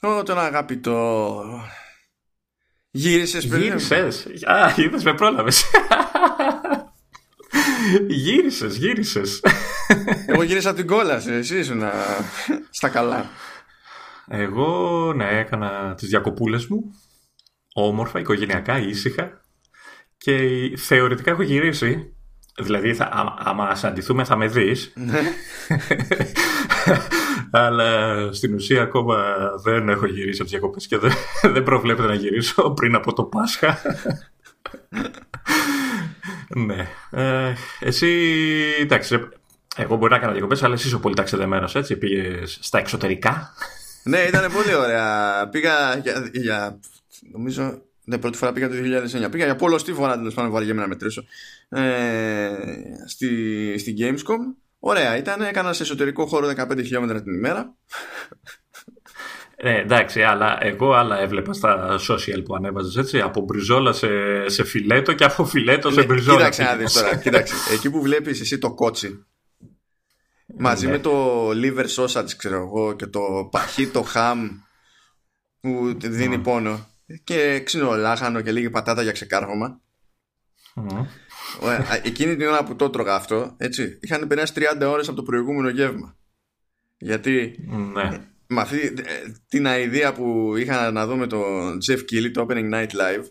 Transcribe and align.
Ω, 0.00 0.22
τον 0.22 0.38
αγαπητό. 0.38 1.44
Γύρισες 2.90 3.46
πριν. 3.46 3.62
Γύρισες. 3.62 4.26
Α, 4.44 4.74
είδες 4.76 5.04
με 5.04 5.14
πρόλαβες. 5.14 5.64
γύρισες, 8.08 8.76
γύρισες. 8.76 9.42
Εγώ 10.26 10.42
γύρισα 10.42 10.74
την 10.74 10.86
κόλαση, 10.86 11.32
εσύ 11.32 11.58
ήσουν 11.58 11.82
στα 12.70 12.88
καλά. 12.88 13.30
Εγώ, 14.28 15.12
ναι, 15.12 15.38
έκανα 15.38 15.94
τις 15.94 16.08
διακοπούλες 16.08 16.66
μου. 16.66 16.94
Όμορφα, 17.74 18.20
οικογενειακά, 18.20 18.78
ήσυχα. 18.78 19.40
Και 20.18 20.38
θεωρητικά 20.76 21.30
έχω 21.30 21.42
γυρίσει. 21.42 22.12
Δηλαδή, 22.58 22.94
θα, 22.94 23.34
άμα 23.38 23.76
αντιθούμε 23.82 24.24
θα 24.24 24.36
με 24.36 24.46
δεις. 24.46 24.92
Ναι. 27.50 27.60
Αλλά 27.60 28.32
στην 28.32 28.54
ουσία 28.54 28.82
ακόμα 28.82 29.34
δεν 29.62 29.88
έχω 29.88 30.06
γυρίσει 30.06 30.40
από 30.40 30.50
τις 30.50 30.50
διακοπές 30.50 30.86
και 30.86 30.98
δεν, 30.98 31.12
δεν 31.54 31.62
προβλέπεται 31.62 32.08
να 32.08 32.14
γυρίσω 32.14 32.70
πριν 32.70 32.94
από 32.94 33.12
το 33.12 33.22
Πάσχα. 33.24 33.78
ναι. 36.66 36.88
Ε, 37.10 37.54
εσύ, 37.80 38.08
εντάξει, 38.80 39.28
εγώ 39.76 39.96
μπορεί 39.96 40.12
να 40.12 40.18
κάνω 40.18 40.32
διακοπές, 40.32 40.62
αλλά 40.62 40.74
εσύ 40.74 40.86
είσαι 40.86 40.96
πολύ 40.96 41.14
ταξιδεμένο, 41.14 41.68
έτσι. 41.74 41.96
Πήγες 41.96 42.58
στα 42.60 42.78
εξωτερικά. 42.78 43.52
ναι, 44.02 44.18
ήταν 44.18 44.52
πολύ 44.52 44.74
ωραία. 44.74 45.48
Πήγα 45.48 45.96
για, 45.96 46.30
για 46.32 46.80
νομίζω 47.32 47.82
ναι, 48.08 48.18
πρώτη 48.18 48.36
φορά 48.38 48.52
πήγα 48.52 48.68
το 48.68 48.74
2009. 49.26 49.30
Πήγα 49.30 49.44
για 49.44 49.56
πολλωστή 49.56 49.92
φορά 49.92 50.16
τέλος 50.16 50.34
πάντων, 50.34 50.50
βαριέμαι 50.50 50.80
να 50.80 50.88
μετρήσω. 50.88 51.24
Ε, 51.68 52.50
στη, 53.06 53.78
στη 53.78 53.94
Gamescom 53.98 54.54
Ωραία 54.78 55.16
ήταν, 55.16 55.42
έκανα 55.42 55.72
σε 55.72 55.82
εσωτερικό 55.82 56.26
χώρο 56.26 56.48
15 56.56 56.76
χιλιόμετρα 56.76 57.22
την 57.22 57.34
ημέρα. 57.34 57.74
Ναι, 59.62 59.78
εντάξει, 59.78 60.22
αλλά 60.22 60.58
εγώ 60.60 60.92
άλλα 60.92 61.18
έβλεπα 61.18 61.52
στα 61.52 61.98
social 62.08 62.42
που 62.44 62.54
ανέβαζες 62.54 62.96
έτσι. 62.96 63.20
Από 63.20 63.40
μπριζόλα 63.40 63.92
σε, 63.92 64.08
σε 64.48 64.64
φιλέτο 64.64 65.12
και 65.12 65.24
από 65.24 65.44
φιλέτο 65.44 65.90
σε 65.90 66.00
ναι, 66.00 66.06
μπριζόλα. 66.06 66.36
Κοίταξε 66.36 66.62
να 66.62 66.76
δεις 66.76 66.92
τώρα. 66.92 67.16
κοίταξε. 67.16 67.54
Εκεί 67.72 67.90
που 67.90 68.02
βλέπεις 68.02 68.40
εσύ 68.40 68.58
το 68.58 68.74
κότσι 68.74 69.26
μαζί 70.56 70.86
ναι. 70.86 70.92
με 70.92 70.98
το 70.98 71.48
liver 71.50 71.86
sausage, 71.96 72.30
ξέρω 72.36 72.56
εγώ, 72.56 72.92
και 72.92 73.06
το 73.06 73.48
παχύ, 73.50 73.88
το 73.88 74.02
χαμ 74.02 74.48
που 75.60 75.96
δίνει 75.98 76.38
πόνο 76.38 76.86
και 77.24 77.60
ξύνο 77.64 77.96
λάχανο 77.96 78.40
και 78.40 78.52
λίγη 78.52 78.70
πατάτα 78.70 79.02
για 79.02 79.12
ξεκάρφωμα. 79.12 79.80
Εκείνη 82.02 82.36
την 82.36 82.46
ώρα 82.46 82.64
που 82.64 82.76
το 82.76 82.90
τρώγα 82.90 83.14
αυτό, 83.14 83.54
έτσι, 83.56 83.98
είχαν 84.00 84.26
περάσει 84.26 84.52
30 84.56 84.86
ώρες 84.86 85.08
από 85.08 85.16
το 85.16 85.22
προηγούμενο 85.22 85.68
γεύμα. 85.68 86.16
Γιατί 86.98 87.58
ναι. 87.94 88.18
με 88.46 88.60
αυτή 88.60 88.78
ε, 88.78 88.92
την 89.48 89.66
αηδία 89.66 90.12
που 90.12 90.56
είχα 90.56 90.90
να 90.90 91.06
δω 91.06 91.16
με 91.16 91.26
τον 91.26 91.78
Jeff 91.88 91.98
Keighley, 91.98 92.30
το 92.32 92.46
Opening 92.48 92.74
Night 92.74 92.90
Live, 92.90 93.24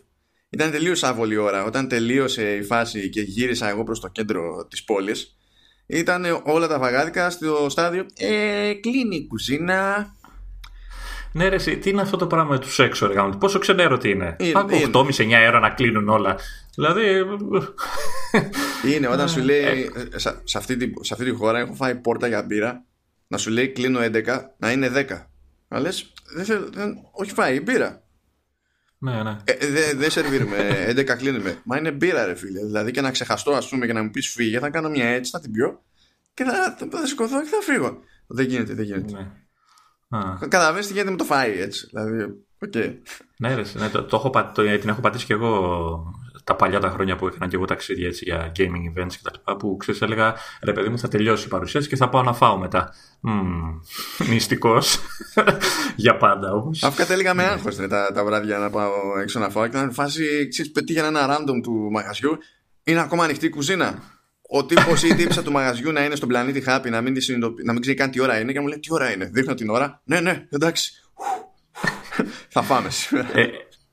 ήταν 0.50 0.70
τελείως 0.70 1.02
άβολη 1.02 1.36
ώρα. 1.36 1.64
Όταν 1.64 1.88
τελείωσε 1.88 2.54
η 2.54 2.62
φάση 2.62 3.08
και 3.08 3.20
γύρισα 3.20 3.68
εγώ 3.68 3.84
προς 3.84 4.00
το 4.00 4.08
κέντρο 4.08 4.66
της 4.70 4.84
πόλης, 4.84 5.36
ήταν 5.86 6.42
όλα 6.44 6.68
τα 6.68 6.78
βαγάδικα 6.78 7.30
στο 7.30 7.66
στάδιο. 7.68 8.06
Ε, 8.16 8.72
κλείνει 8.72 9.16
η 9.16 9.26
κουζίνα. 9.26 10.12
Ναι, 11.32 11.48
ρε, 11.48 11.56
τι 11.56 11.90
είναι 11.90 12.00
αυτό 12.00 12.16
το 12.16 12.26
πράγμα 12.26 12.50
με 12.50 12.58
τους 12.58 12.78
έξω, 12.78 13.06
ρε, 13.06 13.14
Πόσο 13.38 13.58
ξενέρο 13.58 13.98
τι 13.98 14.10
είναι. 14.10 14.36
είναι 14.74 14.90
8,5-9 14.92 15.48
ώρα 15.48 15.60
να 15.60 15.70
κλείνουν 15.70 16.08
όλα. 16.08 16.36
Δηλαδή. 16.78 17.24
Είναι 18.94 19.08
όταν 19.08 19.28
σου 19.28 19.40
λέει. 19.40 19.90
Ε. 20.12 20.18
σε, 20.18 20.58
αυτή 20.58 20.76
τη, 20.76 20.92
σε 21.00 21.14
αυτή 21.14 21.24
τη 21.24 21.30
χώρα 21.30 21.58
έχω 21.58 21.74
φάει 21.74 21.94
πόρτα 21.94 22.26
για 22.26 22.42
μπύρα. 22.42 22.84
Να 23.28 23.38
σου 23.38 23.50
λέει 23.50 23.68
κλείνω 23.68 24.00
11, 24.02 24.40
να 24.58 24.72
είναι 24.72 24.90
10. 24.94 25.04
Να 25.68 25.80
λες, 25.80 26.12
δεν, 26.34 26.68
δεν, 26.72 26.98
όχι 27.12 27.32
φάει, 27.32 27.60
μπύρα. 27.60 28.02
Ναι, 28.98 29.22
ναι. 29.22 29.36
Ε, 29.44 29.66
δεν 29.66 29.98
δε 29.98 30.10
σερβίρουμε, 30.10 30.56
11 30.96 31.04
κλείνουμε. 31.04 31.60
Μα 31.64 31.76
είναι 31.76 31.90
μπύρα, 31.90 32.24
ρε 32.24 32.34
φίλε. 32.34 32.64
Δηλαδή 32.64 32.90
και 32.90 33.00
να 33.00 33.10
ξεχαστώ, 33.10 33.52
ας 33.52 33.68
πούμε, 33.68 33.86
και 33.86 33.92
να 33.92 34.02
μου 34.02 34.10
πεις 34.10 34.28
φύγε, 34.28 34.58
θα 34.58 34.70
κάνω 34.70 34.88
μια 34.88 35.06
έτσι, 35.06 35.30
θα 35.30 35.40
την 35.40 35.52
πιω 35.52 35.82
και 36.34 36.44
θα, 36.44 36.76
θα, 36.78 36.88
θα 36.90 37.06
σηκωθώ 37.06 37.42
και 37.42 37.48
θα 37.48 37.72
φύγω. 37.72 37.98
Δεν 38.26 38.46
γίνεται, 38.46 38.74
δεν 38.74 38.84
γίνεται. 38.84 39.12
Ναι. 40.08 40.48
Καταλαβαίνεις 40.48 40.86
τι 40.86 40.92
γίνεται 40.92 41.10
με 41.10 41.16
το 41.16 41.24
φάει 41.24 41.60
έτσι. 41.60 41.86
Δηλαδή, 41.86 42.44
okay. 42.66 42.94
Ναι, 43.38 43.54
ρε, 43.54 43.62
ναι 43.72 43.88
το, 43.88 44.04
το, 44.04 44.16
έχω, 44.16 44.30
το, 44.54 44.78
την 44.78 44.88
έχω 44.88 45.00
πατήσει 45.00 45.26
και 45.26 45.32
εγώ 45.32 46.02
τα 46.48 46.56
παλιά 46.56 46.80
τα 46.80 46.88
χρόνια 46.90 47.16
που 47.16 47.26
έκανα 47.26 47.46
και 47.46 47.56
εγώ 47.56 47.64
ταξίδια 47.64 48.06
έτσι, 48.06 48.24
για 48.24 48.52
gaming 48.56 49.00
events 49.00 49.10
και 49.10 49.18
τα 49.22 49.30
λοιπά, 49.32 49.56
που 49.56 49.76
ξέρεις 49.76 50.00
έλεγα 50.00 50.34
ρε 50.62 50.72
παιδί 50.72 50.88
μου 50.88 50.98
θα 50.98 51.08
τελειώσει 51.08 51.44
η 51.46 51.48
παρουσίαση 51.48 51.88
και 51.88 51.96
θα 51.96 52.08
πάω 52.08 52.22
να 52.22 52.32
φάω 52.32 52.58
μετά. 52.58 52.94
Mm, 53.28 53.80
μυστικός 54.30 54.98
για 56.04 56.16
πάντα 56.16 56.52
όμως. 56.52 56.82
Αφού 56.82 56.96
κατέληγα 56.96 57.34
με 57.34 57.42
άγχος 57.42 57.76
τα, 57.76 58.12
τα 58.14 58.24
βράδια 58.24 58.58
να 58.58 58.70
πάω 58.70 58.92
έξω 59.22 59.38
να 59.38 59.50
φάω 59.50 59.66
και 59.66 59.76
να 59.76 59.90
φάση 59.90 60.48
ξέρεις 60.48 60.72
πετύχει 60.72 60.98
ένα 60.98 61.36
random 61.36 61.60
του 61.62 61.88
μαγαζιού 61.90 62.38
είναι 62.84 63.00
ακόμα 63.00 63.24
ανοιχτή 63.24 63.46
η 63.46 63.50
κουζίνα. 63.50 64.02
Ο 64.50 64.64
τύπος 64.64 65.02
ή 65.02 65.08
η 65.08 65.14
τύψα 65.14 65.42
του 65.42 65.52
μαγαζιού 65.52 65.92
να 65.92 66.04
είναι 66.04 66.14
στον 66.14 66.28
πλανήτη 66.28 66.62
Happy, 66.66 66.90
να 66.90 67.00
μην, 67.00 67.16
να 67.64 67.72
μην 67.72 67.80
ξέρει 67.80 67.96
καν 67.96 68.10
τι 68.10 68.20
ώρα 68.20 68.40
είναι 68.40 68.52
και 68.52 68.60
μου 68.60 68.66
λέει 68.66 68.78
Τι 68.78 68.92
ώρα 68.92 69.12
είναι. 69.12 69.30
Δείχνω 69.32 69.54
την 69.54 69.70
ώρα. 69.70 70.00
Ναι, 70.04 70.20
ναι, 70.20 70.46
εντάξει. 70.50 70.92
θα 72.48 72.62
πάμε 72.62 72.90
σήμερα. 72.90 73.28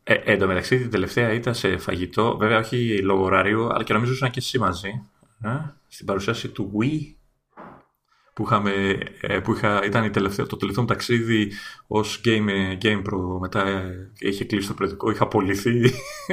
Ε, 0.07 0.13
ε, 0.13 0.21
εν 0.31 0.39
τω 0.39 0.47
μεταξύ 0.47 0.77
την 0.77 0.89
τελευταία 0.89 1.33
ήταν 1.33 1.55
σε 1.55 1.77
φαγητό, 1.77 2.37
βέβαια 2.37 2.57
όχι 2.57 3.01
λόγω 3.01 3.23
ωραρίου, 3.23 3.73
αλλά 3.73 3.83
και 3.83 3.93
νομίζω 3.93 4.11
ήσουν 4.11 4.29
και 4.29 4.39
εσύ 4.39 4.59
μαζί. 4.59 5.01
Ε, 5.41 5.49
στην 5.87 6.05
παρουσίαση 6.05 6.47
του 6.47 6.71
Wii 6.79 7.15
που, 8.33 8.43
είχαμε, 8.43 8.97
ε, 9.21 9.39
που 9.39 9.53
είχα, 9.53 9.85
ήταν 9.85 10.03
η 10.03 10.09
τελευταία, 10.09 10.45
το 10.45 10.57
τελευταίο 10.57 10.83
μου 10.83 10.89
ταξίδι 10.89 11.51
ως 11.87 12.21
Game, 12.25 12.47
ε, 12.47 12.77
game 12.81 13.01
Pro. 13.01 13.39
Μετά 13.39 13.67
ε, 13.67 14.11
είχε 14.19 14.45
κλείσει 14.45 14.67
το 14.67 14.73
προεδρικό, 14.73 15.11
είχα 15.11 15.23
απολυθεί 15.23 15.81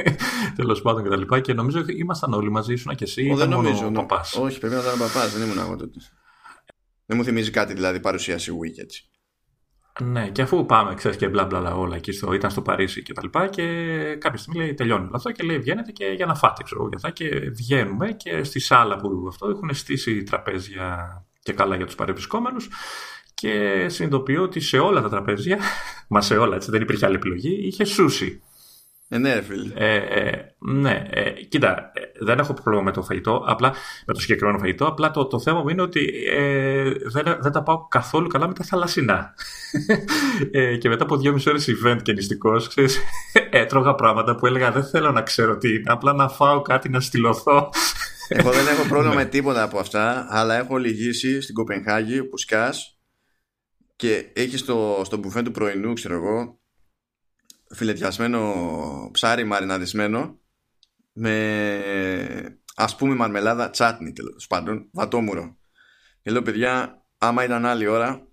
τέλος 0.55 0.81
πάντων 0.81 1.03
κτλ. 1.03 1.21
Και, 1.21 1.41
και 1.41 1.53
νομίζω 1.53 1.83
ήμασταν 1.87 2.33
όλοι 2.33 2.51
μαζί, 2.51 2.73
ήσουν 2.73 2.95
και 2.95 3.03
εσύ. 3.03 3.29
Ο, 3.31 3.35
δεν 3.35 3.49
νομίζω. 3.49 3.89
Ναι. 3.89 4.05
Όχι, 4.39 4.59
πρέπει 4.59 4.75
να 4.75 4.81
ήταν 4.81 4.97
παπάς, 4.97 5.33
δεν 5.33 5.47
ήμουν 5.47 5.59
εγώ 5.59 5.75
τότε. 5.75 5.99
Δεν 7.05 7.17
μου 7.17 7.23
θυμίζει 7.23 7.51
κάτι 7.51 7.73
δηλαδή 7.73 7.99
παρουσίαση 7.99 8.51
Wii 8.61 8.81
έτσι. 8.81 9.09
Ναι, 10.01 10.29
και 10.29 10.41
αφού 10.41 10.65
πάμε, 10.65 10.93
ξέρεις 10.93 11.17
και 11.17 11.27
μπλα 11.27 11.45
μπλα 11.45 11.75
όλα 11.75 11.95
εκεί 11.95 12.11
στο, 12.11 12.33
ήταν 12.33 12.51
στο 12.51 12.61
Παρίσι 12.61 13.03
και 13.03 13.13
τα 13.13 13.21
λοιπά 13.23 13.47
και 13.47 13.63
κάποια 14.19 14.39
στιγμή 14.39 14.59
λέει 14.59 14.73
τελειώνει 14.73 15.03
όλο 15.03 15.15
αυτό 15.15 15.31
και 15.31 15.43
λέει 15.43 15.59
βγαίνετε 15.59 15.91
και 15.91 16.05
για 16.05 16.25
να 16.25 16.35
φάτε 16.35 16.63
ξέρω 16.63 16.89
εγώ 16.91 17.11
και 17.11 17.49
βγαίνουμε 17.49 18.11
και 18.11 18.43
στη 18.43 18.59
σάλα 18.59 18.95
που 18.95 19.25
αυτό 19.27 19.49
έχουν 19.49 19.73
στήσει 19.73 20.23
τραπέζια 20.23 21.23
και 21.39 21.53
καλά 21.53 21.75
για 21.75 21.85
τους 21.85 21.95
παρεμπισκόμενους 21.95 22.69
και 23.33 23.85
συνειδητοποιώ 23.89 24.41
ότι 24.41 24.59
σε 24.59 24.77
όλα 24.77 25.01
τα 25.01 25.09
τραπέζια, 25.09 25.59
μα 26.13 26.21
σε 26.21 26.37
όλα 26.37 26.55
έτσι 26.55 26.71
δεν 26.71 26.81
υπήρχε 26.81 27.05
άλλη 27.05 27.15
επιλογή, 27.15 27.67
είχε 27.67 27.83
σούσι. 27.83 28.41
Ε, 29.13 29.17
ναι, 29.17 29.41
φίλε. 29.41 29.73
Ε, 29.75 29.95
ε, 29.95 30.55
ναι, 30.59 31.07
ε, 31.09 31.31
κοίτα, 31.31 31.91
ε, 31.93 32.01
δεν 32.25 32.39
έχω 32.39 32.53
πρόβλημα 32.53 32.81
με 32.81 32.91
το 32.91 33.01
φαγητό, 33.01 33.43
απλά 33.47 33.73
με 34.05 34.13
το 34.13 34.19
συγκεκριμένο 34.19 34.57
φαγητό. 34.57 34.85
Απλά 34.85 35.11
το, 35.11 35.25
το 35.25 35.39
θέμα 35.39 35.61
μου 35.61 35.69
είναι 35.69 35.81
ότι 35.81 36.09
ε, 36.29 36.91
δεν, 37.05 37.37
δεν 37.39 37.51
τα 37.51 37.63
πάω 37.63 37.87
καθόλου 37.87 38.27
καλά 38.27 38.47
με 38.47 38.53
τα 38.53 38.63
θαλασσινά. 38.63 39.33
ε, 40.51 40.77
και 40.77 40.89
μετά 40.89 41.03
από 41.03 41.17
δυόμιση 41.17 41.49
ώρες 41.49 41.69
event 41.69 41.99
και 42.01 42.13
νηστικός, 42.13 42.69
έτρωγα 43.49 43.95
πράγματα 43.95 44.35
που 44.35 44.45
έλεγα 44.45 44.71
δεν 44.71 44.83
θέλω 44.83 45.11
να 45.11 45.21
ξέρω 45.21 45.57
τι 45.57 45.69
είναι, 45.69 45.83
απλά 45.85 46.13
να 46.13 46.29
φάω 46.29 46.61
κάτι 46.61 46.89
να 46.89 46.99
στυλωθώ. 46.99 47.69
Εγώ 48.27 48.51
δεν 48.51 48.67
έχω 48.67 48.87
πρόβλημα 48.87 49.15
με 49.15 49.25
τίποτα 49.25 49.63
από 49.63 49.79
αυτά, 49.79 50.27
αλλά 50.29 50.55
έχω 50.55 50.77
λυγίσει 50.77 51.41
στην 51.41 51.55
Κοπενχάγη 51.55 52.23
που 52.23 52.37
σκάς 52.37 52.97
και 53.95 54.25
έχεις 54.33 54.59
στο, 54.59 55.01
στο 55.05 55.17
μπουφέ 55.17 55.41
του 55.41 55.51
πρωινού, 55.51 55.93
ξέρω 55.93 56.13
εγώ, 56.13 56.62
φιλετιασμένο 57.73 59.09
ψάρι 59.13 59.43
μαριναδισμένο 59.43 60.39
με 61.13 62.57
ας 62.75 62.95
πούμε 62.95 63.15
μαρμελάδα 63.15 63.69
τσάτνι 63.69 64.13
τέλος 64.13 64.47
πάντων, 64.47 64.89
βατόμουρο. 64.91 65.57
Και 66.21 66.31
λέω 66.31 66.41
παιδιά, 66.41 67.03
άμα 67.17 67.43
ήταν 67.43 67.65
άλλη 67.65 67.87
ώρα 67.87 68.27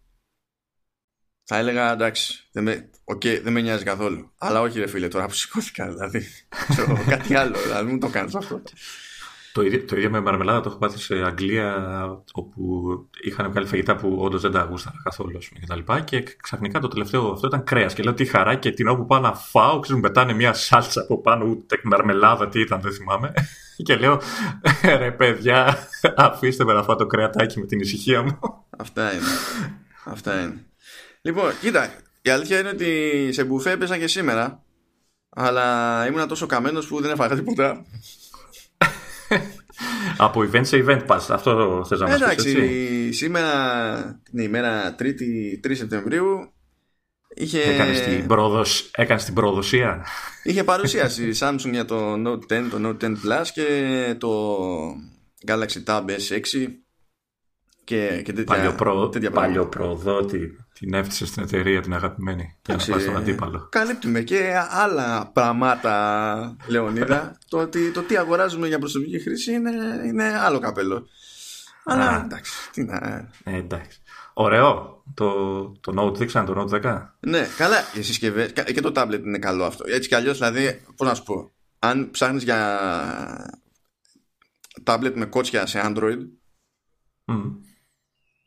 θα 1.53 1.57
έλεγα 1.57 1.93
εντάξει, 1.93 2.49
δεν 2.53 2.63
με, 2.63 2.91
okay, 3.05 3.41
δεν 3.43 3.53
με 3.53 3.61
νοιάζει 3.61 3.85
καθόλου. 3.85 4.33
Αλλά 4.39 4.61
όχι 4.61 4.79
ρε 4.79 4.87
φίλε, 4.87 5.09
τώρα 5.09 5.27
που 5.27 5.35
σηκώθηκα 5.35 5.89
δηλαδή. 5.89 6.27
κάτι 7.09 7.35
άλλο, 7.35 7.59
δηλαδή 7.59 7.93
μου 7.93 7.99
το 7.99 8.09
κάνεις 8.09 8.35
αυτό. 8.35 8.63
Το 9.53 9.63
ίδιο, 9.63 9.85
το 9.85 9.97
ίδιο 9.97 10.11
με 10.11 10.21
μαρμελάδα 10.21 10.61
το 10.61 10.69
έχω 10.69 10.79
πάθει 10.79 10.99
σε 10.99 11.15
Αγγλία, 11.15 12.23
όπου 12.33 12.91
είχαν 13.23 13.51
βγάλει 13.51 13.67
φαγητά 13.67 13.97
που 13.97 14.17
όντως 14.21 14.43
δεν 14.43 14.51
τα 14.51 14.63
γούσταρα 14.63 14.97
καθόλου 15.03 15.39
και 15.39 15.67
τα 15.67 15.77
λοιπά. 15.77 16.01
Και 16.01 16.23
ξαφνικά 16.43 16.81
το 16.81 16.89
τελευταίο 16.89 17.31
αυτό 17.31 17.47
ήταν 17.47 17.65
κρέας. 17.65 17.95
Και 17.95 18.03
λέω 18.03 18.15
τι 18.15 18.25
χαρά, 18.25 18.55
και 18.55 18.71
την 18.71 18.87
ώρα 18.87 18.97
που 18.97 19.07
πάω 19.07 19.21
να 19.21 19.35
φάω, 19.35 19.81
ξέρουν, 19.81 20.01
πετάνε 20.03 20.33
μια 20.33 20.53
σάλτσα 20.53 21.01
από 21.01 21.21
πάνω, 21.21 21.45
ούτε 21.45 21.81
μαρμελάδα, 21.85 22.49
τι 22.49 22.61
ήταν, 22.61 22.81
δεν 22.81 22.93
θυμάμαι. 22.93 23.33
και 23.87 23.97
λέω 23.97 24.21
ρε 24.99 25.11
παιδιά, 25.11 25.89
αφήστε 26.17 26.65
με 26.65 26.73
να 26.73 26.83
φάω 26.83 26.97
το 26.97 27.07
κρεατάκι 27.07 27.59
με 27.61 27.67
την 27.67 27.81
ησυχία 27.81 28.23
μου. 28.23 28.39
Αυτά 28.79 29.13
είναι. 29.13 29.27
Αυτά 30.05 30.41
είναι. 30.41 30.65
Λοιπόν, 31.23 31.53
κοίτα, 31.61 31.91
η 32.23 32.31
αλήθεια 32.31 32.59
είναι 32.59 32.69
ότι 32.69 33.29
σε 33.33 33.45
μπουφέ 33.45 33.71
έπαιζα 33.71 33.99
και 33.99 34.07
σήμερα. 34.07 34.63
Αλλά 35.29 36.07
ήμουν 36.07 36.29
τόσο 36.29 36.47
καμένος 36.47 36.87
που 36.87 37.01
δεν 37.01 37.11
έφαγα 37.11 37.35
τίποτα. 37.35 37.85
Από 40.17 40.49
event 40.53 40.67
σε 40.67 40.85
event 40.87 41.03
πας. 41.07 41.31
Αυτό 41.31 41.85
θες 41.89 42.01
να 42.01 42.09
μας 42.09 42.21
Εντάξει, 42.21 43.13
σήμερα 43.13 44.21
την 44.31 44.39
ημέρα 44.39 44.95
3η 44.99 45.67
3 45.67 45.71
Σεπτεμβρίου 45.73 46.53
Είχε... 47.35 47.63
Έκανες 47.63 48.01
την, 48.01 48.27
πρόδοσ... 48.27 48.91
την 49.25 49.35
προδοσία; 49.35 50.07
Είχε 50.43 50.65
παρουσίαση 50.65 51.29
η 51.29 51.35
Samsung 51.39 51.71
για 51.71 51.85
το 51.85 52.13
Note 52.13 52.53
10, 52.53 52.69
το 52.71 52.79
Note 52.85 53.05
10 53.05 53.09
Plus 53.09 53.47
και 53.55 54.17
το 54.19 54.57
Galaxy 55.47 55.85
Tab 55.85 56.05
S6 56.05 56.67
και, 57.91 58.23
και 58.25 58.33
τέτοια, 58.33 58.75
παλιό, 58.75 59.09
τέτοια 59.09 59.31
παλιό 59.31 59.67
προδότη 59.67 60.65
την 60.73 60.95
έφτιασε 60.95 61.27
στην 61.27 61.43
εταιρεία 61.43 61.81
την 61.81 61.95
αγαπημένη 61.95 62.59
για 62.67 62.77
να 62.77 62.85
πάει 62.85 63.01
στον 63.01 63.17
αντίπαλο. 63.17 63.69
Καλύπτουμε 63.71 64.21
και 64.21 64.53
άλλα 64.71 65.31
πράγματα, 65.33 66.57
Λεωνίδα. 66.67 67.39
το, 67.49 67.59
ότι, 67.59 67.91
το 67.91 68.03
τι 68.03 68.17
αγοράζουμε 68.17 68.67
για 68.69 68.79
προσωπική 68.79 69.21
χρήση 69.21 69.53
είναι, 69.53 69.71
είναι 70.07 70.39
άλλο 70.39 70.59
καπέλο. 70.59 71.07
Αλλά 71.85 72.23
εντάξει. 72.25 72.53
Τι 72.73 72.85
να... 72.85 73.29
ε, 73.45 73.57
εντάξει. 73.57 74.03
Ωραίο. 74.33 75.03
Το, 75.15 75.33
το 75.81 76.03
Note 76.03 76.17
δείξαν, 76.17 76.45
το 76.45 76.67
Note 76.71 76.83
10. 76.83 77.07
Ναι, 77.21 77.47
καλά. 77.57 77.77
Οι 77.95 78.03
συσκευές 78.03 78.53
και 78.53 78.81
το 78.81 78.93
tablet 78.95 79.21
είναι 79.25 79.39
καλό 79.39 79.65
αυτό. 79.65 79.85
Έτσι 79.89 80.09
κι 80.09 80.15
αλλιώς, 80.15 80.39
δηλαδή, 80.39 80.83
πώς 80.97 81.09
να 81.09 81.15
σου 81.15 81.23
πω, 81.23 81.51
αν 81.79 82.11
ψάχνεις 82.11 82.43
για 82.43 82.79
tablet 84.85 85.13
με 85.15 85.27
κότσια 85.27 85.67
σε 85.67 85.81
Android, 85.85 86.19
mm 87.33 87.51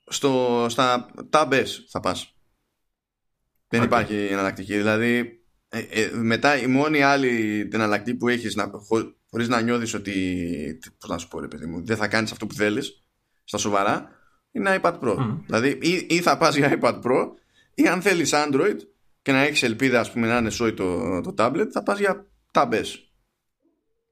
στο, 0.06 0.66
στα 0.70 1.10
tab 1.30 1.64
θα 1.90 2.00
πας. 2.00 2.36
Δεν 3.68 3.82
okay. 3.82 3.86
υπάρχει 3.86 4.16
εναλλακτική. 4.16 4.76
Δηλαδή, 4.76 5.44
ε, 5.70 5.80
ε, 5.80 6.12
μετά 6.14 6.58
η 6.58 6.68
μόνη 6.68 7.02
άλλη 7.02 7.68
εναλλακτική 7.72 8.18
που 8.18 8.28
έχεις 8.28 8.56
να, 8.56 8.72
χω, 8.88 9.16
χωρίς 9.30 9.48
να 9.48 9.62
νιώθεις 9.62 9.94
ότι 9.94 10.80
πώς 11.00 11.10
να 11.10 11.18
σου 11.18 11.28
πω 11.28 11.40
ρε 11.40 11.48
παιδί 11.48 11.66
μου, 11.66 11.86
δεν 11.86 11.98
θα 11.98 12.08
κάνεις 12.08 12.32
αυτό 12.32 12.48
που 12.48 12.54
θέλεις 12.54 13.04
στα 13.44 13.58
σοβαρά 13.58 14.10
είναι 14.52 14.80
iPad 14.82 15.00
Pro. 15.00 15.38
Δηλαδή 15.46 15.80
ή, 15.82 16.08
ή, 16.10 16.22
θα 16.22 16.38
πας 16.38 16.56
για 16.56 16.80
iPad 16.82 17.02
Pro 17.02 17.32
ή 17.74 17.88
αν 17.88 18.02
θέλεις 18.02 18.32
Android 18.34 18.78
και 19.22 19.32
να 19.32 19.42
έχεις 19.42 19.64
ελπίδα 19.64 20.00
ας 20.00 20.12
πούμε 20.12 20.28
να 20.28 20.38
είναι 20.38 20.50
σόι 20.50 20.74
το, 20.74 21.22
το 21.22 21.34
tablet 21.38 21.68
θα 21.72 21.84
πας 21.84 22.00
για 22.00 22.28
tab 22.52 22.82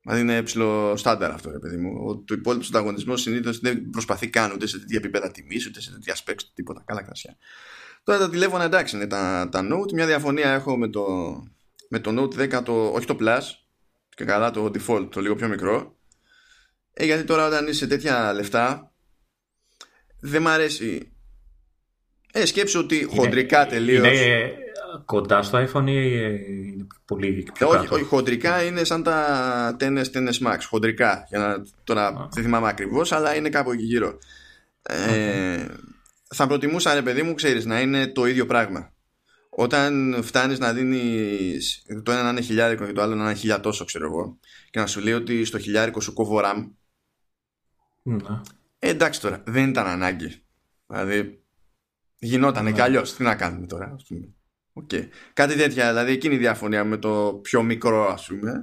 Δηλαδή 0.02 0.22
είναι 0.22 0.44
ψηλό 0.44 0.96
στάνταρ 0.98 1.32
αυτό, 1.32 1.52
ρε 1.52 1.60
παιδί 1.60 1.78
μου. 1.78 2.06
Ο, 2.08 2.18
το 2.18 2.34
υπόλοιπο 2.34 2.66
ανταγωνισμό 2.68 3.18
συνήθως 3.18 3.60
δεν 3.60 3.90
προσπαθεί 3.90 4.30
καν 4.30 4.52
ούτε 4.52 4.68
σε 4.68 4.80
τέτοια 4.80 4.98
επίπεδα 4.98 5.32
τιμής, 5.32 5.68
ούτε 5.68 5.82
σε 5.82 5.92
τέτοια 5.92 6.16
specs, 6.16 6.42
τίποτα. 6.54 6.84
Καλά 6.86 7.04
κρασιά. 7.04 7.38
Τώρα 8.04 8.20
τα 8.20 8.30
τηλέφωνα 8.30 8.64
εντάξει 8.64 8.96
είναι 8.96 9.08
τα, 9.08 9.50
τα 9.52 9.60
Note. 9.60 9.92
Μια 9.94 10.06
διαφωνία 10.06 10.52
έχω 10.52 10.78
με 10.78 10.90
το, 10.90 11.06
με 11.90 12.00
το 12.00 12.12
Note 12.18 12.58
10, 12.58 12.64
το, 12.64 12.88
όχι 12.88 13.06
το 13.06 13.18
Plus, 13.20 13.42
και 14.16 14.24
καλά 14.24 14.52
το 14.52 14.66
default, 14.66 15.08
το 15.12 15.22
λίγο 15.22 15.36
πιο 15.36 15.48
μικρό. 15.48 15.96
Ε, 16.94 17.06
γιατί 17.06 17.24
τώρα 17.24 17.48
όταν 17.48 17.68
είσαι 17.68 17.88
τέτοια 17.88 18.34
λεφτά, 18.34 18.92
δεν 20.20 20.42
μ' 20.42 20.48
αρέσει. 20.48 21.12
Ε, 22.34 22.46
σκέψω 22.46 22.80
ότι 22.80 23.04
χοντρικά 23.04 23.66
τελείω 23.66 24.06
κοντά 25.06 25.44
στο 25.44 25.58
iPhone 25.58 25.88
ή 25.88 26.06
είναι 26.74 26.88
πολύ 27.06 27.48
πιο 27.54 27.68
όχι, 27.68 27.78
κάτω; 27.78 27.96
Όχι, 27.96 28.04
χοντρικά 28.04 28.64
είναι 28.64 28.84
σαν 28.84 29.04
τα 29.04 29.78
TNS, 29.80 30.04
TNS 30.14 30.48
Max. 30.48 30.58
Χοντρικά. 30.70 31.26
Για 31.30 31.40
να, 31.40 31.66
τώρα 31.84 32.30
δεν 32.34 32.44
θυμάμαι 32.44 32.68
ακριβώς, 32.68 33.12
αλλά 33.12 33.36
είναι 33.36 33.50
κάπου 33.50 33.72
εκεί 33.72 33.84
γύρω. 33.84 34.18
Ε, 34.82 35.66
θα 36.28 36.48
προτιμούσα, 36.48 36.94
ρε 36.94 37.02
παιδί 37.02 37.24
μου, 37.24 37.34
ξέρεις, 37.34 37.66
να 37.66 37.82
είναι 37.82 38.08
το 38.08 38.26
ίδιο 38.26 38.46
πράγμα. 38.46 38.94
Όταν 39.50 40.20
φτάνεις 40.24 40.60
να 40.60 40.74
δίνεις 40.74 41.86
το 42.04 42.12
ένα 42.12 42.24
να 42.24 42.30
είναι 42.30 42.42
χιλιάρικο 42.42 42.86
και 42.86 42.94
το 42.94 43.02
άλλο 43.02 43.16
να 43.16 43.24
είναι 43.24 43.34
χιλιά 43.34 43.60
τόσο, 43.60 43.86
ξέρω 43.86 44.06
εγώ, 44.06 44.40
και 44.70 44.80
να 44.80 44.86
σου 44.86 45.00
λέει 45.00 45.14
ότι 45.14 45.46
στο 45.46 45.60
χιλιάρικο 45.60 46.02
σου 46.02 46.14
κόβω 46.14 46.42
RAM. 46.44 46.70
Ναι. 48.02 48.42
Ε, 48.80 48.90
εντάξει 48.90 49.22
τώρα, 49.22 49.44
δεν 49.46 49.70
ήταν 49.70 49.88
ανάγκη. 49.88 50.44
Δηλαδή, 50.88 51.44
γινόταν 52.20 52.64
ναι. 52.64 52.72
κι 52.72 52.82
αλλιώς. 52.82 53.14
Τι 53.14 53.24
να 53.24 53.36
κάνουμε 53.36 53.68
τώρα, 53.68 53.92
ας 53.96 54.04
πούμε. 54.04 54.28
Okay. 54.90 55.08
Κάτι 55.34 55.56
τέτοια, 55.56 55.88
δηλαδή 55.90 56.12
εκείνη 56.12 56.36
η 56.36 56.38
διαφωνία 56.38 56.84
με 56.84 56.98
το 56.98 57.40
πιο 57.42 57.64
μικρό 57.64 58.08
ας 58.12 58.26
πούμε. 58.28 58.54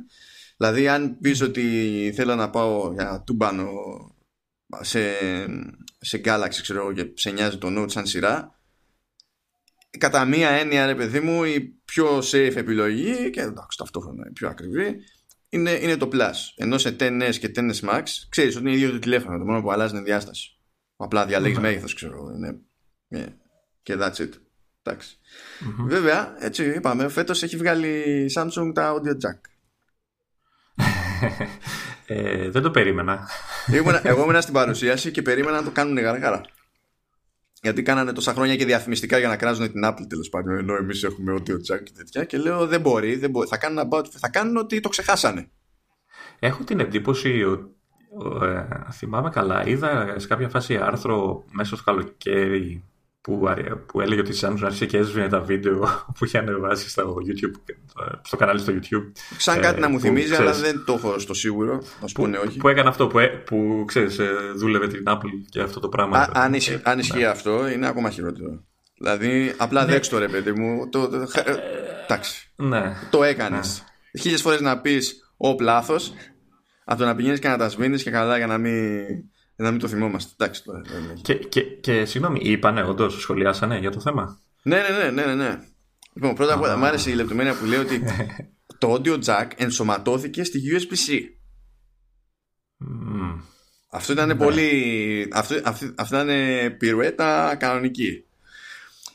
Δηλαδή 0.57 0.89
αν 0.89 1.19
πεις 1.21 1.41
ότι 1.41 2.13
θέλω 2.15 2.35
να 2.35 2.51
πάω 2.51 2.93
για 2.93 3.23
τούμπανο 3.27 3.71
σε, 4.81 5.01
σε 5.99 6.21
Galaxy 6.25 6.59
ξέρω 6.63 6.93
και 6.93 7.13
σε 7.15 7.31
νοιάζει 7.31 7.59
το 7.59 7.69
Note 7.83 7.91
σαν 7.91 8.07
σειρά 8.07 8.59
κατά 9.99 10.25
μία 10.25 10.49
έννοια 10.49 10.87
ρε 10.87 10.95
παιδί 10.95 11.21
μου 11.21 11.45
η 11.45 11.61
πιο 11.85 12.19
safe 12.19 12.57
επιλογή 12.57 13.31
και 13.31 13.41
εντάξει 13.41 13.79
ταυτόχρονα 13.79 14.27
η 14.29 14.33
πιο 14.33 14.49
ακριβή 14.49 14.97
είναι, 15.49 15.71
είναι 15.71 15.97
το 15.97 16.09
Plus 16.13 16.35
ενώ 16.57 16.79
σε 16.79 16.97
10S 17.01 17.35
και 17.41 17.51
10S 17.55 17.81
Max 17.81 18.03
ξέρεις 18.29 18.57
ότι 18.57 18.65
είναι 18.65 18.77
ίδιο 18.77 18.91
το 18.91 18.99
τηλέφωνο 18.99 19.39
το 19.39 19.45
μόνο 19.45 19.63
που 19.63 19.73
αλλάζει 19.73 19.95
είναι 19.95 20.05
διάσταση 20.05 20.59
απλά 20.97 21.27
διαλέγεις 21.27 21.59
mm-hmm. 21.59 21.63
μέγεθος 21.63 21.95
ξέρω 21.95 22.33
είναι, 22.37 22.61
yeah. 23.15 23.33
και 23.83 23.95
that's 23.99 24.17
it 24.17 24.31
εντάξει 24.31 24.48
Mm-hmm. 24.97 25.85
Βέβαια, 25.87 26.35
έτσι 26.39 26.65
είπαμε, 26.65 27.09
φέτος 27.09 27.43
έχει 27.43 27.57
βγάλει 27.57 27.89
η 27.89 28.33
Samsung 28.35 28.73
τα 28.75 28.95
audio 28.95 29.13
jack. 29.13 29.41
ε, 32.07 32.51
δεν 32.51 32.63
το 32.63 32.71
περίμενα. 32.71 33.29
εγώ 34.03 34.23
ήμουν 34.23 34.43
στην 34.43 34.55
παρουσίαση 34.61 35.11
και 35.11 35.23
περίμενα 35.23 35.57
να 35.57 35.65
το 35.65 35.71
κάνουν 35.71 35.99
γαργάρα. 35.99 36.41
Γιατί 37.63 37.83
κάνανε 37.83 38.13
τόσα 38.13 38.33
χρόνια 38.33 38.57
και 38.57 38.65
διαφημιστικά 38.65 39.19
για 39.19 39.29
να 39.29 39.37
κράζουν 39.37 39.73
την 39.73 39.83
Apple 39.85 40.07
τέλος 40.09 40.29
πάντων. 40.29 40.59
Ενώ 40.59 40.75
εμείς 40.75 41.03
έχουμε 41.03 41.35
audio 41.37 41.55
jack 41.55 41.83
και 41.83 41.93
τέτοια. 41.97 42.25
Και 42.25 42.39
λέω 42.39 42.67
δεν 42.67 42.81
μπορεί, 42.81 43.17
δεν 43.17 43.31
μπορεί. 43.31 43.49
Θα, 43.49 43.57
κάνουν 43.57 43.89
about, 43.91 44.07
θα 44.11 44.29
κάνουν 44.29 44.57
ότι 44.57 44.81
το 44.81 44.89
ξεχάσανε. 44.89 45.51
Έχω 46.39 46.65
την 46.65 46.81
εντύπωση 46.81 47.45
ότι. 47.45 47.73
Ε, 48.43 48.65
θυμάμαι 48.93 49.31
καλά, 49.31 49.67
είδα 49.67 50.15
σε 50.19 50.27
κάποια 50.27 50.49
φάση 50.49 50.77
άρθρο 50.77 51.45
μέσα 51.51 51.77
στο 51.77 51.85
καλοκαίρι 51.85 52.85
που, 53.21 53.49
που 53.87 54.01
έλεγε 54.01 54.21
ότι 54.21 54.31
η 54.31 54.39
Samsung 54.41 54.61
άρχισε 54.65 54.87
και 54.87 54.97
έσβηνε 54.97 55.29
τα 55.29 55.41
βίντεο 55.41 55.79
που 56.19 56.25
είχε 56.25 56.39
ανεβάσει 56.39 56.89
στο 56.89 57.17
YouTube, 57.29 57.75
στο 58.23 58.37
κανάλι 58.37 58.59
στο 58.59 58.73
YouTube. 58.73 59.13
Σαν 59.39 59.61
κάτι 59.61 59.77
ε, 59.77 59.81
να 59.81 59.89
μου 59.89 60.01
θυμίζει, 60.01 60.35
αλλά 60.35 60.53
δεν 60.53 60.85
το 60.85 60.93
έχω 60.93 61.19
στο 61.19 61.35
σίγουρο. 61.35 61.73
Να 61.73 62.07
που, 62.07 62.13
πούνε 62.13 62.39
όχι. 62.39 62.59
Που 62.59 62.69
έκανε 62.69 62.89
αυτό, 62.89 63.07
που, 63.07 63.19
που 63.45 63.85
ξέρεις, 63.87 64.19
ε, 64.19 64.31
δούλευε 64.57 64.87
την 64.87 65.03
Apple 65.07 65.31
και 65.49 65.61
αυτό 65.61 65.81
το 65.81 65.89
πράγμα. 65.89 66.19
Α, 66.19 66.31
αν, 66.33 66.55
ισχύ, 66.55 66.81
αν 66.83 66.99
ισχύει 66.99 67.19
ναι. 67.19 67.27
αυτό, 67.27 67.69
είναι 67.69 67.87
ακόμα 67.89 68.11
χειρότερο. 68.11 68.65
Δηλαδή, 68.99 69.55
απλά 69.57 69.85
ναι. 69.85 69.93
δέξτε 69.93 70.15
το 70.15 70.21
ρε 70.21 70.29
παιδί 70.29 70.53
μου. 70.53 70.89
Το, 70.89 71.09
το, 71.09 71.27
εντάξει. 72.05 72.51
Ναι. 72.57 72.97
Το 73.11 73.23
έκανες. 73.23 73.85
Ναι. 74.13 74.21
Χίλιες 74.21 74.41
φορές 74.41 74.61
να 74.61 74.81
πεις 74.81 75.33
ο 75.37 75.57
λάθος, 75.61 76.13
από 76.85 76.99
το 76.99 77.05
να 77.05 77.15
πηγαίνεις 77.15 77.39
και 77.39 77.49
να 77.49 77.57
τα 77.57 77.69
σβήνεις 77.69 78.03
και 78.03 78.11
καλά 78.11 78.37
για 78.37 78.47
να 78.47 78.59
μην 78.59 79.05
να 79.63 79.71
μην 79.71 79.81
το 79.81 79.89
θυμόμαστε. 79.89 80.33
Εντάξει, 80.37 80.65
τώρα, 80.65 80.83
και, 81.23 81.35
και, 81.35 81.61
και 81.61 82.05
συγγνώμη, 82.05 82.41
είπανε 82.43 82.83
όντως, 82.83 83.21
σχολιάσανε 83.21 83.79
για 83.79 83.91
το 83.91 84.01
θέμα; 84.01 84.41
Ναι, 84.63 84.77
ναι, 84.77 85.05
ναι, 85.05 85.11
ναι, 85.11 85.27
ναι. 85.27 85.35
ναι. 85.35 85.59
Λοιπόν, 86.13 86.35
πρώτα 86.35 86.55
απ' 86.55 86.63
όλα 86.63 86.77
μου 86.77 86.85
άρεσε 86.85 87.11
η 87.11 87.15
λεπτομέρεια 87.15 87.59
που 87.59 87.65
λέει 87.65 87.79
ότι 87.79 88.03
το 88.79 88.93
audio 88.93 89.25
jack 89.25 89.47
ενσωματώθηκε 89.57 90.45
στη 90.45 90.63
USB-C. 90.73 91.13
Mm. 92.85 93.41
Αυτό 93.91 94.13
ήταν 94.13 94.29
ναι. 94.29 94.35
πολύ. 94.35 95.29
Αυτό, 95.33 95.61
αυτό, 95.65 95.93
αυτό 95.97 96.21
ήταν 96.21 96.77
πυρουέτα 96.77 97.57
κανονική. 97.59 98.25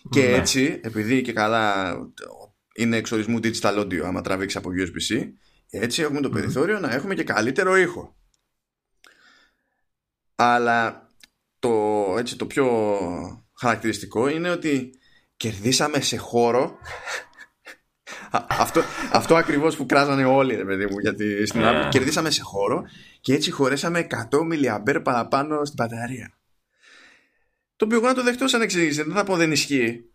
Και 0.10 0.22
ναι. 0.22 0.36
έτσι, 0.36 0.80
επειδή 0.84 1.22
και 1.22 1.34
καλά 1.34 1.96
είναι 2.76 2.98
εξορισμού 2.98 3.40
digital 3.44 3.80
audio, 3.80 4.00
άμα 4.00 4.22
τραβήξεις 4.22 4.60
από 4.60 4.70
USB-C, 4.70 5.30
έτσι 5.70 6.02
έχουμε 6.02 6.22
το 6.22 6.30
περιθώριο 6.30 6.80
να 6.80 6.94
έχουμε 6.94 7.16
και 7.16 7.24
καλύτερο 7.24 7.78
ήχο 7.78 8.16
αλλά 10.52 11.08
το, 11.60 11.70
έτσι, 12.18 12.36
το 12.36 12.46
πιο 12.46 12.68
χαρακτηριστικό 13.60 14.28
είναι 14.28 14.50
ότι 14.50 14.90
κερδίσαμε 15.38 16.00
σε 16.00 16.18
χώρο 16.18 16.78
αυτό, 18.48 18.82
αυτό 19.12 19.36
ακριβώς 19.36 19.76
που 19.76 19.86
κράζανε 19.86 20.26
όλοι 20.26 20.56
ρε 20.56 20.66
παιδί 20.66 20.86
μου 20.86 21.00
γιατί 21.00 21.46
στην 21.46 21.62
yeah. 21.64 21.88
κερδίσαμε 21.90 22.30
σε 22.30 22.42
χώρο 22.42 22.84
και 23.22 23.34
έτσι 23.34 23.52
χωρέσαμε 23.52 24.08
100 24.10 24.16
mAh 24.52 25.04
παραπάνω 25.04 25.66
στην 25.66 25.78
μπαταρία 25.78 26.34
το 27.76 27.86
οποίο 27.86 27.98
εγώ 27.98 28.08
να 28.08 28.14
το 28.14 28.24
δεχτώ 28.24 28.48
σαν 28.48 28.62
εξήγηση 28.62 29.04
δεν 29.04 29.14
θα 29.14 29.24
πω 29.24 29.36
δεν 29.36 29.52
ισχύει 29.52 30.14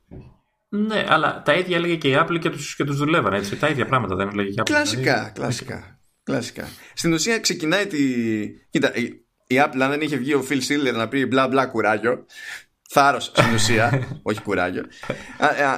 ναι, 0.70 1.04
αλλά 1.08 1.42
τα 1.42 1.54
ίδια 1.54 1.76
έλεγε 1.76 1.97
και 1.97 2.08
η 2.08 2.16
Apple 2.18 2.38
και 2.40 2.50
τους, 2.50 2.76
και 2.76 2.85
τους 2.85 2.97
δουλεύαν 2.97 3.32
έτσι. 3.32 3.56
Τα 3.56 3.68
ίδια 3.68 3.87
πράγματα 3.87 4.14
δεν 4.14 4.28
έλεγε 4.28 4.49
και 4.49 4.54
η 4.54 4.58
Apple. 4.61 4.70
Κλασικά, 4.70 5.00
δηλαδή. 5.00 5.32
κλασικά, 5.32 6.00
κλασικά. 6.23 6.68
Στην 6.94 7.12
ουσία 7.12 7.38
ξεκινάει 7.38 7.87
τη... 7.87 7.99
Κοίτα, 8.70 8.92
η 9.50 9.57
Apple 9.64 9.81
αν 9.81 9.90
δεν 9.90 10.00
είχε 10.00 10.17
βγει 10.17 10.35
ο 10.35 10.47
Phil 10.49 10.61
Schiller 10.61 10.95
να 10.95 11.09
πει 11.09 11.26
μπλα 11.26 11.49
μπλα 11.49 11.67
κουράγιο 11.67 12.26
θάρρος 12.88 13.25
στην 13.25 13.55
ουσία 13.55 14.07
όχι 14.23 14.43
κουράγιο 14.43 14.85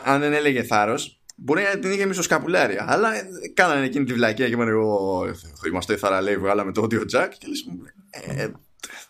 αν 0.04 0.20
δεν 0.20 0.32
έλεγε 0.32 0.62
θάρρος 0.62 1.22
μπορεί 1.36 1.62
να 1.62 1.78
την 1.78 1.92
είχε 1.92 2.06
μισοσκαπουλάρει 2.06 2.76
αλλά 2.80 3.10
κάνανε 3.54 3.84
εκείνη 3.84 4.04
τη 4.04 4.12
βλακία 4.12 4.46
και 4.46 4.52
είπαν 4.52 4.68
εγώ 4.68 5.24
είμαστε 5.66 5.96
θαραλέοι 5.96 6.36
βγάλαμε 6.36 6.72
το 6.72 6.82
audio 6.82 7.00
jack 7.00 7.28
και 7.38 7.46
λες 7.46 7.64
ε, 8.10 8.48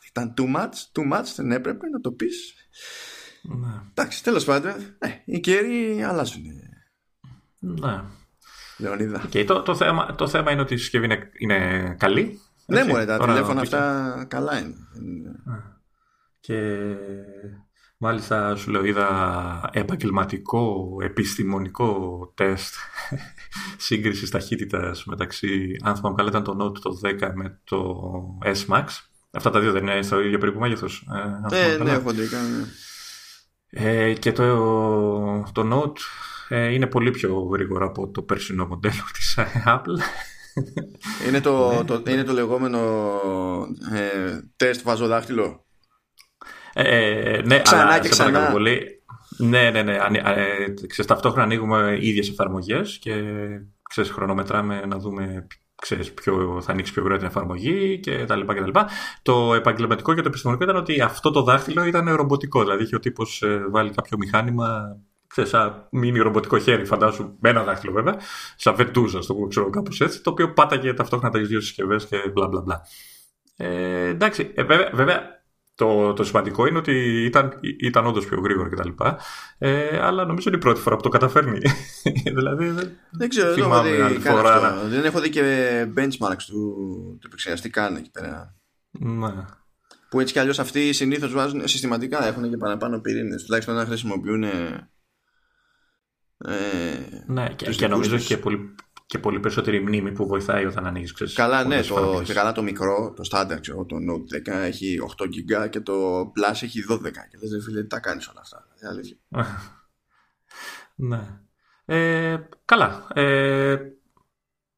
ήταν 0.08 0.34
too 0.36 0.56
much 0.56 0.72
too 0.92 1.12
much 1.12 1.26
δεν 1.36 1.52
έπρεπε 1.52 1.88
να 1.88 2.00
το 2.00 2.12
πεις 2.12 2.54
ναι. 3.42 3.80
εντάξει 3.90 4.22
τέλος 4.22 4.44
πάντων 4.44 4.72
ε, 4.98 5.08
οι 5.24 5.40
καιροί 5.40 6.02
αλλάζουν 6.02 6.42
ναι 7.58 8.02
Λεωνίδα. 8.80 9.22
Okay, 9.26 9.44
το, 9.46 9.62
το, 9.62 9.74
θέμα, 9.74 10.14
το 10.14 10.28
θέμα 10.28 10.50
είναι 10.50 10.60
ότι 10.60 10.74
η 10.74 10.76
συσκευή 10.76 11.04
είναι, 11.04 11.30
είναι 11.38 11.94
καλή 11.98 12.40
ναι, 12.70 12.84
μου 12.84 13.04
τα 13.04 13.18
τηλέφωνα 13.18 13.60
αυτά 13.60 14.24
καλά 14.28 14.58
είναι. 14.58 14.74
Και 16.40 16.96
Μάλιστα 18.02 18.56
σου 18.56 18.70
λέω 18.70 18.84
είδα 18.84 19.70
επαγγελματικό 19.72 20.96
επιστημονικό 21.02 22.32
τεστ 22.34 22.74
σύγκρισης 23.86 24.30
ταχύτητας 24.30 25.04
μεταξύ, 25.04 25.76
αν 25.82 25.96
θυμάμαι 25.96 26.14
καλά 26.16 26.28
ήταν 26.28 26.42
το 26.42 26.56
Note 26.60 26.78
το 26.78 27.00
10 27.04 27.30
με 27.34 27.60
το 27.64 28.04
S-Max. 28.44 28.84
Αυτά 29.30 29.50
τα 29.50 29.60
δύο 29.60 29.72
δεν 29.72 29.82
είναι 29.82 30.02
στο 30.02 30.20
ίδιο 30.20 30.38
περίπου 30.38 30.58
μέγεθος. 30.58 31.06
Ε, 31.52 31.76
ναι, 31.78 31.84
ναι, 31.84 31.98
χοντρικά, 31.98 32.38
ναι. 32.38 32.64
Ε, 33.70 34.12
και 34.12 34.32
το, 34.32 34.44
το 35.52 35.68
Note 35.72 35.98
ε, 36.48 36.72
είναι 36.72 36.86
πολύ 36.86 37.10
πιο 37.10 37.40
γρήγορο 37.40 37.86
από 37.86 38.08
το 38.08 38.22
περσινό 38.22 38.66
μοντέλο 38.66 39.02
της 39.12 39.38
Apple. 39.66 39.98
Είναι 41.28 41.40
το, 41.40 41.72
ναι. 41.72 41.84
το, 41.84 42.02
είναι 42.08 42.24
το 42.24 42.32
λεγόμενο 42.32 42.78
ε, 43.94 44.40
τεστ 44.56 44.82
βαζοδάχτυλο. 44.84 45.64
Ε, 46.72 47.40
ναι, 47.44 47.62
ξανά 47.62 47.82
αλλά 47.82 47.98
και 47.98 48.08
ξανά. 48.08 48.50
Πολύ, 48.50 49.02
ναι, 49.38 49.70
ναι, 49.70 49.82
ναι. 49.82 49.94
Ε, 49.94 50.70
ξέρεις, 50.86 51.06
ταυτόχρονα 51.06 51.44
ανοίγουμε 51.44 51.98
ίδιες 52.00 52.28
εφαρμογές 52.28 52.98
και 53.00 53.22
ξέρεις, 53.82 54.10
χρονομετράμε 54.10 54.82
να 54.86 54.98
δούμε 54.98 55.46
ξέρεις, 55.80 56.12
ποιο, 56.12 56.60
θα 56.62 56.72
ανοίξει 56.72 56.92
πιο 56.92 57.02
γρήγορα 57.02 57.22
την 57.22 57.30
εφαρμογή 57.30 58.00
και 58.00 58.24
τα 58.24 58.36
λοιπά 58.36 58.54
και 58.54 58.60
τα 58.60 58.66
λοιπά. 58.66 58.88
Το 59.22 59.54
επαγγελματικό 59.54 60.14
και 60.14 60.22
το 60.22 60.28
επιστημονικό 60.28 60.64
ήταν 60.64 60.76
ότι 60.76 61.00
αυτό 61.00 61.30
το 61.30 61.42
δάχτυλο 61.42 61.84
ήταν 61.84 62.14
ρομποτικό. 62.14 62.60
Δηλαδή 62.60 62.82
είχε 62.82 62.96
ο 62.96 62.98
τύπος 62.98 63.42
ε, 63.42 63.66
βάλει 63.70 63.90
κάποιο 63.90 64.16
μηχάνημα 64.18 64.96
ξέρεις, 65.30 65.50
σαν 65.50 65.86
μείνει 65.90 66.18
ρομποτικό 66.18 66.58
χέρι, 66.58 66.84
φαντάζομαι, 66.84 67.34
με 67.40 67.48
ένα 67.48 67.64
δάχτυλο 67.64 67.92
βέβαια, 67.92 68.16
σαν 68.56 68.74
βεντούζα, 68.74 69.18
το 69.18 69.34
ξέρω 69.48 69.70
κάπως 69.70 70.00
έτσι, 70.00 70.22
το 70.22 70.30
οποίο 70.30 70.52
πάταγε 70.52 70.94
ταυτόχρονα 70.94 71.38
τις 71.38 71.48
δύο 71.48 71.60
συσκευές 71.60 72.06
και 72.06 72.16
μπλα 72.34 72.48
μπλα 72.48 72.60
μπλα. 72.60 72.82
Ε, 73.56 74.08
εντάξει, 74.08 74.50
ε, 74.54 74.62
βέβαια, 74.62 74.90
βέβαια 74.92 75.40
το, 75.74 76.12
το 76.12 76.24
σημαντικό 76.24 76.66
είναι 76.66 76.78
ότι 76.78 77.24
ήταν, 77.24 77.58
ήταν 77.80 78.06
όντως 78.06 78.26
πιο 78.26 78.40
γρήγορο 78.40 78.68
κτλ. 78.68 78.88
Ε, 79.58 79.98
αλλά 80.00 80.24
νομίζω 80.24 80.48
είναι 80.48 80.56
η 80.56 80.60
πρώτη 80.60 80.80
φορά 80.80 80.96
που 80.96 81.02
το 81.02 81.08
καταφέρνει. 81.08 81.58
δηλαδή, 82.36 82.72
δεν 83.10 83.28
ξέρω, 83.28 83.54
δεν 83.54 83.64
έχω, 83.64 83.82
δει 83.82 84.18
φορά, 84.18 84.82
δεν 84.84 85.04
έχω 85.04 85.20
δει 85.20 85.28
και 85.30 85.42
benchmarks 85.96 86.42
του, 86.46 86.74
του 87.20 87.26
επεξεργαστή 87.26 87.70
καν 87.70 87.96
εκεί 87.96 88.10
πέρα. 88.10 88.54
Ναι. 88.90 89.44
Που 90.10 90.20
έτσι 90.20 90.32
κι 90.32 90.38
αλλιώς 90.38 90.58
αυτοί 90.58 90.92
συνήθως 90.92 91.32
βάζουν 91.32 91.68
συστηματικά, 91.68 92.26
έχουν 92.26 92.50
και 92.50 92.56
παραπάνω 92.56 93.00
πυρήνες. 93.00 93.44
Τουλάχιστον 93.44 93.74
να 93.74 93.84
χρησιμοποιούν. 93.84 94.44
Ε, 96.44 97.22
ναι, 97.26 97.48
και, 97.56 97.70
και 97.70 97.86
νομίζω 97.86 98.18
και 98.18 98.36
πολύ, 98.36 98.74
και 99.06 99.18
πολύ 99.18 99.40
περισσότερη 99.40 99.80
μνήμη 99.80 100.12
που 100.12 100.26
βοηθάει 100.26 100.66
όταν 100.66 100.86
ανοίγεις. 100.86 101.32
Καλά, 101.34 101.64
ναι, 101.64 101.82
το, 101.82 102.22
και 102.24 102.32
καλά 102.32 102.52
το 102.52 102.62
μικρό, 102.62 103.12
το 103.16 103.22
standard, 103.30 103.58
ξέρω, 103.60 103.84
το 103.84 103.96
Note 103.96 104.50
10 104.50 104.52
έχει 104.52 104.98
8 105.18 105.24
GB 105.24 105.70
και 105.70 105.80
το 105.80 106.20
Plus 106.20 106.62
έχει 106.62 106.84
12. 106.90 107.02
Και 107.02 107.38
δεν 107.48 107.62
φίλε, 107.62 107.80
τι 107.80 107.86
τα 107.86 108.00
κάνεις 108.00 108.28
όλα 108.28 108.40
αυτά. 108.40 108.66
Είναι 108.80 108.90
αλήθεια. 108.90 109.16
ναι. 111.10 111.40
Ε, 111.84 112.48
καλά. 112.64 113.06
Ε, 113.14 113.76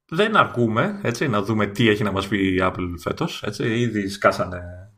δεν 0.09 0.37
αρκούμε 0.37 1.01
έτσι, 1.03 1.29
να 1.29 1.43
δούμε 1.43 1.67
τι 1.67 1.89
έχει 1.89 2.03
να 2.03 2.13
μας 2.13 2.29
πει 2.29 2.55
η 2.55 2.59
Apple 2.63 2.95
φέτος. 2.99 3.43
Έτσι. 3.43 3.81
Ήδη 3.81 4.09
σκάσανε 4.09 4.92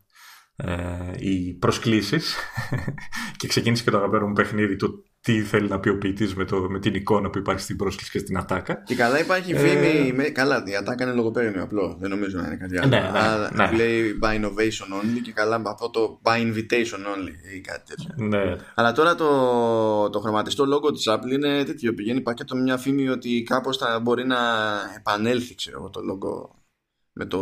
ε, 0.55 0.75
οι 1.17 1.53
προσκλήσεις 1.53 2.35
και 3.37 3.47
ξεκίνησε 3.47 3.83
και 3.83 3.91
το 3.91 3.97
αγαπημένο 3.97 4.27
μου 4.27 4.33
παιχνίδι 4.33 4.75
του 4.75 5.03
τι 5.25 5.41
θέλει 5.41 5.67
να 5.67 5.79
πει 5.79 5.89
ο 5.89 5.97
ποιητής 5.97 6.35
με, 6.35 6.45
με 6.69 6.79
την 6.79 6.95
εικόνα 6.95 7.29
που 7.29 7.37
υπάρχει 7.37 7.61
στην 7.61 7.75
πρόσκληση 7.75 8.11
και 8.11 8.19
στην 8.19 8.37
ατάκα. 8.37 8.83
Και 8.85 8.95
καλά 8.95 9.19
υπάρχει 9.19 9.51
ε... 9.51 9.57
φήμη. 9.57 10.13
Με, 10.13 10.23
καλά, 10.23 10.63
η 10.65 10.75
ατάκα 10.75 11.03
είναι 11.03 11.13
λογοπαίγνιο 11.13 11.63
απλό. 11.63 11.97
Δεν 11.99 12.09
νομίζω 12.09 12.37
να 12.39 12.45
είναι 12.45 12.55
κάτι 12.55 12.77
άλλο. 12.77 12.87
Ναι, 12.87 12.99
ναι, 12.99 13.65
ναι. 13.65 13.75
Λέει 13.75 14.19
by 14.23 14.25
innovation 14.25 15.01
only 15.01 15.21
και 15.23 15.31
καλά 15.31 15.61
από 15.63 15.89
το 15.89 16.19
by 16.23 16.37
invitation 16.37 16.99
only 17.15 17.55
ή 17.55 17.61
κάτι 17.61 17.83
τέτοιο. 17.85 18.27
Ναι. 18.27 18.55
Αλλά 18.75 18.91
τώρα 18.91 19.15
το, 19.15 20.09
το 20.09 20.19
χρωματιστό 20.19 20.65
λόγο 20.65 20.91
της 20.91 21.03
Apple 21.09 21.31
είναι 21.31 21.63
τέτοιο. 21.63 21.93
Πηγαίνει 21.93 22.21
πακέτο 22.21 22.55
με 22.55 22.61
μια 22.61 22.77
φήμη 22.77 23.09
ότι 23.09 23.43
κάπως 23.43 23.77
θα 23.77 23.99
μπορεί 23.99 24.25
να 24.25 24.37
επανέλθει 24.97 25.55
ξέρω, 25.55 25.89
το 25.89 26.01
λόγο 26.01 26.55
με 27.17 27.25
το, 27.25 27.39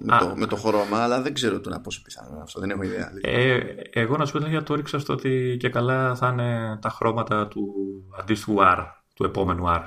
με, 0.00 0.18
το, 0.18 0.32
με 0.36 0.46
το 0.46 0.56
χρώμα, 0.56 0.98
αλλά 0.98 1.22
δεν 1.22 1.34
ξέρω 1.34 1.60
τώρα 1.60 1.80
πόσο 1.80 2.02
πιθανό 2.02 2.40
αυτό. 2.42 2.60
Δεν 2.60 2.70
έχω 2.70 2.82
ιδέα. 2.82 3.12
Ε, 3.20 3.60
εγώ 3.90 4.16
να 4.16 4.26
σου 4.26 4.38
πω 4.38 4.46
για 4.46 4.62
το 4.62 4.72
έριξα 4.72 4.98
στο 4.98 5.12
ότι 5.12 5.56
και 5.58 5.68
καλά 5.68 6.14
θα 6.14 6.28
είναι 6.28 6.78
τα 6.82 6.88
χρώματα 6.88 7.48
του 7.48 7.74
αντίστοιχου 8.20 8.56
R, 8.58 8.84
του 9.14 9.24
επόμενου 9.24 9.64
R. 9.66 9.82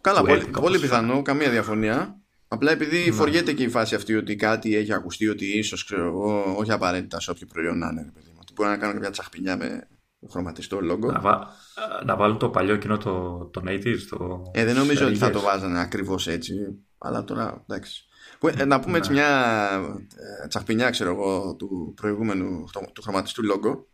Καλά, 0.00 0.22
πολύ, 0.22 0.44
πολύ 0.46 0.78
πιθανό, 0.78 1.22
καμία 1.22 1.50
διαφωνία. 1.50 2.20
Απλά 2.48 2.70
επειδή 2.70 3.04
ναι. 3.04 3.10
φοριέται 3.14 3.52
και 3.52 3.62
η 3.62 3.68
φάση 3.68 3.94
αυτή 3.94 4.14
ότι 4.14 4.36
κάτι 4.36 4.76
έχει 4.76 4.92
ακουστεί 4.92 5.28
ότι 5.28 5.58
ίσως 5.58 5.84
ξέρω 5.84 6.06
εγώ, 6.06 6.54
όχι 6.58 6.72
απαραίτητα 6.72 7.20
σε 7.20 7.30
όποιο 7.30 7.46
προϊόν 7.46 7.78
να 7.78 7.88
είναι, 7.88 8.10
παιδί 8.14 8.30
μου. 8.30 8.38
Ότι 8.40 8.52
μπορεί 8.52 8.68
να 8.68 8.76
κάνω 8.76 8.92
κάποια 8.92 9.10
τσαχπινιά 9.10 9.56
με 9.56 9.88
χρωματιστό 10.30 10.80
λόγο. 10.80 11.12
Να, 11.12 11.20
βα... 11.20 11.46
να 12.04 12.16
βάλουν 12.16 12.38
το 12.38 12.48
παλιό 12.48 12.76
κοινό 12.76 12.96
το, 12.96 13.44
το 13.52 13.62
80's. 13.64 14.00
Το... 14.10 14.50
Ε, 14.54 14.64
δεν 14.64 14.76
νομίζω 14.76 15.06
ότι 15.06 15.16
θα 15.16 15.30
το 15.30 15.40
βάζανε 15.40 15.80
ακριβώς 15.80 16.26
έτσι. 16.26 16.54
Αλλά 16.98 17.24
τώρα 17.24 17.64
εντάξει. 17.68 18.07
Ε, 18.40 18.64
να 18.64 18.80
πούμε 18.80 18.98
έτσι 18.98 19.10
ναι. 19.10 19.16
μια 19.16 19.70
ε, 20.42 20.46
τσαχπινιά, 20.46 20.90
ξέρω 20.90 21.10
εγώ, 21.10 21.54
του 21.54 21.92
προηγούμενου 21.96 22.64
του 22.92 23.02
χρωματιστού 23.02 23.44
λόγκο. 23.44 23.86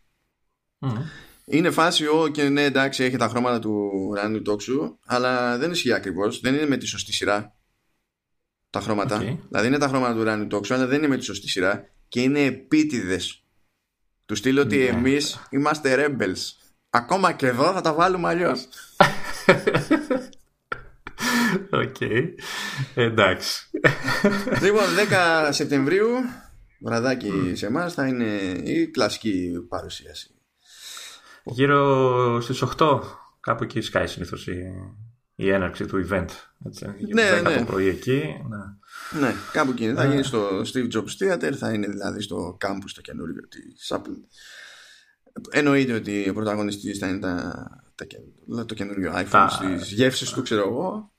Είναι 1.45 1.71
φάση, 1.71 2.07
ο 2.07 2.29
και 2.29 2.49
ναι, 2.49 2.65
εντάξει, 2.65 3.05
έχει 3.05 3.17
τα 3.17 3.29
χρώματα 3.29 3.59
του 3.59 3.91
Ράνιου 4.15 4.43
Τόξου, 4.43 4.99
αλλά 5.07 5.59
δεν 5.59 5.71
ισχύει 5.71 5.93
ακριβώς. 5.93 6.41
Δεν 6.41 6.55
είναι 6.55 6.67
με 6.67 6.77
τη 6.77 6.87
σωστή 6.87 7.13
σειρά 7.13 7.55
τα 8.71 8.81
χρώματα. 8.81 9.19
Δηλαδή 9.49 9.67
είναι 9.67 9.79
τα 9.79 9.89
χρώματα 9.89 10.15
του 10.15 10.23
Ράνιου 10.23 10.47
Τόξου, 10.47 10.75
αλλά 10.75 10.87
δεν 10.87 10.99
είναι 10.99 11.09
με 11.09 11.17
τη 11.17 11.25
σωστή 11.25 11.49
σειρά 11.49 11.89
και 12.09 12.21
είναι 12.21 12.41
επίτηδες. 12.41 13.45
Του 14.27 14.35
στυλ 14.35 14.61
ότι 14.61 14.77
ναι. 14.77 14.85
εμείς 14.85 15.47
είμαστε 15.51 16.07
rebels. 16.07 16.53
Ακόμα 16.91 17.33
και 17.33 17.47
εδώ 17.47 17.73
θα 17.73 17.81
τα 17.81 17.93
βάλουμε 17.93 18.29
αλλιώς. 18.29 18.69
Οκ. 21.71 22.01
Εντάξει. 22.95 23.71
Λοιπόν, 24.63 24.85
10 25.11 25.49
Σεπτεμβρίου, 25.51 26.09
βραδάκι 26.81 27.53
σε 27.55 27.67
εμάς, 27.67 27.95
θα 27.95 28.07
είναι 28.07 28.25
η 28.65 28.87
κλασική 28.87 29.67
παρουσίαση. 29.69 30.35
Γύρω 31.45 32.41
στις 32.41 32.63
8, 32.79 33.01
κάπου 33.41 33.65
εκεί 33.65 33.81
σκάει 33.81 34.07
συνήθως 34.07 34.47
η, 34.47 34.63
η 35.35 35.51
έναρξη 35.51 35.87
του 35.87 36.07
event. 36.09 36.29
Έτσι, 36.67 36.87
ναι, 37.15 37.39
10 37.41 37.43
ναι. 37.43 37.57
το 37.57 37.65
πρωί 37.65 37.89
εκεί. 37.89 38.23
Ναι. 38.49 39.21
ναι, 39.21 39.35
κάπου 39.53 39.71
εκεί. 39.71 39.93
Θα 39.93 40.05
γίνει 40.05 40.23
στο 40.23 40.61
Steve 40.61 40.89
Jobs 40.93 41.33
Theater, 41.33 41.53
θα 41.53 41.73
είναι 41.73 41.87
δηλαδή 41.87 42.21
στο 42.21 42.57
campus 42.61 42.91
το 42.95 43.01
καινούριο 43.01 43.49
της 43.49 43.93
Apple. 43.95 44.17
Εννοείται 45.51 45.93
ότι 45.93 46.29
ο 46.29 46.33
πρωταγωνιστής 46.33 46.99
θα 46.99 47.09
είναι 47.09 47.19
τα, 47.19 47.67
τα, 47.95 48.07
το 48.67 48.75
καινούριο 48.75 49.13
iPhone 49.15 49.29
τα... 49.31 49.49
στις 49.79 49.93
γεύσεις 49.93 50.31
του, 50.31 50.43
ξέρω 50.43 50.69
εγώ. 50.69 51.14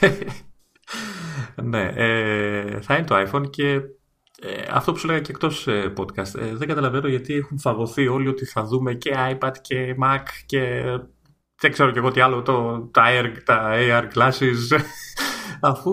ναι, 1.70 1.92
ε, 1.94 2.80
θα 2.80 2.96
είναι 2.96 3.06
το 3.06 3.16
iPhone 3.26 3.50
και 3.50 3.80
ε, 4.40 4.62
αυτό 4.70 4.92
που 4.92 4.98
σου 4.98 5.06
λέγα 5.06 5.20
και 5.20 5.30
εκτός 5.30 5.66
ε, 5.66 5.92
podcast, 5.96 6.40
ε, 6.40 6.54
δεν 6.54 6.68
καταλαβαίνω 6.68 7.08
γιατί 7.08 7.34
έχουν 7.34 7.58
φαγωθεί 7.58 8.06
όλοι 8.06 8.28
ότι 8.28 8.44
θα 8.44 8.64
δούμε 8.64 8.94
και 8.94 9.14
iPad 9.16 9.52
και 9.60 9.96
Mac 10.02 10.22
και 10.46 10.82
δεν 11.60 11.72
ξέρω 11.72 11.90
και 11.90 11.98
εγώ 11.98 12.10
τι 12.10 12.20
άλλο, 12.20 12.42
το, 12.42 12.78
τα, 12.92 13.04
AR, 13.06 13.36
τα 13.44 13.72
AR 13.74 14.08
glasses, 14.14 14.80
αφού 15.60 15.90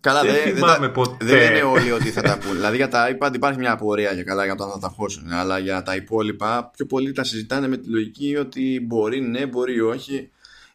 Καλά, 0.00 0.22
δεν, 0.22 0.78
δεν, 0.80 0.92
ποτέ. 0.92 1.24
δεν 1.24 1.50
είναι 1.50 1.62
όλοι 1.62 1.92
ότι 1.92 2.10
θα 2.10 2.22
τα 2.22 2.38
πούνε. 2.38 2.54
δηλαδή 2.54 2.76
για 2.76 2.88
τα 2.88 3.16
iPad 3.16 3.34
υπάρχει 3.34 3.58
μια 3.58 3.72
απορία 3.72 4.12
για 4.12 4.22
καλά 4.22 4.44
για 4.44 4.54
το 4.54 4.64
αν 4.64 4.70
θα 4.70 4.78
τα 4.78 4.88
χώσουν. 4.88 5.32
Αλλά 5.32 5.58
για 5.58 5.82
τα 5.82 5.94
υπόλοιπα, 5.96 6.70
πιο 6.76 6.86
πολύ 6.86 7.12
τα 7.12 7.24
συζητάνε 7.24 7.68
με 7.68 7.76
τη 7.76 7.88
λογική 7.88 8.36
ότι 8.36 8.84
μπορεί 8.86 9.20
ναι, 9.20 9.46
μπορεί 9.46 9.80
όχι. 9.80 10.30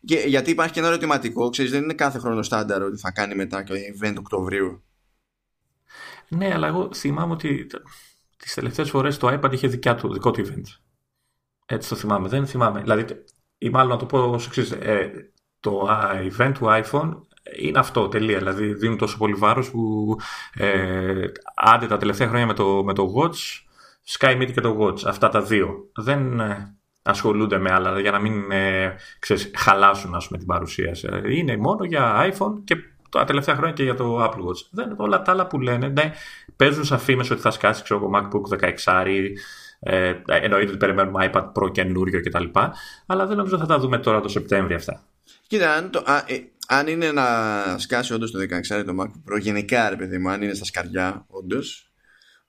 Και, 0.05 0.15
γιατί 0.15 0.51
υπάρχει 0.51 0.73
και 0.73 0.79
ένα 0.79 0.87
ερωτηματικό, 0.87 1.49
ξέρεις, 1.49 1.71
δεν 1.71 1.83
είναι 1.83 1.93
κάθε 1.93 2.19
χρόνο 2.19 2.41
στάνταρ 2.43 2.81
ότι 2.81 2.97
θα 2.97 3.11
κάνει 3.11 3.35
μετά 3.35 3.63
και 3.63 3.73
event 3.73 4.15
Οκτωβρίου. 4.17 4.83
Ναι, 6.27 6.53
αλλά 6.53 6.67
εγώ 6.67 6.93
θυμάμαι 6.93 7.33
ότι 7.33 7.67
τις 8.37 8.53
τελευταίες 8.53 8.89
φορές 8.89 9.17
το 9.17 9.39
iPad 9.39 9.51
είχε 9.51 9.67
δικιά 9.67 9.95
του, 9.95 10.13
δικό 10.13 10.31
του 10.31 10.45
event. 10.45 10.63
Έτσι 11.65 11.89
το 11.89 11.95
θυμάμαι. 11.95 12.27
Δεν 12.27 12.47
θυμάμαι. 12.47 12.81
Δηλαδή, 12.81 13.05
ή 13.57 13.69
μάλλον 13.69 13.89
να 13.89 13.97
το 13.97 14.05
πω 14.05 14.19
ως 14.19 14.47
εξής. 14.47 14.71
Ε, 14.71 15.31
το 15.59 15.87
event 16.37 16.51
του 16.53 16.65
iPhone 16.65 17.21
είναι 17.59 17.79
αυτό, 17.79 18.07
τελεία. 18.07 18.37
Δηλαδή, 18.37 18.73
δίνουν 18.73 18.97
τόσο 18.97 19.17
πολύ 19.17 19.33
βάρος 19.33 19.71
που 19.71 20.15
ε, 20.53 21.25
άντε 21.55 21.87
τα 21.87 21.97
τελευταία 21.97 22.27
χρόνια 22.27 22.45
με 22.45 22.53
το, 22.53 22.83
με 22.83 22.93
το 22.93 23.13
Watch, 23.15 23.65
Sky 24.17 24.51
και 24.53 24.61
το 24.61 24.77
Watch. 24.79 25.05
Αυτά 25.05 25.29
τα 25.29 25.41
δύο. 25.41 25.89
Δεν, 25.95 26.39
ε, 26.39 26.75
ασχολούνται 27.01 27.57
με 27.57 27.71
άλλα 27.71 27.99
για 27.99 28.11
να 28.11 28.19
μην 28.19 28.51
ε, 28.51 28.95
ξέρεις, 29.19 29.51
χαλάσουν 29.55 30.15
ας 30.15 30.27
πούμε, 30.27 30.37
την 30.37 30.47
παρουσίαση. 30.47 31.07
Είναι 31.29 31.57
μόνο 31.57 31.83
για 31.83 32.33
iPhone 32.33 32.53
και 32.63 32.75
τα 33.09 33.23
τελευταία 33.23 33.55
χρόνια 33.55 33.73
και 33.73 33.83
για 33.83 33.95
το 33.95 34.23
Apple 34.23 34.39
Watch. 34.39 34.67
Δεν 34.71 34.93
όλα 34.97 35.21
τα 35.21 35.31
άλλα 35.31 35.47
που 35.47 35.59
λένε. 35.59 35.87
Ναι, 35.87 36.11
παίζουν 36.55 36.85
σαν 36.85 36.99
φήμες 36.99 37.29
ότι 37.29 37.41
θα 37.41 37.51
σκάσει 37.51 37.83
ξέρω, 37.83 38.09
MacBook 38.13 38.59
16 38.85 39.29
ε, 39.79 40.13
εννοείται 40.25 40.69
ότι 40.69 40.77
περιμένουμε 40.77 41.29
iPad 41.33 41.51
Pro 41.51 41.71
καινούριο 41.71 42.21
κτλ. 42.21 42.45
Αλλά 43.05 43.25
δεν 43.25 43.37
νομίζω 43.37 43.57
θα 43.57 43.65
τα 43.65 43.79
δούμε 43.79 43.97
τώρα 43.97 44.21
το 44.21 44.27
Σεπτέμβριο 44.27 44.75
αυτά. 44.75 45.03
Κοίτα, 45.47 45.73
αν, 45.73 45.89
το, 45.89 46.03
α, 46.05 46.17
ε, 46.27 46.37
αν 46.67 46.87
είναι 46.87 47.11
να 47.11 47.25
σκάσει 47.77 48.13
όντως 48.13 48.31
το 48.31 48.39
16 48.39 48.83
το 48.85 48.95
MacBook 49.01 49.33
Pro, 49.33 49.39
γενικά 49.39 49.89
ρε 49.89 49.95
παιδί 49.95 50.17
μου, 50.17 50.29
αν 50.29 50.41
είναι 50.41 50.53
στα 50.53 50.65
σκαριά, 50.65 51.25
όντως, 51.27 51.90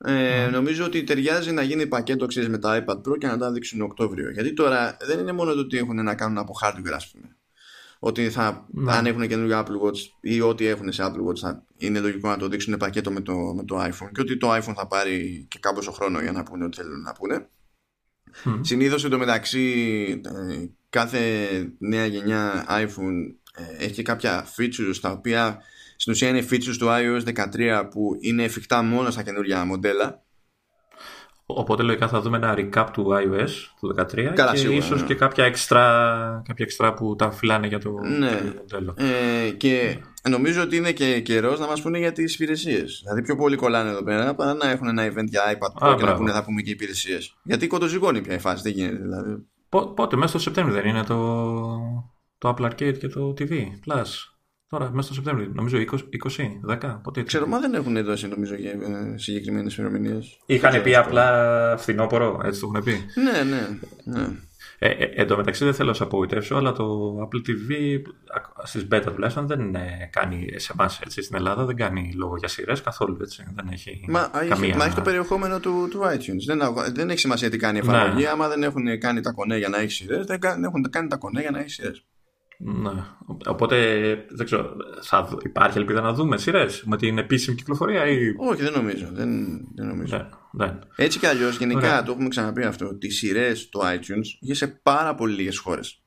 Ε, 0.05 0.49
Νομίζω 0.53 0.85
ότι 0.85 1.05
ταιριάζει 1.05 1.53
να 1.53 1.63
γίνει 1.63 1.87
πακέτο 1.87 2.27
ξέρεις, 2.27 2.49
με 2.49 2.59
τα 2.59 2.85
iPad 2.85 2.97
Pro 2.97 3.19
και 3.19 3.27
να 3.27 3.39
τα 3.39 3.53
δείξουν 3.53 3.81
Οκτώβριο. 3.81 4.31
Γιατί 4.31 4.53
τώρα 4.53 4.97
δεν 5.01 5.19
είναι 5.19 5.33
μόνο 5.33 5.55
το 5.55 5.61
ότι 5.61 5.77
έχουν 5.79 6.05
να 6.05 6.15
κάνουν 6.15 6.39
από 6.39 6.53
hardware, 6.63 6.93
ας 6.95 7.11
πούμε. 7.11 7.37
Ότι 7.99 8.31
θα, 8.31 8.67
ναι. 8.71 8.93
αν 8.93 9.07
έχουν 9.07 9.29
καινούργιο 9.29 9.59
Apple 9.59 9.87
Watch 9.87 9.99
ή 10.21 10.41
ό,τι 10.41 10.67
έχουν 10.67 10.93
σε 10.93 11.03
Apple 11.07 11.29
Watch, 11.29 11.39
θα 11.41 11.65
είναι 11.77 12.01
λογικό 12.01 12.29
να 12.29 12.37
το 12.37 12.49
δείξουν 12.49 12.77
πακέτο 12.77 13.11
με 13.11 13.21
το, 13.21 13.35
με 13.35 13.65
το 13.65 13.83
iPhone. 13.83 14.11
Και 14.13 14.21
ότι 14.21 14.37
το 14.37 14.55
iPhone 14.55 14.75
θα 14.77 14.87
πάρει 14.87 15.47
και 15.51 15.59
κάποιο 15.59 15.93
χρόνο 15.93 16.21
για 16.21 16.33
να 16.33 16.43
πούνε 16.43 16.65
ό,τι 16.65 16.77
θέλουν 16.77 17.01
να 17.01 17.13
πούνε. 17.13 17.49
Mm. 18.45 18.59
Συνήθως 18.61 19.05
εντωμεταξύ 19.05 20.21
ε, 20.25 20.65
κάθε 20.89 21.29
νέα 21.79 22.07
γενιά 22.07 22.67
iPhone 22.69 23.35
ε, 23.55 23.85
έχει 23.85 24.03
κάποια 24.03 24.47
features 24.57 24.97
τα 25.01 25.11
οποία 25.11 25.63
στην 26.03 26.13
ουσία 26.13 26.29
είναι 26.29 26.47
features 26.51 26.77
του 26.79 26.87
iOS 26.89 27.35
13 27.55 27.89
που 27.91 28.17
είναι 28.21 28.43
εφικτά 28.43 28.83
μόνο 28.83 29.11
στα 29.11 29.23
καινούργια 29.23 29.65
μοντέλα. 29.65 30.23
Οπότε 31.47 31.83
λογικά 31.83 32.09
θα 32.09 32.21
δούμε 32.21 32.37
ένα 32.37 32.55
recap 32.59 32.87
του 32.93 33.07
iOS 33.11 33.49
του 33.81 33.95
13 33.99 34.33
Καλά, 34.35 34.51
και 34.53 34.57
σίγουρα, 34.59 34.77
ίσως 34.79 35.01
ναι. 35.01 35.07
και 35.07 35.15
κάποια 35.15 35.45
εξτρά, 35.45 36.43
κάποια 36.47 36.65
εξτρά 36.65 36.95
που 36.95 37.17
τα 37.17 37.31
φυλάνε 37.31 37.67
για 37.67 37.79
το 37.79 37.91
Ναι. 38.19 38.53
μοντέλο. 38.57 38.95
Ε, 38.99 39.51
και 39.51 39.97
νομίζω 40.29 40.63
ότι 40.63 40.77
είναι 40.77 40.93
και 40.93 41.21
καιρός 41.21 41.59
να 41.59 41.67
μας 41.67 41.83
πούνε 41.83 41.99
για 41.99 42.13
τις 42.13 42.35
υπηρεσίες. 42.35 43.01
Δηλαδή, 43.05 43.23
πιο 43.23 43.37
πολύ 43.37 43.57
κολλάνε 43.57 43.91
εδώ 43.91 44.03
πέρα 44.03 44.35
παρά 44.35 44.55
να 44.55 44.71
έχουν 44.71 44.87
ένα 44.89 45.07
event 45.13 45.27
για 45.29 45.43
iPad 45.59 45.87
Pro 45.87 45.89
Α, 45.89 45.89
και 45.89 45.89
να 45.89 45.95
μπράβο. 45.97 46.19
πούνε 46.19 46.33
θα 46.33 46.45
πούμε 46.45 46.63
και 46.63 46.71
υπηρεσίες. 46.71 47.37
Γιατί 47.43 47.67
κοντοζυγώνει 47.67 48.21
πια 48.21 48.35
η 48.35 48.39
φάση, 48.39 48.63
δεν 48.63 48.73
γίνεται. 48.73 48.97
Δηλαδή. 49.03 49.47
Πο- 49.69 49.87
Πότε, 49.95 50.17
μέσα 50.17 50.29
στο 50.29 50.39
Σεπτέμβριο 50.39 50.77
δεν 50.77 50.87
είναι 50.89 51.05
το, 51.05 51.77
το 52.39 52.55
Apple 52.59 52.65
Arcade 52.65 52.99
και 52.99 53.09
το 53.09 53.35
TV 53.39 53.51
Plus; 53.87 54.05
Τώρα, 54.73 54.91
μέσα 54.93 55.03
στο 55.03 55.15
Σεπτέμβριο, 55.15 55.51
νομίζω 55.55 55.79
20, 55.79 55.99
20 56.69 56.77
10, 56.83 57.01
πότε 57.03 57.23
Ξέρω, 57.23 57.47
μα 57.47 57.59
δεν 57.61 57.75
έχουν 57.75 58.05
δώσει 58.05 58.27
νομίζω 58.29 58.55
για 58.55 58.73
συγκεκριμένες 59.15 59.77
ημερομηνίες. 59.77 60.39
Είχαν 60.47 60.83
πει 60.83 60.95
απλά 60.97 61.77
φθινόπωρο, 61.79 62.41
έτσι 62.45 62.61
το 62.61 62.71
έχουν 62.75 62.85
πει. 62.85 62.93
Ναι, 63.15 63.51
ναι. 63.51 63.69
ναι. 64.05 64.27
Ε, 64.79 64.89
ε, 64.89 65.05
εν 65.05 65.27
τω 65.27 65.37
μεταξύ 65.37 65.65
δεν 65.65 65.75
θέλω 65.75 65.89
να 65.89 65.95
σε 65.95 66.03
απογοητεύσω, 66.03 66.57
αλλά 66.57 66.73
το 66.73 67.17
Apple 67.23 67.49
TV 67.49 67.73
στις 68.63 68.87
beta 68.93 69.03
τουλάχιστον 69.15 69.47
δεν 69.47 69.75
ε, 69.75 70.09
κάνει 70.13 70.49
σε 70.57 70.73
εμάς 70.79 71.01
στην 71.07 71.37
Ελλάδα, 71.37 71.65
δεν 71.65 71.77
κάνει 71.77 72.13
λόγο 72.17 72.37
για 72.37 72.49
σειρές 72.49 72.81
καθόλου 72.83 73.17
έτσι. 73.23 73.45
Δεν 73.55 73.69
έχει 73.73 74.05
Μα, 74.09 74.31
καμία. 74.49 74.69
έχει, 74.69 74.77
μα 74.77 74.85
έχει 74.85 74.95
το 74.95 75.01
περιεχόμενο 75.03 75.61
του, 75.61 75.87
του 75.91 76.01
iTunes. 76.03 76.45
Δεν, 76.47 76.63
αγο- 76.63 76.93
δεν 76.95 77.11
έχει 77.11 77.19
σημασία 77.19 77.51
τι 77.51 77.57
κάνει 77.57 77.77
η 77.77 77.81
εφαρμογή. 77.89 78.23
Ναι. 78.23 78.29
Άμα 78.29 78.49
δεν 78.49 78.63
έχουν 78.63 78.99
κάνει 78.99 79.21
τα 79.21 79.33
κονέ 79.33 79.57
για 79.59 79.69
να 79.69 79.79
έχει 79.79 79.91
σειρές, 79.91 80.27
δεν 80.27 80.41
κα- 80.41 80.59
έχουν 80.65 80.91
κάνει 80.91 81.09
τα 81.09 81.17
κονέ 81.17 81.41
για 81.41 81.51
να 81.51 81.59
έχει 81.59 81.71
σειρές. 81.71 82.05
Ναι. 82.65 82.91
Οπότε 83.47 83.77
δεν 84.31 84.47
ξέρω, 84.47 84.77
θα, 85.03 85.23
δω- 85.23 85.39
υπάρχει 85.45 85.79
ελπίδα 85.79 86.01
να 86.01 86.13
δούμε 86.13 86.39
σειρές 86.39 86.83
με 86.87 86.97
την 86.97 87.19
επίσημη 87.19 87.57
κυκλοφορία 87.57 88.07
ή. 88.07 88.35
Όχι, 88.39 88.63
δεν 88.63 88.73
νομίζω. 88.73 89.09
Δεν, 89.13 89.61
δεν 89.75 89.87
νομίζω. 89.87 90.17
Δεν, 90.17 90.29
δεν. 90.53 90.79
Έτσι 90.97 91.19
κι 91.19 91.27
αλλιώς, 91.27 91.57
γενικά 91.59 91.79
Ωραία. 91.79 92.03
το 92.03 92.13
έχουμε 92.13 92.29
ξαναπεί 92.29 92.63
αυτό. 92.63 92.87
ότι 92.87 93.07
οι 93.07 93.11
σειρές 93.11 93.69
του 93.69 93.81
iTunes 93.83 94.27
είχε 94.41 94.55
σε 94.55 94.67
πάρα 94.67 95.15
πολύ 95.15 95.35
λίγες 95.35 95.59
χώρες. 95.59 96.03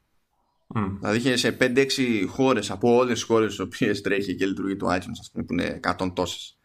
Μμ. 0.67 0.97
Δηλαδή 0.99 1.17
είχε 1.17 1.35
σε 1.35 1.57
5-6 1.59 2.25
χώρες 2.27 2.71
από 2.71 2.95
όλες 2.95 3.13
τις 3.13 3.23
χώρες 3.23 3.53
στις 3.53 3.65
οποίες 3.65 4.01
τρέχει 4.01 4.35
και 4.35 4.45
λειτουργεί 4.45 4.75
το 4.75 4.87
iTunes, 4.87 5.17
ας 5.19 5.29
πούμε, 5.31 5.45
που 5.45 5.53
είναι 5.53 5.79
100 5.99 6.11
τόσες. 6.15 6.57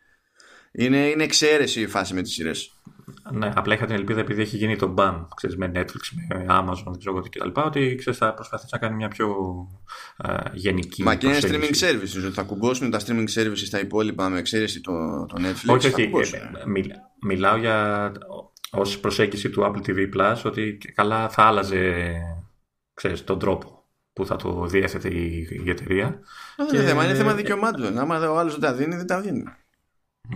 Είναι, 0.73 1.07
είναι 1.09 1.23
εξαίρεση 1.23 1.81
η 1.81 1.87
φάση 1.87 2.15
με 2.15 2.23
τις 2.23 2.33
σειρές. 2.33 2.81
Ναι, 3.33 3.53
απλά 3.55 3.75
είχα 3.75 3.87
την 3.87 3.95
ελπίδα 3.95 4.21
επειδή 4.21 4.43
έχει 4.43 4.57
γίνει 4.57 4.77
το 4.77 4.95
ban 4.99 5.25
ξέρεις, 5.37 5.57
με 5.57 5.73
Netflix, 5.75 6.01
με 6.29 6.47
Amazon, 6.49 6.83
δεν 6.85 6.99
ξέρω 6.99 7.17
εγώ 7.17 7.21
τι 7.21 7.29
κτλ. 7.39 7.49
Ότι 7.61 7.95
ξέρεις, 7.99 8.19
θα 8.19 8.35
προσπαθήσει 8.35 8.69
να 8.73 8.79
κάνει 8.79 8.97
μια 8.97 9.09
πιο 9.09 9.29
ε, 10.17 10.35
γενική. 10.53 11.03
Μα 11.03 11.15
και 11.15 11.27
είναι 11.27 11.37
streaming 11.39 11.67
προσέγγιση. 11.67 12.19
services. 12.21 12.25
Ότι 12.25 12.35
θα 12.35 12.43
κουμπώσουν 12.43 12.91
τα 12.91 13.01
streaming 13.07 13.29
services 13.35 13.57
στα 13.57 13.81
υπόλοιπα 13.81 14.29
με 14.29 14.39
εξαίρεση 14.39 14.81
το, 14.81 14.93
το 15.27 15.35
Netflix. 15.39 15.75
Όχι, 15.75 15.89
θα 15.89 15.95
όχι. 15.95 16.05
κουμπώσουν. 16.05 16.39
ε, 16.39 16.67
μιλ- 16.67 16.93
μιλάω 17.23 17.57
για 17.57 18.13
ως 18.71 18.99
προσέγγιση 19.01 19.51
του 19.51 19.63
Apple 19.63 19.89
TV 19.91 20.09
Plus 20.17 20.37
ότι 20.45 20.79
καλά 20.95 21.29
θα 21.29 21.43
άλλαζε 21.43 22.13
ξέρεις, 22.95 23.25
τον 23.25 23.39
τρόπο 23.39 23.85
που 24.13 24.27
θα 24.27 24.37
το 24.37 24.67
διέθετε 24.67 25.09
η, 25.09 25.49
η 25.65 25.71
εταιρεία. 25.71 26.21
Δεν 26.57 26.69
είναι 26.81 26.83
θέμα, 26.89 27.05
είναι 27.05 27.15
θέμα 27.15 27.35
δικαιωμάτων. 27.35 27.99
Άμα 27.99 28.31
ο 28.31 28.39
άλλος 28.39 28.53
δεν 28.53 28.61
τα 28.61 28.75
δίνει, 28.75 28.97
δεν 28.97 29.07
τα 29.07 29.21
δίνει. 29.21 29.43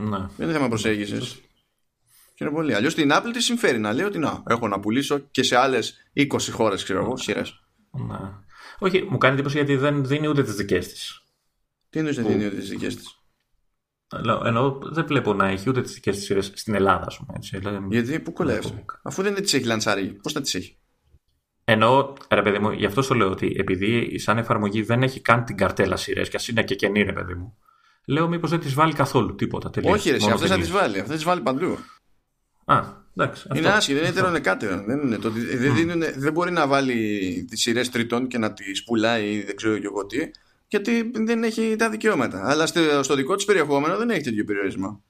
Ναι. 0.01 0.19
Δεν 0.37 0.47
είναι 0.47 0.53
θέμα 0.53 0.69
προσέγγισης. 0.69 1.41
Και 2.35 2.45
είναι 2.45 2.53
πολύ. 2.53 2.75
Αλλιώς 2.75 2.95
την 2.95 3.11
Apple 3.13 3.31
της 3.33 3.45
συμφέρει 3.45 3.79
να 3.79 3.93
λέει 3.93 4.05
ότι 4.05 4.19
να, 4.19 4.43
έχω 4.47 4.69
να 4.69 4.81
πουλήσω 4.81 5.19
και 5.19 5.43
σε 5.43 5.57
άλλες 5.57 5.95
20 6.17 6.27
χώρες, 6.51 6.85
ξέρω 6.85 7.01
εγώ, 7.01 7.17
σειρές. 7.17 7.61
ναι. 8.09 8.19
Όχι, 8.79 9.07
μου 9.11 9.19
κάνει 9.19 9.35
εντύπωση 9.35 9.57
γιατί 9.57 9.77
δεν 9.77 10.05
δίνει 10.07 10.29
ούτε 10.29 10.43
τις 10.43 10.55
δικές 10.55 10.89
της. 10.89 11.23
Τι 11.91 11.99
εννοείς 11.99 12.17
δεν 12.17 12.27
δίνει 12.27 12.49
τις 12.51 12.69
δικές 12.69 12.97
της; 12.97 13.19
Ενώ 14.45 14.79
δεν 14.83 15.07
βλέπω 15.07 15.35
να 15.35 15.47
έχει 15.49 15.69
ούτε 15.69 15.83
τις 15.83 15.93
δικές 15.95 16.17
της 16.17 16.25
σειρές 16.25 16.53
στην 16.55 16.75
Ελλάδα, 16.75 17.05
ας 17.07 17.17
πούμε. 17.17 17.33
Έτσι. 17.37 17.59
Δηλαδή, 17.59 17.87
Γιατί 17.91 18.21
πού 18.21 18.33
κολλάει. 18.33 18.59
Αφού 19.03 19.23
δεν 19.23 19.35
τις 19.35 19.55
έχει 19.55 19.65
λανσάρει, 19.65 20.07
πώς 20.23 20.33
θα 20.33 20.41
τις 20.41 20.55
έχει; 20.55 20.79
Εννοώ, 21.65 22.13
ρε 22.31 22.43
παιδί 22.43 22.59
μου, 22.59 22.71
γι' 22.71 22.87
αυτό 22.87 23.07
το 23.07 23.15
λέω 23.15 23.31
ότι 23.31 23.55
επειδή 23.59 24.19
σαν 24.19 24.39
εφαρμογή 24.39 24.83
δεν 24.83 25.03
έχει 25.03 25.21
καν 25.21 25.45
την 25.45 25.57
καρτέλα 25.57 25.97
σειρές 25.97 26.29
και 26.29 26.37
ας 26.37 26.49
είναι 26.49 26.63
και 26.63 26.75
καινή, 26.75 27.03
ρε 27.03 27.13
παιδί 27.13 27.35
μου, 27.35 27.57
λέω 28.07 28.29
μήπως 28.29 28.51
δεν 28.51 28.61
τη 28.61 28.69
βάλει 28.69 28.93
καθόλου 28.93 29.35
τίποτα. 29.35 29.71
Τελείως, 29.71 29.93
Όχι, 29.95 30.11
ρε, 30.11 30.19
μόνο 30.19 30.35
αυτές 30.35 30.49
θα 30.51 30.57
τις 30.57 30.65
ταινίες. 30.69 30.83
βάλει. 30.83 30.99
Αυτές 31.01 31.17
τις 31.17 31.25
βάλει 31.25 31.41
παντού. 31.41 31.79
Α, 32.65 32.83
εντάξει. 33.17 33.47
Είναι 33.55 33.67
αυτό. 33.67 33.79
άσχη, 33.79 33.95
δεν 33.95 34.03
είναι 34.03 34.13
τερονεκάτερο. 34.13 34.85
Δεν, 34.87 35.01
είναι, 35.01 35.17
το, 35.17 35.29
ότι 35.29 35.41
δεν, 35.41 35.75
δίνουνε- 35.75 36.19
δεν 36.19 36.33
μπορεί 36.33 36.51
να 36.53 36.67
βάλει 36.67 37.47
τις 37.51 37.61
σειρές 37.61 37.91
τρίτων 37.91 38.27
και 38.27 38.39
να 38.39 38.53
τις 38.53 38.85
πουλάει 38.85 39.31
ή 39.31 39.43
δεν 39.43 39.57
ξέρω 39.57 39.79
και 39.79 39.87
εγώ 39.87 40.07
τι, 40.07 40.31
γιατί 40.69 41.11
δεν 41.15 41.45
έχει 41.45 41.77
τα 41.79 41.91
δικαιώματα. 41.91 42.43
Αλλά 42.45 42.67
στο, 42.67 43.03
στο 43.03 43.15
δικό 43.15 43.35
της 43.35 43.45
περιεχόμενο 43.45 43.97
δεν 43.97 44.11
έχει 44.11 44.21
τέτοιο 44.21 44.45
περιορισμό. 44.45 45.03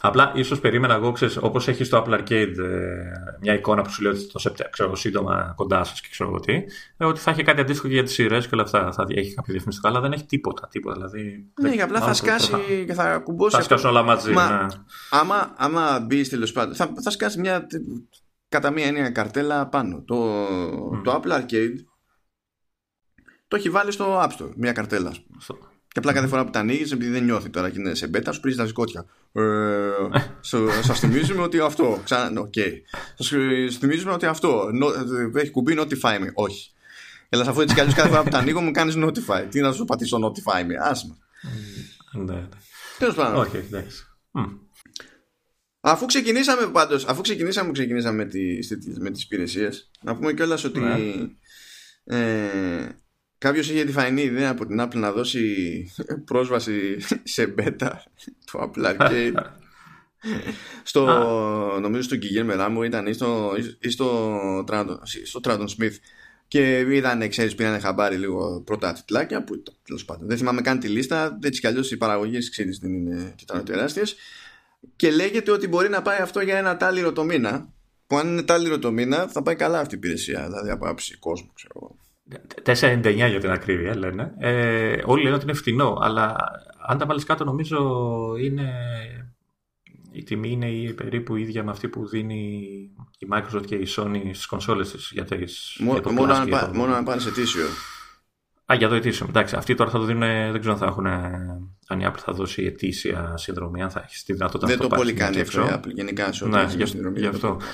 Απλά 0.00 0.32
ίσως 0.34 0.60
περίμενα 0.60 0.94
εγώ, 0.94 1.12
ξέρεις, 1.12 1.36
όπως 1.36 1.68
έχεις 1.68 1.86
στο 1.86 2.04
Apple 2.06 2.12
Arcade 2.20 2.54
ε, 2.58 3.12
μια 3.40 3.54
εικόνα 3.54 3.82
που 3.82 3.90
σου 3.90 4.02
λέει 4.02 4.12
ότι 4.12 4.26
το 4.26 4.38
Σεπτέμβριο, 4.38 4.70
ξέρω, 4.72 4.94
σύντομα 4.96 5.52
κοντά 5.56 5.84
σας 5.84 6.00
και 6.00 6.08
ξέρω 6.10 6.30
εγώ 6.30 6.40
τι, 6.40 6.52
ε, 6.96 7.04
ότι 7.04 7.20
θα 7.20 7.30
έχει 7.30 7.42
κάτι 7.42 7.60
αντίστοιχο 7.60 7.88
και 7.88 7.94
για 7.94 8.02
τις 8.02 8.12
σειρές 8.12 8.44
και 8.48 8.54
όλα 8.54 8.62
αυτά. 8.62 8.92
Θα 8.92 9.04
έχει 9.08 9.34
κάποιο 9.34 9.52
διαφημιστικό, 9.52 9.88
αλλά 9.88 10.00
δεν 10.00 10.12
έχει 10.12 10.24
τίποτα. 10.26 10.68
τίποτα 10.70 10.94
δηλαδή, 10.94 11.22
Ναι, 11.60 11.68
δεν- 11.68 11.76
και 11.76 11.82
απλά 11.82 11.94
θα 11.94 12.00
μάλλον 12.00 12.14
σκάσει 12.14 12.50
προφα- 12.50 12.84
και 12.86 12.94
θα 12.94 13.18
κουμπώσει. 13.18 13.50
Θα 13.50 13.58
αυτό. 13.60 13.68
σκάσουν 13.76 13.90
όλα 13.96 14.02
μαζί. 14.02 14.32
Μα- 14.32 14.50
ναι. 14.62 14.66
Άμα, 15.10 15.54
άμα 15.56 16.00
μπει 16.00 16.28
τέλος 16.28 16.52
πάντων, 16.52 16.74
θα, 16.74 16.92
θα 17.02 17.10
σκάσει 17.10 17.40
μια 17.40 17.66
κατά 18.48 18.70
μία 18.70 18.86
έννοια 18.86 19.10
καρτέλα 19.10 19.66
πάνω. 19.66 20.02
Το, 20.06 20.44
το 21.04 21.20
Apple 21.24 21.30
Arcade 21.40 21.74
το 23.48 23.56
έχει 23.56 23.70
βάλει 23.70 23.92
στο 23.92 24.20
App 24.22 24.28
Store, 24.42 24.52
μια 24.56 24.72
καρτέλα. 24.72 25.08
ας 25.08 25.20
πούμε. 25.22 25.40
Στο- 25.40 25.58
Και 25.92 25.98
απλά 25.98 26.12
κάθε 26.12 26.26
φορά 26.26 26.44
που 26.44 26.50
τα 26.50 26.58
ανοίγεις, 26.58 26.92
επειδή 26.92 27.10
δεν 27.10 27.24
νιώθει 27.24 27.50
τώρα 27.50 27.70
και 27.70 27.78
είναι 27.78 27.94
σε 27.94 28.06
beta, 28.06 28.32
σου 28.32 28.40
πρήζει 28.40 28.56
τα 28.56 28.66
συκώτια. 28.66 29.04
Ε, 29.32 29.42
Σας 30.82 30.98
θυμίζουμε 30.98 31.42
ότι 31.42 31.58
αυτό. 31.60 32.00
Ξανά, 32.04 32.40
οκ. 32.40 32.52
Σας 33.18 33.76
θυμίζουμε 33.78 34.12
ότι 34.12 34.26
αυτό. 34.26 34.70
νο- 34.72 34.92
έχει 35.34 35.50
κουμπί 35.50 35.74
notify 35.78 36.18
me. 36.20 36.28
Όχι. 36.34 36.72
Έλα, 37.28 37.44
αφού 37.48 37.60
έτσι 37.60 37.74
κι 37.74 37.80
αλλιώς 37.80 37.94
κάθε 37.94 38.08
φορά 38.08 38.22
που 38.22 38.28
τα 38.30 38.38
ανοίγω 38.38 38.60
μου 38.60 38.70
κάνεις 38.70 38.94
notify. 38.98 39.46
Τι 39.50 39.60
να 39.60 39.72
σου 39.72 39.84
πατήσω 39.84 40.18
notify 40.26 40.60
me. 40.62 40.72
Άσμα. 40.82 41.16
Ναι, 42.12 42.32
ναι. 42.34 42.48
Τέλος 42.98 43.14
πάντων. 43.14 43.40
Όχι, 43.40 43.56
εντάξει. 43.56 44.04
Μμ. 44.30 44.44
Αφού 45.80 46.06
ξεκινήσαμε 46.06 46.66
πάντως, 46.66 47.04
αφού 47.06 47.20
ξεκινήσαμε 47.20 47.66
που 47.66 47.72
ξεκινήσαμε 47.72 48.16
με 48.16 48.24
τις, 48.30 48.78
με 49.00 49.10
τις 49.10 49.22
υπηρεσίες, 49.22 49.90
να 50.02 50.16
πούμε 50.16 50.32
κιόλας 50.32 50.64
ότι 50.64 50.80
Ναι. 50.80 50.96
ε, 52.04 52.88
κάποιος 53.40 53.70
είχε 53.70 53.84
τη 53.84 53.92
φαϊνή 53.92 54.22
ιδέα 54.22 54.50
από 54.50 54.66
την 54.66 54.80
Apple 54.80 54.94
να 54.94 55.12
δώσει 55.12 55.54
πρόσβαση 56.24 56.96
σε 57.22 57.54
beta 57.58 57.90
του 58.46 58.70
Apple 58.74 58.96
Arcade. 58.96 59.32
Στο, 60.82 61.04
νομίζω 61.80 62.02
στο 62.02 62.16
Guillermo 62.20 62.66
Ramo 62.66 62.84
ήταν 62.84 63.06
ή 63.06 63.12
στο, 63.12 63.52
ή 63.78 63.90
στο, 63.90 64.64
Trandon, 64.68 64.96
στο 65.24 65.40
Trandon 65.44 65.66
Smith. 65.78 65.94
Και 66.48 66.78
είδαν, 66.78 67.28
ξέρεις, 67.28 67.54
πήραν 67.54 67.80
χαμπάρι 67.80 68.16
λίγο 68.16 68.60
πρώτα 68.60 68.92
τιτλάκια 68.92 69.44
που 69.44 69.62
τέλος 69.84 70.04
πάντων. 70.04 70.28
Δεν 70.28 70.36
θυμάμαι 70.36 70.60
καν 70.60 70.78
τη 70.78 70.88
λίστα, 70.88 71.38
έτσι 71.42 71.60
κι 71.60 71.66
αλλιώς 71.66 71.90
οι 71.90 71.96
παραγωγές 71.96 72.50
ξέρεις 72.50 72.78
δεν 72.78 72.94
είναι 72.94 73.32
και 73.36 73.44
ήταν 73.48 73.64
τεράστιες. 73.64 74.16
Και 74.96 75.10
λέγεται 75.10 75.50
ότι 75.50 75.68
μπορεί 75.68 75.88
να 75.88 76.02
πάει 76.02 76.20
αυτό 76.20 76.40
για 76.40 76.58
ένα 76.58 76.76
τάλιρο 76.76 77.12
το 77.12 77.24
μήνα 77.24 77.72
που 78.06 78.18
αν 78.18 78.28
είναι 78.28 78.42
τάλιρο 78.42 78.78
το 78.78 78.92
μήνα 78.92 79.28
θα 79.28 79.42
πάει 79.42 79.56
καλά 79.56 79.80
αυτή 79.80 79.94
η 79.94 79.98
υπηρεσία. 79.98 80.44
Δηλαδή 80.46 80.70
από 80.70 80.88
άψη 80.88 81.16
κόσμου 81.16 81.50
ξέρω 81.54 81.72
εγώ 81.76 81.96
4,99 82.64 83.14
για 83.14 83.40
την 83.40 83.50
ακρίβεια 83.50 83.96
λένε. 83.96 84.34
Ε, 84.38 84.96
όλοι 85.04 85.22
λένε 85.22 85.34
ότι 85.34 85.44
είναι 85.44 85.52
φθηνό, 85.52 85.98
αλλά 86.00 86.36
αν 86.86 86.98
τα 86.98 87.06
βάλεις 87.06 87.24
κάτω, 87.24 87.44
νομίζω 87.44 87.78
είναι. 88.40 88.72
Η 90.12 90.22
τιμή 90.22 90.50
είναι 90.50 90.70
η, 90.70 90.92
περίπου 90.92 91.36
ίδια 91.36 91.64
με 91.64 91.70
αυτή 91.70 91.88
που 91.88 92.06
δίνει 92.08 92.62
η 93.18 93.26
Microsoft 93.32 93.64
και 93.66 93.74
η 93.74 93.86
Sony 93.96 94.20
στις 94.22 94.46
κονσόλες 94.46 94.90
της 94.90 95.10
για, 95.12 95.24
τις, 95.24 95.76
Μό- 95.80 95.92
για 95.92 96.02
το 96.02 96.12
μόνο, 96.12 96.32
Plus 96.32 96.36
αν 96.36 96.42
και 96.44 96.50
για 96.50 96.58
πά- 96.60 96.68
το- 96.70 96.76
μόνο 96.78 96.94
αν 96.94 97.04
πάνε 97.04 97.20
σε 97.20 97.30
τίσιο 97.30 97.64
Α, 98.72 98.74
για 98.74 98.88
το 98.88 98.94
ετήσιο. 98.94 99.26
Εντάξει, 99.28 99.56
αυτοί 99.56 99.74
τώρα 99.74 99.90
θα 99.90 99.98
το 99.98 100.04
δίνουν, 100.04 100.20
δεν 100.52 100.58
ξέρω 100.60 100.72
αν 100.74 100.78
θα 100.80 100.86
έχουν, 100.86 101.06
αν 101.86 102.00
η 102.00 102.04
Apple 102.06 102.18
θα 102.18 102.32
δώσει 102.32 102.62
ετήσια 102.64 103.36
συνδρομή, 103.36 103.82
αν 103.82 103.90
θα 103.90 104.00
έχεις 104.04 104.24
τη 104.24 104.32
δυνατότητα 104.32 104.66
δεν 104.66 104.76
να 104.76 104.82
το 104.82 104.88
πάρεις 104.88 105.04
πολύ 105.04 105.16
κάνει 105.16 105.30
εκεί 105.38 105.40
αυτό 105.48 105.60
η 105.60 105.64
έξω. 105.64 105.78
Apple 105.80 105.92
γενικά 105.94 106.32
σε 106.32 106.44
ό,τι 106.44 106.52
Ναι, 106.54 106.62
έχει 106.62 106.76
γι' 106.76 106.84
συνδρομή, 106.86 107.18
γι' 107.20 107.28
δεν 107.28 107.30
το 107.30 107.36
αυτό. 107.36 107.48
πολύ 107.48 107.64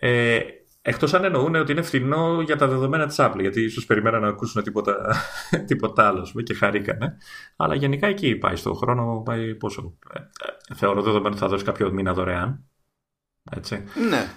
κάνει. 0.00 0.16
Ε, 0.16 0.40
Εκτός 0.84 1.14
αν 1.14 1.24
εννοούν 1.24 1.54
ότι 1.54 1.72
είναι 1.72 1.82
φθηνό 1.82 2.40
για 2.40 2.56
τα 2.56 2.68
δεδομένα 2.68 3.06
της 3.06 3.16
Apple, 3.18 3.40
γιατί 3.40 3.62
ίσως 3.62 3.86
περιμέναν 3.86 4.20
να 4.20 4.28
ακούσουν 4.28 4.62
τίποτα, 4.62 5.16
τίποτα 5.66 6.06
άλλο 6.06 6.42
και 6.42 6.54
χαρήκανε. 6.54 7.16
Αλλά 7.56 7.74
γενικά 7.74 8.06
εκεί 8.06 8.36
πάει 8.36 8.56
στο 8.56 8.74
χρόνο, 8.74 9.22
πάει 9.24 9.54
πόσο. 9.54 9.98
Ε, 10.14 10.18
ε, 10.18 10.74
θεωρώ 10.74 11.02
δεδομένο 11.02 11.28
ότι 11.28 11.38
θα 11.38 11.48
δώσει 11.48 11.64
κάποιο 11.64 11.92
μήνα 11.92 12.14
δωρεάν. 12.14 12.64
Έτσι. 13.50 13.84
Ναι, 14.08 14.30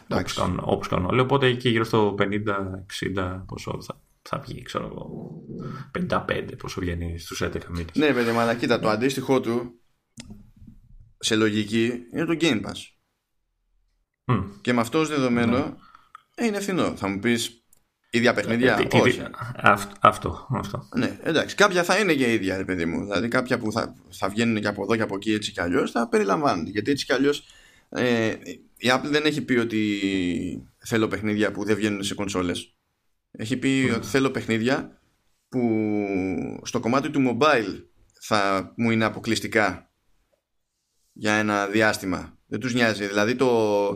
Όπως 0.62 0.88
κάνουν 0.88 1.06
όλοι. 1.10 1.20
Οπότε 1.20 1.48
εκεί 1.48 1.70
γύρω 1.70 1.84
στο 1.84 2.16
50-60 2.20 3.44
πόσο 3.46 3.82
θα, 3.82 4.02
θα 4.22 4.40
βγει, 4.40 4.62
ξέρω 4.62 4.86
εγώ. 4.86 5.32
55 6.10 6.50
πόσο 6.58 6.82
βγαίνει 6.82 7.20
στους 7.20 7.44
11 7.44 7.66
μήνες. 7.70 7.96
Ναι, 7.96 8.14
παιδί, 8.14 8.30
αλλά 8.30 8.56
κοίτα, 8.56 8.80
το 8.80 8.90
αντίστοιχό 8.90 9.40
του 9.40 9.80
σε 11.18 11.36
λογική 11.36 11.92
είναι 12.14 12.26
το 12.26 12.38
Game 12.40 12.62
Pass. 12.62 12.94
Mm. 14.32 14.44
Και 14.62 14.74
με 14.74 14.82
αυτός 14.82 15.02
ως 15.02 15.10
δεδομένο 15.10 15.58
ναι. 15.58 15.74
Ε, 16.36 16.46
είναι 16.46 16.60
φθηνό. 16.60 16.96
Θα 16.96 17.08
μου 17.08 17.20
πεις 17.20 17.64
ίδια 18.10 18.34
παιχνίδια; 18.34 18.88
Ε, 18.92 18.98
όχι. 18.98 19.22
αυτό, 20.02 20.48
αυτό. 20.50 20.90
Ναι, 20.96 21.20
εντάξει. 21.24 21.56
Κάποια 21.56 21.84
θα 21.84 22.00
είναι 22.00 22.14
και 22.14 22.34
ίδια, 22.34 22.58
ρε 22.58 22.66
παιδί 22.66 22.86
μου. 22.86 23.04
Δηλαδή 23.04 23.28
κάποια 23.28 23.58
που 23.58 23.72
θα, 23.72 23.96
θα 24.10 24.30
βγαίνουν 24.30 24.62
και 24.62 24.68
από 24.68 24.84
εδώ 24.84 24.96
και 24.96 25.02
από 25.02 25.16
εκεί 25.16 25.34
έτσι 25.34 25.52
κι 25.52 25.62
αλλιώς 25.62 25.92
θα 25.92 26.08
περιλαμβάνονται. 26.10 26.70
Γιατί 26.70 26.92
έτσι 26.92 27.06
κι 27.06 27.14
αλλιώς 27.14 27.48
ε, 27.90 28.34
η 28.78 28.90
Apple 28.92 29.10
δεν 29.10 29.26
έχει 29.26 29.42
πει 29.42 29.54
ότι 29.54 30.00
θέλω 30.78 31.08
παιχνίδια 31.08 31.52
που 31.52 31.64
δεν 31.64 31.76
βγαίνουν 31.76 32.04
σε 32.04 32.14
κονσόλες. 32.14 32.76
Έχει 33.32 33.58
πει 33.58 33.92
ότι 33.96 34.08
θέλω 34.08 34.32
παιχνίδια 34.32 35.00
που 35.50 36.62
στο 36.64 36.80
κομμάτι 36.80 37.10
του 37.10 37.38
mobile 37.40 37.84
θα 38.22 38.74
μου 38.78 38.92
είναι 38.92 39.06
αποκλειστικά 39.06 39.90
για 41.14 41.34
ένα 41.34 41.68
διάστημα. 41.68 42.38
Δεν 42.48 42.60
τους 42.60 42.74
νοιάζει. 42.74 43.08
Δηλαδή 43.08 43.36
το, 43.36 43.90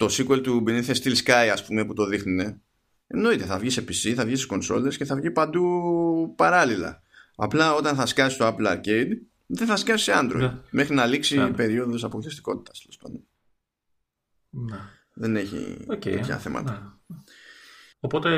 το 0.00 0.06
sequel 0.10 0.42
του 0.42 0.64
Beneath 0.66 0.84
the 0.84 0.94
Steel 0.94 1.16
Sky 1.24 1.48
ας 1.52 1.64
πούμε 1.64 1.84
που 1.84 1.92
το 1.92 2.06
δείχνουν 2.06 2.62
εννοείται 3.06 3.44
θα 3.44 3.58
βγει 3.58 3.70
σε 3.70 3.84
PC, 3.88 4.12
θα 4.12 4.24
βγει 4.24 4.36
σε 4.36 4.46
κονσόλες 4.46 4.96
και 4.96 5.04
θα 5.04 5.16
βγει 5.16 5.30
παντού 5.30 6.34
παράλληλα 6.36 7.02
απλά 7.36 7.74
όταν 7.74 7.94
θα 7.96 8.06
σκάσει 8.06 8.38
το 8.38 8.46
Apple 8.46 8.66
Arcade 8.66 9.08
δεν 9.46 9.66
θα 9.66 9.76
σκάσει 9.76 10.04
σε 10.04 10.12
Android 10.14 10.36
ναι. 10.36 10.58
μέχρι 10.70 10.94
να 10.94 11.06
λήξει 11.06 11.40
η 11.40 11.50
περίοδος 11.50 12.04
αποκλειστικότητας 12.04 12.86
ναι. 14.50 14.78
δεν 15.12 15.36
έχει 15.36 15.76
okay. 15.88 15.98
τέτοια 15.98 16.38
θέματα 16.38 17.00
ναι. 17.06 17.16
οπότε 18.00 18.30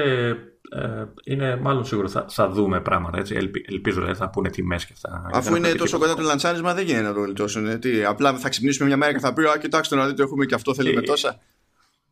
ε, 0.75 1.05
είναι 1.25 1.57
μάλλον 1.57 1.85
σίγουρο 1.85 2.09
θα, 2.09 2.27
θα 2.29 2.49
δούμε 2.49 2.81
πράγματα. 2.81 3.19
Έτσι. 3.19 3.51
ελπίζω 3.69 4.01
δηλαδή, 4.01 4.19
θα 4.19 4.31
πούνε 4.31 4.51
τιμές 4.51 4.87
και 4.87 4.93
αυτά. 4.93 5.31
Αφού 5.33 5.57
είναι 5.57 5.73
τόσο 5.73 5.99
κοντά 5.99 6.15
το 6.15 6.23
λαντσάρισμα, 6.23 6.75
δεν 6.75 6.85
γίνεται 6.85 7.03
να 7.03 7.13
το 7.13 7.21
γλιτώσουν. 7.21 7.79
Τι, 7.81 8.05
απλά 8.05 8.39
θα 8.39 8.49
ξυπνήσουμε 8.49 8.89
μια 8.89 8.97
μέρα 8.97 9.13
και 9.13 9.19
θα 9.19 9.33
πει: 9.33 9.43
Α, 9.43 9.59
κοιτάξτε 9.59 9.97
να 9.97 10.07
δείτε, 10.07 10.23
έχουμε 10.23 10.45
και 10.45 10.55
αυτό, 10.55 10.75
θέλουμε 10.75 11.01
ε, 11.01 11.05
τόσα. 11.05 11.39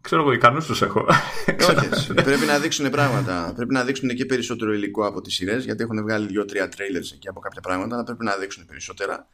Ξέρω 0.01 0.23
εγώ, 0.23 0.33
ικανούς 0.33 0.67
τους 0.67 0.83
έχω. 0.83 1.07
Όχι, 1.47 2.13
πρέπει 2.13 2.47
να 2.47 2.59
δείξουν 2.59 2.91
πράγματα. 2.91 3.53
Πρέπει 3.57 3.73
να 3.73 3.85
δείξουν 3.85 4.09
και 4.09 4.25
περισσότερο 4.25 4.73
υλικό 4.73 5.07
από 5.07 5.21
τις 5.21 5.35
σειρές, 5.35 5.65
γιατί 5.65 5.83
έχουν 5.83 6.03
βγάλει 6.03 6.27
δύο-τρία 6.27 6.69
τρέιλερ 6.69 7.01
εκεί 7.01 7.29
από 7.29 7.41
κάποια 7.41 7.61
πράγματα, 7.61 7.95
αλλά 7.95 8.05
πρέπει 8.05 8.25
να 8.25 8.37
δείξουν 8.37 8.65
περισσότερα 8.67 9.29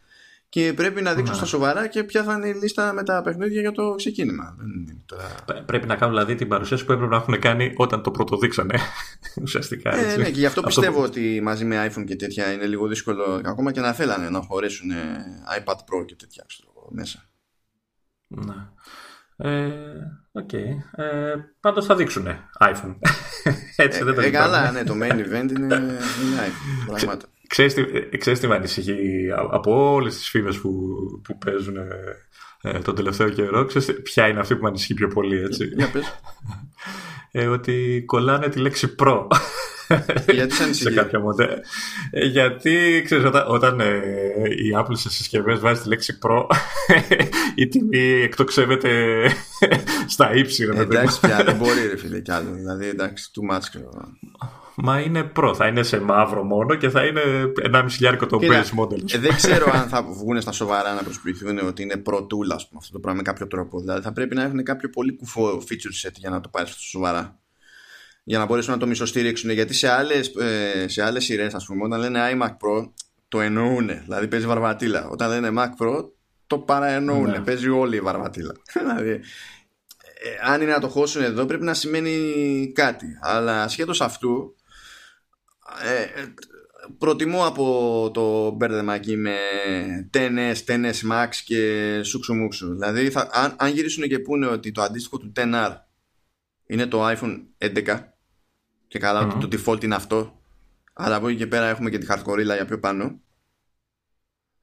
και 0.49 0.73
πρέπει 0.73 1.03
να 1.03 1.15
δείξουν 1.15 1.35
στα 1.35 1.45
σοβαρά 1.45 1.87
και 1.87 2.05
ποια 2.05 2.23
θα 2.23 2.35
είναι 2.35 2.49
η 2.49 2.55
λίστα 2.55 2.93
με 2.93 3.03
τα 3.03 3.23
παιχνίδια 3.23 3.61
για 3.61 3.73
το 3.73 3.95
ξεκίνημα. 3.95 4.57
Πρέπει 5.67 5.87
να 5.87 5.97
κάνουν 5.97 6.15
δηλαδή 6.15 6.35
την 6.35 6.49
παρουσίαση 6.49 6.85
που 6.85 6.93
έπρεπε 6.93 7.11
να 7.11 7.17
έχουν 7.17 7.39
κάνει 7.39 7.73
όταν 7.77 8.03
το 8.03 8.11
πρωτοδείξανε. 8.11 8.79
Ουσιαστικά. 9.43 9.97
Ε, 9.97 10.17
ναι, 10.17 10.25
και 10.25 10.39
γι' 10.39 10.47
αυτό 10.47 10.63
πιστεύω 10.63 11.03
ότι 11.03 11.41
μαζί 11.43 11.65
με 11.65 11.87
iPhone 11.87 12.05
και 12.05 12.17
τέτοια 12.17 12.53
είναι 12.53 12.67
λίγο 12.67 12.87
δύσκολο 12.87 13.41
ακόμα 13.45 13.73
και 13.73 13.81
να 13.81 13.93
θέλανε 13.93 14.31
να 14.31 14.41
χωρέσουν 14.41 14.91
iPad 15.59 15.75
Pro 15.75 16.07
και 16.07 16.15
τέτοια 16.15 16.45
ξέρω, 16.47 16.89
μέσα. 16.91 17.29
Ναι. 18.27 18.55
Ε, 19.37 19.71
Οκ. 20.33 20.49
Okay. 20.53 21.03
Ε, 21.03 21.35
Πάντως 21.61 21.87
θα 21.87 21.97
δείξουν 21.97 22.27
iPhone. 22.61 22.97
Έτσι 23.77 24.05
δεν 24.05 24.15
το 24.15 24.21
ε, 24.21 24.31
καλά, 24.31 24.71
ναι, 24.71 24.85
το 24.85 24.95
main 25.03 25.13
event 25.13 25.51
είναι, 25.57 25.75
είναι 25.75 26.51
iPhone. 26.97 27.19
Ξέρεις 27.47 27.75
τι, 27.75 27.81
ε, 27.81 28.17
ξέρεις 28.17 28.41
τι 28.41 28.47
με 28.47 28.55
ανησυχεί; 28.55 28.97
Από 29.51 29.93
όλες 29.93 30.17
τις 30.17 30.29
φήμες 30.29 30.59
που, 30.59 30.71
που 31.25 31.39
παίζουν 31.39 31.77
ε, 31.77 31.89
ε, 32.63 32.79
τον 32.79 32.95
τελευταίο 32.95 33.29
καιρό. 33.29 33.65
Ξέρεις 33.65 34.03
ποια 34.03 34.29
είναι 34.29 34.41
αυτή 34.41 34.55
που 34.55 34.63
με 34.63 34.69
ανησυχεί 34.69 34.95
πιο 34.95 35.09
πολύ, 35.09 35.43
έτσι; 35.43 35.65
Για 35.77 35.91
πες. 35.91 36.21
ε, 37.31 37.47
ότι 37.47 38.03
κολλάνε 38.07 38.49
τη 38.49 38.59
λέξη 38.59 38.95
Pro. 38.99 39.27
Γιατί 40.33 40.55
σε 40.55 40.63
ανησυχεί; 40.63 40.89
σε 40.89 40.95
κάποια 41.01 41.21
μοντέλα. 41.21 41.59
Ε, 42.11 42.25
γιατί, 42.25 43.03
ξέρεις, 43.05 43.25
όταν, 43.25 43.45
όταν 43.49 43.81
ε, 43.81 44.01
η 44.49 44.77
Apple 44.79 44.93
σε 44.93 45.11
συσκευές 45.11 45.59
βάζει 45.61 45.83
τη 45.83 45.89
λέξη 45.89 46.19
Pro, 46.23 46.47
η 47.55 47.69
τιμή 47.69 47.99
εκτοξεύεται 48.23 48.91
στα 50.15 50.35
ύψη. 50.35 50.69
Εντάξει 50.75 51.21
πια, 51.21 51.43
δεν 51.45 51.57
μπορεί 51.57 51.87
ρε 51.91 51.97
φίλε 51.97 52.21
κι 52.21 52.33
άλλο. 52.33 52.53
Δηλαδή, 52.53 52.87
εντάξει, 52.89 53.31
too 53.35 53.55
much. 53.55 53.63
Μα 54.77 55.01
είναι 55.01 55.33
Pro, 55.37 55.53
θα 55.57 55.67
είναι 55.67 55.83
σε 55.83 56.01
μαύρο 56.01 56.45
μόνο 56.45 56.75
και 56.75 56.89
θα 56.89 57.05
είναι 57.05 57.21
1,5 57.73 57.87
χιλιάρικο 57.91 58.27
το 58.27 58.39
base 58.43 58.81
model. 58.81 59.13
Ε, 59.13 59.19
δεν 59.19 59.35
ξέρω 59.35 59.71
αν 59.73 59.89
θα 59.89 60.03
βγουν 60.03 60.41
στα 60.41 60.53
σοβαρά 60.53 60.95
να 60.95 61.03
προσποιηθούν 61.03 61.59
ότι 61.59 61.83
είναι 61.83 62.03
Pro 62.07 62.19
Tool, 62.19 62.49
ας 62.55 62.69
πούμε, 62.69 62.81
αυτό 62.81 62.93
το 62.93 62.99
πράγμα 62.99 63.21
με 63.21 63.31
κάποιο 63.31 63.47
τρόπο. 63.47 63.81
Δηλαδή 63.81 64.03
θα 64.03 64.13
πρέπει 64.13 64.35
να 64.35 64.43
έχουν 64.43 64.63
κάποιο 64.63 64.91
πολύ 64.91 65.17
κουφό 65.17 65.63
feature 65.69 66.07
set 66.07 66.13
για 66.15 66.31
να 66.31 66.41
το 66.41 66.49
πάρεις 66.49 66.71
στο 66.71 66.81
σοβαρά. 66.81 67.41
Για 68.25 68.39
να 68.39 68.47
μπορέσουν 68.47 68.73
να 68.73 68.79
το 68.79 68.87
μισοστηρίξουν. 68.87 69.51
Γιατί 69.51 69.75
σε 69.75 69.89
άλλες 69.89 70.29
ε, 70.29 70.89
σε 70.89 71.03
άλλες 71.03 71.25
σειρές, 71.25 71.55
ας 71.55 71.65
πούμε, 71.65 71.85
όταν 71.85 72.01
λένε 72.01 72.21
iMac 72.33 72.49
Pro, 72.49 72.91
το 73.29 73.41
εννοούν. 73.41 73.87
Δηλαδή 73.87 74.29
παίζει 74.29 74.47
βαρβατήλα. 74.47 75.09
Όταν 75.09 75.29
λένε 75.29 75.51
Mac 75.57 75.85
Pro, 75.85 76.05
το 76.47 76.59
παραεννοούν. 76.59 77.31
Ναι. 77.31 77.41
Παίζει 77.41 77.69
όλη 77.69 77.97
η 77.97 78.01
βαρβατήλα. 78.01 78.53
δηλαδή, 78.81 79.11
ε, 79.11 80.51
αν 80.53 80.61
είναι 80.61 80.73
να 80.73 80.81
το 80.81 80.89
χώσουν 80.89 81.23
εδώ, 81.23 81.45
πρέπει 81.45 81.65
να 81.65 81.75
σημαίνει 81.75 82.73
κάτι. 82.75 83.07
Αλλά 83.21 83.63
ασχέτω 83.63 83.93
αυτού, 84.01 84.55
ε, 85.85 86.03
ε, 86.21 86.35
προτιμώ 86.99 87.47
από 87.47 88.11
το 88.15 88.51
μπέρδεμα 88.51 88.95
εκεί 88.95 89.17
με 89.17 89.37
10S, 90.15 90.55
10S 90.67 91.11
Max 91.13 91.29
και 91.45 92.01
σούξου 92.05 92.35
μουξου. 92.35 92.73
Δηλαδή 92.73 93.11
θα, 93.11 93.29
αν, 93.33 93.55
αν 93.59 93.73
γυρίσουν 93.73 94.09
και 94.09 94.19
πούνε 94.19 94.47
ότι 94.47 94.73
το 94.73 94.83
αντίστοιχο 94.83 95.19
του 95.19 95.33
10R 95.37 95.77
είναι 96.67 96.87
το 96.87 97.09
iPhone 97.09 97.41
11 97.59 98.01
και 98.89 98.99
καλά 98.99 99.27
mm-hmm. 99.27 99.41
το 99.41 99.49
default 99.53 99.85
είναι 99.85 99.95
αυτό 99.95 100.41
αλλά 100.93 101.17
από 101.17 101.29
εκεί 101.29 101.37
και 101.37 101.47
πέρα 101.47 101.67
έχουμε 101.67 101.91
και 101.91 101.99
τη 101.99 102.07
hardcore 102.11 102.43
για 102.45 102.65
πιο 102.65 102.79
πάνω 102.79 103.21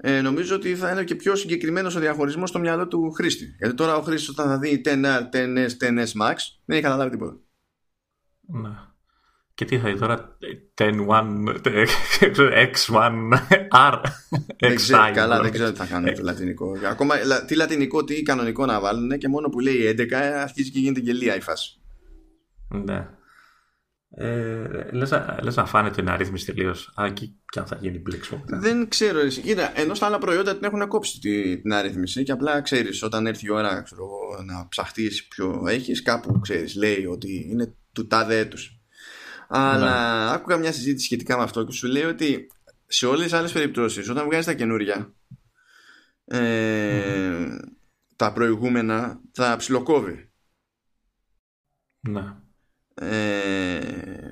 ε, 0.06 0.22
νομίζω 0.22 0.56
ότι 0.56 0.76
θα 0.76 0.92
είναι 0.92 1.04
και 1.04 1.16
πιο 1.16 1.36
συγκεκριμένος 1.36 1.96
ο 1.96 2.00
διαχωρισμός 2.00 2.50
στο 2.50 2.60
μυαλό 2.60 2.88
του 2.88 3.12
χρήστη. 3.12 3.56
Γιατί 3.58 3.76
τώρα 3.76 3.96
ο 3.96 4.02
χρήστη 4.02 4.30
όταν 4.30 4.48
θα 4.48 4.58
δει 4.58 4.82
10R, 4.86 5.30
10S, 5.34 5.70
10S 5.82 6.22
Max 6.22 6.36
δεν 6.66 6.76
έχει 6.76 6.82
καταλάβει 6.82 7.10
τίποτα. 7.10 7.40
Ναι. 8.42 8.70
Και 9.56 9.66
τι 9.66 9.80
θα 9.80 9.90
δει 9.92 10.00
τώρα, 10.00 10.38
10-1, 10.78 10.92
X1R. 12.74 14.02
Δεν 14.60 14.76
ξέρω, 14.76 15.12
καλά, 15.14 15.42
δεν 15.42 15.52
ξέρω 15.52 15.72
τι 15.72 15.78
θα 15.78 15.86
κάνουν 15.86 16.16
το 16.16 16.22
λατινικό. 16.22 16.78
Ακόμα 16.90 17.16
τι 17.48 17.56
λατινικό, 17.56 18.04
τι 18.04 18.24
κανονικό 18.24 18.66
να 18.66 18.80
βάλουν 18.80 19.18
και 19.18 19.28
μόνο 19.28 19.50
που 19.50 19.60
λέει 19.60 19.96
11 19.98 20.14
αρχίζει 20.14 20.72
και 20.72 20.80
γίνεται 20.80 21.00
γελία 21.00 21.36
η 21.36 21.42
φάση. 21.42 21.82
Ναι. 22.70 23.08
Ε, 24.16 24.92
λες, 24.92 25.14
λες 25.42 25.56
να 25.56 25.66
φάνε 25.66 25.92
την 25.92 26.10
αρρύθμιση 26.10 26.46
τελείως. 26.46 26.94
Εκεί 26.98 27.40
και 27.46 27.60
αν 27.60 27.66
θα 27.66 27.78
γίνει 27.82 28.00
μπλέξιμο. 28.00 28.44
Δεν 28.48 28.88
ξέρω. 28.88 29.28
Κοίτα, 29.28 29.80
ενώ 29.80 29.94
στα 29.94 30.06
άλλα 30.06 30.18
προϊόντα 30.18 30.56
την 30.56 30.64
έχουν 30.64 30.88
κόψει 30.88 31.20
την 31.20 31.74
αρρύθμιση 31.74 32.24
και 32.24 32.32
απλά 32.32 32.62
ξέρεις 32.62 33.04
όταν 33.04 33.28
έρθει 33.28 33.46
η 33.46 33.52
ώρα 33.52 33.82
ξέρω, 33.82 34.08
να 34.46 34.68
ψαχτείς 34.68 35.28
ποιο 35.28 35.64
έχεις, 35.68 36.02
κάπου 36.02 36.40
ξέρεις, 36.40 36.76
λέει 36.76 37.06
ότι 37.06 37.48
είναι 37.50 37.76
του 37.92 38.08
τάδε 38.08 38.38
έτους. 38.38 38.83
Αλλά 39.56 40.26
ναι. 40.26 40.34
άκουγα 40.34 40.58
μια 40.58 40.72
συζήτηση 40.72 41.06
σχετικά 41.06 41.38
με 41.38 41.44
αυτό 41.44 41.64
και 41.64 41.72
σου 41.72 41.88
λέει 41.88 42.04
ότι 42.04 42.48
σε 42.86 43.06
όλες 43.06 43.24
τις 43.24 43.34
άλλες 43.34 43.52
περιπτώσεις 43.52 44.10
όταν 44.10 44.26
βγάζεις 44.26 44.46
τα 44.46 44.54
καινούρια 44.54 45.14
ε, 46.26 47.58
τα 48.16 48.34
προηγούμενα 48.34 49.20
θα 49.32 49.56
ψιλοκόβει. 49.58 50.32
Ναι. 52.00 52.36
Ε, 52.94 54.32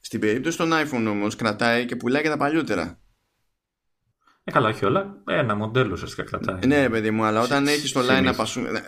στην 0.00 0.20
περίπτωση 0.20 0.56
των 0.56 0.70
iPhone 0.72 1.06
όμως 1.08 1.36
κρατάει 1.36 1.86
και 1.86 1.96
πουλάει 1.96 2.22
και 2.22 2.28
τα 2.28 2.36
παλιότερα. 2.36 3.00
Ε, 4.44 4.50
καλά, 4.50 4.68
όχι 4.68 4.84
όλα. 4.84 5.22
Ένα 5.26 5.54
μοντέλο 5.54 5.92
ουσιαστικά 5.92 6.22
κρατάει. 6.22 6.66
Ναι, 6.66 6.88
παιδί 6.88 7.10
μου, 7.10 7.24
αλλά 7.24 7.40
όταν 7.40 7.66
έχεις 7.66 7.92
το 7.92 8.00
line 8.02 8.34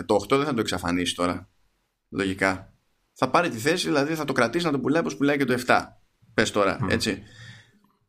Το 0.06 0.14
8 0.14 0.36
δεν 0.36 0.44
θα 0.44 0.54
το 0.54 0.60
εξαφανίσεις 0.60 1.14
τώρα. 1.14 1.48
Λογικά 2.08 2.73
θα 3.14 3.30
πάρει 3.30 3.48
τη 3.48 3.58
θέση, 3.58 3.86
δηλαδή 3.86 4.14
θα 4.14 4.24
το 4.24 4.32
κρατήσει 4.32 4.64
να 4.64 4.70
το 4.70 4.78
πουλάει 4.80 5.00
όπως 5.00 5.16
πουλάει 5.16 5.36
και 5.36 5.44
το 5.44 5.62
7. 5.66 5.80
Πες 6.34 6.50
τώρα, 6.50 6.78
έτσι. 6.88 7.22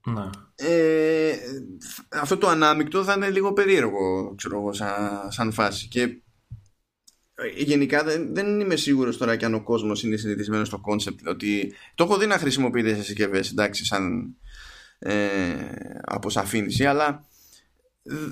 Να. 0.06 0.30
Ε, 0.56 1.36
αυτό 2.10 2.38
το 2.38 2.48
ανάμεικτο 2.48 3.04
θα 3.04 3.14
είναι 3.14 3.30
λίγο 3.30 3.54
περίεργο, 3.54 4.34
ξέρω 4.36 4.58
εγώ, 4.58 4.74
σαν, 4.74 5.32
σαν 5.32 5.52
φάση. 5.52 5.88
Και 5.88 6.02
ε, 7.36 7.48
γενικά 7.56 8.04
δεν, 8.04 8.34
δεν 8.34 8.60
είμαι 8.60 8.76
σίγουρος 8.76 9.18
τώρα 9.18 9.36
και 9.36 9.46
αν 9.46 9.54
ο 9.54 9.64
κόσμος 9.64 10.04
είναι 10.04 10.16
συνηθισμένος 10.16 10.68
στο 10.68 10.80
concept 10.80 11.28
ότι 11.28 11.74
το 11.96 12.04
έχω 12.04 12.18
δει 12.18 12.26
να 12.26 12.38
χρησιμοποιείται 12.38 12.96
σε 12.96 13.04
συσκευές, 13.04 13.52
εντάξει, 13.52 13.86
σαν 13.86 14.36
ε, 15.00 15.54
αποσαφήνιση, 16.02 16.86
αλλά 16.86 17.28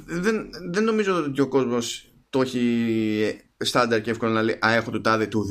δεν, 0.06 0.50
δεν 0.72 0.84
νομίζω 0.84 1.16
ότι 1.16 1.42
ο 1.42 1.48
κόσμος 1.48 2.14
το 2.30 2.42
έχει 2.42 3.42
στάνταρ 3.64 4.02
και 4.02 4.12
εύκολο 4.12 4.32
να 4.32 4.42
λέει 4.42 4.60
Α, 4.66 4.74
έχω 4.74 4.92
το 4.92 5.02
τάδε 5.02 5.28
του 5.28 5.46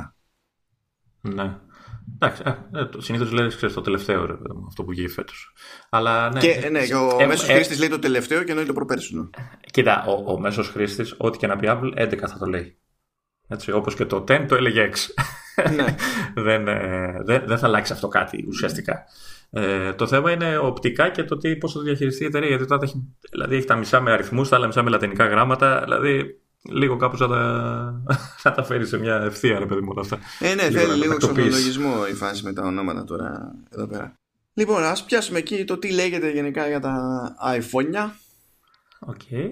2019. 0.00 0.12
Ναι. 1.20 1.58
Εντάξει, 2.14 2.42
ε, 2.74 2.88
συνήθως 2.98 3.32
λέει 3.32 3.48
ξέρεις, 3.48 3.74
το 3.74 3.80
τελευταίο 3.80 4.26
ρε, 4.26 4.34
αυτό 4.66 4.84
που 4.84 4.92
γίνει 4.92 5.08
φέτος. 5.08 5.52
Αλλά 5.90 6.30
ναι. 6.30 6.40
Και, 6.40 6.68
ναι, 6.70 6.80
ο 6.80 7.16
ε, 7.20 7.26
μέσος 7.26 7.48
ε, 7.48 7.52
χρήστης 7.52 7.78
λέει 7.78 7.88
το 7.88 7.98
τελευταίο 7.98 8.42
και 8.42 8.50
εννοεί 8.50 8.66
το 8.66 8.72
προπέρσινο. 8.72 9.30
Κοίτα, 9.70 10.04
ο, 10.04 10.32
ο 10.32 10.38
μέσος 10.38 10.68
χρήστης, 10.68 11.14
ό,τι 11.18 11.38
και 11.38 11.46
να 11.46 11.56
πει 11.56 11.66
Apple, 11.70 11.92
11 11.96 12.18
θα 12.18 12.38
το 12.38 12.46
λέει. 12.46 12.78
Έτσι, 13.48 13.72
όπως 13.72 13.94
και 13.94 14.04
το 14.04 14.16
10 14.16 14.44
το 14.48 14.54
έλεγε 14.54 14.90
6. 15.56 15.72
Ναι. 15.74 15.94
δεν, 16.44 16.68
ε, 16.68 17.22
δεν, 17.24 17.42
δεν 17.46 17.58
θα 17.58 17.66
αλλάξει 17.66 17.92
αυτό 17.92 18.08
κάτι 18.08 18.44
ουσιαστικά. 18.48 19.04
Ε, 19.50 19.92
το 19.92 20.06
θέμα 20.06 20.30
είναι 20.30 20.58
οπτικά 20.58 21.10
και 21.10 21.24
το 21.24 21.36
τι, 21.36 21.56
πώς 21.56 21.72
θα 21.72 21.78
το 21.78 21.84
διαχειριστεί 21.84 22.22
η 22.22 22.26
εταιρεία. 22.26 22.48
Γιατί 22.48 22.66
τώρα 22.66 22.80
έχει, 22.84 23.16
δηλαδή 23.30 23.56
έχει 23.56 23.66
τα 23.66 23.76
μισά 23.76 24.00
με 24.00 24.12
αριθμούς, 24.12 24.48
τα 24.48 24.56
άλλα 24.56 24.66
μισά 24.66 24.82
με 24.82 24.90
λατινικά 24.90 25.26
γράμματα. 25.26 25.80
Δηλαδή 25.80 26.40
λίγο 26.62 26.96
κάπως 26.96 27.18
θα 27.18 27.28
τα, 27.28 28.02
θα 28.42 28.52
τα 28.52 28.62
φέρει 28.62 28.86
σε 28.86 28.98
μια 28.98 29.16
ευθεία, 29.16 29.58
ρε 29.58 29.66
παιδί 29.66 29.80
μου, 29.80 30.00
αυτά. 30.00 30.18
Ε, 30.38 30.54
ναι, 30.54 30.68
λίγο 30.68 30.80
θέλει 30.80 31.00
λίγο 31.00 31.16
ξενολογισμό 31.16 31.94
η 32.10 32.14
φάση 32.14 32.44
με 32.44 32.52
τα 32.52 32.62
ονόματα 32.62 33.04
τώρα 33.04 33.52
εδώ 33.70 33.86
πέρα. 33.86 34.14
Λοιπόν, 34.54 34.82
ας 34.82 35.04
πιάσουμε 35.04 35.38
εκεί 35.38 35.64
το 35.64 35.78
τι 35.78 35.92
λέγεται 35.92 36.30
γενικά 36.30 36.68
για 36.68 36.80
τα 36.80 37.20
iPhone. 37.56 38.10
OK. 39.00 39.20
Okay. 39.30 39.48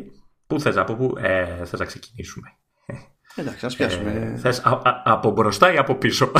Πού 0.46 0.60
θες 0.60 0.76
από 0.76 0.94
πού; 0.94 1.14
Ε, 1.18 1.64
θες 1.64 1.78
να 1.78 1.84
ξεκινήσουμε. 1.84 2.52
Εντάξει, 3.34 3.66
ας 3.66 3.76
πιάσουμε. 3.76 4.12
Ε, 4.12 4.38
θες 4.38 4.58
α, 4.58 4.70
α, 4.70 5.02
από 5.04 5.30
μπροστά 5.30 5.72
ή 5.72 5.76
από 5.76 5.94
πίσω; 5.94 6.32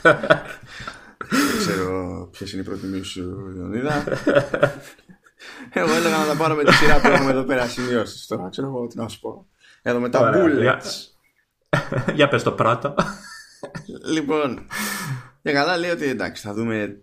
Δεν 0.00 1.56
ξέρω 1.58 2.28
ποιες 2.32 2.46
είναι 2.52 2.60
οι 2.60 2.64
προτιμήσεις 2.64 3.04
σου, 3.04 3.52
Λεωνίδα. 3.56 4.04
Εγώ 5.70 5.94
έλεγα 5.94 6.16
να 6.16 6.26
τα 6.26 6.36
πάρω 6.36 6.54
με 6.54 6.64
τη 6.64 6.72
σειρά 6.72 7.00
που 7.00 7.08
έχουμε 7.08 7.30
εδώ 7.30 7.42
πέρα 7.42 7.66
σημειώσεις. 7.66 8.26
Τώρα 8.26 8.48
ξέρω 8.48 8.66
εγώ 8.66 8.86
τι 8.86 8.96
να 8.96 9.08
σου 9.08 9.20
πω. 9.20 9.46
Εδώ 9.82 10.00
με 10.00 10.08
τα 10.08 10.32
bullets. 10.34 11.14
Για 12.14 12.28
πες 12.28 12.42
το 12.42 12.52
πρώτο. 12.52 12.94
Λοιπόν, 14.04 14.66
για 15.42 15.52
καλά 15.52 15.76
λέει 15.76 15.90
ότι 15.90 16.04
εντάξει, 16.04 16.42
θα 16.42 16.54
δούμε 16.54 17.02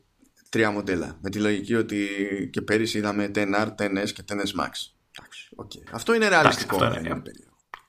τρία 0.49 0.71
μοντέλα. 0.71 1.17
Με 1.21 1.29
τη 1.29 1.39
λογική 1.39 1.75
ότι 1.75 2.07
και 2.51 2.61
πέρυσι 2.61 2.97
είδαμε 2.97 3.31
10R, 3.35 3.67
10S 3.77 4.09
και 4.13 4.23
10S 4.27 4.61
Max. 4.61 4.71
Εντάξει, 5.17 5.49
okay. 5.55 5.89
Αυτό 5.91 6.13
είναι 6.13 6.27
ρεαλιστικό. 6.27 6.83
Αυτό 6.85 6.99
είναι, 6.99 7.21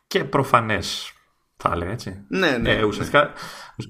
και 0.07 0.25
προφανές. 0.25 1.13
Θα 1.65 1.71
έλεγα 1.75 1.91
έτσι. 1.91 2.25
Ναι, 2.29 2.51
ναι. 2.51 2.71
Ε, 2.71 2.83
ουσιαστικά, 2.83 3.33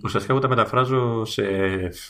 ουσιαστικά 0.04 0.32
εγώ 0.32 0.42
τα 0.42 0.48
μεταφράζω 0.48 1.24
σε 1.24 1.42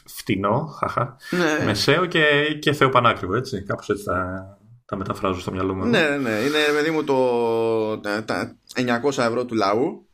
φτηνό, 0.07 0.77
χαχα, 0.79 1.17
ναι. 1.31 1.65
μεσαίο 1.65 2.07
και, 2.07 2.23
και 2.59 2.73
θεοπανάκριβο, 2.73 3.35
έτσι. 3.35 3.63
Κάπως 3.63 3.89
έτσι 3.89 4.05
τα, 4.05 4.45
τα 4.85 4.97
μεταφράζω 4.97 5.41
στο 5.41 5.53
μυαλό 5.53 5.75
μου. 5.75 5.85
Ναι, 5.85 6.09
ναι. 6.09 6.31
Είναι, 6.31 6.59
παιδί 6.75 6.91
μου, 6.91 7.05
το, 7.05 7.99
τα, 7.99 8.57
900 8.75 9.19
ευρώ 9.19 9.45
του 9.45 9.55
λαού, 9.55 10.09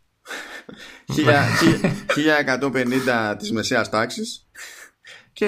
1150 1.06 3.34
της 3.38 3.52
μεσαίας 3.52 3.90
τάξης 3.90 4.48
και 5.32 5.46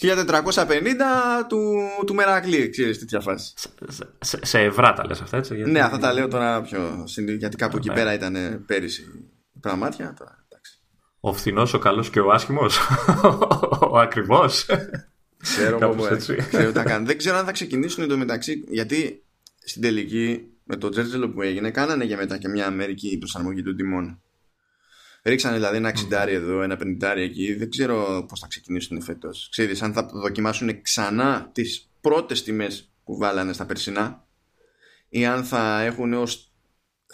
1450 0.00 0.06
του, 1.48 1.74
του 2.06 2.14
Μερακλή, 2.14 2.68
ξέρεις 2.68 2.98
τέτοια 2.98 3.20
φάση. 3.20 3.52
Σε, 3.56 3.68
σε, 4.20 4.38
σε 4.42 4.60
ευρά 4.60 4.92
τα 4.92 5.06
λες 5.06 5.20
αυτά, 5.20 5.36
έτσι. 5.36 5.54
Γιατί... 5.54 5.70
Ναι, 5.70 5.80
αυτά 5.80 5.98
τα 5.98 6.12
λέω 6.12 6.28
τώρα 6.28 6.62
πιο 6.62 7.04
γιατί 7.38 7.56
κάπου 7.56 7.76
εκεί 7.76 7.88
ναι. 7.88 7.94
πέρα 7.94 8.14
ήταν 8.14 8.64
πέρυσι 8.66 9.30
πραγμάτια. 9.60 10.14
Τώρα, 10.18 10.44
εντάξει. 10.48 10.80
Ο 11.20 11.32
φθηνός, 11.32 11.74
ο 11.74 11.78
καλός 11.78 12.10
και 12.10 12.20
ο 12.20 12.30
άσχημος. 12.30 12.78
ο 13.90 13.98
ακριβώ. 13.98 14.48
Ξέρω 15.42 15.78
εγώ 15.80 16.16
ξέρω 16.48 16.72
τα 16.72 16.82
κάνω. 16.82 17.06
Δεν 17.06 17.18
ξέρω 17.18 17.36
αν 17.36 17.44
θα 17.44 17.52
ξεκινήσουν 17.52 18.04
εντωμεταξύ, 18.04 18.64
γιατί 18.68 19.24
στην 19.64 19.82
τελική 19.82 20.46
με 20.64 20.76
το 20.76 20.88
τζέρτζελο 20.88 21.30
που 21.30 21.42
έγινε, 21.42 21.70
κάνανε 21.70 22.04
για 22.04 22.16
μετά 22.16 22.38
και 22.38 22.48
μια 22.48 22.66
Αμερική 22.66 23.18
προσαρμογή 23.18 23.62
των 23.62 23.76
τιμών. 23.76 24.20
Ρίξανε 25.22 25.56
δηλαδή 25.56 25.76
ένα 25.76 25.92
60 26.10 26.26
εδώ, 26.28 26.62
ένα 26.62 26.78
50 26.82 27.16
εκεί. 27.16 27.54
Δεν 27.54 27.70
ξέρω 27.70 28.24
πώς 28.28 28.40
θα 28.40 28.46
ξεκινήσουν 28.46 29.02
φέτος. 29.02 29.48
Ξέρεις, 29.50 29.82
αν 29.82 29.92
θα 29.92 30.10
δοκιμάσουν 30.12 30.82
ξανά 30.82 31.50
τις 31.52 31.90
πρώτες 32.00 32.42
τιμές 32.42 32.90
που 33.04 33.16
βάλανε 33.16 33.52
στα 33.52 33.66
περσινά 33.66 34.26
ή 35.08 35.26
αν 35.26 35.44
θα 35.44 35.80
έχουν 35.82 36.12
ως 36.12 36.52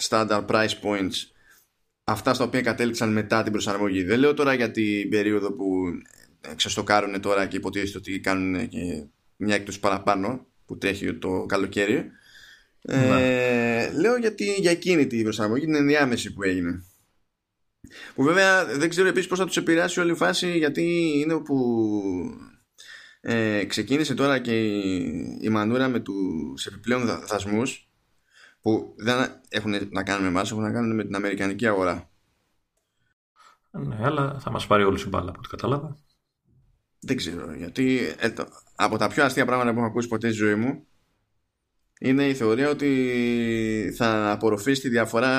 standard 0.01 0.47
price 0.47 0.75
points 0.83 1.35
αυτά 2.05 2.35
στα 2.35 2.45
οποία 2.45 2.61
κατέληξαν 2.61 3.13
μετά 3.13 3.43
την 3.43 3.53
προσαρμογή. 3.53 4.03
Δεν 4.03 4.19
λέω 4.19 4.35
τώρα 4.35 4.55
για 4.55 4.71
την 4.71 5.09
περίοδο 5.09 5.53
που 5.53 5.85
ξεστοκάρουν 6.57 7.21
τώρα 7.21 7.47
και 7.47 7.57
υποτίθεται 7.57 7.99
ότι 7.99 8.21
κάνουν 8.21 8.69
και 8.69 9.05
μια 9.37 9.55
έκπτωση 9.55 9.81
παραπάνω 9.81 10.47
που 10.67 10.79
τρέχει 10.79 11.15
το 11.15 11.47
καλοκαίρι. 11.49 12.11
Ε, 12.83 12.97
ναι. 12.97 13.99
λέω 14.01 14.17
γιατί 14.17 14.55
για 14.55 14.71
εκείνη 14.71 15.07
την 15.07 15.23
προσαρμογή, 15.23 15.65
την 15.65 15.75
ενδιάμεση 15.75 16.33
που 16.33 16.43
έγινε. 16.43 16.85
Που 18.15 18.23
βέβαια 18.23 18.65
δεν 18.65 18.89
ξέρω 18.89 19.09
επίσης 19.09 19.29
πώς 19.29 19.39
θα 19.39 19.47
τους 19.47 19.57
επηρεάσει 19.57 20.01
όλη 20.01 20.11
η 20.11 20.15
φάση 20.15 20.59
γιατί 20.59 21.13
είναι 21.21 21.39
που 21.39 21.57
ε, 23.21 23.65
ξεκίνησε 23.65 24.15
τώρα 24.15 24.39
και 24.39 24.63
η, 24.63 25.39
η 25.41 25.49
μανούρα 25.49 25.89
με 25.89 26.01
τους 26.01 26.67
επιπλέον 26.67 27.07
δασμούς 27.27 27.89
που 28.61 28.95
δεν 28.97 29.41
έχουν 29.49 29.75
να 29.91 30.03
κάνουν 30.03 30.23
με 30.23 30.29
εμάς, 30.29 30.51
έχουν 30.51 30.63
να 30.63 30.73
κάνουν 30.73 30.95
με 30.95 31.05
την 31.05 31.15
Αμερικανική 31.15 31.67
αγορά. 31.67 32.11
Ναι, 33.71 33.97
αλλά 34.03 34.39
θα 34.41 34.51
μας 34.51 34.67
πάρει 34.67 34.85
όλη 34.85 35.01
η 35.01 35.09
μπάλα 35.09 35.31
από 35.31 35.39
ό,τι 35.39 35.49
κατάλαβα. 35.49 35.97
Δεν 37.01 37.17
ξέρω, 37.17 37.55
γιατί 37.55 38.15
ε, 38.19 38.33
από 38.75 38.97
τα 38.97 39.09
πιο 39.09 39.25
αστεία 39.25 39.45
πράγματα 39.45 39.73
που 39.73 39.79
έχω 39.79 39.87
ακούσει 39.87 40.09
ποτέ 40.09 40.29
στη 40.29 40.37
ζωή 40.37 40.55
μου 40.55 40.87
είναι 41.99 42.29
η 42.29 42.35
θεωρία 42.35 42.69
ότι 42.69 43.95
θα 43.97 44.31
απορροφήσει 44.31 44.81
τη 44.81 44.89
διαφορά 44.89 45.31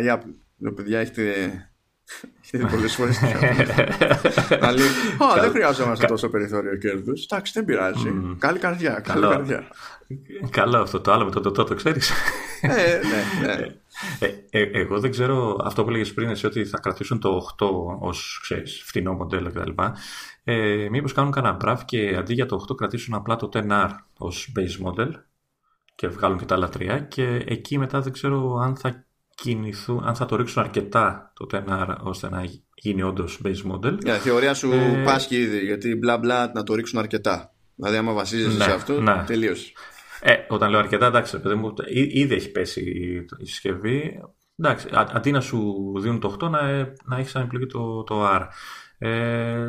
η 0.00 0.04
Apple. 0.08 0.34
Λέω, 0.58 0.72
παιδιά, 0.72 0.98
έχετε 0.98 1.50
έχει 2.50 2.66
πολλές 2.66 2.94
φορές 2.94 3.20
Να 4.60 4.70
λέει 4.76 4.86
δεν 5.40 5.50
χρειάζομαστε 5.50 6.06
τόσο 6.06 6.28
περιθώριο 6.28 6.76
κέρδους. 6.76 7.24
Εντάξει, 7.24 7.52
δεν 7.54 7.64
πειράζει. 7.64 8.36
Καλή 8.38 8.58
καρδιά. 8.58 9.00
Καλή 9.00 9.28
καρδιά. 9.28 9.68
Καλό 10.50 10.78
αυτό 10.78 11.00
το 11.00 11.12
άλλο 11.12 11.24
με 11.24 11.30
το 11.30 11.40
το, 11.40 11.64
το 11.64 11.74
ξέρεις. 11.74 12.10
Ε, 12.60 13.00
ναι, 13.40 13.46
ναι. 13.46 13.66
Ε, 14.18 14.34
ε, 14.50 14.62
εγώ 14.72 15.00
δεν 15.00 15.10
ξέρω 15.10 15.56
αυτό 15.64 15.84
που 15.84 15.90
έλεγε 15.90 16.12
πριν 16.12 16.28
εσύ 16.28 16.46
ότι 16.46 16.64
θα 16.64 16.78
κρατήσουν 16.78 17.20
το 17.20 17.48
8 17.58 17.66
ως 17.98 18.50
φτηνό 18.86 19.12
μοντέλο 19.12 19.50
κτλ. 19.50 19.70
Ε, 20.44 20.88
Μήπως 20.90 21.12
κάνουν 21.12 21.32
κανένα 21.32 21.54
μπραφ 21.54 21.84
και 21.84 22.16
αντί 22.16 22.34
για 22.34 22.46
το 22.46 22.64
8 22.70 22.76
κρατήσουν 22.76 23.14
απλά 23.14 23.36
το 23.36 23.48
10R 23.52 23.90
ως 24.18 24.52
base 24.56 24.86
model 24.86 25.10
και 25.94 26.08
βγάλουν 26.08 26.38
και 26.38 26.44
τα 26.44 26.54
άλλα 26.54 26.68
τρία 26.68 26.98
και 26.98 27.44
εκεί 27.46 27.78
μετά 27.78 28.00
δεν 28.00 28.12
ξέρω 28.12 28.56
αν 28.56 28.76
θα 28.76 29.06
κινηθούν, 29.42 30.04
αν 30.04 30.14
θα 30.14 30.26
το 30.26 30.36
ρίξουν 30.36 30.62
αρκετά 30.62 31.32
το 31.34 31.46
10 31.52 31.96
ώστε 32.00 32.28
να 32.30 32.44
γίνει 32.74 33.02
όντως 33.02 33.40
base 33.44 33.72
model. 33.72 34.04
Η 34.04 34.10
θεωρία 34.10 34.54
σου 34.54 34.72
ε... 34.72 35.02
πάσχει 35.04 35.36
ήδη, 35.36 35.58
γιατί 35.58 35.94
μπλα 35.94 36.18
μπλα 36.18 36.50
να 36.54 36.62
το 36.62 36.74
ρίξουν 36.74 36.98
αρκετά. 36.98 37.52
Δηλαδή, 37.74 37.96
άμα 37.96 38.12
βασίζεσαι 38.12 38.56
ναι, 38.56 38.64
σε 38.64 38.72
αυτό, 38.72 39.00
ναι. 39.00 39.24
τελείω. 39.26 39.54
Ε, 40.20 40.34
όταν 40.48 40.70
λέω 40.70 40.78
αρκετά, 40.78 41.06
εντάξει, 41.06 41.40
παιδί 41.40 41.54
μου, 41.54 41.74
ήδη 42.12 42.34
έχει 42.34 42.50
πέσει 42.50 42.80
η 43.38 43.46
συσκευή. 43.46 44.20
Εντάξει, 44.56 44.88
αντί 44.92 45.30
να 45.30 45.40
σου 45.40 45.92
δίνουν 46.00 46.20
το 46.20 46.36
8, 46.40 46.50
να, 46.50 46.60
να 47.04 47.16
έχεις 47.18 47.30
σαν 47.30 47.42
επιλογή 47.42 47.66
το, 47.66 48.02
το 48.02 48.26
R. 48.26 48.46
Ε, 48.98 49.68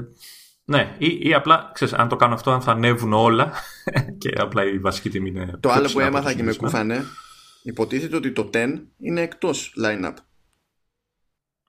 ναι, 0.65 0.95
ή, 0.97 1.19
ή 1.21 1.33
απλά, 1.33 1.71
ξέρεις, 1.73 1.93
αν 1.93 2.07
το 2.07 2.15
κάνω 2.15 2.33
αυτό, 2.33 2.51
αν 2.51 2.61
θα 2.61 2.71
ανέβουν 2.71 3.13
όλα 3.13 3.51
και 4.21 4.29
απλά 4.37 4.65
η 4.65 4.79
βασική 4.79 5.09
τιμή 5.09 5.29
είναι. 5.29 5.57
Το 5.59 5.69
άλλο 5.69 5.89
που 5.91 5.99
έμαθα 5.99 6.33
και 6.33 6.43
με 6.43 6.53
κούφανε 6.53 7.05
Υποτίθεται 7.63 8.15
ότι 8.15 8.31
το 8.31 8.49
10 8.53 8.81
είναι 8.97 9.21
εκτός 9.21 9.75
line-up. 9.83 10.13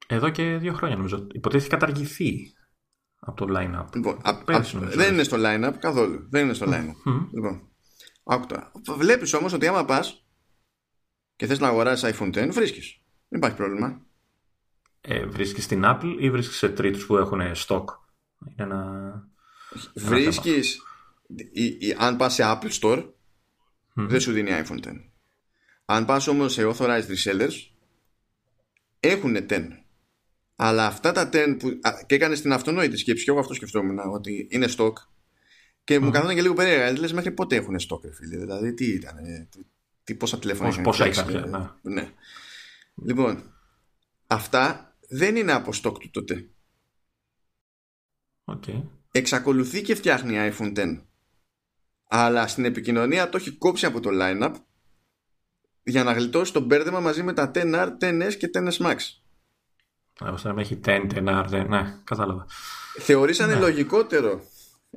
Εδώ 0.07 0.31
και 0.31 0.57
δύο 0.57 0.73
χρόνια 0.73 0.97
νομίζω. 0.97 1.27
Υποτίθεται 1.33 1.77
καταργηθεί 1.77 2.53
από 3.21 3.47
το 3.47 3.55
line-up. 3.59 3.87
Λοιπόν, 3.95 4.21
δεν 4.83 5.13
είναι 5.13 5.23
στο 5.23 5.37
line-up 5.41 5.75
καθόλου. 5.79 6.27
Δεν 6.31 6.45
είναι 6.45 6.55
στο 6.55 6.67
line-up. 6.69 7.11
Mm. 7.11 7.29
Λοιπόν, 7.33 7.69
άκουτα. 8.25 8.73
Βλέπεις 8.97 9.33
όμως 9.35 9.53
ότι 9.53 9.67
άμα 9.67 9.85
πας 9.85 10.25
και 11.37 11.47
θες 11.47 11.59
να 11.59 11.69
αγοράσεις 11.69 12.17
iPhone 12.17 12.35
10, 12.35 12.49
βρίσκεις. 12.51 13.01
Δεν 13.29 13.39
υπάρχει 13.39 13.57
πρόβλημα. 13.57 14.07
Ε, 15.01 15.27
βρίσκεις 15.27 15.65
στην 15.65 15.83
Apple 15.85 16.17
ή 16.19 16.31
βρίσκεις 16.31 16.57
σε 16.57 16.69
τρίτους 16.69 17.07
που 17.07 17.17
έχουν 17.17 17.41
stock; 17.67 17.85
Είναι 18.39 18.55
ένα... 18.57 19.13
Βρίσκεις... 19.95 20.83
αν 21.99 22.17
πας 22.17 22.35
σε 22.35 22.43
Apple 22.47 22.71
Store, 22.81 22.99
mm. 22.99 23.13
δεν 23.95 24.21
σου 24.21 24.33
δίνει 24.33 24.51
iPhone 24.53 24.87
10. 24.87 25.10
Αν 25.91 26.05
πας 26.05 26.27
όμως 26.27 26.53
σε 26.53 26.63
authorized 26.67 27.07
resellers 27.07 27.69
έχουν 29.01 29.37
10 29.49 29.69
αλλά 30.57 30.87
αυτά 30.87 31.13
τα 31.13 31.29
10 31.33 31.57
που 31.59 31.81
και 32.07 32.15
έκανες 32.15 32.41
την 32.41 32.53
αυτονόητη 32.53 32.97
σκέψη 32.97 33.25
και 33.25 33.31
εγώ 33.31 33.41
αυτό 33.41 33.55
σκεφτόμουν 33.55 33.99
ότι 33.99 34.49
είναι 34.51 34.69
stock 34.77 34.93
και 35.85 35.97
mm. 35.97 36.01
μου 36.01 36.11
καθόταν 36.11 36.35
και 36.35 36.43
λίγο 36.43 36.55
περίεργα 36.55 36.99
λες 36.99 37.13
μέχρι 37.13 37.31
πότε 37.31 37.57
έχουν 37.57 37.77
stock 37.89 38.13
φίλε 38.13 38.37
δηλαδή 38.37 38.75
τι 38.75 38.85
ήταν 38.85 39.17
τι, 40.05 40.15
πόσα 40.15 40.39
τηλέφωνα 40.39 40.69
είχαν 40.69 40.83
πόσα 40.83 41.07
είχαν 41.07 41.51
ναι. 41.83 41.93
ναι. 41.95 42.11
λοιπόν 43.05 43.53
αυτά 44.27 44.95
δεν 45.09 45.37
είναι 45.37 45.53
από 45.53 45.71
stock 45.83 45.99
του 46.01 46.11
τότε 46.11 46.49
okay. 48.45 48.83
εξακολουθεί 49.13 49.83
και 49.83 49.95
φτιάχνει 49.95 50.35
iPhone 50.39 50.77
10 50.77 51.01
αλλά 52.09 52.47
στην 52.47 52.65
επικοινωνία 52.65 53.29
το 53.29 53.37
έχει 53.37 53.51
κόψει 53.51 53.87
από 53.87 54.01
το 54.01 54.11
lineup 54.13 54.55
για 55.83 56.05
να 56.05 56.13
γλιτώσει 56.13 56.53
το 56.53 56.61
μπέρδεμα 56.61 57.01
μαζί 57.01 57.23
με 57.23 57.33
τα 57.33 57.51
10R, 57.55 57.89
10S 58.01 58.35
και 58.39 58.51
10S 58.55 58.87
Max. 58.87 58.97
Ώστε 60.21 60.53
να 60.53 60.61
έχει 60.61 60.81
10, 60.85 61.07
10, 61.15 61.67
ναι, 61.69 61.99
κατάλαβα. 62.05 62.47
Θεωρήσανε 62.99 63.55
ναι. 63.55 63.61
λογικότερο 63.61 64.43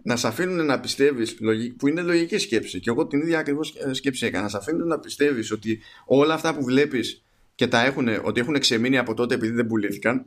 να 0.03 0.15
σε 0.15 0.27
αφήνουν 0.27 0.65
να 0.65 0.79
πιστεύεις, 0.79 1.35
που 1.77 1.87
είναι 1.87 2.01
λογική 2.01 2.37
σκέψη, 2.37 2.79
και 2.79 2.89
εγώ 2.89 3.07
την 3.07 3.21
ίδια 3.21 3.39
ακριβώς 3.39 3.73
σκέψη 3.91 4.25
έκανα, 4.25 4.43
να 4.43 4.49
σε 4.49 4.57
αφήνουν 4.57 4.87
να 4.87 4.99
πιστεύεις 4.99 5.51
ότι 5.51 5.79
όλα 6.05 6.33
αυτά 6.33 6.55
που 6.55 6.63
βλέπεις 6.63 7.23
και 7.55 7.67
τα 7.67 7.85
έχουν, 7.85 8.07
ότι 8.23 8.39
έχουν 8.39 8.59
ξεμείνει 8.59 8.97
από 8.97 9.13
τότε 9.13 9.35
επειδή 9.35 9.53
δεν 9.53 9.67
πουλήθηκαν, 9.67 10.25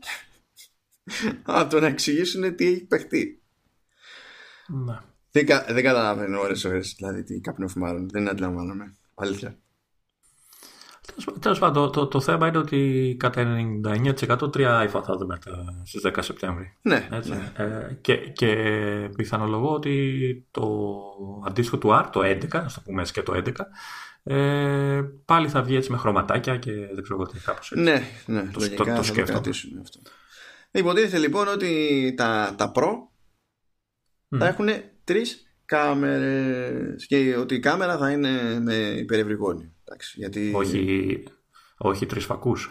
από 1.42 1.70
το 1.70 1.80
να 1.80 1.86
εξηγήσουν 1.86 2.56
τι 2.56 2.66
έχει 2.66 2.84
παιχτεί. 2.84 3.40
Ναι. 4.68 5.00
Δεν, 5.30 5.46
δεν 5.46 5.82
καταλαβαίνω 5.82 6.40
ώρες 6.40 6.64
ώρες 6.64 6.94
δηλαδή 6.98 7.22
τι 7.22 7.40
καπνοφουμάρουν. 7.40 8.08
Δεν 8.08 8.28
αντιλαμβάνομαι. 8.28 8.96
Αλήθεια. 9.14 9.58
Τέλος 11.40 11.58
πάντων, 11.58 11.84
το, 11.84 11.90
το, 11.90 12.06
το, 12.06 12.20
θέμα 12.20 12.46
είναι 12.46 12.58
ότι 12.58 13.16
κατά 13.18 13.56
99% 14.40 14.52
τρία 14.52 14.90
iPhone 14.90 15.02
θα 15.04 15.16
δούμε 15.16 15.38
στις 15.84 16.02
10 16.06 16.10
Σεπτέμβρη. 16.18 16.76
Ναι. 16.82 17.08
Έτσι. 17.10 17.30
ναι. 17.30 17.52
Ε, 17.56 17.98
και, 18.00 18.16
και 18.16 18.54
πιθανολογώ 19.16 19.72
ότι 19.72 20.46
το 20.50 20.90
αντίστοιχο 21.46 21.78
του 21.78 21.88
R, 21.92 22.08
το 22.12 22.20
11, 22.20 22.56
ας 22.56 22.74
το 22.74 22.80
πούμε 22.84 23.00
έτσι 23.00 23.12
και 23.12 23.22
το 23.22 23.42
11, 23.44 23.50
ε, 24.22 25.02
πάλι 25.24 25.48
θα 25.48 25.62
βγει 25.62 25.76
έτσι 25.76 25.90
με 25.90 25.96
χρωματάκια 25.96 26.56
και 26.56 26.72
δεν 26.72 27.02
ξέρω 27.02 27.26
τι 27.26 27.38
κάπως 27.38 27.72
έτσι. 27.72 27.84
Ναι, 27.84 28.02
ναι, 28.26 28.50
το, 28.52 28.60
το, 28.60 28.84
το, 28.84 28.94
το 28.94 29.02
σκέφτομαι. 29.02 29.50
Αυτό. 29.80 30.00
Υποτίθεται 30.70 31.18
λοιπόν 31.18 31.48
ότι 31.48 32.14
τα, 32.16 32.54
τα 32.56 32.72
Pro 32.74 32.88
mm. 34.34 34.38
θα 34.38 34.46
έχουν 34.46 34.68
τρεις 35.04 35.46
κάμερες 35.64 37.06
και 37.06 37.36
ότι 37.36 37.54
η 37.54 37.60
κάμερα 37.60 37.98
θα 37.98 38.10
είναι 38.10 38.60
με 38.60 38.74
υπερευρυγόνη. 38.74 39.75
Γιατί... 40.14 40.52
Όχι, 40.54 41.22
όχι 41.76 42.06
τρεις 42.06 42.24
φακούς. 42.24 42.70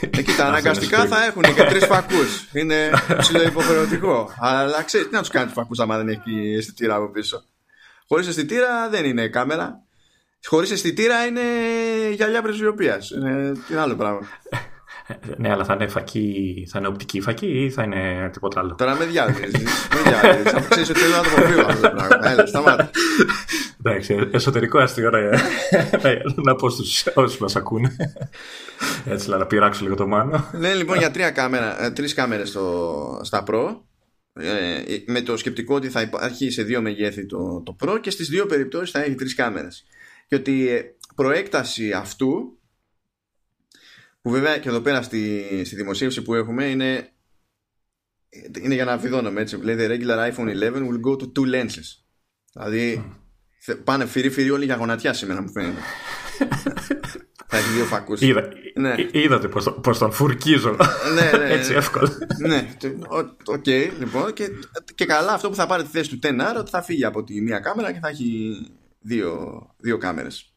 Εκεί 0.00 0.32
τα 0.36 0.46
αναγκαστικά 0.48 1.06
θα 1.06 1.24
έχουν 1.24 1.42
και 1.42 1.62
τρεις 1.62 1.84
φακούς. 1.84 2.48
Είναι 2.58 2.90
υποχρεωτικό. 3.46 4.30
Αλλά 4.38 4.82
ξέρεις 4.82 5.06
τι 5.06 5.12
να 5.12 5.20
τους 5.20 5.28
κάνει 5.28 5.44
τους 5.44 5.54
φακούς 5.54 5.78
άμα 5.78 5.96
δεν 5.96 6.08
έχει 6.08 6.54
αισθητήρα 6.56 6.94
από 6.94 7.10
πίσω. 7.10 7.44
Χωρίς 8.08 8.26
αισθητήρα 8.26 8.88
δεν 8.88 9.04
είναι 9.04 9.28
κάμερα. 9.28 9.82
Χωρίς 10.46 10.70
αισθητήρα 10.70 11.26
είναι 11.26 11.42
γυαλιά 12.12 12.42
πρεσβειοποία. 12.42 13.00
Είναι, 13.16 13.52
είναι 13.70 13.80
άλλο 13.80 13.96
πράγμα. 13.96 14.20
Ναι, 15.36 15.50
αλλά 15.50 15.64
θα 15.64 15.74
είναι, 15.74 15.88
φακή, 15.88 16.66
θα 16.70 16.78
είναι 16.78 16.88
οπτική 16.88 17.20
φακή 17.20 17.46
ή 17.46 17.70
θα 17.70 17.82
είναι 17.82 18.30
τίποτα 18.32 18.60
άλλο; 18.60 18.74
Τώρα 18.74 18.94
με 18.94 19.04
διάβει. 19.04 19.40
με 19.40 20.10
διάβει. 20.10 20.42
Θα 20.42 20.60
ξέρεις 20.68 20.90
ότι 20.90 20.98
θέλω 20.98 21.16
να 21.16 21.22
το 21.22 21.28
αποφύγω 21.36 21.60
αυτό 21.60 21.80
το 21.80 21.90
πράγμα. 21.94 22.30
Έλα, 22.30 22.46
σταμάτα. 22.46 22.90
Εντάξει, 23.78 24.28
εσωτερικό 24.32 24.78
αστείο 24.78 25.10
να 26.34 26.54
πω 26.54 26.70
στους 26.70 27.06
όσους 27.14 27.38
μας 27.38 27.56
ακούνε. 27.56 27.96
Έτσι, 29.04 29.30
να 29.30 29.46
πειράξω 29.46 29.82
λίγο 29.82 29.94
το 29.94 30.06
μάνο. 30.06 30.48
Ναι, 30.52 30.74
λοιπόν, 30.74 30.98
για 30.98 31.10
τρία 31.10 31.30
κάμερα, 31.30 31.84
ε, 31.84 31.90
τρεις 31.90 32.14
κάμερες 32.14 32.48
στο, 32.48 33.20
στα 33.22 33.44
Pro 33.46 33.76
ε, 34.32 34.80
με 35.06 35.20
το 35.20 35.36
σκεπτικό 35.36 35.74
ότι 35.74 35.88
θα 35.88 36.00
υπάρχει 36.00 36.50
σε 36.50 36.62
δύο 36.62 36.80
μεγέθη 36.80 37.26
το, 37.26 37.62
το 37.64 37.76
Pro 37.80 37.98
και 38.00 38.10
στις 38.10 38.28
δύο 38.28 38.46
περιπτώσεις 38.46 38.90
θα 38.90 39.02
έχει 39.02 39.14
τρεις 39.14 39.34
κάμερες 39.34 39.84
και 40.28 40.34
ότι 40.34 40.68
ε, 40.68 40.82
προέκταση 41.14 41.92
αυτού 41.92 42.58
που 44.24 44.30
βέβαια 44.30 44.58
και 44.58 44.68
εδώ 44.68 44.80
πέρα 44.80 45.02
στη, 45.02 45.62
στη 45.64 45.76
δημοσίευση 45.76 46.22
που 46.22 46.34
έχουμε 46.34 46.64
είναι, 46.64 47.08
είναι 48.62 48.74
για 48.74 48.84
να 48.84 48.96
βιδώνουμε 48.96 49.40
έτσι. 49.40 49.56
Λέει 49.56 49.76
the 49.78 49.90
regular 49.90 50.32
iPhone 50.32 50.48
11 50.48 50.72
will 50.72 51.00
go 51.06 51.16
to 51.20 51.24
two 51.24 51.54
lenses. 51.54 52.04
Δηλαδή 52.52 53.14
πάνε 53.84 54.06
φιρί-φιρί 54.06 54.50
όλοι 54.50 54.64
για 54.64 54.74
γονατιά 54.74 55.12
σήμερα 55.12 55.42
μου 55.42 55.50
φαίνεται. 55.50 55.80
Θα 57.48 57.56
έχει 57.56 57.68
δύο 57.68 57.84
φακούς. 57.84 58.20
Είδα, 58.20 58.48
ναι. 58.74 58.94
Είδατε 59.12 59.48
πώς, 59.48 59.78
πώς 59.82 59.98
τον 59.98 60.12
φουρκίζω. 60.12 60.76
ναι, 61.14 61.38
ναι, 61.38 61.52
Έτσι 61.52 61.72
εύκολα. 61.72 62.10
ναι, 62.38 62.68
OK, 63.08 63.28
okay, 63.44 63.90
λοιπόν. 63.98 64.32
Και, 64.32 64.50
και 64.94 65.04
καλά 65.04 65.32
αυτό 65.32 65.48
που 65.48 65.54
θα 65.54 65.66
πάρει 65.66 65.82
τη 65.82 65.88
θέση 65.88 66.10
του 66.10 66.18
10R 66.22 66.54
ότι 66.58 66.70
θα 66.70 66.82
φύγει 66.82 67.04
από 67.04 67.24
τη 67.24 67.40
μία 67.40 67.58
κάμερα 67.58 67.92
και 67.92 67.98
θα 68.02 68.08
έχει 68.08 68.56
δύο, 69.00 69.60
δύο 69.78 69.98
κάμερες. 69.98 70.53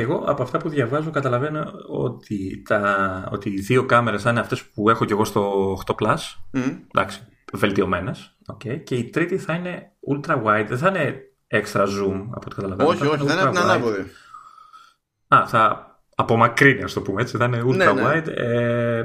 Εγώ 0.00 0.24
από 0.26 0.42
αυτά 0.42 0.58
που 0.58 0.68
διαβάζω 0.68 1.10
καταλαβαίνω 1.10 1.72
ότι, 1.88 2.62
τα, 2.68 3.28
ότι 3.32 3.50
οι 3.50 3.60
δύο 3.60 3.84
κάμερες 3.84 4.22
θα 4.22 4.30
είναι 4.30 4.40
αυτές 4.40 4.64
που 4.64 4.90
έχω 4.90 5.04
και 5.04 5.12
εγώ 5.12 5.24
στο 5.24 5.74
8 5.86 5.94
Plus. 5.94 6.18
Mm. 6.52 6.78
Εντάξει, 6.94 7.20
βελτιωμένες. 7.52 8.36
Okay. 8.52 8.80
Και 8.84 8.94
η 8.94 9.04
τρίτη 9.04 9.38
θα 9.38 9.54
είναι 9.54 9.92
ultra 10.14 10.42
wide. 10.44 10.66
Δεν 10.68 10.78
θα 10.78 10.88
είναι 10.88 11.20
extra 11.48 11.82
zoom 11.82 12.26
από 12.30 12.46
ό,τι 12.46 12.54
καταλαβαίνω. 12.54 12.88
Όχι, 12.88 13.06
όχι, 13.06 13.26
δεν 13.26 13.38
είναι 13.38 13.50
την 13.50 13.58
ανάποδη. 13.58 14.04
Α, 15.28 15.46
θα 15.46 15.92
απομακρύνει, 16.14 16.82
ας 16.82 16.92
το 16.92 17.00
πούμε 17.00 17.22
έτσι. 17.22 17.36
Θα 17.36 17.44
είναι 17.44 17.62
ultra 17.66 17.76
ναι, 17.76 17.92
ναι. 17.92 18.02
wide. 18.04 18.28
Ε, 18.28 19.02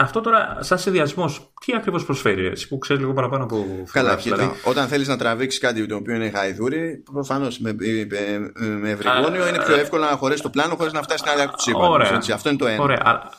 αυτό 0.00 0.20
τώρα, 0.20 0.56
σαν 0.60 0.78
συνδυασμός, 0.78 1.52
τι 1.66 1.74
ακριβώς 1.74 2.04
προσφέρει, 2.04 2.46
εσύ 2.46 2.68
που 2.68 2.78
ξέρεις 2.78 3.02
λίγο 3.02 3.14
παραπάνω 3.14 3.44
από. 3.44 3.66
Καλά, 3.92 4.16
κοίτα. 4.16 4.36
Δηλαδή... 4.36 4.54
Όταν 4.64 4.88
θέλεις 4.88 5.08
να 5.08 5.16
τραβήξεις 5.16 5.60
κάτι 5.60 5.86
το 5.86 5.96
οποίο 5.96 6.14
είναι 6.14 6.26
γαϊδούρι, 6.26 7.02
προφανώς 7.12 7.58
με, 7.58 7.72
με, 7.72 8.52
με 8.80 8.90
ευρυγόνιο 8.90 9.48
είναι 9.48 9.62
πιο 9.64 9.74
εύκολο 9.74 10.02
να 10.02 10.16
χωρέσει 10.16 10.42
το 10.42 10.50
πλάνο 10.50 10.74
χωρίς 10.74 10.92
να 10.92 11.02
φτάσει 11.02 11.18
στην 11.18 11.30
άλλη 11.30 11.42
άκρη 11.42 11.72
του 11.72 11.78
Ωραία. 11.78 12.20
Αυτό 12.34 12.48
είναι 12.48 12.58
το 12.58 12.66
ένα. 12.66 12.82
Ωραία. 12.82 13.30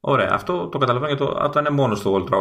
Ωραία, 0.00 0.28
αυτό 0.32 0.68
το 0.68 0.78
καταλαβαίνω 0.78 1.14
γιατί 1.14 1.34
όταν 1.44 1.64
είναι 1.64 1.74
μόνο 1.74 1.94
στο 1.94 2.24
ultra, 2.24 2.36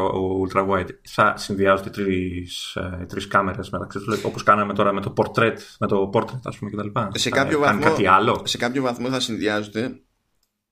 ultra 0.45 0.69
wide 0.69 0.89
θα 1.10 1.34
συνδυάζονται 1.38 1.89
τρεις 1.89 2.77
τρεις 3.08 3.27
κάμερες 3.27 3.69
μεταξύ 3.69 3.99
τους, 3.99 4.23
όπως 4.23 4.43
κάναμε 4.43 4.73
τώρα 4.73 4.93
με 4.93 5.01
το 5.01 5.13
portrait, 5.17 5.58
με 5.80 5.88
το 5.88 6.10
portrait 6.13 6.39
ας 6.43 6.58
πούμε 6.58 6.71
κτλ. 6.71 6.99
Σε 7.12 7.30
κάποιο, 7.30 7.60
βαθμό, 7.60 7.95
σε 8.43 8.58
κάποιο 8.58 8.82
βαθμό 8.82 9.10
θα 9.10 9.19
συνδυάζονται 9.19 10.01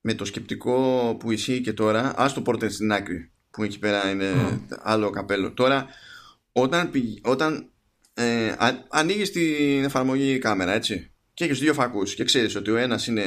με 0.08 0.14
το 0.14 0.24
σκεπτικό 0.24 1.16
που 1.20 1.30
ισχύει 1.30 1.60
και 1.60 1.72
τώρα, 1.72 2.12
ας 2.16 2.32
το 2.32 2.42
portrait 2.46 2.70
στην 2.70 2.92
άκρη, 2.92 3.30
που 3.50 3.62
εκεί 3.62 3.78
πέρα 3.78 4.10
είναι 4.10 4.60
άλλο 4.82 5.10
καπέλο. 5.10 5.52
Τώρα, 5.52 5.86
όταν, 6.52 6.90
όταν 7.22 7.70
ε, 8.14 8.54
ανοίγεις 8.88 9.32
την 9.32 9.84
εφαρμογή 9.84 10.38
κάμερα, 10.38 10.72
έτσι, 10.72 11.10
και 11.34 11.44
έχεις 11.44 11.58
δύο 11.58 11.74
φακούς 11.74 12.14
και 12.14 12.24
ξέρεις 12.24 12.56
ότι 12.56 12.70
ο 12.70 12.76
ένας 12.76 13.06
είναι 13.06 13.24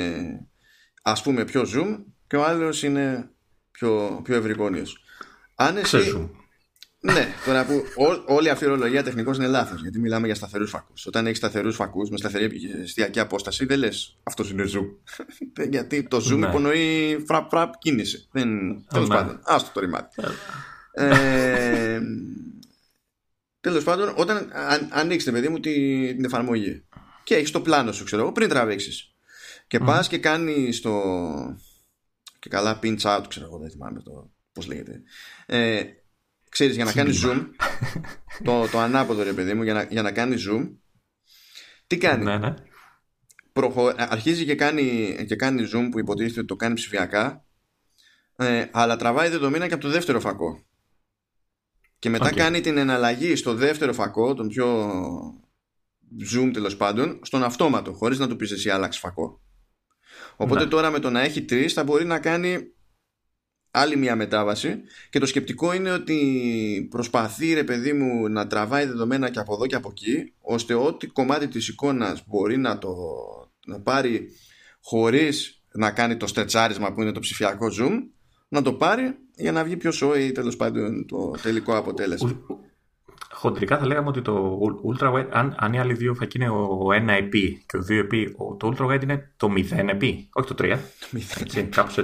ας 1.02 1.22
πούμε 1.22 1.46
πιο 1.46 1.66
zoom 1.76 2.04
και 2.28 2.36
ο 2.36 2.46
άλλος 2.46 2.84
είναι 2.84 3.30
πιο, 3.72 4.22
πιο 4.24 4.36
ευρυγόνιος. 4.36 5.04
Αν 5.56 5.78
εσύ... 5.78 6.30
ναι, 7.02 7.28
τώρα 7.46 7.66
που 7.66 7.84
ό, 7.96 8.34
όλη 8.34 8.50
αυτή 8.50 8.64
η 8.64 8.68
ορολογία 8.68 9.04
τεχνικώ 9.04 9.34
είναι 9.34 9.48
λάθος, 9.48 9.82
γιατί 9.82 10.00
μιλάμε 10.00 10.26
για 10.26 10.36
σταθερούς 10.36 10.70
φακούς. 10.70 11.06
Όταν 11.06 11.26
έχεις 11.26 11.38
σταθερούς 11.38 11.76
φακούς 11.76 12.10
με 12.10 12.18
σταθερή 12.18 12.44
επιστιακή 12.44 13.20
απόσταση, 13.20 13.66
δεν 13.66 13.80
λες 13.80 14.18
αυτός 14.24 14.50
είναι 14.52 14.64
zoom. 14.74 14.88
γιατί 15.70 16.04
το 16.04 16.18
zoom 16.18 16.38
ναι. 16.38 16.48
υπονοεί 16.48 17.24
φραπ 17.28 17.50
φραπ 17.50 17.78
κίνηση. 17.78 18.28
Δεν... 18.32 18.50
Τέλος 18.94 19.08
ναι. 19.08 19.16
πάντων, 19.16 19.40
άστο 19.44 19.72
το 19.74 19.80
ρημάτι. 19.80 20.22
ε, 20.92 22.00
Τέλος 23.62 23.84
πάντων, 23.84 24.14
όταν 24.16 24.52
ανοίξει, 24.90 25.32
παιδί 25.32 25.50
μου, 25.50 25.60
την, 25.60 26.26
εφαρμογή 26.26 26.84
και 27.24 27.36
έχεις 27.36 27.52
το 27.52 27.62
πλάνο 27.62 27.92
σου, 27.92 28.04
ξέρω 28.04 28.22
εγώ, 28.22 28.32
πριν 28.32 28.50
τραβήξεις. 28.50 29.14
Και 29.68 29.78
mm. 29.82 29.86
πας 29.86 30.08
και 30.08 30.18
κάνεις 30.18 30.82
το, 30.82 31.02
και 32.40 32.50
καλά 32.50 32.80
pinch 32.84 33.02
out 33.02 33.24
ξέρω 33.28 33.46
εγώ 33.46 33.58
δεν 33.58 33.70
θυμάμαι 33.70 34.02
το 34.02 34.32
πώς 34.52 34.68
λέγεται 34.68 35.02
ε, 35.46 35.82
ξέρεις 36.50 36.76
για 36.76 36.86
να 36.86 36.94
κάνει 36.94 37.20
zoom 37.24 37.46
το, 38.44 38.68
το 38.68 38.80
ανάποδο 38.80 39.24
ρε 39.24 39.34
παιδί 39.34 39.54
μου 39.54 39.64
για 39.64 39.74
να, 39.74 39.84
για 39.84 40.02
να 40.02 40.12
κάνει 40.12 40.36
zoom 40.50 40.70
τι 41.88 41.98
κάνει; 41.98 42.24
Ναι, 42.24 42.38
ναι. 42.38 42.54
Προχω... 43.54 43.94
αρχίζει 43.98 44.46
και 44.46 44.56
κάνει, 44.56 45.16
και 45.28 45.36
κάνει 45.36 45.70
zoom 45.74 45.88
που 45.92 46.00
υποτίθεται 46.00 46.40
ότι 46.40 46.48
το 46.48 46.56
κάνει 46.56 46.74
ψηφιακά 46.74 47.46
ε, 48.36 48.66
αλλά 48.72 48.96
τραβάει 48.96 49.30
δεδομένα 49.30 49.68
και 49.68 49.74
από 49.74 49.84
το 49.84 49.90
δεύτερο 49.90 50.20
φακό 50.20 50.64
και 52.00 52.10
μετά 52.10 52.34
κάνει 52.34 52.62
την 52.62 52.78
εναλλαγή 52.78 53.36
στο 53.36 53.54
δεύτερο 53.54 53.94
φακό 53.94 54.34
τον 54.34 54.48
πιο 54.48 54.90
zoom 56.34 56.50
τέλος 56.54 56.78
πάντων 56.78 57.20
στον 57.24 57.44
αυτόματο 57.44 57.94
χωρίς 57.94 58.20
να 58.20 58.28
του 58.28 58.36
πεις 58.36 58.52
εσύ 58.52 58.70
άλλαξε 58.70 59.00
φακό 59.00 59.42
Οπότε 60.36 60.64
ναι. 60.64 60.70
τώρα 60.70 60.90
με 60.90 61.00
το 61.00 61.10
να 61.10 61.22
έχει 61.22 61.44
τρεις 61.44 61.74
θα 61.74 61.84
μπορεί 61.84 62.06
να 62.06 62.20
κάνει 62.20 62.74
άλλη 63.72 63.96
μια 63.98 64.16
μετάβαση 64.16 64.82
και 65.10 65.20
το 65.20 65.26
σκεπτικό 65.26 65.74
είναι 65.74 65.92
ότι 65.92 66.88
προσπαθεί 66.90 67.54
ρε 67.54 67.64
παιδί 67.64 67.94
μου 67.94 68.30
να 68.30 68.48
τραβάει 68.48 68.86
δεδομένα 68.86 69.30
και 69.30 69.40
από 69.40 69.54
εδώ 69.54 69.66
και 69.68 69.76
από 69.76 69.90
εκεί 69.92 70.34
ώστε 70.42 70.74
ό,τι 70.74 71.08
κομμάτι 71.08 71.48
της 71.48 71.68
εικόνας 71.68 72.24
μπορεί 72.28 72.58
να 72.58 72.78
το 72.78 72.96
να 73.66 73.80
πάρει 73.80 74.30
χωρίς 74.82 75.62
να 75.72 75.92
κάνει 75.92 76.18
το 76.18 76.28
στετσάρισμα 76.28 76.94
που 76.94 77.02
είναι 77.02 77.12
το 77.12 77.20
ψηφιακό 77.20 77.68
zoom 77.80 78.00
να 78.48 78.62
το 78.62 78.74
πάρει 78.74 79.16
για 79.36 79.52
να 79.52 79.64
βγει 79.64 79.78
πιο 79.78 79.92
σόι 79.92 80.32
τέλος 80.32 80.56
πάντων 80.56 81.06
το 81.06 81.36
τελικό 81.42 81.78
αποτέλεσμα 81.78 82.40
χοντρικά 83.40 83.78
θα 83.78 83.86
λέγαμε 83.86 84.08
ότι 84.08 84.22
το 84.22 84.60
Ultra 84.92 85.14
Wide, 85.14 85.28
αν, 85.32 85.56
αν 85.58 85.74
οι 85.74 85.80
άλλοι 85.80 85.94
δύο 85.94 86.14
φακοί 86.14 86.38
είναι 86.38 86.50
ο 86.50 86.88
1 87.06 87.08
επί 87.08 87.64
και 87.66 87.78
ο 87.78 87.80
2 87.80 87.90
επί, 87.90 88.36
το 88.58 88.74
Ultra 88.74 88.86
Wide 88.86 89.04
είναι 89.04 89.34
το 89.38 89.48
0 89.56 89.88
επί, 89.88 90.30
όχι 90.34 90.54
το 90.54 90.56
3. 90.64 90.78
έτσι, 91.40 91.64
κάπως, 91.64 91.98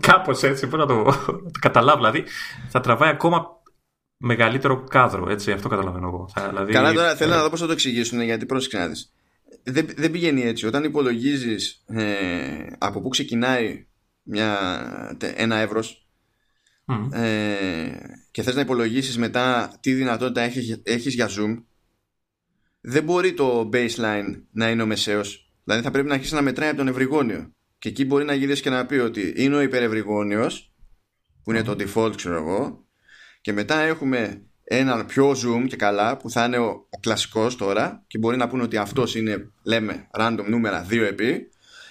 κάπως 0.00 0.42
έτσι, 0.42 0.66
πώς 0.66 0.78
να 0.78 0.86
το, 0.86 1.04
το 1.26 1.58
καταλάβω. 1.60 1.96
Δηλαδή 1.98 2.24
θα 2.68 2.80
τραβάει 2.80 3.10
ακόμα 3.10 3.46
μεγαλύτερο 4.16 4.84
κάδρο, 4.84 5.30
έτσι, 5.30 5.52
αυτό 5.52 5.68
καταλαβαίνω 5.68 6.06
εγώ. 6.06 6.28
Θα, 6.34 6.48
δηλαδή, 6.48 6.72
Καλά 6.72 6.92
τώρα 6.92 7.16
θέλω 7.16 7.32
ε, 7.32 7.36
να 7.36 7.42
δω 7.42 7.50
πώς 7.50 7.60
θα 7.60 7.66
το 7.66 7.72
εξηγήσουν, 7.72 8.20
γιατί 8.20 8.46
πρόσεξε 8.46 8.78
να 8.78 8.86
δεις. 8.86 9.12
Δεν, 9.62 9.86
δεν 9.96 10.10
πηγαίνει 10.10 10.42
έτσι. 10.42 10.66
Όταν 10.66 10.84
υπολογίζεις 10.84 11.84
ε, 11.86 12.04
από 12.78 13.00
πού 13.00 13.08
ξεκινάει 13.08 13.86
μια, 14.22 14.58
ένα 15.34 15.56
εύρος 15.56 16.09
ε, 17.12 17.90
και 18.30 18.42
θες 18.42 18.54
να 18.54 18.60
υπολογίσεις 18.60 19.18
μετά 19.18 19.72
τι 19.80 19.92
δυνατότητα 19.92 20.40
έχεις, 20.40 20.80
έχεις 20.82 21.14
για 21.14 21.28
zoom. 21.28 21.62
Δεν 22.80 23.04
μπορεί 23.04 23.34
το 23.34 23.68
baseline 23.72 24.42
να 24.50 24.70
είναι 24.70 24.82
ο 24.82 24.86
μεσαίος. 24.86 25.52
Δηλαδή 25.64 25.82
θα 25.82 25.90
πρέπει 25.90 26.08
να 26.08 26.14
αρχίσει 26.14 26.34
να 26.34 26.42
μετράει 26.42 26.68
από 26.68 26.76
τον 26.76 26.88
ευρυγόνιο. 26.88 27.52
Και 27.78 27.88
εκεί 27.88 28.04
μπορεί 28.04 28.24
να 28.24 28.34
γυρίσει 28.34 28.62
και 28.62 28.70
να 28.70 28.86
πει 28.86 28.94
ότι 28.94 29.32
είναι 29.36 29.56
ο 29.56 29.60
υπερευρυγόνιος 29.60 30.72
που 31.42 31.50
είναι 31.50 31.62
το 31.62 31.76
default 31.78 32.16
ξέρω 32.16 32.36
εγώ. 32.36 32.84
Και 33.40 33.52
μετά 33.52 33.78
έχουμε 33.78 34.42
έναν 34.64 35.06
πιο 35.06 35.30
zoom 35.30 35.66
και 35.68 35.76
καλά 35.76 36.16
που 36.16 36.30
θα 36.30 36.44
είναι 36.44 36.58
ο, 36.58 36.86
ο 36.90 36.98
κλασικός 37.00 37.56
τώρα 37.56 38.04
και 38.06 38.18
μπορεί 38.18 38.36
να 38.36 38.48
πούνε 38.48 38.62
ότι 38.62 38.76
αυτός 38.76 39.14
είναι 39.14 39.50
λέμε 39.62 40.08
random 40.18 40.44
νούμερα 40.46 40.86
2 40.90 40.96
επί. 40.96 41.50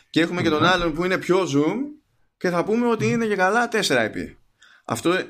Και 0.09 0.21
εχουμε 0.21 0.41
και 0.41 0.49
τον 0.49 0.65
άλλον 0.65 0.93
που 0.93 1.05
είναι 1.05 1.17
πιο 1.17 1.39
zoom 1.39 1.77
και 2.37 2.49
θα 2.49 2.63
πούμε 2.63 2.87
ότι 2.87 3.07
είναι 3.07 3.25
και 3.25 3.35
καλά 3.35 3.69
4 3.71 3.89
επί. 3.89 4.38
Αυτό 4.91 5.11
ε, 5.11 5.27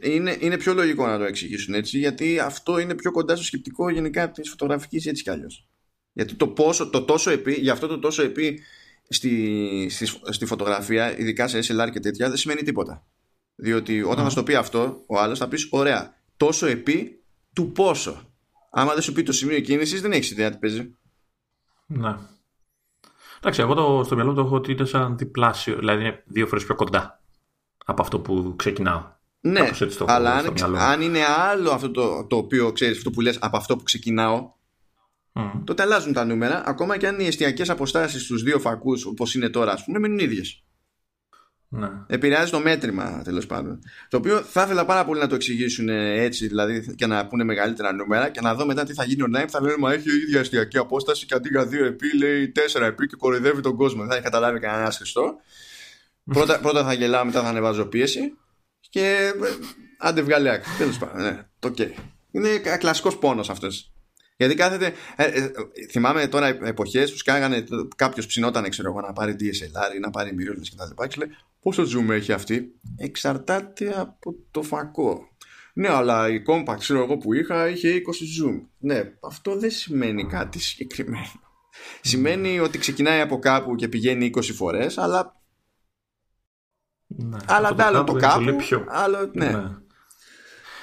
είναι, 0.00 0.36
είναι 0.40 0.56
πιο 0.56 0.74
λογικό 0.74 1.06
να 1.06 1.18
το 1.18 1.24
εξηγήσουν 1.24 1.74
έτσι 1.74 1.98
γιατί 1.98 2.38
αυτό 2.38 2.78
είναι 2.78 2.94
πιο 2.94 3.10
κοντά 3.10 3.34
στο 3.34 3.44
σκεπτικό 3.44 3.90
γενικά 3.90 4.30
της 4.30 4.50
φωτογραφικής 4.50 5.06
έτσι 5.06 5.22
κι 5.22 5.30
αλλιώς. 5.30 5.66
Γιατί 6.12 6.34
το, 6.34 6.48
πόσο, 6.48 6.90
το 6.90 7.02
τόσο 7.02 7.30
επί, 7.30 7.52
για 7.52 7.72
αυτό 7.72 7.86
το 7.86 7.98
τόσο 7.98 8.22
επί 8.22 8.60
στη, 9.08 9.86
στη, 9.90 10.06
στη 10.30 10.46
φωτογραφία, 10.46 11.18
ειδικά 11.18 11.48
σε 11.48 11.58
SLR 11.58 11.90
και 11.92 12.00
τέτοια, 12.00 12.28
δεν 12.28 12.36
σημαίνει 12.36 12.62
τίποτα. 12.62 13.06
Διότι 13.54 14.02
όταν 14.02 14.24
θα 14.24 14.28
σου 14.28 14.36
το 14.36 14.42
πει 14.42 14.54
αυτό, 14.54 15.04
ο 15.06 15.18
άλλος 15.18 15.38
θα 15.38 15.48
πεις: 15.48 15.68
Ωραία, 15.70 16.14
τόσο 16.36 16.66
επί 16.66 17.22
του 17.52 17.72
πόσο. 17.72 18.34
Άμα 18.70 18.92
δεν 18.92 19.02
σου 19.02 19.12
πει 19.12 19.22
το 19.22 19.32
σημείο 19.32 19.60
κίνησης, 19.60 20.00
δεν 20.00 20.12
έχεις 20.12 20.30
ιδέα 20.30 20.50
τι 20.50 20.56
παίζει. 20.56 20.96
Ναι. 21.86 22.16
Εντάξει, 23.38 23.60
εγώ 23.60 23.74
το, 23.74 24.02
στο 24.04 24.14
μυαλό 24.14 24.30
μου 24.30 24.36
το 24.36 24.42
έχω 24.42 24.54
ότι 24.54 24.72
είναι 24.72 24.84
σαν 24.84 25.16
διπλάσιο, 25.16 25.76
δηλαδή 25.76 26.00
είναι 26.00 26.22
δύο 26.26 26.46
φορές 26.46 26.64
πιο 26.64 26.74
κοντά 26.74 27.20
από 27.86 28.02
αυτό 28.02 28.20
που 28.20 28.54
ξεκινάω. 28.56 29.14
Ναι, 29.40 29.70
αλλά 30.06 30.32
αν, 30.32 30.76
αν, 30.76 31.00
είναι 31.00 31.20
άλλο 31.50 31.70
αυτό 31.70 31.90
το, 31.90 32.24
το 32.24 32.36
οποίο 32.36 32.72
ξέρεις, 32.72 32.96
αυτό 32.96 33.10
που 33.10 33.20
λες 33.20 33.38
από 33.40 33.56
αυτό 33.56 33.76
που 33.76 33.82
ξεκινάω, 33.82 34.52
mm. 35.32 35.50
τότε 35.64 35.82
αλλάζουν 35.82 36.12
τα 36.12 36.24
νούμερα, 36.24 36.62
ακόμα 36.66 36.96
και 36.96 37.06
αν 37.06 37.20
οι 37.20 37.26
εστιακέ 37.26 37.70
αποστάσεις 37.70 38.22
στους 38.22 38.42
δύο 38.42 38.58
φακούς, 38.58 39.04
όπως 39.04 39.34
είναι 39.34 39.48
τώρα, 39.48 39.72
ας 39.72 39.84
πούμε, 39.84 39.98
μείνουν 39.98 40.18
ίδιες. 40.18 40.64
Ναι. 41.68 41.88
Επηρεάζει 42.06 42.50
το 42.50 42.60
μέτρημα 42.60 43.22
τέλος 43.24 43.46
πάντων. 43.46 43.78
Το 44.08 44.16
οποίο 44.16 44.42
θα 44.42 44.62
ήθελα 44.62 44.84
πάρα 44.84 45.04
πολύ 45.04 45.20
να 45.20 45.26
το 45.26 45.34
εξηγήσουν 45.34 45.88
έτσι, 45.88 46.46
δηλαδή 46.46 46.94
και 46.94 47.06
να 47.06 47.26
πούνε 47.26 47.44
μεγαλύτερα 47.44 47.92
νούμερα 47.92 48.28
και 48.28 48.40
να 48.40 48.54
δω 48.54 48.66
μετά 48.66 48.84
τι 48.84 48.94
θα 48.94 49.04
γίνει 49.04 49.22
online. 49.30 49.46
Θα 49.48 49.60
λένε 49.60 49.76
Μα 49.78 49.92
έχει 49.92 50.10
η 50.10 50.16
ίδια 50.16 50.40
αστιακή 50.40 50.78
απόσταση 50.78 51.26
και 51.26 51.34
αντί 51.34 51.48
για 51.48 51.62
2 51.62 51.72
επί 51.72 52.16
λέει 52.16 52.52
4 52.74 52.80
επί 52.80 53.06
και 53.06 53.16
κοροϊδεύει 53.16 53.60
τον 53.60 53.76
κόσμο. 53.76 54.00
Δεν 54.00 54.08
θα 54.08 54.14
έχει 54.14 54.24
καταλάβει 54.24 54.58
κανένας 54.58 54.96
Χριστό. 54.96 55.34
Πρώτα, 56.32 56.60
πρώτα 56.60 56.84
θα 56.84 56.92
γελάω, 56.92 57.24
μετά 57.24 57.42
θα 57.42 57.48
ανεβάζω 57.48 57.86
πίεση 57.86 58.36
και 58.90 59.32
ε, 59.42 59.48
άντε 59.98 60.22
βγάλει 60.22 60.48
άκρη. 60.48 60.70
Τέλος 60.78 60.98
πάντων, 60.98 61.22
ναι, 61.22 61.46
το 61.58 61.74
okay. 61.76 61.90
Είναι 62.30 62.58
κλασικός 62.58 63.18
πόνος 63.18 63.50
αυτός. 63.50 63.90
Γιατί 64.36 64.54
κάθεται. 64.54 64.92
Ε, 65.16 65.24
ε, 65.24 65.50
θυμάμαι 65.90 66.26
τώρα 66.26 66.46
εποχές 66.46 67.10
που 67.10 67.16
σκάγανε 67.16 67.64
κάποιος 67.96 68.26
ψινόταν 68.26 68.68
ξέρω 68.68 68.88
εγώ, 68.88 69.00
να 69.00 69.12
πάρει 69.12 69.36
DSLR 69.40 69.94
ή 69.96 69.98
να 69.98 70.10
πάρει 70.10 70.30
mirrorless 70.38 70.68
κτλ. 70.74 71.02
Και, 71.02 71.06
και 71.08 71.16
λέει 71.18 71.36
πόσο 71.60 71.82
zoom 71.82 72.10
έχει 72.10 72.32
αυτή; 72.32 72.72
Εξαρτάται 72.96 74.00
από 74.00 74.34
το 74.50 74.62
φακό. 74.62 75.28
Ναι, 75.72 75.88
αλλά 75.88 76.28
η 76.28 76.42
compact 76.46 76.78
ξέρω 76.78 77.02
εγώ 77.02 77.16
που 77.16 77.34
είχα 77.34 77.68
είχε 77.68 77.88
20 77.88 78.44
zoom. 78.44 78.60
Ναι, 78.78 79.12
αυτό 79.20 79.58
δεν 79.58 79.70
σημαίνει 79.70 80.26
κάτι 80.26 80.58
συγκεκριμένο. 80.58 81.32
Σημαίνει 82.00 82.60
ότι 82.60 82.78
ξεκινάει 82.78 83.20
από 83.20 83.38
κάπου 83.38 83.74
και 83.74 83.88
πηγαίνει 83.88 84.30
20 84.34 84.42
φορές, 84.42 84.98
αλλά. 84.98 85.35
Ναι, 87.06 87.36
αλλά 87.46 87.74
άλλο 87.78 88.04
το 88.04 88.12
κάπου. 88.12 88.56
Πιο... 88.56 88.84
Άλλο, 88.88 89.30
ναι. 89.32 89.50
ναι. 89.50 89.64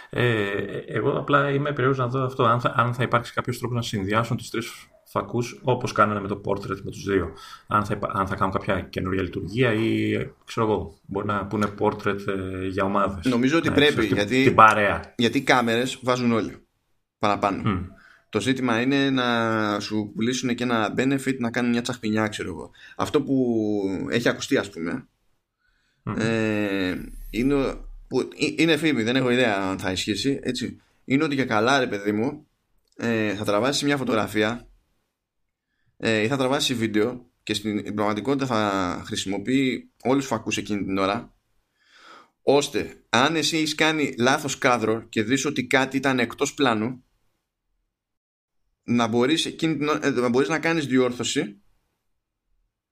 Ε, 0.10 0.78
εγώ 0.88 1.12
απλά 1.12 1.50
είμαι 1.50 1.70
περίεργος 1.70 1.98
να 1.98 2.08
δω 2.08 2.24
αυτό, 2.24 2.44
αν 2.44 2.60
θα, 2.60 2.74
αν 2.76 2.94
θα 2.94 3.04
υπάρξει 3.04 3.34
κάποιος 3.34 3.58
τρόπος 3.60 3.76
να 3.76 3.82
συνδυάσουν 3.82 4.38
τις 4.38 4.50
τρεις 4.50 4.72
φακούς 5.04 5.60
όπως 5.64 5.92
κάνανε 5.92 6.20
με 6.20 6.28
το 6.28 6.42
portrait 6.46 6.82
με 6.84 6.92
τους 6.92 7.04
δύο. 7.04 7.34
Αν 7.68 7.86
θα, 7.86 8.00
αν 8.14 8.28
θα 8.28 8.36
κάνουν 8.36 8.54
κάποια 8.54 8.82
καινούργια 8.82 9.24
λειτουργία 9.24 9.74
ή 9.74 10.12
ξέρω 10.46 10.66
εγώ, 10.66 10.98
μπορεί 11.06 11.28
να 11.28 11.46
πούνε 11.46 11.68
portrait 11.80 12.28
ε, 12.28 12.68
για 12.68 12.84
ομάδες. 12.84 13.26
Νομίζω 13.26 13.58
ότι 13.58 13.72
πρέπει, 13.72 14.06
γιατί, 14.06 14.44
την 14.44 14.56
παρέα. 14.56 15.14
γιατί 15.16 15.38
οι 15.38 15.42
κάμερες 15.42 16.00
βάζουν 16.02 16.32
όλοι 16.32 16.68
παραπάνω. 17.20 17.88
Το 18.30 18.42
ζήτημα 18.42 18.82
είναι 18.82 19.10
να 19.10 19.80
σου 19.80 20.12
πουλήσουν 20.16 20.56
και 20.56 20.64
ένα 20.64 20.94
benefit 20.98 21.38
να 21.38 21.52
κάνουν 21.52 21.72
μια 21.72 21.82
τσαχπινιά, 21.82 22.28
ξέρω 22.28 22.50
εγώ. 22.50 22.72
Αυτό 22.96 23.22
που 23.22 23.36
έχει 24.10 24.30
ακουστεί, 24.30 24.58
ας 24.58 24.70
πούμε, 24.70 25.08
ε, 26.18 26.96
είναι 27.30 27.76
που 28.08 28.30
είναι 28.58 28.78
φήμη, 28.78 29.04
δεν 29.04 29.16
έχω 29.16 29.30
ιδέα 29.30 29.56
αν 29.58 29.80
θα 29.80 29.92
ισχύσει, 29.92 30.40
έτσι. 30.44 30.82
Είναι 31.06 31.24
ότι 31.24 31.36
για 31.36 31.46
καλά, 31.46 31.80
ρε 31.80 31.88
παιδί 31.88 32.12
μου, 32.12 32.48
ε, 32.96 33.36
θα 33.36 33.44
τραβάσει 33.44 33.86
μια 33.86 33.98
φωτογραφία 33.98 34.68
ε, 35.98 36.22
ή 36.22 36.28
θα 36.28 36.38
τραβάσει 36.38 36.74
βίντεο 36.74 37.32
και 37.44 37.54
στην 37.54 37.96
πραγματικότητα 37.96 38.46
θα 38.46 39.02
χρησιμοποιεί 39.06 39.92
όλους 40.04 40.28
τους 40.28 40.28
φακούς 40.28 40.58
εκείνη 40.58 40.84
την 40.84 40.98
ώρα 40.98 41.34
ώστε 42.42 43.04
αν 43.10 43.36
εσύ 43.36 43.58
έχεις 43.58 43.76
κάνει 43.76 44.16
λάθος 44.18 44.58
κάδρο 44.58 45.04
και 45.10 45.24
δεις 45.24 45.46
ότι 45.46 45.68
κάτι 45.68 45.98
ήταν 45.98 46.20
εκτός 46.20 46.54
πλάνου 46.54 47.04
να 48.84 49.08
μπορείς, 49.08 49.46
εκείνη 49.46 49.86
ε, 50.02 50.10
να, 50.10 50.30
μπορείς 50.30 50.50
να 50.50 50.60
κάνεις 50.60 50.86
διόρθωση 50.86 51.62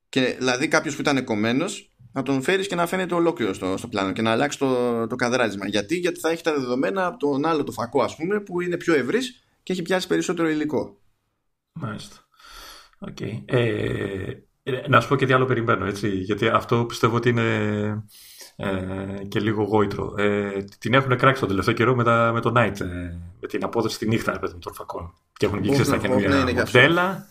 και 0.09 0.21
δηλαδή 0.21 0.67
κάποιος 0.67 0.95
που 0.95 1.01
ήταν 1.01 1.23
κομμένος 1.23 1.90
να 2.11 2.23
τον 2.23 2.41
φέρεις 2.41 2.67
και 2.67 2.75
να 2.75 2.87
φαίνεται 2.87 3.15
ολόκληρο 3.15 3.53
στο, 3.53 3.77
στο 3.77 3.87
πλάνο 3.87 4.11
και 4.11 4.21
να 4.21 4.31
αλλάξει 4.31 4.57
το, 4.57 5.07
το 5.07 5.15
καδράτισμα. 5.15 5.67
Γιατί; 5.67 5.95
Γιατί 5.95 6.19
θα 6.19 6.29
έχει 6.29 6.43
τα 6.43 6.53
δεδομένα 6.53 7.05
από 7.05 7.17
τον 7.17 7.45
άλλο 7.45 7.63
το 7.63 7.71
φακό, 7.71 8.01
ας 8.03 8.15
πούμε, 8.15 8.39
που 8.39 8.61
είναι 8.61 8.77
πιο 8.77 8.93
ευρύς 8.93 9.43
και 9.63 9.73
έχει 9.73 9.81
πιάσει 9.81 10.07
περισσότερο 10.07 10.49
υλικό. 10.49 10.97
Μάλιστα. 11.73 12.15
Okay. 13.09 13.41
Ε, 13.45 14.31
ε, 14.63 14.87
να 14.87 15.01
σου 15.01 15.07
πω 15.07 15.15
και 15.15 15.25
τι 15.25 15.33
άλλο 15.33 15.45
περιμένω, 15.45 15.85
έτσι, 15.85 16.09
γιατί 16.09 16.47
αυτό 16.47 16.85
πιστεύω 16.85 17.15
ότι 17.15 17.29
είναι 17.29 18.03
ε, 18.55 19.23
και 19.27 19.39
λίγο 19.39 19.63
γόητρο. 19.63 20.13
Ε, 20.17 20.63
την 20.79 20.93
έχουν 20.93 21.17
κράξει 21.17 21.39
τον 21.39 21.49
τελευταίο 21.49 21.73
καιρό 21.73 21.95
με, 21.95 22.03
τα, 22.03 22.31
με 22.33 22.41
το 22.41 22.53
Night, 22.55 22.79
ε, 22.81 22.85
με 23.39 23.47
την 23.47 23.63
απόδοση 23.63 23.97
τη 23.97 24.07
νύχτα 24.07 24.39
με 24.41 24.47
των 24.59 24.73
φακών. 24.73 25.13
Και 25.37 25.45
έχουν 25.45 25.61
βγει 25.61 25.83
στα 25.83 25.97
καινούργια 25.97 26.53
μοντέλα 26.55 27.27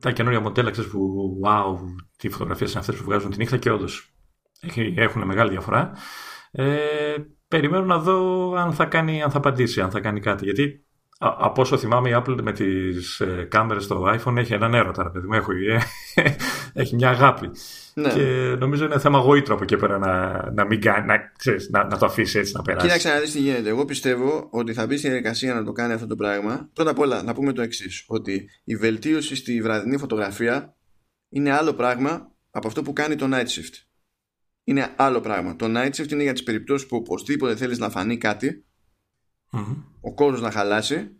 τα 0.00 0.10
καινούργια 0.10 0.40
μοντέλα, 0.40 0.70
ξέρεις 0.70 0.90
που 0.90 1.30
wow, 1.44 1.76
τι 2.16 2.28
φωτογραφίες 2.28 2.70
είναι 2.70 2.80
αυτές 2.80 2.96
που 2.96 3.04
βγάζουν 3.04 3.30
τη 3.30 3.36
νύχτα 3.36 3.56
και 3.56 3.70
όντως 3.70 4.12
έχουν 4.96 5.22
μεγάλη 5.22 5.50
διαφορά. 5.50 5.92
Ε, 6.50 6.74
περιμένω 7.48 7.84
να 7.84 7.98
δω 7.98 8.52
αν 8.54 8.72
θα, 8.72 8.84
κάνει, 8.84 9.22
αν 9.22 9.30
θα 9.30 9.38
απαντήσει, 9.38 9.80
αν 9.80 9.90
θα 9.90 10.00
κάνει 10.00 10.20
κάτι. 10.20 10.44
Γιατί 10.44 10.84
από 11.18 11.62
όσο 11.62 11.76
θυμάμαι 11.76 12.08
η 12.08 12.12
Apple 12.16 12.38
με 12.42 12.52
τις 12.52 13.20
ε, 13.20 13.46
κάμερες 13.50 13.84
στο 13.84 14.04
iPhone 14.14 14.36
έχει 14.36 14.52
έναν 14.52 14.74
έρωτα, 14.74 15.02
ρε 15.02 15.10
παιδί 15.10 15.26
μου, 15.26 15.34
έχει, 15.34 15.50
ε, 16.14 16.34
έχει 16.72 16.94
μια 16.94 17.08
αγάπη. 17.08 17.50
Ναι. 17.94 18.12
Και 18.12 18.22
νομίζω 18.58 18.84
είναι 18.84 18.98
θέμα 18.98 19.18
γοήτρου 19.18 19.54
από 19.54 19.62
εκεί 19.62 19.76
πέρα 19.76 19.98
να, 19.98 20.42
να, 20.52 20.64
μην 20.64 20.80
κάνει, 20.80 21.06
να, 21.06 21.32
ξέρεις, 21.38 21.68
να, 21.70 21.84
να, 21.84 21.98
το 21.98 22.06
αφήσεις 22.06 22.34
έτσι 22.34 22.52
να 22.56 22.62
περάσει. 22.62 22.86
Κοίταξε 22.86 23.08
να 23.08 23.20
δεις 23.20 23.32
τι 23.32 23.38
γίνεται. 23.38 23.68
Εγώ 23.68 23.84
πιστεύω 23.84 24.48
ότι 24.50 24.72
θα 24.72 24.86
μπεις 24.86 24.98
στη 24.98 25.08
διαδικασία 25.08 25.54
να 25.54 25.64
το 25.64 25.72
κάνει 25.72 25.92
αυτό 25.92 26.06
το 26.06 26.16
πράγμα. 26.16 26.70
Πρώτα 26.72 26.90
απ' 26.90 26.98
όλα 26.98 27.22
να 27.22 27.34
πούμε 27.34 27.52
το 27.52 27.62
εξής: 27.62 28.04
Ότι 28.06 28.48
η 28.64 28.76
βελτίωση 28.76 29.36
στη 29.36 29.62
βραδινή 29.62 29.98
φωτογραφία 29.98 30.76
είναι 31.28 31.50
άλλο 31.50 31.74
πράγμα 31.74 32.32
από 32.50 32.66
αυτό 32.66 32.82
που 32.82 32.92
κάνει 32.92 33.16
το 33.16 33.28
night 33.32 33.46
shift. 33.46 33.82
Είναι 34.64 34.92
άλλο 34.96 35.20
πράγμα. 35.20 35.56
Το 35.56 35.66
night 35.68 35.90
shift 35.90 36.10
είναι 36.10 36.22
για 36.22 36.32
τις 36.32 36.42
περιπτώσεις 36.42 36.86
που 36.86 36.96
οπωσδήποτε 36.96 37.56
θέλεις 37.56 37.78
να 37.78 37.90
φανεί 37.90 38.18
κάτι, 38.18 38.64
mm-hmm. 39.52 39.76
ο 40.00 40.14
κόσμος 40.14 40.40
να 40.40 40.50
χαλάσει. 40.50 41.10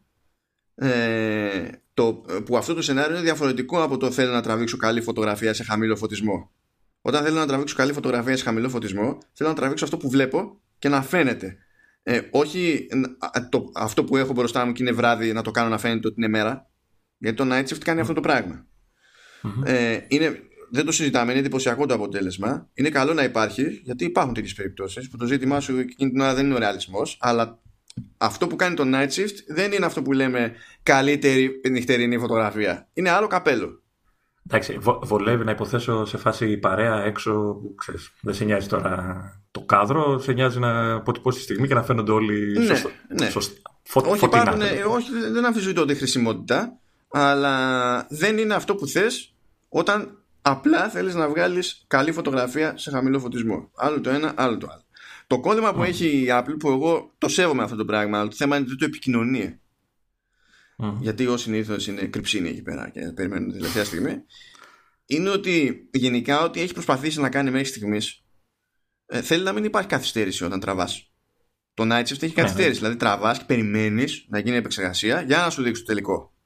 Ε, 0.74 1.68
το, 1.98 2.24
που 2.44 2.56
αυτό 2.56 2.74
το 2.74 2.82
σενάριο 2.82 3.14
είναι 3.14 3.24
διαφορετικό 3.24 3.82
από 3.82 3.96
το 3.96 4.10
θέλω 4.10 4.32
να 4.32 4.42
τραβήξω 4.42 4.76
καλή 4.76 5.00
φωτογραφία 5.00 5.54
σε 5.54 5.64
χαμηλό 5.64 5.96
φωτισμό. 5.96 6.50
Όταν 7.00 7.24
θέλω 7.24 7.36
να 7.36 7.46
τραβήξω 7.46 7.76
καλή 7.76 7.92
φωτογραφία 7.92 8.36
σε 8.36 8.44
χαμηλό 8.44 8.68
φωτισμό, 8.68 9.18
θέλω 9.32 9.48
να 9.48 9.54
τραβήξω 9.54 9.84
αυτό 9.84 9.96
που 9.96 10.10
βλέπω 10.10 10.60
και 10.78 10.88
να 10.88 11.02
φαίνεται. 11.02 11.56
Ε, 12.02 12.20
όχι 12.30 12.86
το, 13.48 13.70
αυτό 13.74 14.04
που 14.04 14.16
έχω 14.16 14.32
μπροστά 14.32 14.66
μου 14.66 14.72
και 14.72 14.82
είναι 14.82 14.92
βράδυ 14.92 15.32
να 15.32 15.42
το 15.42 15.50
κάνω 15.50 15.68
να 15.68 15.78
φαίνεται 15.78 16.06
ότι 16.06 16.14
είναι 16.18 16.28
μέρα. 16.28 16.70
Γιατί 17.18 17.36
το 17.36 17.44
Night 17.50 17.64
Shift 17.64 17.82
κάνει 17.84 18.00
αυτό 18.00 18.12
το 18.12 18.20
πραγμα 18.20 18.66
Ε, 19.64 19.98
είναι, 20.08 20.38
δεν 20.70 20.84
το 20.84 20.92
συζητάμε, 20.92 21.30
είναι 21.30 21.40
εντυπωσιακό 21.40 21.86
το 21.86 21.94
αποτέλεσμα. 21.94 22.70
Είναι 22.74 22.88
καλό 22.88 23.14
να 23.14 23.22
υπάρχει, 23.22 23.80
γιατί 23.84 24.04
υπάρχουν 24.04 24.34
τέτοιες 24.34 24.54
περιπτώσεις 24.54 25.08
που 25.08 25.16
το 25.16 25.26
ζήτημά 25.26 25.60
σου 25.60 25.78
εκείνη 25.78 26.10
την 26.10 26.20
ώρα 26.20 26.34
δεν 26.34 26.44
είναι 26.44 26.54
ο 26.54 26.58
ρεαλισμός, 26.58 27.16
αλλά 27.20 27.62
αυτό 28.18 28.46
που 28.46 28.56
κάνει 28.56 28.74
το 28.74 28.84
Night 28.86 29.08
Shift 29.08 29.36
δεν 29.48 29.72
είναι 29.72 29.86
αυτό 29.86 30.02
που 30.02 30.12
λέμε 30.12 30.52
καλύτερη 30.82 31.60
νυχτερινή 31.70 32.18
φωτογραφία. 32.18 32.88
Είναι 32.92 33.10
άλλο 33.10 33.26
καπέλο. 33.26 33.82
Εντάξει, 34.50 34.78
βολεύει 35.02 35.44
να 35.44 35.50
υποθέσω 35.50 36.04
σε 36.04 36.16
φάση 36.16 36.56
παρέα 36.56 37.04
έξω 37.04 37.32
που 37.32 37.74
ξέρεις, 37.74 38.12
δεν 38.20 38.34
σε 38.34 38.44
νοιάζει 38.44 38.66
τώρα 38.66 39.22
το 39.50 39.60
κάδρο, 39.60 40.18
σε 40.18 40.32
νοιάζει 40.32 40.58
να 40.58 40.92
αποτυπώσει 40.92 41.38
τη 41.38 41.44
στιγμή 41.44 41.66
και 41.66 41.74
να 41.74 41.82
φαίνονται 41.82 42.12
όλοι 42.12 42.58
ναι, 42.58 42.64
σωστά, 42.64 42.90
ναι. 43.08 43.30
Φω, 43.82 44.02
όχι, 44.06 44.24
υπάρχουν, 44.24 44.60
όχι, 44.88 45.10
δεν 45.32 45.44
αμφισβητώ 45.44 45.84
τη 45.84 45.94
χρησιμότητα, 45.94 46.78
αλλά 47.10 48.06
δεν 48.10 48.38
είναι 48.38 48.54
αυτό 48.54 48.74
που 48.74 48.86
θες 48.86 49.34
όταν 49.68 50.18
απλά 50.42 50.88
θέλεις 50.88 51.14
να 51.14 51.28
βγάλεις 51.28 51.84
καλή 51.86 52.12
φωτογραφία 52.12 52.76
σε 52.76 52.90
χαμηλό 52.90 53.18
φωτισμό. 53.18 53.70
Άλλο 53.76 54.00
το 54.00 54.10
ένα, 54.10 54.32
άλλο 54.36 54.58
το 54.58 54.66
άλλο. 54.70 54.82
Το 55.28 55.40
κόλλημα 55.40 55.74
που 55.74 55.82
έχει 55.82 56.06
η 56.06 56.26
Apple, 56.30 56.54
που 56.58 56.68
εγώ 56.68 57.14
το 57.18 57.28
σέβομαι 57.28 57.62
αυτό 57.62 57.76
το 57.76 57.84
πράγμα, 57.84 58.18
αλλά 58.18 58.28
το 58.28 58.36
θέμα 58.36 58.56
είναι 58.56 58.66
ότι 58.68 58.76
το 58.76 58.84
επικοινωνεί. 58.84 59.60
Γιατί 61.00 61.26
ω 61.26 61.36
συνήθως 61.36 61.86
είναι 61.86 62.06
κρυψίνη 62.06 62.48
εκεί 62.48 62.62
πέρα 62.62 62.90
και 62.90 63.00
περιμένουν 63.00 63.48
την 63.48 63.56
τελευταία 63.56 63.84
στιγμή. 63.84 64.22
Είναι 65.06 65.30
ότι 65.30 65.88
γενικά 65.92 66.42
ό,τι 66.42 66.60
έχει 66.60 66.72
προσπαθήσει 66.72 67.20
να 67.20 67.28
κάνει 67.28 67.50
μέχρι 67.50 67.66
στιγμής 67.66 68.24
ε, 69.06 69.22
θέλει 69.22 69.42
να 69.42 69.52
μην 69.52 69.64
υπάρχει 69.64 69.88
καθυστέρηση 69.88 70.44
όταν 70.44 70.60
τραβάς. 70.60 71.12
Το 71.74 71.84
Night 71.84 72.02
Shift 72.02 72.22
έχει 72.22 72.26
ναι, 72.26 72.32
καθυστέρηση. 72.32 72.70
Ναι. 72.72 72.78
Δηλαδή 72.78 72.96
τραβάς 72.96 73.38
και 73.38 73.44
περιμένεις 73.44 74.26
να 74.28 74.38
γίνει 74.38 74.56
επεξεργασία 74.56 75.22
για 75.22 75.36
να 75.36 75.50
σου 75.50 75.62
δείξει 75.62 75.82
το 75.82 75.86
τελικό 75.86 76.37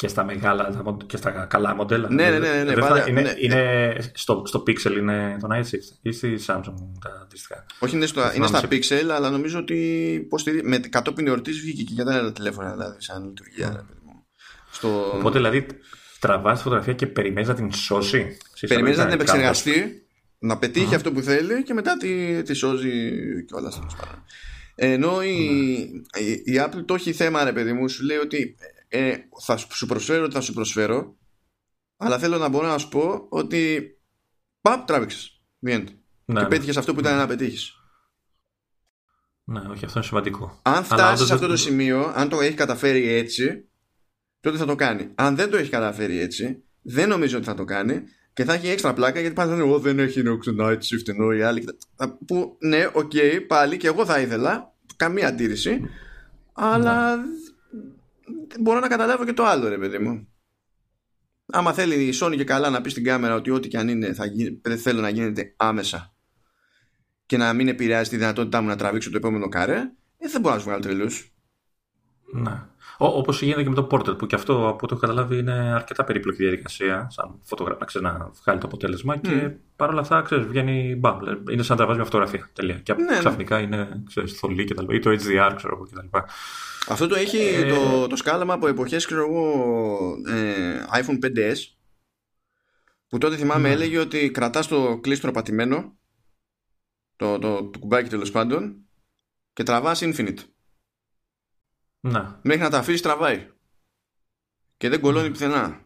και 0.00 0.08
στα 0.08 0.24
μεγάλα 0.24 0.82
και 1.06 1.16
στα 1.16 1.30
καλά 1.30 1.74
μοντέλα. 1.74 2.08
Ναι, 2.10 2.30
ναι, 2.30 2.38
ναι. 2.38 2.62
ναι, 2.62 2.74
ναι 2.74 3.04
είναι, 3.08 3.20
ναι, 3.20 3.34
είναι 3.38 3.96
στο, 4.14 4.42
στο 4.46 4.62
Pixel 4.66 4.96
είναι 4.98 5.36
το 5.40 5.48
Night 5.52 5.60
Shift 5.60 5.98
ή 6.02 6.12
στη 6.12 6.38
Samsung 6.46 6.74
τα 7.00 7.20
αντίστοιχα. 7.22 7.66
Όχι, 7.78 7.96
είναι, 7.96 8.06
στο, 8.06 8.32
είναι 8.34 8.46
στα 8.46 8.62
Pixel, 8.70 9.10
αλλά 9.14 9.30
νομίζω 9.30 9.58
ότι 9.58 10.28
με 10.62 10.78
κατόπιν 10.78 11.26
εορτής 11.26 11.60
βγήκε 11.60 11.82
και 11.82 11.92
για 11.92 12.04
τα 12.04 12.32
τηλέφωνα 12.32 12.72
δηλαδή, 12.72 12.96
σαν 13.02 13.24
λειτουργία. 13.24 13.86
Στο... 14.70 15.12
Οπότε 15.14 15.36
δηλαδή 15.36 15.66
τραβάς 16.18 16.56
τη 16.56 16.62
φωτογραφία 16.62 16.92
και 16.92 17.06
περιμένεις 17.06 17.48
να 17.48 17.54
την 17.54 17.72
σώσει. 17.72 18.36
Περιμένεις 18.68 18.98
να 18.98 19.04
την 19.04 19.14
επεξεργαστεί, 19.14 20.06
να 20.38 20.58
πετύχει 20.58 20.94
αυτό 20.94 21.12
που 21.12 21.20
θέλει 21.20 21.62
και 21.62 21.74
μετά 21.74 21.96
τη, 21.96 22.42
τη 22.42 22.54
σώζει 22.54 22.90
κιόλας. 23.44 23.80
Ενώ 24.74 25.22
η, 25.22 25.34
η, 26.18 26.52
η 26.52 26.60
Apple 26.66 26.84
το 26.84 26.94
έχει 26.94 27.12
θέμα, 27.12 27.44
ρε 27.44 27.52
παιδί 27.52 27.72
μου, 27.72 27.88
σου 27.88 28.04
λέει 28.04 28.16
ότι 28.16 28.56
ε, 28.92 29.16
θα 29.40 29.56
σου 29.56 29.86
προσφέρω 29.86 30.24
ότι 30.24 30.34
θα 30.34 30.40
σου 30.40 30.52
προσφέρω 30.52 31.16
αλλά 31.96 32.18
θέλω 32.18 32.38
να 32.38 32.48
μπορώ 32.48 32.66
να 32.66 32.78
σου 32.78 32.88
πω 32.88 33.26
ότι 33.28 33.90
παπ 34.60 34.86
τράβηξες 34.86 35.42
ναι, 35.58 35.78
και 35.78 35.94
ναι. 36.24 36.46
πέτυχες 36.46 36.76
αυτό 36.76 36.94
που 36.94 37.00
ήταν 37.00 37.16
να 37.16 37.26
πετύχεις 37.26 37.74
ναι, 39.44 39.60
όχι, 39.60 39.84
αυτό 39.84 39.98
είναι 39.98 40.06
σημαντικό. 40.06 40.60
Αν 40.62 40.84
φτάσεις 40.84 41.26
σε 41.26 41.34
αυτό 41.34 41.46
το 41.46 41.56
σημείο, 41.56 42.12
αν 42.14 42.28
το 42.28 42.40
έχεις 42.40 42.54
καταφέρει 42.54 43.08
έτσι, 43.08 43.68
τότε 44.40 44.56
θα 44.56 44.66
το 44.66 44.74
κάνει. 44.74 45.10
Αν 45.14 45.36
δεν 45.36 45.50
το 45.50 45.56
έχεις 45.56 45.68
καταφέρει 45.68 46.18
έτσι, 46.18 46.62
δεν 46.82 47.08
νομίζω 47.08 47.36
ότι 47.36 47.46
θα 47.46 47.54
το 47.54 47.64
κάνει 47.64 48.02
και 48.32 48.44
θα 48.44 48.52
έχει 48.52 48.68
έξτρα 48.68 48.92
πλάκα 48.92 49.20
γιατί 49.20 49.34
πάντα 49.34 49.56
εγώ 49.56 49.78
δεν 49.78 49.98
έχει 49.98 50.22
το 50.22 50.38
night 50.60 50.78
shift 50.78 51.08
ενώ 51.08 51.32
οι 51.32 51.42
άλλοι. 51.42 51.64
Που 52.26 52.56
ναι, 52.58 52.86
OK, 52.92 53.10
okay, 53.14 53.40
πάλι 53.46 53.76
και 53.76 53.86
εγώ 53.86 54.04
θα 54.04 54.20
ήθελα, 54.20 54.74
καμία 54.96 55.28
αντίρρηση, 55.28 55.80
αλλά 56.52 57.16
ναι 57.16 57.22
μπορώ 58.60 58.80
να 58.80 58.88
καταλάβω 58.88 59.24
και 59.24 59.32
το 59.32 59.44
άλλο 59.44 59.68
ρε 59.68 59.78
παιδί 59.78 59.98
μου 59.98 60.28
άμα 61.52 61.72
θέλει 61.72 61.94
η 61.94 62.14
Sony 62.20 62.36
και 62.36 62.44
καλά 62.44 62.70
να 62.70 62.80
πει 62.80 62.90
στην 62.90 63.04
κάμερα 63.04 63.34
ότι 63.34 63.50
ό,τι 63.50 63.68
και 63.68 63.78
αν 63.78 63.88
είναι 63.88 64.12
θα 64.12 64.26
γίνει, 64.26 64.60
θέλω 64.82 65.00
να 65.00 65.08
γίνεται 65.08 65.54
άμεσα 65.56 66.14
και 67.26 67.36
να 67.36 67.52
μην 67.52 67.68
επηρεάζει 67.68 68.10
τη 68.10 68.16
δυνατότητά 68.16 68.60
μου 68.60 68.68
να 68.68 68.76
τραβήξω 68.76 69.10
το 69.10 69.16
επόμενο 69.16 69.48
καρέ 69.48 69.92
ε, 70.18 70.28
δεν 70.28 70.40
μπορώ 70.40 70.54
να 70.54 70.60
σου 70.60 70.66
βγάλω 70.66 70.82
τρελούς 70.82 71.32
ναι. 72.32 72.62
Όπως 73.02 73.42
γίνεται 73.42 73.62
και 73.62 73.68
με 73.68 73.74
το 73.74 73.86
Portrait, 73.90 74.18
που 74.18 74.26
και 74.26 74.34
αυτό 74.34 74.68
από 74.68 74.78
ό,τι 74.82 74.86
έχω 74.90 75.00
καταλάβει 75.00 75.38
είναι 75.38 75.52
αρκετά 75.52 76.04
περίπλοκη 76.04 76.42
διαδικασία, 76.42 77.06
σαν 77.10 77.38
φωτογραφία, 77.42 78.00
να 78.00 78.30
βγάλει 78.42 78.60
το 78.60 78.66
αποτέλεσμα 78.66 79.16
mm. 79.16 79.20
και 79.20 79.50
παρόλα 79.76 80.00
αυτά 80.00 80.22
ξέρεις, 80.22 80.46
βγαίνει 80.46 80.96
μπαμ. 80.98 81.18
Είναι 81.50 81.62
σαν 81.62 81.66
να 81.68 81.76
τραβάζει 81.76 81.96
μια 81.98 82.04
φωτογραφία. 82.04 82.50
Τελεία. 82.52 82.74
Και 82.74 82.94
ναι, 82.94 83.04
ναι. 83.04 83.18
ξαφνικά 83.18 83.56
ναι. 83.56 83.62
είναι 83.62 84.02
ξέρεις, 84.06 84.32
θολή 84.32 84.64
κτλ. 84.64 84.94
ή 84.94 84.98
το 84.98 85.10
HDR, 85.10 85.52
ξέρω 85.56 85.74
εγώ 85.74 85.84
κτλ. 85.84 86.18
Αυτό 86.88 87.06
το 87.06 87.14
έχει 87.14 87.38
ε... 87.38 87.68
το, 87.68 88.06
το 88.06 88.16
σκάλαμα 88.16 88.54
από 88.54 88.66
εποχές 88.66 89.06
ξέρω 89.06 89.24
εγώ 89.24 90.16
ε, 90.26 90.84
iPhone 90.92 91.24
5S 91.24 91.56
που 93.08 93.18
τότε 93.18 93.36
θυμάμαι 93.36 93.68
ναι. 93.68 93.74
έλεγε 93.74 93.98
ότι 93.98 94.30
κρατάς 94.30 94.66
το 94.66 94.98
κλίστρο 95.00 95.30
πατημένο 95.30 95.98
το, 97.16 97.38
το, 97.38 97.64
το 97.64 97.78
κουμπάκι 97.78 98.08
τέλος 98.08 98.30
πάντων 98.30 98.84
και 99.52 99.62
τραβάς 99.62 100.00
infinite. 100.02 100.38
Να. 102.00 102.40
Μέχρι 102.42 102.62
να 102.62 102.70
τα 102.70 102.78
αφήσεις 102.78 103.02
τραβάει. 103.02 103.48
Και 104.76 104.88
δεν 104.88 105.00
κολώνει 105.00 105.28
mm. 105.28 105.30
πουθενά. 105.30 105.84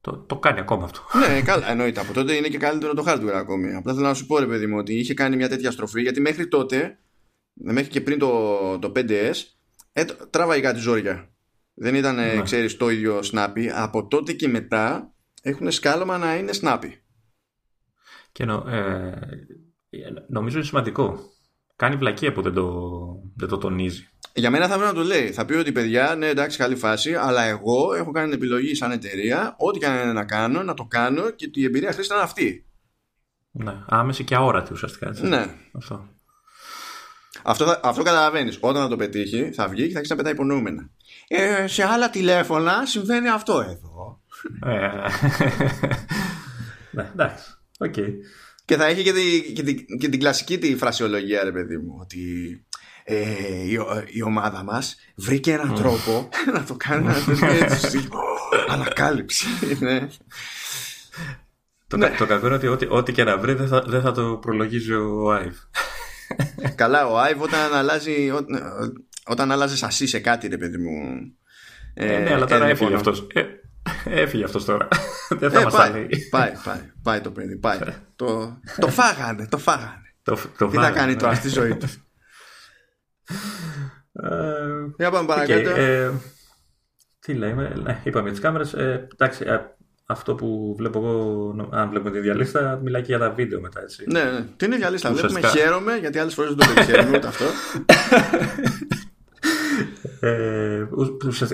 Το, 0.00 0.16
το 0.16 0.38
κάνει 0.38 0.60
ακόμα 0.60 0.84
αυτό. 0.84 1.00
ναι, 1.18 1.42
καλά, 1.42 1.70
εννοείται. 1.70 2.00
Από 2.00 2.12
τότε 2.12 2.34
είναι 2.34 2.48
και 2.48 2.58
καλύτερο 2.58 2.94
το 2.94 3.04
hardware 3.06 3.34
ακόμη. 3.34 3.74
Απλά 3.74 3.94
θέλω 3.94 4.06
να 4.06 4.14
σου 4.14 4.26
πω, 4.26 4.38
ρε 4.38 4.46
παιδί 4.46 4.66
μου, 4.66 4.78
ότι 4.78 4.94
είχε 4.94 5.14
κάνει 5.14 5.36
μια 5.36 5.48
τέτοια 5.48 5.70
στροφή 5.70 6.02
γιατί 6.02 6.20
μέχρι 6.20 6.48
τότε, 6.48 6.98
μέχρι 7.52 7.90
και 7.90 8.00
πριν 8.00 8.18
το, 8.18 8.78
το 8.78 8.92
5S, 8.96 9.34
ε, 9.92 10.04
τράβαγε 10.04 10.60
κάτι 10.60 10.78
ζόρια. 10.78 11.30
Δεν 11.74 11.94
ήταν, 11.94 12.14
ναι. 12.14 12.42
ξέρεις, 12.42 12.76
το 12.76 12.90
ίδιο 12.90 13.20
snappy. 13.32 13.66
Από 13.74 14.06
τότε 14.06 14.32
και 14.32 14.48
μετά 14.48 15.14
έχουν 15.42 15.70
σκάλωμα 15.70 16.18
να 16.18 16.36
είναι 16.36 16.52
snappy. 16.62 16.92
Και 18.32 18.44
νο, 18.44 18.64
ε, 18.68 19.12
νομίζω 20.28 20.56
είναι 20.56 20.66
σημαντικό. 20.66 21.18
Κάνει 21.76 21.96
βλακία 21.96 22.32
που 22.32 22.42
δεν 22.42 22.52
το, 22.52 22.92
δεν 23.36 23.48
το 23.48 23.58
τονίζει. 23.58 24.08
Για 24.34 24.50
μένα 24.50 24.68
θα 24.68 24.76
πρέπει 24.76 24.94
να 24.94 25.02
το 25.02 25.06
λέει. 25.06 25.32
Θα 25.32 25.44
πει 25.44 25.54
ότι 25.54 25.72
παιδιά, 25.72 26.14
ναι, 26.14 26.26
εντάξει, 26.26 26.58
καλή 26.58 26.76
φάση, 26.76 27.14
αλλά 27.14 27.42
εγώ 27.42 27.94
έχω 27.94 28.10
κάνει 28.10 28.28
την 28.28 28.38
επιλογή 28.38 28.74
σαν 28.74 28.90
εταιρεία, 28.90 29.56
ό,τι 29.58 29.78
και 29.78 29.86
αν 29.86 30.14
να 30.14 30.24
κάνω, 30.24 30.62
να 30.62 30.74
το 30.74 30.84
κάνω 30.84 31.30
και 31.30 31.50
η 31.54 31.64
εμπειρία 31.64 31.92
χρήστη 31.92 32.14
είναι 32.14 32.22
αυτή. 32.22 32.66
Ναι, 33.50 33.84
άμεση 33.86 34.24
και 34.24 34.34
αόρατη 34.34 34.72
ουσιαστικά. 34.72 35.08
Έτσι. 35.08 35.26
Ναι. 35.26 35.54
Αυτό. 35.72 36.08
Αυτό, 37.42 37.80
αυτό 37.82 38.02
καταλαβαίνεις. 38.02 38.58
Όταν 38.60 38.82
θα 38.82 38.88
το 38.88 38.96
πετύχει, 38.96 39.50
θα 39.54 39.68
βγει 39.68 39.86
και 39.86 39.92
θα 39.92 39.98
αρχίσει 39.98 40.10
να 40.10 40.16
πετάει 40.16 40.32
υπονοούμενα. 40.32 40.90
Ε, 41.28 41.66
σε 41.66 41.84
άλλα 41.84 42.10
τηλέφωνα 42.10 42.86
συμβαίνει 42.86 43.28
αυτό 43.28 43.60
εδώ. 43.60 44.20
Ε, 44.66 44.90
ναι, 46.90 47.10
εντάξει. 47.12 47.44
Okay. 47.78 48.12
Και 48.64 48.76
θα 48.76 48.86
έχει 48.86 49.02
και, 49.02 49.12
τη, 49.12 49.52
και, 49.52 49.62
τη, 49.62 49.74
και 49.74 50.08
την 50.08 50.18
κλασική 50.18 50.58
τη 50.58 50.76
φρασιολογία, 50.76 51.44
ρε 51.44 51.52
παιδί 51.52 51.76
μου, 51.76 51.98
ότι 52.00 52.20
ε, 53.04 53.16
η, 53.66 53.78
η, 54.06 54.22
ομάδα 54.22 54.62
μας 54.62 54.96
βρήκε 55.14 55.52
έναν 55.52 55.74
τρόπο 55.74 56.28
να 56.54 56.64
το 56.64 56.74
κάνει 56.78 57.08
έτσι. 57.60 58.08
Ανακάλυψη. 58.68 59.46
ναι. 59.78 60.08
Το, 61.86 61.96
ναι. 61.96 62.14
το 62.18 62.26
κακό 62.26 62.46
είναι 62.46 62.54
ότι 62.54 62.66
ό,τι, 62.66 62.86
ό,τι 62.88 63.12
και 63.12 63.24
να 63.24 63.38
βρει 63.38 63.54
δεν 63.54 63.68
θα, 63.68 63.84
δεν 63.86 64.00
θα 64.00 64.12
το 64.12 64.36
προλογίζει 64.36 64.92
ο 64.92 65.32
Άιβ. 65.32 65.56
Καλά, 66.74 67.06
ο 67.06 67.18
Άιβ 67.18 67.42
όταν 67.42 67.74
αλλάζει 67.74 68.30
όταν, 68.30 68.62
όταν 69.26 69.52
αλλάζεις 69.52 69.78
σασί 69.78 70.06
σε 70.06 70.18
κάτι, 70.18 70.48
ρε 70.48 70.56
παιδί 70.56 70.78
μου. 70.78 71.18
Ε, 71.94 72.14
ε 72.14 72.18
ναι, 72.18 72.34
αλλά 72.34 72.46
τώρα 72.46 72.66
έφυγε 72.66 72.94
αυτός. 72.94 73.26
Ε, 73.32 73.42
έφυγε 74.04 74.44
αυτός 74.44 74.64
τώρα. 74.64 74.88
Δεν 75.40 75.50
θα 75.50 75.60
ε, 75.60 75.64
μας 75.64 75.74
πάει, 75.74 76.06
πάει, 76.30 76.52
πάει, 76.64 76.80
πάει, 77.02 77.20
το 77.20 77.30
παιδί. 77.30 77.56
Πάει. 77.56 77.78
το, 78.16 78.60
το 78.78 78.88
φάγανε, 78.88 79.46
το 79.46 79.58
φάγανε. 79.58 80.14
Το, 80.22 80.38
το 80.58 80.68
Τι 80.68 80.76
θα 80.76 80.90
κάνει 80.90 81.16
τώρα 81.16 81.34
στη 81.34 81.48
ζωή 81.48 81.76
του. 81.76 81.86
Για 84.96 85.10
πάμε 85.10 85.26
παρακάτω. 85.26 85.70
τι 87.18 87.34
λέμε, 87.34 87.72
ναι, 87.82 88.00
είπαμε 88.04 88.30
τις 88.30 88.40
κάμερες. 88.40 88.74
εντάξει, 88.74 89.44
αυτό 90.10 90.34
που 90.34 90.74
βλέπω 90.78 90.98
εγώ, 90.98 91.54
αν 91.70 91.88
βλέπουμε 91.88 92.10
τη 92.10 92.18
διαλύστα, 92.18 92.80
μιλάει 92.82 93.02
και 93.02 93.08
για 93.08 93.18
τα 93.18 93.30
βίντεο 93.30 93.60
μετά, 93.60 93.80
έτσι. 93.80 94.04
Ναι, 94.06 94.22
ναι. 94.22 94.44
Τι 94.56 94.66
είναι 94.66 94.76
διαλύστα, 94.76 95.12
βλέπουμε, 95.12 95.40
χαίρομαι, 95.40 95.96
γιατί 95.96 96.18
άλλες 96.18 96.34
φορές 96.34 96.54
δεν 96.54 96.74
το 96.74 96.80
ξέρουμε 96.80 97.16
ούτε 97.16 97.26
αυτό. 97.26 97.44
ε, 100.28 100.80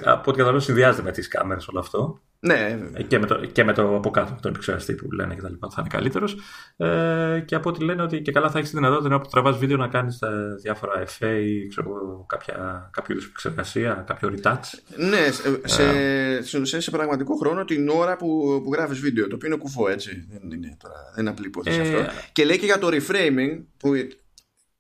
από 0.05 0.31
ό,τι 0.31 0.39
καταλαβαίνω 0.39 0.59
συνδυάζεται 0.59 1.03
με 1.03 1.11
τις 1.11 1.29
κάμερες 1.29 1.69
όλο 1.69 1.79
αυτό. 1.79 2.21
Ναι, 2.45 2.89
ε, 2.93 3.03
και 3.03 3.19
με, 3.19 3.27
το, 3.27 3.35
και 3.35 3.65
με 3.65 3.73
το 3.73 3.97
από 3.97 4.11
κάτω, 4.11 4.37
τον 4.41 4.51
επεξεργαστή 4.51 4.95
που 4.95 5.13
λένε 5.13 5.35
και 5.35 5.41
τα 5.41 5.51
λοιπά, 5.51 5.69
θα 5.71 5.77
είναι 5.79 5.89
καλύτερος. 5.89 6.37
Ε, 6.77 7.43
και 7.47 7.55
από 7.55 7.69
ό,τι 7.69 7.85
λένε 7.85 8.03
ότι 8.03 8.23
και 8.23 8.33
καλά 8.33 8.51
θα 8.51 8.59
έχεις 8.59 8.71
τη 8.71 8.77
δυνατότητα 8.77 9.09
να 9.09 9.21
τραβάς 9.21 9.59
βίντεο 9.59 9.77
να 9.77 9.89
κάνεις 9.89 10.19
διάφορα 10.63 11.05
FA 11.05 11.41
ή 11.45 11.69
ξέρω, 11.69 12.25
κάποια, 12.29 12.89
κάποιο 12.93 13.15
είδους 13.15 13.27
επεξεργασία, 13.27 14.05
κάποιο 14.07 14.35
retouch. 14.37 14.97
Ναι, 14.97 15.31
σε, 15.65 15.83
ε. 15.83 16.43
σε, 16.43 16.65
σε, 16.65 16.81
σε, 16.81 16.91
πραγματικό 16.91 17.37
χρόνο 17.37 17.65
την 17.65 17.89
ώρα 17.89 18.17
που, 18.17 18.61
που 18.65 18.73
γράφεις 18.73 18.99
βίντεο. 19.01 19.29
Το 19.29 19.35
οποίο 19.35 19.49
είναι 19.49 19.59
κουφό 19.59 19.89
έτσι. 19.89 20.27
Δεν 20.31 20.51
είναι, 20.51 20.77
τώρα, 20.83 20.95
δεν 21.15 21.21
είναι 21.21 21.31
απλή 21.31 21.47
υπόθεση 21.47 21.79
ε, 21.79 21.83
αυτό. 21.83 22.13
Και 22.33 22.45
λέει 22.45 22.59
και 22.59 22.67
για 22.67 22.79
το 22.79 22.89
reframing 22.91 23.63
που 23.77 23.91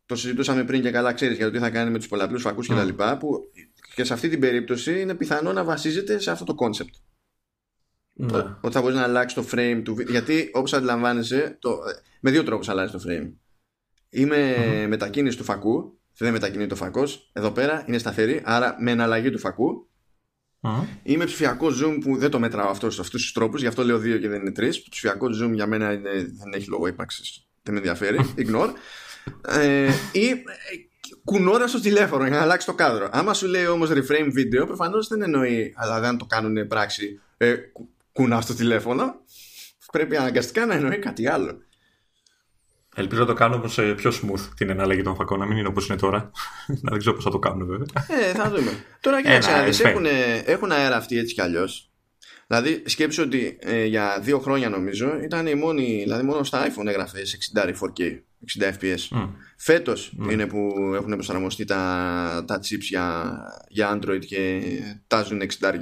το 0.06 0.16
συζητούσαμε 0.16 0.64
πριν 0.64 0.82
και 0.82 0.90
καλά, 0.90 1.12
ξέρεις 1.12 1.36
για 1.36 1.46
το 1.46 1.52
τι 1.52 1.58
θα 1.58 1.70
κάνει 1.70 1.90
με 1.90 1.98
τους 1.98 2.08
πολλαπλούς 2.08 2.42
φακούς 2.42 2.70
mm. 2.70 2.74
κτλ. 2.74 3.02
Που 3.18 3.50
και 3.94 4.04
σε 4.04 4.12
αυτή 4.12 4.28
την 4.28 4.40
περίπτωση 4.40 5.00
είναι 5.00 5.14
πιθανό 5.14 5.52
να 5.52 5.64
βασίζεται 5.64 6.18
σε 6.18 6.30
αυτό 6.30 6.44
το 6.44 6.54
concept. 6.58 7.13
Ναι. 8.16 8.56
Ότι 8.60 8.74
θα 8.74 8.80
μπορεί 8.80 8.94
να 8.94 9.02
αλλάξει 9.02 9.34
το 9.34 9.44
frame 9.50 9.80
του 9.84 9.96
Γιατί 10.08 10.50
όπως 10.52 10.72
αντιλαμβάνεσαι, 10.72 11.56
το... 11.60 11.78
με 12.20 12.30
δύο 12.30 12.42
τρόπους 12.42 12.68
αλλάζει 12.68 12.92
το 12.92 13.00
frame. 13.08 13.32
Είμαι 14.08 14.54
mm-hmm. 14.56 14.88
μετακίνηση 14.88 15.36
του 15.36 15.44
φακού, 15.44 15.98
δεν 16.16 16.32
μετακινεί 16.32 16.66
το 16.66 16.76
φακός. 16.76 17.30
Εδώ 17.32 17.50
πέρα 17.50 17.84
είναι 17.86 17.98
σταθερή, 17.98 18.42
άρα 18.44 18.76
με 18.78 18.90
εναλλαγή 18.90 19.30
του 19.30 19.38
φακού. 19.38 19.88
Mm-hmm. 20.60 20.84
Είμαι 21.02 21.24
ψηφιακό 21.24 21.66
zoom 21.66 21.98
που 22.00 22.16
δεν 22.16 22.30
το 22.30 22.38
μετράω 22.38 22.68
αυτό 22.68 22.90
σε 22.90 23.00
αυτούς 23.00 23.22
τους 23.22 23.32
τρόπους, 23.32 23.60
γι' 23.60 23.66
αυτό 23.66 23.84
λέω 23.84 23.98
δύο 23.98 24.18
και 24.18 24.28
δεν 24.28 24.40
είναι 24.40 24.52
τρεις. 24.52 24.82
Το 24.82 24.88
ψηφιακό 24.90 25.26
zoom 25.26 25.50
για 25.52 25.66
μένα 25.66 25.92
είναι, 25.92 26.10
δεν 26.12 26.52
έχει 26.52 26.68
λόγο 26.68 26.86
ύπαρξης. 26.86 27.46
Δεν 27.62 27.74
με 27.74 27.78
ενδιαφέρει. 27.80 28.34
Ignore. 28.36 28.70
ε, 29.48 29.90
ή 30.12 30.28
ε, 30.28 30.34
κουνώντας 31.24 31.70
στο 31.70 31.80
τηλέφωνο 31.80 32.26
για 32.26 32.36
να 32.36 32.42
αλλάξει 32.42 32.66
το 32.66 32.74
κάδρο. 32.74 33.08
Άμα 33.12 33.34
σου 33.34 33.46
λέει 33.46 33.66
όμως 33.66 33.90
reframe 33.90 34.32
video, 34.38 34.66
προφανώς 34.66 35.08
δεν 35.08 35.22
εννοεί, 35.22 35.74
αλλά 35.76 36.00
δεν 36.00 36.16
το 36.16 36.26
κάνουν 36.26 36.66
πράξη. 36.66 37.20
Ε, 37.36 37.54
κουνά 38.14 38.40
στο 38.40 38.54
τηλέφωνο, 38.54 39.14
πρέπει 39.92 40.16
αναγκαστικά 40.16 40.66
να 40.66 40.74
εννοεί 40.74 40.98
κάτι 40.98 41.28
άλλο. 41.28 41.62
Ελπίζω 42.96 43.20
να 43.20 43.26
το 43.26 43.32
κάνω 43.32 43.54
όμω 43.54 43.94
πιο 43.94 44.10
smooth 44.10 44.48
την 44.56 44.70
εναλλαγή 44.70 45.02
των 45.02 45.14
φακών, 45.14 45.38
να 45.38 45.46
μην 45.46 45.56
είναι 45.56 45.68
όπως 45.68 45.88
είναι 45.88 45.98
τώρα. 45.98 46.30
να 46.82 46.90
δεν 46.90 46.98
ξέρω 46.98 47.14
πώς 47.14 47.24
θα 47.24 47.30
το 47.30 47.38
κάνουν 47.38 47.66
βέβαια. 47.66 47.86
Ε, 48.08 48.32
θα 48.32 48.50
δούμε. 48.50 48.84
τώρα 49.00 49.22
κοίταξε 49.22 49.82
έχουν, 49.82 50.06
έχουν 50.44 50.72
αέρα 50.72 50.96
αυτοί 50.96 51.18
έτσι 51.18 51.34
κι 51.34 51.40
αλλιώς. 51.40 51.88
Δηλαδή, 52.46 52.82
σκέψου 52.86 53.22
ότι 53.22 53.58
ε, 53.60 53.84
για 53.84 54.18
δύο 54.22 54.38
χρόνια 54.38 54.68
νομίζω 54.68 55.18
ήταν 55.22 55.46
η 55.46 55.54
μόνη, 55.54 56.00
δηλαδή 56.02 56.24
μόνο 56.24 56.44
στα 56.44 56.66
iPhone 56.66 56.86
έγραφε 56.86 57.18
60 57.54 57.66
4K, 57.66 58.20
60 58.60 58.72
FPS. 58.80 59.18
Mm. 59.18 59.28
Φέτος 59.56 60.16
mm. 60.20 60.32
είναι 60.32 60.46
που 60.46 60.72
έχουν 60.94 61.12
προσαρμοστεί 61.12 61.64
τα, 61.64 62.44
τα 62.46 62.58
chips 62.58 62.80
για, 62.80 63.36
για 63.68 63.98
Android 63.98 64.24
και 64.26 64.62
τάζουν 65.06 65.42
60. 65.60 65.78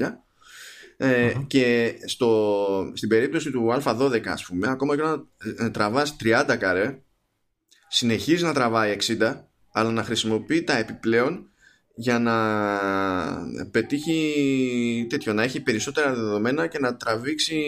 Ε, 1.05 1.33
mm-hmm. 1.35 1.45
και 1.47 1.95
στο, 2.05 2.93
στην 2.95 3.09
περίπτωση 3.09 3.51
του 3.51 3.81
α12 3.83 4.27
ας 4.27 4.45
πούμε 4.45 4.69
ακόμα 4.71 4.97
και 4.97 5.03
να 5.03 5.25
ε, 5.65 5.71
τραβάς 5.71 6.17
30 6.25 6.57
καρέ 6.59 7.03
συνεχίζει 7.89 8.45
να 8.45 8.53
τραβάει 8.53 8.97
60 9.01 9.37
αλλά 9.73 9.91
να 9.91 10.05
χρησιμοποιεί 10.05 10.65
τα 10.65 10.77
επιπλέον 10.77 11.51
για 11.95 12.19
να 12.19 12.37
πετύχει 13.71 15.07
τέτοιο, 15.09 15.33
να 15.33 15.43
έχει 15.43 15.61
περισσότερα 15.61 16.15
δεδομένα 16.15 16.67
και 16.67 16.79
να 16.79 16.97
τραβήξει, 16.97 17.59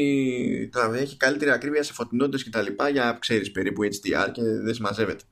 να 0.73 0.99
έχει 0.99 1.17
καλύτερη 1.17 1.51
ακρίβεια 1.51 1.83
σε 1.83 1.93
φωτεινότητες 1.93 2.43
και 2.43 2.51
τα 2.51 2.63
λοιπά 2.63 2.89
για 2.89 3.17
ξέρεις 3.21 3.51
περίπου 3.51 3.85
HDR 3.85 4.33
και 4.33 4.43
δεν 4.43 4.75
συμμαζεύεται. 4.75 5.25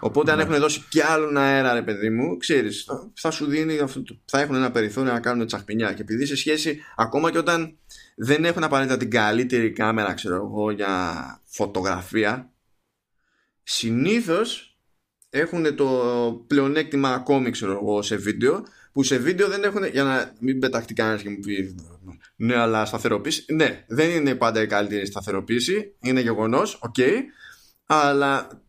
Οπότε, 0.00 0.30
αν 0.30 0.36
ναι. 0.36 0.42
έχουν 0.42 0.58
δώσει 0.58 0.84
κι 0.88 1.00
άλλον 1.00 1.36
αέρα, 1.36 1.72
ρε 1.72 1.82
παιδί 1.82 2.10
μου, 2.10 2.36
ξέρεις, 2.36 2.86
θα 3.14 3.30
σου 3.30 3.46
δίνει, 3.46 3.78
θα 4.24 4.40
έχουν 4.40 4.54
ένα 4.54 4.70
περιθώριο 4.70 5.12
να 5.12 5.20
κάνουν 5.20 5.46
τσαχπινιά. 5.46 5.92
Και 5.92 6.02
επειδή 6.02 6.26
σε 6.26 6.36
σχέση, 6.36 6.80
ακόμα 6.96 7.30
και 7.30 7.38
όταν 7.38 7.78
δεν 8.16 8.44
έχουν 8.44 8.64
απαραίτητα 8.64 8.96
την 8.96 9.10
καλύτερη 9.10 9.70
κάμερα, 9.70 10.14
ξέρω 10.14 10.34
εγώ, 10.34 10.70
για 10.70 11.42
φωτογραφία, 11.44 12.52
συνήθως 13.62 14.78
έχουν 15.30 15.74
το 15.74 16.44
πλεονέκτημα 16.46 17.08
ακόμη, 17.08 17.50
ξέρω 17.50 17.72
εγώ, 17.72 18.02
σε 18.02 18.16
βίντεο, 18.16 18.64
που 18.92 19.02
σε 19.02 19.16
βίντεο 19.16 19.48
δεν 19.48 19.64
έχουν. 19.64 19.84
Για 19.84 20.02
να 20.04 20.34
μην 20.40 20.58
πεταχτεί 20.58 20.94
κανένας 20.94 21.22
και 21.22 21.28
μου 21.28 21.38
πει 21.38 21.74
Ναι, 22.36 22.56
αλλά 22.56 22.84
σταθεροποίηση. 22.84 23.44
Ναι, 23.54 23.84
δεν 23.88 24.10
είναι 24.10 24.34
πάντα 24.34 24.62
η 24.62 24.66
καλύτερη 24.66 25.06
σταθεροποίηση. 25.06 25.94
Είναι 26.00 26.20
γεγονός, 26.20 26.78
OK. 26.82 26.94
Okay, 26.98 27.14
αλλά 27.86 28.62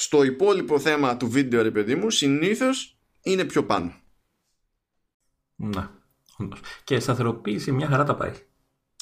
στο 0.00 0.22
υπόλοιπο 0.22 0.78
θέμα 0.78 1.16
του 1.16 1.30
βίντεο, 1.30 1.62
ρε 1.62 1.70
παιδί 1.70 1.94
μου, 1.94 2.10
συνήθως 2.10 2.98
είναι 3.22 3.44
πιο 3.44 3.64
πάνω. 3.64 3.94
Να. 5.56 5.98
Και 6.84 7.00
σταθεροποίηση 7.00 7.72
μια 7.72 7.86
χαρά 7.86 8.04
τα 8.04 8.14
πάει. 8.16 8.32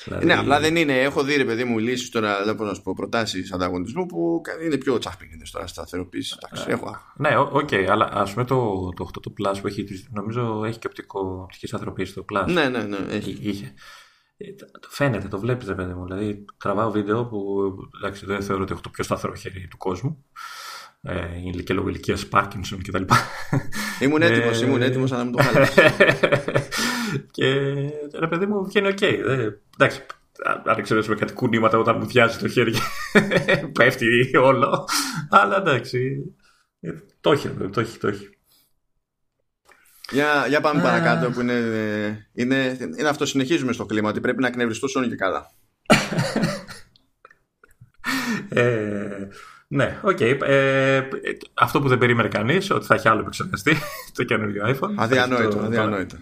Δηλαδή... 0.05 0.26
Ναι, 0.26 0.34
απλά 0.34 0.61
δεν 0.61 0.76
είναι. 0.76 1.03
Έχω 1.03 1.22
δει, 1.22 1.36
ρε 1.36 1.44
παιδί 1.44 1.64
μου, 1.64 1.78
λύσεις 1.78 2.11
τώρα, 2.11 2.44
δεν 2.44 2.55
μπορώ 2.55 2.68
να 2.68 2.74
σου 2.74 2.82
πω, 2.82 2.94
προτάσεις 2.94 3.53
ανταγωνισμού 3.53 4.07
που 4.07 4.40
είναι 4.64 4.76
πιο 4.76 4.99
τσαχπίνηδες 4.98 5.44
τώρα 5.53 5.66
σταθεροποίηση. 5.66 6.36
Ε, 6.66 6.72
έχω. 6.72 6.96
Ναι, 7.16 7.38
OK, 7.38 7.50
okay, 7.53 7.86
αλλά 7.88 8.09
ας 8.12 8.32
πούμε 8.32 8.44
το, 8.44 8.88
το 8.96 9.11
8 9.16 9.20
το 9.22 9.32
Plus 9.38 9.59
που 9.61 9.66
έχει, 9.66 9.86
νομίζω 10.11 10.64
έχει 10.64 10.78
και 10.78 10.86
οπτικό, 10.86 11.40
οπτική 11.42 11.66
σταθεροποίηση 11.66 12.14
το 12.14 12.24
Plus. 12.32 12.46
Ναι, 12.49 12.68
ναι, 12.68 12.82
ναι. 12.82 12.99
Έχει. 13.09 13.38
Είχε. 13.40 13.74
Ε, 14.36 14.46
φαίνεται, 14.88 15.28
το 15.28 15.38
βλέπεις, 15.38 15.66
ρε 15.68 15.74
παιδί 15.74 15.92
μου. 15.92 16.05
Δηλαδή, 16.05 16.44
τραβάω 16.59 16.90
βίντεο 16.90 17.26
που 17.26 17.72
εντάξει, 17.96 18.26
δεν 18.26 18.42
θεωρώ 18.42 18.62
ότι 18.62 18.72
έχω 18.72 18.80
το 18.80 18.90
πιο 18.90 19.05
σταθερό 19.05 19.34
χέρι 19.34 19.68
του 19.68 19.76
κόσμου 19.76 20.24
ε, 21.03 21.62
και 21.64 21.74
λόγω 21.74 21.88
ηλικίας 21.88 22.26
Πάρκινσον 22.26 22.82
κτλ. 22.82 23.03
Ήμουν 24.01 24.22
έτοιμος, 24.22 24.62
ε, 24.62 24.66
ήμουν 24.66 24.82
έτοιμος, 24.82 25.12
αλλά 25.12 25.24
μου 25.24 25.30
το 25.30 25.42
χάλασε. 25.42 25.94
και 27.36 27.46
ρε 28.18 28.26
παιδί 28.28 28.46
μου 28.46 28.64
βγαίνει 28.64 28.88
OK. 28.88 28.98
Okay. 29.01 29.18
εντάξει, 29.74 30.07
αν 30.44 30.78
εξαιρέσουμε 30.78 31.16
κάτι 31.16 31.32
κουνήματα 31.32 31.78
όταν 31.78 31.96
μου 31.99 32.07
αδειάζει 32.06 32.38
το 32.38 32.49
χέρι 32.49 32.72
πέφτει 33.78 34.36
όλο. 34.36 34.88
Αλλά 35.30 35.57
εντάξει. 35.57 36.34
Ε, 36.80 36.92
το 37.20 37.32
έχει, 37.32 37.49
το 37.49 37.80
έχει, 37.80 37.99
το 37.99 38.09
έχει. 38.09 38.38
Για, 40.11 40.46
για 40.49 40.61
πάμε 40.61 40.82
παρακάτω 40.82 41.30
που 41.30 41.40
είναι, 41.40 42.28
είναι, 42.32 42.76
είναι 42.99 43.09
αυτό 43.09 43.26
συνεχίζουμε 43.26 43.72
στο 43.72 43.86
κλίμα 43.86 44.09
ότι 44.09 44.20
πρέπει 44.20 44.40
να 44.40 44.46
εκνευριστούν 44.46 45.09
και 45.09 45.16
καλά. 45.16 45.51
ε, 48.49 49.28
ναι, 49.68 49.98
OK. 50.02 50.16
Okay. 50.20 50.38
Ε, 50.42 51.02
αυτό 51.54 51.80
που 51.80 51.88
δεν 51.88 51.98
περίμενε 51.98 52.28
κανείς, 52.28 52.70
ότι 52.70 52.86
θα 52.86 52.94
έχει 52.94 53.08
άλλο 53.08 53.20
επεξεργαστή 53.20 53.76
το 54.16 54.24
καινούργιο 54.24 54.64
iPhone. 54.66 54.92
Αδιανόητο. 54.94 55.48
Το... 55.48 55.64
αδιανόητο. 55.64 56.16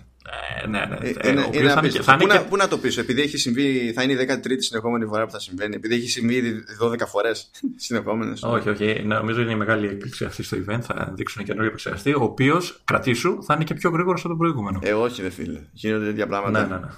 Ε, 0.62 0.66
ναι, 0.66 0.84
ναι. 0.88 0.96
Ε, 1.00 1.30
είναι, 1.30 1.48
είναι 1.52 1.68
θα 1.68 1.80
είναι, 1.84 2.02
θα 2.02 2.16
πού, 2.16 2.26
να, 2.26 2.44
πού 2.44 2.56
να 2.56 2.68
το 2.68 2.78
πεις, 2.78 2.98
επειδή 2.98 3.22
έχει 3.22 3.36
συμβεί, 3.36 3.92
θα 3.94 4.02
είναι 4.02 4.12
η 4.12 4.26
13η 4.28 4.56
συνεχόμενη 4.58 5.06
φορά 5.06 5.24
που 5.24 5.30
θα 5.30 5.38
συμβαίνει, 5.38 5.74
επειδή 5.74 5.94
έχει 5.94 6.08
συμβεί 6.08 6.34
ήδη 6.34 6.64
12 6.82 6.98
φορές 7.06 7.50
συνεχόμενες. 7.86 8.42
Όχι, 8.42 8.68
όχι. 8.68 9.02
Νομίζω 9.04 9.40
είναι 9.40 9.52
η 9.52 9.56
μεγάλη 9.56 9.86
έκπληξη 9.86 10.24
αυτή 10.24 10.42
στο 10.42 10.56
event. 10.56 10.80
Θα 10.80 11.12
δείξουν 11.14 11.44
καινούργιο 11.44 11.68
επεξεργαστή, 11.68 12.14
ο 12.14 12.22
οποίος, 12.22 12.80
κρατήσου, 12.84 13.42
θα 13.42 13.54
είναι 13.54 13.64
και 13.64 13.74
πιο 13.74 13.90
γρήγορος 13.90 14.20
από 14.20 14.28
τον 14.28 14.38
προηγούμενο. 14.38 14.80
Ε, 14.82 14.92
όχι, 14.92 15.22
ρε 15.22 15.30
φίλε. 15.30 15.60
Γίνονται 15.72 16.04
τέτοια 16.04 16.26
πράγματα. 16.26 16.60
Ναι, 16.60 16.74
ναι, 16.74 16.80
ναι. 16.80 16.88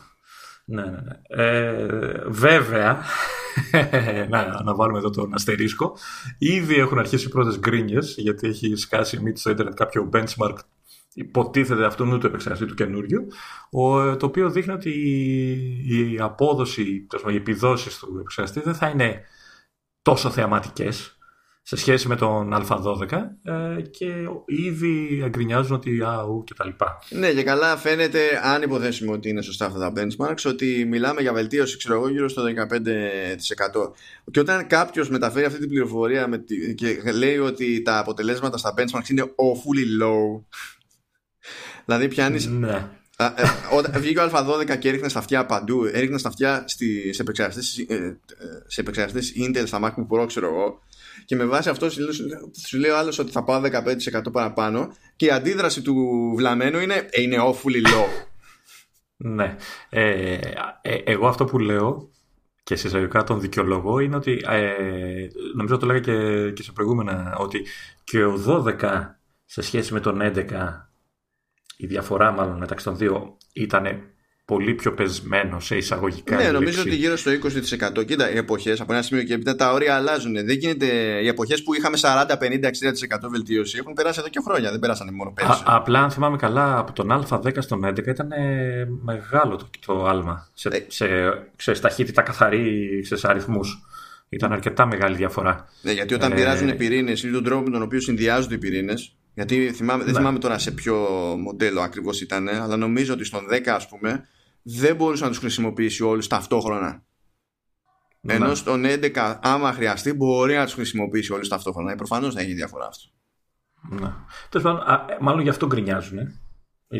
Ναι, 0.71 0.83
ναι, 0.83 0.91
ναι. 0.91 1.43
Ε, 1.45 1.87
βέβαια, 2.27 3.03
να, 4.31 4.62
να 4.62 4.75
βάλουμε 4.75 4.99
εδώ 4.99 5.11
τον 5.11 5.35
αστερίσκο, 5.35 5.97
ήδη 6.39 6.75
έχουν 6.75 6.99
αρχίσει 6.99 7.27
οι 7.27 7.31
πρώτες 7.31 7.59
γκρίνιες, 7.59 8.14
γιατί 8.19 8.49
έχει 8.49 8.77
σκάσει 8.77 9.21
μύτη 9.23 9.41
στο 9.41 9.51
ίντερνετ 9.51 9.75
κάποιο 9.75 10.11
benchmark 10.12 10.57
υποτίθεται 11.14 11.85
αυτού 11.85 12.19
του 12.19 12.27
επεξεργαστή 12.27 12.66
του 12.66 12.75
καινούριου, 12.75 13.27
το 14.19 14.27
οποίο 14.27 14.51
δείχνει 14.51 14.73
ότι 14.73 14.91
η 15.89 16.19
απόδοση, 16.21 17.07
οι 17.29 17.35
επιδόσεις 17.35 17.99
του 17.99 18.12
επεξεργαστή 18.14 18.61
δεν 18.61 18.75
θα 18.75 18.89
είναι 18.89 19.23
τόσο 20.03 20.31
θεαματικές 20.31 21.18
σε 21.69 21.77
σχέση 21.77 22.09
με 22.09 22.16
τον 22.16 22.55
Α12 22.55 23.11
ε, 23.43 23.81
και 23.91 24.12
ήδη 24.47 25.23
εγκρινιάζουν 25.25 25.77
ότι 25.77 26.03
αου 26.03 26.45
και 26.45 26.55
τα 26.55 26.64
λοιπά. 26.66 26.99
Ναι 27.11 27.33
και 27.33 27.43
καλά 27.43 27.77
φαίνεται 27.77 28.21
αν 28.43 28.62
υποθέσουμε 28.62 29.12
ότι 29.12 29.29
είναι 29.29 29.43
σωστά 29.43 29.66
αυτά 29.66 29.79
τα 29.79 29.93
benchmarks 29.97 30.43
ότι 30.47 30.85
μιλάμε 30.89 31.21
για 31.21 31.33
βελτίωση 31.33 31.77
ξέρω 31.77 31.95
εγώ 31.95 32.09
γύρω 32.09 32.29
στο 32.29 32.43
15% 32.43 32.47
και 34.31 34.41
όταν 34.41 34.66
κάποιος 34.66 35.11
μεταφέρει 35.11 35.45
αυτή 35.45 35.59
την 35.59 35.69
πληροφορία 35.69 36.29
με 36.29 36.45
και 36.75 37.12
λέει 37.12 37.39
ότι 37.39 37.83
τα 37.83 37.99
αποτελέσματα 37.99 38.57
στα 38.57 38.75
benchmarks 38.77 39.09
είναι 39.09 39.23
awfully 39.23 40.03
low 40.05 40.43
δηλαδή 41.87 42.09
πιάνεις 42.09 42.47
ναι. 42.47 42.89
Ε, 43.21 43.27
όταν 43.73 44.01
βγήκε 44.01 44.21
ο 44.21 44.31
Α12 44.33 44.79
και 44.79 44.89
έριχνε 44.89 45.09
στα 45.09 45.19
αυτιά 45.19 45.47
παντού, 45.47 45.85
έριχνε 45.85 46.19
στα 46.19 46.29
αυτιά 46.29 46.64
σε 48.69 48.81
επεξεργαστές 48.81 49.33
Intel, 49.37 49.62
στα 49.66 49.81
MacBook 49.83 50.19
Pro, 50.19 50.27
ξέρω 50.27 50.47
εγώ, 50.47 50.83
και 51.29 51.37
με 51.37 51.45
βάση 51.45 51.68
αυτό 51.68 51.91
σου 52.66 52.79
λέει 52.79 52.91
ο 52.91 52.97
άλλος 52.97 53.18
ότι 53.18 53.33
θα 53.33 53.45
πάω 53.45 53.61
15% 53.64 54.33
παραπάνω 54.33 54.93
και 55.16 55.26
η 55.26 55.31
αντίδραση 55.31 55.83
του 55.83 55.95
βλαμμένου 56.37 56.79
είναι, 56.79 57.09
«Ε, 57.11 57.22
είναι 57.22 57.37
awfully 57.41 57.87
low. 57.87 58.07
ναι. 59.16 59.57
Ε, 59.89 60.39
ε, 60.83 60.95
εγώ 61.05 61.26
αυτό 61.26 61.45
που 61.45 61.59
λέω 61.59 62.11
και 62.62 62.76
σε 62.76 62.87
εισαγωγικά 62.87 63.24
τον 63.24 63.41
δικαιολογώ 63.41 63.99
είναι 63.99 64.16
ότι 64.16 64.45
ε, 64.49 65.26
νομίζω 65.57 65.76
το 65.76 65.87
λέγα 65.87 66.01
και, 66.01 66.51
και 66.51 66.62
σε 66.62 66.72
προηγούμενα 66.72 67.37
ότι 67.39 67.66
και 68.05 68.24
ο 68.24 68.64
12 68.81 69.09
σε 69.45 69.62
σχέση 69.62 69.93
με 69.93 70.01
τον 70.01 70.20
11 70.22 70.45
η 71.76 71.87
διαφορά 71.87 72.31
μάλλον 72.31 72.59
μεταξύ 72.59 72.85
των 72.85 72.97
δύο 72.97 73.37
ήταν 73.53 73.87
πολύ 74.49 74.74
πιο 74.74 74.94
πεσμένο 74.94 75.61
σε 75.61 75.76
εισαγωγικά. 75.76 76.36
Ναι, 76.36 76.51
νομίζω 76.51 76.80
ότι 76.80 76.94
γύρω 76.94 77.16
στο 77.16 77.30
20%. 78.01 78.07
Κοίτα, 78.07 78.30
οι 78.32 78.36
εποχές 78.36 78.80
από 78.80 78.92
ένα 78.92 79.03
σημείο 79.03 79.22
και 79.22 79.34
έπειτα 79.34 79.57
τα 79.57 79.72
όρια 79.72 79.94
αλλάζουν. 79.94 80.32
Δεν 80.32 80.57
γίνεται. 80.57 80.86
Οι 81.22 81.28
εποχές 81.28 81.62
που 81.62 81.74
είχαμε 81.74 81.96
40, 82.01 82.07
50, 82.38 82.64
60% 83.26 83.28
βελτίωση 83.30 83.78
έχουν 83.78 83.92
περάσει 83.92 84.18
εδώ 84.20 84.28
και 84.28 84.40
χρόνια. 84.44 84.70
Δεν 84.70 84.80
περάσανε 84.80 85.11
μόνο 85.11 85.32
πέρσι. 85.32 85.51
Α, 85.51 85.62
απλά, 85.64 86.03
αν 86.03 86.11
θυμάμαι 86.11 86.36
καλά, 86.36 86.78
από 86.78 86.92
τον 86.92 87.26
Α10 87.30 87.57
στον 87.59 87.84
11 87.84 88.07
ήταν 88.07 88.28
μεγάλο 89.03 89.57
το, 89.57 89.68
το 89.86 90.07
άλμα. 90.07 90.49
Σε, 90.55 90.68
ε. 90.68 90.84
σε, 90.88 91.07
σε, 91.57 91.74
σε 91.74 91.80
ταχύτητα 91.80 92.22
καθαρή, 92.22 93.01
σε 93.05 93.28
αριθμούς. 93.28 93.82
Ήταν 94.28 94.53
αρκετά 94.53 94.86
μεγάλη 94.86 95.16
διαφορά. 95.16 95.68
Ναι, 95.82 95.92
γιατί 95.92 96.14
όταν 96.14 96.32
ε... 96.32 96.34
πειράζουν 96.34 96.68
οι 96.68 96.74
πυρήνες 96.74 97.22
ή 97.22 97.30
τον 97.30 97.44
τρόπο 97.44 97.62
με 97.64 97.70
τον 97.70 97.82
οποίο 97.82 98.01
συνδυάζονται 98.01 98.55
οι 98.55 98.59
πυρήνες, 98.59 99.16
γιατί 99.34 99.72
θυμάμαι, 99.74 100.05
δεν 100.05 100.12
ναι. 100.12 100.18
θυμάμαι 100.18 100.38
τώρα 100.38 100.59
σε 100.59 100.70
ποιο 100.70 100.94
μοντέλο 101.38 101.80
ακριβώς 101.80 102.20
ήταν, 102.20 102.49
αλλά 102.49 102.76
νομίζω 102.76 103.12
ότι 103.12 103.24
στον 103.24 103.46
10 103.51 103.68
ας 103.68 103.88
πούμε 103.88 104.28
δεν 104.77 104.97
μπορούσε 104.97 105.25
να 105.25 105.29
τους 105.29 105.39
χρησιμοποιήσει 105.39 106.03
όλους 106.03 106.27
ταυτόχρονα. 106.27 107.03
Ναι. 108.21 108.35
Ενώ 108.35 108.55
στον 108.55 108.85
11, 108.87 109.39
άμα 109.43 109.73
χρειαστεί, 109.73 110.12
μπορεί 110.12 110.55
να 110.55 110.64
τους 110.64 110.75
χρησιμοποιήσει 110.75 111.33
όλους 111.33 111.49
ταυτόχρονα. 111.49 111.93
Ε, 111.93 111.95
Προφανώς 111.95 112.35
θα 112.35 112.41
έχει 112.41 112.53
διαφορά 112.53 112.87
αυτό. 112.87 113.11
Ναι. 113.91 114.12
Τέλος 114.49 114.66
πάντων, 114.66 114.83
μάλλον 115.21 115.43
γι' 115.43 115.49
αυτό 115.49 115.66
γκρινιάζουν. 115.66 116.19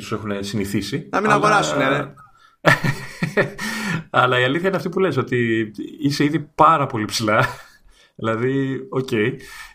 Ίσως 0.01 0.15
έχουν 0.15 0.45
συνηθίσει. 0.45 1.09
Να 1.11 1.21
μην 1.21 1.31
αλλά... 1.31 1.39
αγοράσουν, 1.39 1.79
ναι. 1.79 2.15
αλλά 4.11 4.41
η 4.41 4.45
αλήθεια 4.45 4.69
είναι 4.69 4.77
αυτή 4.77 4.89
που 4.89 5.01
λες, 5.01 5.17
ότι 5.17 5.71
είσαι 6.01 6.25
ήδη 6.25 6.39
πάρα 6.39 6.87
πολύ 6.87 7.05
ψηλά. 7.05 7.47
δηλαδή, 8.19 8.87
OK. 8.91 9.09
Okay. 9.11 9.33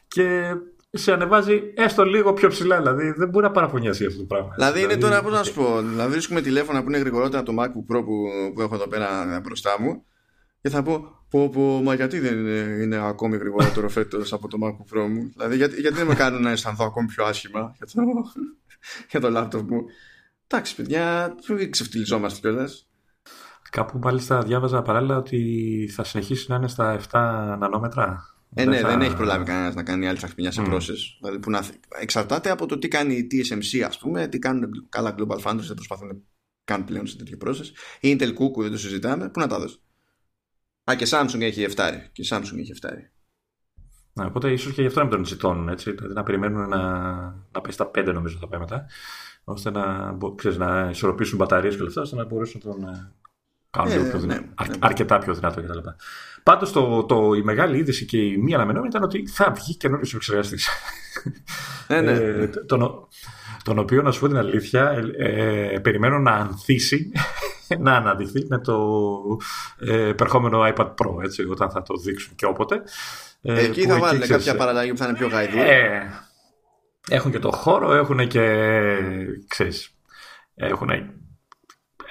Και 0.07 0.55
σε 0.95 1.11
ανεβάζει 1.13 1.61
έστω 1.75 2.05
λίγο 2.05 2.33
πιο 2.33 2.49
ψηλά. 2.49 2.77
Δηλαδή 2.77 3.11
δεν 3.11 3.29
μπορεί 3.29 3.45
να 3.45 3.51
παραπονιέσαι 3.51 4.05
αυτό 4.05 4.19
το 4.19 4.25
πράγμα. 4.25 4.53
Δηλαδή 4.55 4.79
είναι 4.79 4.93
δηλαδή, 4.93 5.01
τώρα, 5.01 5.21
πώς 5.23 5.31
να 5.31 5.43
σου 5.43 5.53
πω, 5.53 5.81
να 5.81 6.09
βρίσκουμε 6.09 6.41
τηλέφωνα 6.41 6.83
που 6.83 6.89
είναι 6.89 6.97
γρηγορότερα 6.97 7.39
από 7.39 7.53
το 7.53 7.61
MacBook 7.61 7.95
Pro 7.95 8.03
που, 8.05 8.27
που 8.53 8.61
έχω 8.61 8.75
εδώ 8.75 8.87
πέρα 8.87 9.39
μπροστά 9.43 9.81
μου. 9.81 10.03
και 10.61 10.69
θα 10.69 10.83
πω, 10.83 11.25
πω, 11.29 11.49
πω 11.49 11.61
μα 11.61 11.93
γιατί 11.93 12.19
δεν 12.19 12.37
είναι, 12.37 12.83
είναι 12.83 13.07
ακόμη 13.07 13.37
γρηγορότερο 13.37 13.89
φέτος 13.89 14.33
από 14.33 14.47
το 14.47 14.57
MacBook 14.63 14.97
Pro 14.97 15.07
μου; 15.07 15.31
Δηλαδή, 15.35 15.55
γιατί, 15.55 15.81
γιατί 15.81 15.95
δεν 15.95 16.07
με 16.07 16.15
κάνουν 16.15 16.41
να 16.41 16.51
αισθανθώ 16.51 16.85
ακόμη 16.85 17.07
πιο 17.07 17.25
άσχημα 17.25 17.75
για 17.77 17.85
το, 17.85 18.01
για 19.11 19.19
το 19.19 19.39
laptop 19.39 19.63
μου. 19.67 19.83
Εντάξει, 20.47 20.75
παιδιά, 20.75 21.35
μην 21.49 21.71
ξεφτυλιζόμαστε 21.71 22.39
κιόλας. 22.39 22.87
Κάπου 23.69 23.99
μάλιστα 24.03 24.41
διάβαζα 24.41 24.81
παράλληλα 24.81 25.17
ότι 25.17 25.89
θα 25.93 26.03
συνεχίσει 26.03 26.45
να 26.49 26.55
είναι 26.55 26.67
στα 26.67 26.99
7 27.11 27.57
νανόμετρα. 27.59 28.33
Ε, 28.53 28.65
ναι, 28.65 28.81
δεν 28.81 29.01
έχει 29.01 29.15
προλάβει 29.15 29.45
κανένας 29.45 29.75
να 29.75 29.83
κάνει 29.83 30.07
άλλη 30.07 30.17
τσαχπινιά 30.17 30.51
σε 30.51 30.61
mm. 30.65 30.73
process. 30.73 31.17
Δηλαδή, 31.19 31.39
που 31.39 31.49
να... 31.49 31.65
Εξαρτάται 31.99 32.49
από 32.49 32.65
το 32.65 32.77
τι 32.77 32.87
κάνει 32.87 33.13
η 33.13 33.27
TSMC, 33.31 33.79
ας 33.79 33.97
πούμε, 33.97 34.27
τι 34.27 34.39
κάνουν 34.39 34.87
καλά 34.89 35.15
Global 35.17 35.39
Founders, 35.39 35.65
δεν 35.67 35.75
προσπαθούν 35.75 36.23
καν 36.63 36.83
πλέον 36.83 37.07
σε 37.07 37.17
τέτοιο 37.17 37.37
process. 37.45 37.65
Η 37.99 38.17
Intel 38.19 38.29
Cuckoo 38.29 38.61
δεν 38.61 38.71
το 38.71 38.77
συζητάμε. 38.77 39.29
Πού 39.29 39.39
να 39.39 39.47
τα 39.47 39.59
δώσει. 39.59 39.77
Α, 40.91 40.95
και 40.95 41.07
Samsung 41.09 41.41
έχει 41.41 41.65
7. 41.75 41.89
Και 42.11 42.23
Samsung 42.29 42.57
έχει 42.57 42.73
7. 42.81 42.89
Να, 44.13 44.25
οπότε 44.25 44.51
ίσως 44.51 44.73
και 44.73 44.81
γι' 44.81 44.87
αυτό 44.87 44.99
να 44.99 45.05
μην 45.05 45.15
τον 45.15 45.25
ζητώνουν 45.25 45.69
έτσι. 45.69 45.91
Δηλαδή 45.91 46.13
να 46.13 46.23
περιμένουν 46.23 46.69
να, 46.69 46.79
να 47.51 47.61
πάει 47.61 47.71
στα 47.71 47.91
5 47.95 48.11
νομίζω 48.13 48.37
θα 48.37 48.47
πάει 48.47 48.59
μετά. 48.59 48.85
ώστε 49.43 49.71
να, 49.71 50.17
ξέρεις, 50.35 50.57
να 50.57 50.89
ισορροπήσουν 50.89 51.37
μπαταρίες 51.37 51.75
και 51.75 51.83
λεφτά 51.83 52.01
ώστε 52.01 52.15
να 52.15 52.25
μπορέσουν 52.25 52.61
να 52.63 52.71
τον 52.71 52.83
ε, 52.83 53.11
κάνουν 53.73 53.91
ε, 53.91 54.09
πιο 54.09 54.19
ναι, 54.19 54.35
ναι, 54.35 54.41
αρκετά 54.79 55.19
πιο 55.19 55.33
δυνατό 55.33 55.61
κτλ. 55.61 55.77
Πάντως 56.43 56.71
το, 56.71 57.03
το, 57.03 57.33
η 57.33 57.41
μεγάλη 57.43 57.77
είδηση 57.77 58.05
και 58.05 58.17
η 58.17 58.37
μία 58.37 58.55
αναμενόμενη 58.55 58.89
ήταν 58.89 59.03
ότι 59.03 59.27
θα 59.27 59.51
βγει 59.51 59.75
καινούριο 59.75 60.05
επεξεργαστή. 60.09 60.57
Ναι, 61.87 62.01
ναι. 62.01 62.11
ε, 62.11 62.47
τον, 62.47 63.07
τον 63.63 63.79
οποίο 63.79 64.01
να 64.01 64.11
σου 64.11 64.19
πω 64.19 64.27
την 64.27 64.37
αλήθεια 64.37 65.03
ε, 65.17 65.79
περιμένω 65.81 66.19
να 66.19 66.31
ανθίσει 66.31 67.11
να 67.79 67.95
αναδειχθεί 67.95 68.45
με 68.47 68.59
το 68.59 68.77
ε, 69.79 70.13
περχόμενο 70.13 70.61
iPad 70.61 70.87
Pro 70.87 71.23
έτσι, 71.23 71.43
όταν 71.49 71.71
θα 71.71 71.81
το 71.81 71.97
δείξουν 71.97 72.35
και 72.35 72.45
όποτε 72.45 72.81
ε, 73.41 73.63
εκεί 73.63 73.81
θα 73.81 73.99
βάλουν 73.99 74.27
κάποια 74.27 74.55
παραλλαγή 74.55 74.91
που 74.91 74.97
θα 74.97 75.05
είναι 75.05 75.17
πιο 75.17 75.27
γαϊδού 75.27 75.57
ε, 75.57 76.25
έχουν 77.09 77.31
και 77.31 77.39
το 77.39 77.51
χώρο 77.51 77.93
έχουν 77.93 78.27
και 78.27 78.67
ξέρεις 79.47 79.95
έχουν 80.55 80.89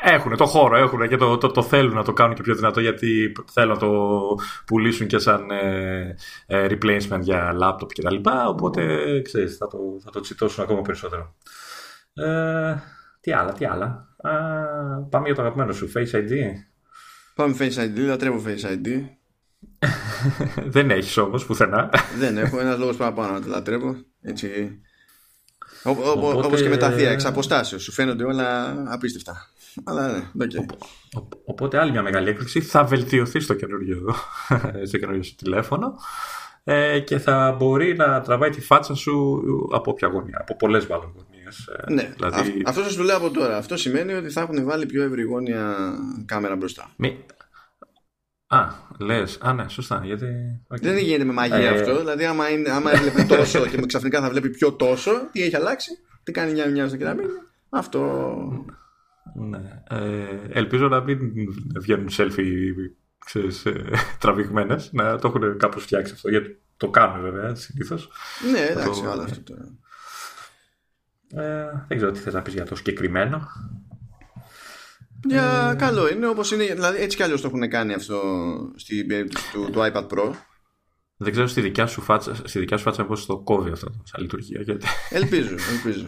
έχουν 0.03 0.37
το 0.37 0.47
χώρο, 0.47 0.77
έχουν 0.77 1.09
και 1.09 1.17
το, 1.17 1.39
το, 1.39 1.49
το, 1.49 1.63
θέλουν 1.63 1.95
να 1.95 2.05
το 2.05 2.13
κάνουν 2.13 2.35
και 2.35 2.43
πιο 2.43 2.55
δυνατό 2.55 2.81
γιατί 2.81 3.33
θέλουν 3.53 3.73
να 3.73 3.79
το 3.79 4.21
πουλήσουν 4.67 5.07
και 5.07 5.19
σαν 5.19 5.51
ε, 5.51 6.17
ε, 6.47 6.67
replacement 6.71 7.21
για 7.21 7.57
laptop 7.63 7.87
κτλ. 7.87 8.17
Οπότε 8.49 8.83
ξέρεις, 9.23 9.57
θα 9.57 9.67
το, 9.67 9.79
θα 10.05 10.11
το 10.11 10.21
τσιτώσουν 10.21 10.65
ακόμα 10.65 10.83
περισσότερο. 10.83 11.35
Ε, 12.15 12.75
τι 13.21 13.33
άλλα, 13.33 13.53
τι 13.53 13.65
άλλα. 13.65 13.85
Α, 14.17 14.31
πάμε 15.11 15.27
για 15.27 15.35
το 15.35 15.43
αγαπημένο 15.43 15.73
σου, 15.73 15.93
Face 15.95 16.11
ID. 16.11 16.33
Πάμε 17.35 17.57
Face 17.59 17.77
ID, 17.79 17.97
λατρεύω 17.97 18.43
Face 18.47 18.73
ID. 18.73 19.05
Δεν 20.75 20.91
έχεις 20.91 21.17
όμως 21.17 21.47
πουθενά. 21.47 21.91
Δεν 22.19 22.39
έχω, 22.39 22.61
ένας 22.61 22.79
λόγος 22.79 22.97
παραπάνω 22.97 23.33
να 23.33 23.41
το 23.41 23.49
λατρεύω. 23.49 23.97
Έτσι. 24.23 24.81
Οπότε... 25.83 26.47
Όπως 26.47 26.63
και 26.63 26.69
με 26.69 26.77
τα 26.77 26.91
θεία, 26.91 27.11
εξ 27.11 27.25
αποστάσεως. 27.25 27.83
Σου 27.83 27.93
φαίνονται 27.93 28.25
όλα 28.25 28.75
απίστευτα. 28.89 29.49
Αλλά 29.85 30.31
ναι, 30.33 30.47
okay. 30.47 30.75
Οπότε 31.45 31.79
άλλη 31.79 31.91
μια 31.91 32.03
μεγάλη 32.03 32.29
έκπληξη 32.29 32.61
θα 32.61 32.85
βελτιωθεί 32.85 33.41
στο 33.41 33.55
καινούριο, 33.55 34.15
στο 34.89 34.99
καινούριο 34.99 35.23
σου 35.23 35.35
τηλέφωνο 35.35 35.95
ε, 36.65 37.01
και 37.01 37.19
θα 37.19 37.55
μπορεί 37.59 37.97
να 37.97 38.21
τραβάει 38.21 38.51
τη 38.51 38.61
φάτσα 38.61 38.95
σου 38.95 39.43
από 39.73 39.91
όποια 39.91 40.09
γωνία, 40.09 40.39
από 40.41 40.57
πολλές 40.57 40.87
μάλλον 40.87 41.13
γωνίες. 41.17 41.67
Ε, 41.87 41.93
ναι, 41.93 42.13
δηλαδή... 42.17 42.63
αυτός 42.67 42.85
σας 42.85 42.97
το 42.97 43.03
λέω 43.03 43.17
από 43.17 43.31
τώρα. 43.31 43.57
Αυτό 43.57 43.77
σημαίνει 43.77 44.13
ότι 44.13 44.31
θα 44.31 44.41
έχουν 44.41 44.65
βάλει 44.65 44.87
πιο 44.87 45.03
ευρυγόνια 45.03 45.77
κάμερα 46.27 46.57
μπροστά. 46.57 46.91
Μη... 46.97 47.25
Α, 48.47 48.67
λες. 48.99 49.39
Α, 49.41 49.53
ναι, 49.53 49.69
σωστά. 49.69 50.01
Γιατί... 50.05 50.27
Okay. 50.75 50.81
Δεν 50.81 50.99
γίνεται 50.99 51.25
με 51.25 51.33
μαγεία 51.33 51.57
ε... 51.57 51.69
αυτό. 51.69 51.99
Δηλαδή, 51.99 52.25
άμα, 52.25 52.51
είναι, 52.51 52.71
άμα 52.71 52.91
έβλεπε 52.93 53.23
τόσο 53.23 53.65
και 53.71 53.87
ξαφνικά 53.87 54.21
θα 54.21 54.29
βλέπει 54.31 54.51
πιο 54.51 54.73
τόσο, 54.73 55.11
τι 55.33 55.43
έχει 55.43 55.57
αλλάξει, 55.57 55.91
τι 56.23 56.33
κάνει 56.33 56.53
μια 56.53 56.69
μια 56.69 56.89
στο 56.89 56.97
κεραμίδι. 56.97 57.29
Αυτό. 57.69 58.37
Ναι. 59.35 59.83
Ε, 59.89 60.39
ελπίζω 60.49 60.89
να 60.89 61.01
μην 61.01 61.19
βγαίνουν 61.81 62.09
selfie 62.11 62.73
ξέρεις, 63.25 63.67
ε, 63.67 63.85
τραβηγμένες, 64.19 64.91
να 64.93 65.19
το 65.19 65.29
έχουν 65.29 65.57
κάπως 65.57 65.83
φτιάξει 65.83 66.13
αυτό, 66.13 66.29
γιατί 66.29 66.63
το 66.77 66.91
κάνουν 66.91 67.23
βέβαια 67.23 67.55
συνήθως. 67.55 68.11
Ναι, 68.53 68.61
εντάξει, 68.61 69.03
άλλο 69.05 69.23
αυτό 69.23 69.43
τώρα. 69.43 69.77
Ε, 71.35 71.85
δεν 71.89 71.97
ξέρω 71.97 72.13
τι 72.13 72.21
θες 72.21 72.35
να 72.35 72.43
πεις 72.43 72.55
για 72.55 72.65
το 72.65 72.75
συγκεκριμένο. 72.75 73.49
Για 75.29 75.71
ε... 75.73 75.77
καλό 75.77 76.09
είναι, 76.09 76.27
όπως 76.27 76.51
είναι, 76.53 76.65
δηλαδή 76.65 77.03
έτσι 77.03 77.17
κι 77.17 77.23
αλλιώς 77.23 77.41
το 77.41 77.47
έχουν 77.47 77.69
κάνει 77.69 77.95
αυτό 77.95 78.21
στην 78.77 79.07
περίπτωση 79.07 79.53
του, 79.53 79.71
του 79.73 79.81
iPad 79.81 80.07
Pro. 80.09 80.33
Δεν 81.23 81.33
ξέρω 81.33 81.47
στη 81.47 81.61
δικιά 81.61 81.87
σου 81.87 82.01
φάτσα, 82.01 82.35
στη 82.35 82.59
δικιά 82.59 82.77
σου 82.77 82.83
φάτσα 82.83 83.05
πώς 83.05 83.27
το 83.27 83.39
κόβει 83.39 83.71
αυτό 83.71 83.91
σαν 84.05 84.23
λειτουργία. 84.23 84.61
Γιατί... 84.61 84.87
Ελπίζω, 85.11 85.55
ελπίζω. 85.71 86.07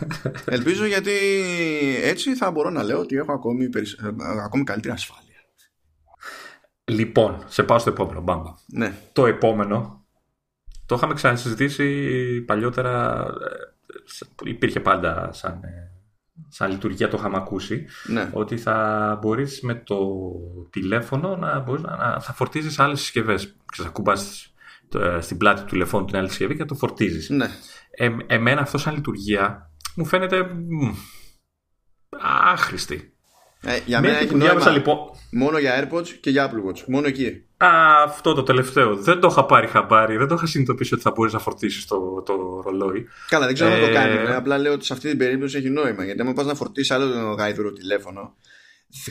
ελπίζω 0.56 0.86
γιατί 0.86 1.12
έτσι 2.02 2.36
θα 2.36 2.50
μπορώ 2.50 2.70
να 2.70 2.82
λέω 2.82 2.98
ότι 2.98 3.16
έχω 3.16 3.32
ακόμη, 3.32 3.68
περισ... 3.68 3.98
ακόμη 4.44 4.64
καλύτερη 4.64 4.94
ασφάλεια. 4.94 5.26
Λοιπόν, 6.84 7.44
σε 7.46 7.62
πάω 7.62 7.78
στο 7.78 7.90
επόμενο, 7.90 8.20
μπάμπα. 8.20 8.54
Ναι. 8.66 8.94
Το 9.12 9.26
επόμενο, 9.26 10.04
το 10.86 10.94
είχαμε 10.94 11.14
ξανασυζητήσει 11.14 12.40
παλιότερα, 12.40 13.24
ε, 14.44 14.50
υπήρχε 14.50 14.80
πάντα 14.80 15.32
σαν, 15.32 15.60
ε, 15.62 15.90
σαν 16.48 16.70
λειτουργία, 16.70 17.08
το 17.08 17.16
είχαμε 17.18 17.36
ακούσει, 17.36 17.86
ναι. 18.06 18.30
ότι 18.32 18.56
θα 18.56 19.18
μπορείς 19.20 19.60
με 19.60 19.74
το 19.74 19.98
τηλέφωνο 20.70 21.36
να, 21.36 21.58
μπορείς 21.58 21.82
να, 21.82 21.96
να 21.96 22.20
θα 22.20 22.32
φορτίζεις 22.32 22.78
άλλες 22.78 23.00
συσκευές. 23.00 23.56
Ξέρεις, 23.72 23.90
ε, 23.90 23.94
στην 25.20 25.36
πλάτη 25.36 25.60
του 25.60 25.66
τηλεφώνου 25.66 26.04
την 26.04 26.16
άλλη 26.16 26.28
συσκευή 26.28 26.56
και 26.56 26.64
το 26.64 26.74
φορτίζεις. 26.74 27.30
Ναι. 27.30 27.50
Ε, 27.90 28.10
εμένα 28.26 28.60
αυτό 28.60 28.78
σαν 28.78 28.94
λειτουργία 28.94 29.70
μου 29.96 30.04
φαίνεται 30.04 30.42
μ, 30.42 30.94
άχρηστη. 32.44 33.06
Ε, 33.64 33.78
για 33.86 34.00
μένα 34.00 34.18
έχει 34.18 34.34
νόημα 34.34 34.70
λοιπόν... 34.70 34.96
μόνο 35.30 35.58
για 35.58 35.88
AirPods 35.90 36.08
και 36.08 36.30
για 36.30 36.50
Apple 36.50 36.70
Watch. 36.70 36.84
Μόνο 36.86 37.06
εκεί. 37.06 37.26
Α, 37.56 37.68
αυτό 38.04 38.34
το 38.34 38.42
τελευταίο. 38.42 38.96
Δεν 38.96 39.20
το 39.20 39.28
είχα 39.30 39.46
πάρει 39.46 39.66
χαμπάρι. 39.66 40.16
Δεν 40.16 40.28
το 40.28 40.34
είχα 40.34 40.46
συνειδητοποιήσει 40.46 40.94
ότι 40.94 41.02
θα 41.02 41.10
μπορείς 41.10 41.32
να 41.32 41.38
φορτίσεις 41.38 41.86
το, 41.86 42.22
το 42.26 42.62
ρολόι. 42.64 43.06
Καλά, 43.28 43.46
δεν 43.46 43.54
ξέρω 43.54 43.70
ε... 43.70 43.74
αν 43.74 43.80
το 43.80 43.92
κάνει. 43.92 44.14
Ε. 44.14 44.34
Απλά 44.34 44.58
λέω 44.58 44.72
ότι 44.72 44.84
σε 44.84 44.92
αυτή 44.92 45.08
την 45.08 45.18
περίπτωση 45.18 45.56
έχει 45.56 45.70
νόημα. 45.70 46.04
Γιατί 46.04 46.20
αν 46.20 46.32
πας 46.32 46.46
να 46.46 46.54
φορτίσεις 46.54 46.90
άλλο 46.90 47.12
το 47.12 47.30
γάιδρο 47.30 47.72
τηλέφωνο, 47.72 48.36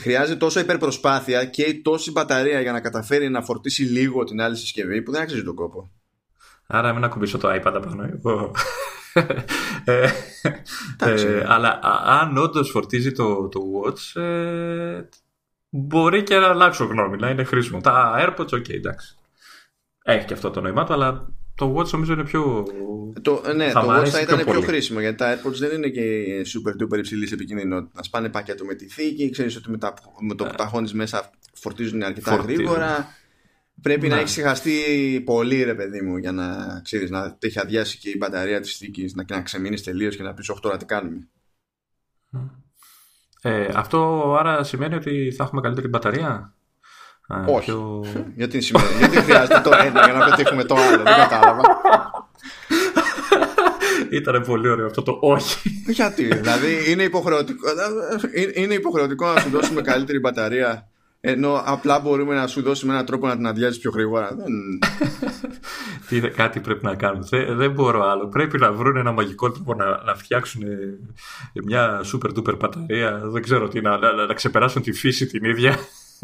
χρειάζεται 0.00 0.38
τόσο 0.38 0.60
υπερπροσπάθεια 0.60 1.44
και 1.44 1.80
τόση 1.82 2.10
μπαταρία 2.10 2.60
για 2.60 2.72
να 2.72 2.80
καταφέρει 2.80 3.28
να 3.28 3.42
φορτίσει 3.42 3.82
λίγο 3.82 4.24
την 4.24 4.40
άλλη 4.40 4.56
συσκευή 4.56 5.02
που 5.02 5.12
δεν 5.12 5.22
αξίζει 5.22 5.44
τον 5.44 5.54
κόπο. 5.54 5.90
Άρα 6.66 6.92
μην 6.92 7.04
ακουμπήσω 7.04 7.38
το 7.38 7.48
iPad 7.54 7.72
απάνω. 7.74 8.04
ε, 9.84 10.10
ε, 10.98 11.44
αλλά 11.46 11.78
αν 12.06 12.36
όντως 12.36 12.70
φορτίζει 12.70 13.12
το, 13.12 13.48
το 13.48 13.60
Watch, 13.84 14.20
ε, 14.20 15.02
μπορεί 15.68 16.22
και 16.22 16.38
να 16.38 16.48
αλλάξω 16.48 16.84
γνώμη, 16.84 17.16
να 17.16 17.30
είναι 17.30 17.44
χρήσιμο. 17.44 17.80
Τα 17.80 18.14
AirPods, 18.18 18.48
ok, 18.48 18.70
εντάξει. 18.70 19.16
Έχει 20.02 20.26
και 20.26 20.34
αυτό 20.34 20.50
το 20.50 20.60
νόημα 20.60 20.84
του, 20.84 20.92
αλλά 20.92 21.34
το 21.54 21.76
Watch 21.76 21.90
νομίζω 21.90 22.12
είναι 22.12 22.24
πιο. 22.24 22.66
Το, 23.22 23.42
ναι, 23.54 23.70
θα 23.70 23.80
το 23.80 24.00
Watch 24.00 24.06
θα 24.06 24.20
ήταν 24.20 24.36
πιο, 24.44 24.52
πιο 24.52 24.60
χρήσιμο 24.60 25.00
γιατί 25.00 25.16
τα 25.16 25.34
AirPods 25.36 25.52
δεν 25.54 25.76
είναι 25.76 25.88
και 25.88 26.26
super 26.46 26.82
duper 26.82 26.98
υψηλής 26.98 27.32
επικίνδυνοτητα. 27.32 27.90
Να 27.94 28.02
σπάνε 28.02 28.28
πακέτο 28.28 28.64
με 28.64 28.74
τη 28.74 28.88
θήκη, 28.88 29.30
ξέρεις 29.30 29.56
ότι 29.56 29.70
με, 29.70 29.78
τα, 29.78 29.94
με 30.20 30.34
το 30.34 30.44
που 30.44 30.54
τα 30.54 30.66
χώνεις 30.66 30.92
μέσα 30.92 31.30
φορτίζουν 31.54 32.02
αρκετά 32.02 32.30
Φορτίζουν. 32.30 32.64
γρήγορα. 32.64 33.08
Πρέπει 33.82 34.08
να, 34.08 34.14
να 34.14 34.20
έχεις 34.20 34.32
ξεχαστεί 34.32 34.72
πολύ, 35.24 35.62
ρε 35.62 35.74
παιδί 35.74 36.00
μου, 36.00 36.16
για 36.16 36.32
να 36.32 36.80
ξέρεις 36.84 37.10
να 37.10 37.36
έχει 37.40 37.58
αδειάσει 37.60 37.98
και 37.98 38.10
η 38.10 38.16
μπαταρία 38.18 38.60
της 38.60 38.76
θήκης, 38.76 39.14
να, 39.14 39.24
να 39.28 39.42
ξεμείνεις 39.42 39.82
τελείως 39.82 40.16
και 40.16 40.22
να 40.22 40.34
πεις 40.34 40.50
8 40.50 40.58
ώρα 40.62 40.76
τι 40.76 40.84
κάνουμε. 40.84 41.28
Ε, 43.42 43.68
αυτό 43.74 44.32
άρα 44.38 44.64
σημαίνει 44.64 44.94
ότι 44.94 45.32
θα 45.36 45.44
έχουμε 45.44 45.60
καλύτερη 45.60 45.88
μπαταρία; 45.88 46.54
Όχι. 47.46 47.64
Πιο... 47.64 48.04
γιατί, 48.40 48.60
σημαίνει, 48.60 48.86
γιατί 48.98 49.16
χρειάζεται 49.16 49.60
το 49.64 49.70
ένα 49.84 50.04
για 50.04 50.12
να 50.12 50.24
πετύχουμε 50.24 50.64
το 50.64 50.74
άλλο. 50.74 51.02
Δεν 51.02 51.14
κατάλαβα. 51.16 51.62
Ήταν 54.10 54.42
πολύ 54.46 54.68
ωραίο 54.68 54.86
αυτό 54.86 55.02
το 55.02 55.18
όχι. 55.20 55.70
Γιατί, 55.98 56.24
δηλαδή 56.24 56.90
είναι 56.90 57.02
υποχρεωτικό, 57.02 57.68
είναι 58.54 58.74
υποχρεωτικό 58.74 59.32
να 59.32 59.40
σου 59.40 59.50
δώσουμε 59.50 59.80
καλύτερη 59.80 60.18
μπαταρία 60.18 60.86
ενώ 61.24 61.62
απλά 61.64 62.00
μπορούμε 62.00 62.34
να 62.34 62.46
σου 62.46 62.62
δώσουμε 62.62 62.92
έναν 62.92 63.06
τρόπο 63.06 63.26
να 63.26 63.36
την 63.36 63.46
αδειάζεις 63.46 63.78
πιο 63.78 63.90
γρήγορα. 63.90 64.36
Δεν... 66.08 66.32
κάτι 66.32 66.60
πρέπει 66.60 66.84
να 66.84 66.94
κάνουμε. 66.94 67.26
Δεν, 67.30 67.56
δεν 67.56 67.70
μπορώ 67.70 68.02
άλλο. 68.08 68.28
Πρέπει 68.28 68.58
να 68.58 68.72
βρουν 68.72 68.96
ένα 68.96 69.12
μαγικό 69.12 69.50
τρόπο 69.50 69.74
να, 69.74 70.02
να 70.02 70.14
φτιάξουν 70.14 70.62
μια 71.64 72.00
super 72.12 72.38
duper 72.38 72.58
μπαταρία. 72.58 73.20
Δεν 73.24 73.42
ξέρω 73.42 73.68
τι, 73.68 73.80
να, 73.80 73.98
να, 73.98 74.12
να 74.12 74.34
ξεπεράσουν 74.34 74.82
τη 74.82 74.92
φύση 74.92 75.26
την 75.26 75.44
ίδια. 75.44 75.76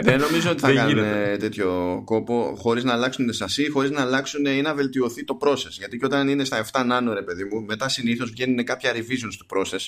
Δεν 0.03 0.21
νομίζω 0.21 0.51
ότι 0.51 0.61
θα 0.61 0.73
κάνουν 0.73 1.05
τέτοιο 1.39 2.03
κόπο 2.05 2.55
χωρίς 2.59 2.85
να 2.85 2.93
αλλάξουν 2.93 3.27
τη 3.27 3.33
σασί, 3.33 3.71
χωρίς 3.71 3.91
να 3.91 4.01
αλλάξουν 4.01 4.45
ή 4.45 4.61
να 4.61 4.75
βελτιωθεί 4.75 5.25
το 5.25 5.39
process. 5.41 5.71
Γιατί 5.71 5.99
και 5.99 6.05
όταν 6.05 6.29
είναι 6.29 6.45
στα 6.45 6.67
7 6.73 6.85
νάνο, 6.87 7.13
ρε 7.13 7.23
παιδί 7.23 7.45
μου, 7.45 7.63
μετά 7.63 7.89
συνήθως 7.89 8.31
βγαίνουν 8.31 8.65
κάποια 8.65 8.93
revisions 8.93 9.35
του 9.39 9.47
process 9.51 9.81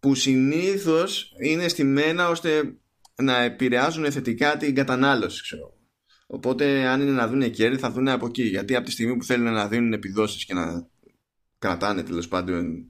που 0.00 0.14
συνήθως 0.14 1.32
είναι 1.42 1.68
στημένα 1.68 2.28
ώστε 2.28 2.76
να 3.22 3.42
επηρεάζουν 3.42 4.12
θετικά 4.12 4.56
την 4.56 4.74
κατανάλωση, 4.74 5.42
ξέρω. 5.42 5.72
Οπότε, 6.26 6.86
αν 6.86 7.00
είναι 7.00 7.10
να 7.10 7.28
δουν 7.28 7.50
κέρδη, 7.50 7.76
θα 7.76 7.90
δουν 7.90 8.08
από 8.08 8.26
εκεί. 8.26 8.42
Γιατί 8.42 8.76
από 8.76 8.84
τη 8.84 8.90
στιγμή 8.90 9.16
που 9.16 9.24
θέλουν 9.24 9.52
να 9.52 9.68
δίνουν 9.68 9.92
επιδόσεις 9.92 10.44
και 10.44 10.54
να 10.54 10.88
κρατάνε 11.58 12.02
τέλος 12.02 12.28
πάντων 12.28 12.86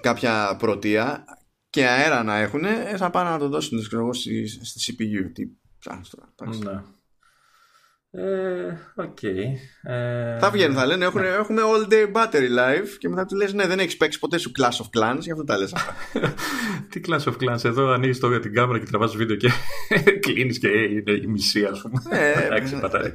κάποια 0.00 0.56
πρωτεία 0.58 1.24
και 1.72 1.86
αέρα 1.86 2.22
να 2.22 2.36
έχουν, 2.36 2.64
ε, 2.64 2.96
θα 2.96 3.10
πάνε 3.10 3.30
να 3.30 3.38
το 3.38 3.48
δώσουν 3.48 3.80
ξέρω, 3.80 4.12
στη, 4.12 4.46
στη 4.46 4.94
CPU. 4.98 5.30
Τι 5.32 5.42
ψάχνεις 5.78 6.10
τώρα. 6.10 6.56
Ναι. 6.56 6.82
Ε, 8.14 8.78
okay. 8.96 9.54
ε, 9.82 10.38
θα 10.38 10.50
βγαίνουν, 10.50 10.76
θα 10.76 10.86
λένε 10.86 11.04
έχουμε, 11.04 11.28
έχουμε 11.28 11.60
all 11.64 11.92
day 11.92 12.12
battery 12.12 12.58
life 12.58 12.88
και 12.98 13.08
μετά 13.08 13.24
του 13.24 13.36
λες 13.36 13.52
ναι 13.52 13.66
δεν 13.66 13.78
έχεις 13.78 13.96
παίξει 13.96 14.18
ποτέ 14.18 14.38
σου 14.38 14.50
Clash 14.58 14.84
of 14.84 14.98
Clans 14.98 15.18
γι' 15.20 15.30
αυτό 15.30 15.44
τα 15.44 15.58
λες 15.58 15.74
Τι 16.90 17.00
Clash 17.06 17.24
of 17.24 17.36
Clans 17.36 17.64
εδώ 17.64 17.88
ανοίγεις 17.90 18.18
το 18.18 18.28
για 18.28 18.40
την 18.40 18.54
κάμερα 18.54 18.78
και 18.78 18.84
τραβάς 18.84 19.16
βίντεο 19.16 19.36
και 19.36 19.50
κλείνεις 20.24 20.58
και 20.58 20.68
είναι 20.68 21.12
η 21.12 21.26
μισή 21.26 21.64
ας 21.64 21.80
πούμε 21.80 22.02
ε, 22.10 22.44
Εντάξει 22.46 22.80
πατάρι 22.80 23.12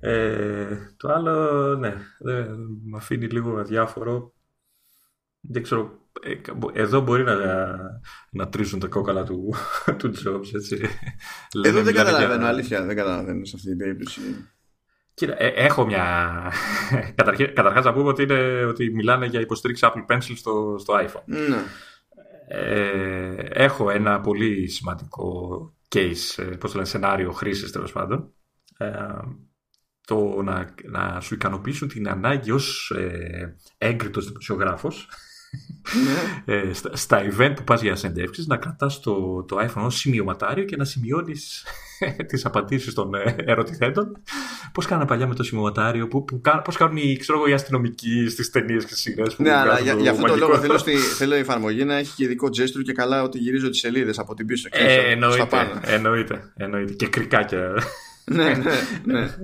ε, 0.00 0.76
Το 0.96 1.12
άλλο 1.12 1.76
ναι 1.76 1.94
με 2.84 2.96
αφήνει 2.96 3.26
λίγο 3.26 3.58
αδιάφορο 3.58 4.34
δεν 5.40 5.62
ξέρω 5.62 5.82
ε, 5.82 6.01
εδώ 6.72 7.00
μπορεί 7.00 7.22
να, 7.22 7.36
να 8.30 8.48
τρίζουν 8.48 8.80
τα 8.80 8.86
κόκαλα 8.86 9.24
του, 9.24 9.54
του 9.98 10.12
Jobs, 10.12 10.54
έτσι. 10.54 10.80
Εδώ 11.64 11.82
δεν 11.82 11.94
καταλαβαίνω, 11.94 12.40
για... 12.40 12.48
αλήθεια, 12.48 12.84
δεν 12.84 12.96
καταλαβαίνω 12.96 13.44
σε 13.44 13.56
αυτή 13.56 13.68
την 13.68 13.78
περίπτωση. 13.78 14.20
Κοίτα, 15.14 15.42
ε, 15.42 15.46
έχω 15.46 15.86
μια... 15.86 16.52
Καταρχάς 17.54 17.84
να 17.84 17.92
πούμε 17.92 18.08
ότι, 18.08 18.22
είναι, 18.22 18.64
ότι 18.64 18.90
μιλάνε 18.90 19.26
για 19.26 19.40
υποστήριξη 19.40 19.86
Apple 19.92 20.14
Pencil 20.14 20.32
στο, 20.36 20.76
στο 20.78 20.94
iPhone. 20.94 21.24
Ναι. 21.24 21.62
Ε, 22.48 23.34
έχω 23.52 23.90
ένα 23.90 24.20
πολύ 24.20 24.68
σημαντικό 24.68 25.74
case, 25.94 26.36
ε, 26.36 26.42
πώς 26.42 26.70
το 26.70 26.76
λένε, 26.76 26.88
σενάριο 26.88 27.32
χρήσης 27.32 27.72
τέλος 27.72 27.92
πάντων. 27.92 28.32
Ε, 28.78 28.88
το 30.06 30.42
να, 30.42 30.74
να 30.84 31.20
σου 31.20 31.34
ικανοποιήσουν 31.34 31.88
την 31.88 32.08
ανάγκη 32.08 32.50
ως 32.50 32.90
ε, 32.90 33.56
έγκριτος 33.78 34.26
δημοσιογράφος 34.26 35.08
ναι. 35.08 35.14
Ε, 36.44 36.72
στα, 36.72 36.96
στα 36.96 37.22
event 37.30 37.52
που 37.56 37.64
πας 37.64 37.82
για 37.82 37.96
συνεντεύξεις 37.96 38.46
να 38.46 38.56
κρατάς 38.56 39.00
το, 39.00 39.42
το 39.42 39.56
iPhone 39.60 39.84
ως 39.84 39.96
σημειωματάριο 39.96 40.64
και 40.64 40.76
να 40.76 40.84
σημειώνεις 40.84 41.64
τις 42.28 42.44
απαντήσεις 42.44 42.94
των 42.94 43.14
ε, 43.14 43.36
ερωτηθέντων. 43.38 44.16
Πώς 44.72 44.86
κάνανε 44.86 45.06
παλιά 45.06 45.26
με 45.26 45.34
το 45.34 45.42
σημειωματάριο 45.42 46.08
που, 46.08 46.24
που, 46.24 46.40
πώς 46.64 46.76
κάνουν 46.76 46.96
οι, 46.96 47.16
ξέρω, 47.16 47.46
οι 47.46 47.52
αστυνομικοί 47.52 48.28
στις 48.28 48.50
ταινίες 48.50 48.84
και 48.84 48.90
στις 48.90 49.02
σειρές 49.02 49.38
ναι, 49.38 49.52
αλλά 49.52 49.78
για, 49.78 49.94
για 49.94 50.10
αυτό 50.10 50.26
το 50.26 50.36
λόγο 50.36 50.58
θέλω, 50.62 50.78
στη, 50.78 50.96
θέλω 50.96 51.36
η 51.36 51.38
εφαρμογή 51.38 51.84
να 51.84 51.94
έχει 51.94 52.14
και 52.14 52.24
ειδικό 52.24 52.46
gesture 52.46 52.82
και 52.84 52.92
καλά 52.92 53.22
ότι 53.22 53.38
γυρίζω 53.38 53.70
τις 53.70 53.78
σελίδες 53.78 54.18
από 54.18 54.34
την 54.34 54.46
πίσω 54.46 54.68
ε, 54.72 55.10
εννοείται, 55.10 55.80
εννοείται, 55.82 56.52
εννοείται. 56.56 56.92
Και 56.92 57.06
κρικάκια 57.06 57.74
ναι, 58.24 58.54
ναι, 58.54 58.72
ναι. 59.04 59.36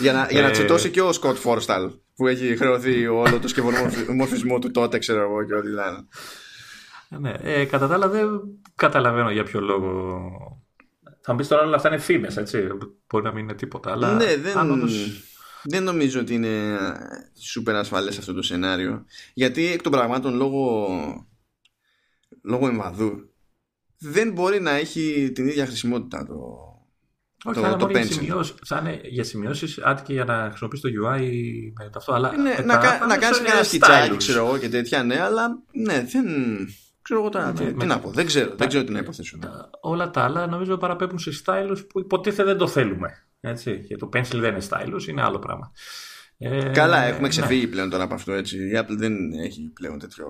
για 0.00 0.12
να, 0.12 0.26
για 0.30 0.42
να 0.42 0.48
ε, 0.48 0.50
τσιτώσει 0.50 0.90
και 0.90 1.00
ο 1.00 1.12
Σκοτ 1.12 1.36
Φόρσταλ 1.36 1.90
που 2.14 2.26
έχει 2.26 2.56
χρεωθεί 2.56 3.06
όλο 3.06 3.38
το 3.38 3.48
σκευομορφισμό 3.48 4.58
του 4.58 4.70
τότε, 4.70 4.98
ξέρω 4.98 5.20
εγώ 5.20 5.44
και 5.44 5.54
ό,τι 5.54 5.70
ήταν. 5.70 6.08
Ναι, 7.20 7.34
ε, 7.42 7.64
κατά 7.64 7.88
τα 7.88 7.94
άλλα 7.94 8.08
δεν 8.08 8.28
καταλαβαίνω 8.74 9.30
για 9.30 9.44
ποιο 9.44 9.60
λόγο. 9.60 10.20
Θα 11.20 11.32
μου 11.32 11.38
πει 11.38 11.46
τώρα 11.46 11.66
όλα 11.66 11.76
αυτά 11.76 11.88
είναι 11.88 11.98
φήμες, 11.98 12.36
έτσι. 12.36 12.68
Μπορεί 13.08 13.24
να 13.24 13.32
μην 13.32 13.42
είναι 13.42 13.54
τίποτα. 13.54 13.92
Αλλά 13.92 14.14
ναι, 14.14 14.36
δεν, 14.36 14.88
δεν 15.62 15.82
νομίζω 15.82 16.20
ότι 16.20 16.34
είναι 16.34 16.78
σούπερ 17.38 17.74
ασφαλές 17.74 18.18
αυτό 18.18 18.32
το 18.32 18.42
σενάριο. 18.42 19.04
Γιατί 19.34 19.66
εκ 19.66 19.82
των 19.82 19.92
πραγμάτων 19.92 20.34
λόγω, 20.34 20.88
λόγω 22.42 22.66
εμβαδού 22.66 23.30
δεν 23.98 24.32
μπορεί 24.32 24.60
να 24.60 24.70
έχει 24.70 25.32
την 25.34 25.48
ίδια 25.48 25.66
χρησιμότητα 25.66 26.26
το, 26.26 26.69
όχι, 27.44 27.60
το, 27.60 27.76
το 27.76 27.88
για 27.88 28.04
σημειώσεις, 28.04 28.54
θα 28.64 28.78
είναι 28.78 29.00
για 29.02 29.24
σημειώσεις, 29.24 29.78
άντε 29.78 30.02
και 30.06 30.12
για 30.12 30.24
να 30.24 30.46
χρησιμοποιήσει 30.48 30.82
το 30.82 30.88
UI 31.06 31.20
με 31.78 31.90
αυτό. 31.96 32.12
Αλλά 32.12 32.36
ναι, 32.36 32.56
να, 32.64 32.76
κα, 32.76 33.06
να 33.06 33.18
κάνεις 33.18 33.38
ένα 33.38 33.62
σκιτσάκι, 33.62 34.16
ξέρω 34.16 34.46
εγώ 34.46 34.58
και 34.58 34.68
τέτοια, 34.68 35.02
ναι, 35.02 35.20
αλλά 35.20 35.48
ναι, 35.72 36.04
δεν. 36.12 36.26
Ξέρω 37.02 37.20
εγώ 37.20 37.28
τώρα, 37.28 37.52
τι, 37.52 37.74
τι 37.74 37.86
να 37.86 37.98
πω. 37.98 38.10
Δεν 38.10 38.26
ξέρω, 38.26 38.54
δεν 38.56 38.68
ξέρω 38.68 38.84
τι 38.84 38.92
να 38.92 38.98
υποθέσω. 38.98 39.38
Όλα 39.80 40.10
τα 40.10 40.24
άλλα 40.24 40.46
νομίζω 40.46 40.76
παραπέμπουν 40.76 41.18
σε 41.18 41.30
stylus 41.44 41.86
που 41.88 42.00
υποτίθεται 42.00 42.44
δεν 42.44 42.56
το 42.56 42.66
θέλουμε. 42.66 43.26
Έτσι. 43.40 43.84
Και 43.88 43.96
το 43.96 44.08
pencil 44.12 44.36
δεν 44.36 44.54
είναι 44.54 44.66
stylus, 44.70 45.08
είναι 45.08 45.22
άλλο 45.22 45.38
πράγμα. 45.38 45.72
Ε, 46.38 46.70
Καλά, 46.70 47.02
έχουμε 47.02 47.22
ναι. 47.22 47.28
ξεφύγει 47.28 47.64
ναι. 47.64 47.70
πλέον 47.70 47.90
τώρα 47.90 48.04
από 48.04 48.14
αυτό. 48.14 48.32
Έτσι. 48.32 48.56
Η 48.56 48.72
Apple 48.74 48.96
δεν 48.96 49.32
έχει 49.32 49.70
πλέον 49.74 49.98
τέτοιο 49.98 50.26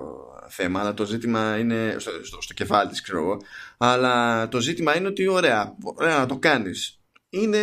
θέμα, 0.47 0.79
αλλά 0.79 0.93
το 0.93 1.05
ζήτημα 1.05 1.57
είναι 1.57 1.95
στο, 1.97 2.11
στο, 2.23 2.41
στο 2.41 2.53
κεφάλι 2.53 2.89
της, 2.89 3.01
ξέρω 3.01 3.19
εγώ. 3.19 3.37
Αλλά 3.77 4.47
το 4.47 4.59
ζήτημα 4.59 4.97
είναι 4.97 5.07
ότι 5.07 5.27
ωραία, 5.27 5.75
ωραία 5.83 6.17
να 6.17 6.25
το 6.25 6.37
κάνεις 6.37 7.00
είναι 7.31 7.59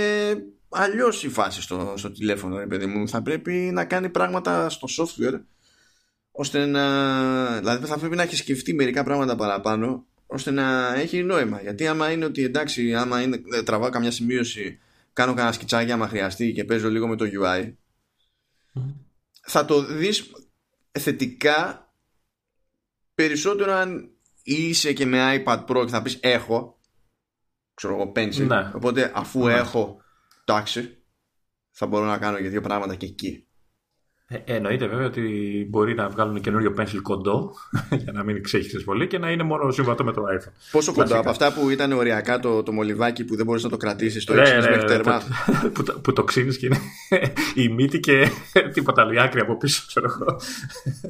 αλλιώς 0.68 1.24
η 1.24 1.28
φάση 1.28 1.62
στο, 1.62 1.94
στο 1.96 2.10
τηλέφωνο, 2.10 2.58
ρε 2.58 2.66
παιδί 2.66 2.86
μου. 2.86 3.08
Θα 3.08 3.22
πρέπει 3.22 3.52
να 3.52 3.84
κάνει 3.84 4.08
πράγματα 4.08 4.68
στο 4.68 4.88
software 4.98 5.40
ώστε 6.30 6.66
να. 6.66 7.58
Δηλαδή 7.58 7.86
θα 7.86 7.98
πρέπει 7.98 8.16
να 8.16 8.22
έχει 8.22 8.36
σκεφτεί 8.36 8.74
μερικά 8.74 9.04
πράγματα 9.04 9.36
παραπάνω 9.36 10.06
ώστε 10.26 10.50
να 10.50 10.94
έχει 10.94 11.22
νόημα. 11.22 11.60
Γιατί 11.60 11.86
άμα 11.86 12.10
είναι 12.10 12.24
ότι 12.24 12.44
εντάξει, 12.44 12.94
άμα 12.94 13.22
είναι, 13.22 13.42
ε, 13.52 13.62
τραβάω 13.62 13.90
καμιά 13.90 14.10
σημείωση, 14.10 14.78
κάνω 15.12 15.34
κανένα 15.34 15.52
σκιτσάκι 15.52 15.92
άμα 15.92 16.08
χρειαστεί 16.08 16.52
και 16.52 16.64
παίζω 16.64 16.90
λίγο 16.90 17.08
με 17.08 17.16
το 17.16 17.24
UI, 17.42 17.72
θα 19.40 19.64
το 19.64 19.84
δεις 19.84 20.30
θετικά 20.98 21.92
περισσότερο 23.14 23.72
αν 23.72 24.10
είσαι 24.42 24.92
και 24.92 25.06
με 25.06 25.42
iPad 25.44 25.64
Pro 25.64 25.84
και 25.84 25.90
θα 25.90 26.02
πεις 26.02 26.18
έχω 26.20 26.77
ξέρω 27.78 27.94
εγώ, 27.94 28.12
pencil. 28.16 28.46
Ναι. 28.46 28.70
Οπότε 28.74 29.12
αφού 29.14 29.46
ναι. 29.46 29.54
έχω 29.54 30.00
τάξη, 30.44 30.96
θα 31.70 31.86
μπορώ 31.86 32.04
να 32.04 32.18
κάνω 32.18 32.38
και 32.38 32.48
δύο 32.48 32.60
πράγματα 32.60 32.94
και 32.94 33.06
εκεί. 33.06 33.46
Ε, 34.30 34.38
εννοείται 34.44 34.86
βέβαια 34.86 35.06
ότι 35.06 35.66
μπορεί 35.70 35.94
να 35.94 36.08
βγάλουν 36.08 36.40
καινούριο 36.40 36.74
pencil 36.78 37.00
κοντό 37.02 37.54
για 38.02 38.12
να 38.12 38.22
μην 38.22 38.42
ξέχει 38.42 38.84
πολύ 38.84 39.06
και 39.06 39.18
να 39.18 39.30
είναι 39.30 39.42
μόνο 39.42 39.70
συμβατό 39.70 40.04
με 40.04 40.12
το 40.12 40.22
iPhone. 40.22 40.52
Πόσο 40.70 40.92
κοντό, 40.92 41.18
από 41.18 41.30
αυτά 41.30 41.52
που 41.52 41.70
ήταν 41.70 41.92
οριακά 41.92 42.40
το, 42.40 42.62
το 42.62 42.72
μολυβάκι 42.72 43.24
που 43.24 43.36
δεν 43.36 43.46
μπορείς 43.46 43.62
να 43.62 43.68
το 43.68 43.76
κρατήσεις, 43.76 44.24
το 44.24 44.34
ναι, 44.34 44.42
ναι, 44.42 44.60
μέχρι 44.60 44.84
τέρμα. 44.84 45.22
που, 45.74 45.82
το, 45.82 46.00
που 46.00 46.12
το 46.12 46.24
ξύνεις 46.24 46.58
και 46.58 46.66
είναι 46.66 46.80
η 47.64 47.68
μύτη 47.68 48.00
και 48.00 48.28
τίποτα 48.72 49.02
άλλο, 49.02 49.20
άκρη 49.20 49.40
από 49.40 49.56
πίσω, 49.56 49.84
ξέρω 49.86 50.06
εγώ. 50.06 50.40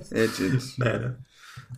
Έτσι. 0.08 0.44
έτσι. 0.44 0.74
ναι, 0.76 0.90
ναι. 0.90 1.16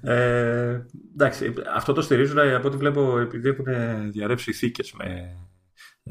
Ε, 0.03 0.81
εντάξει, 1.13 1.55
αυτό 1.75 1.93
το 1.93 2.03
στηρίζουν 2.03 2.39
ε, 2.39 2.55
από 2.55 2.69
ό,τι 2.69 2.77
βλέπω 2.77 3.19
επειδή 3.19 3.49
έχουν 3.49 3.65
διαρρεύσει 4.11 4.53
θήκες 4.53 4.93
με 4.93 5.37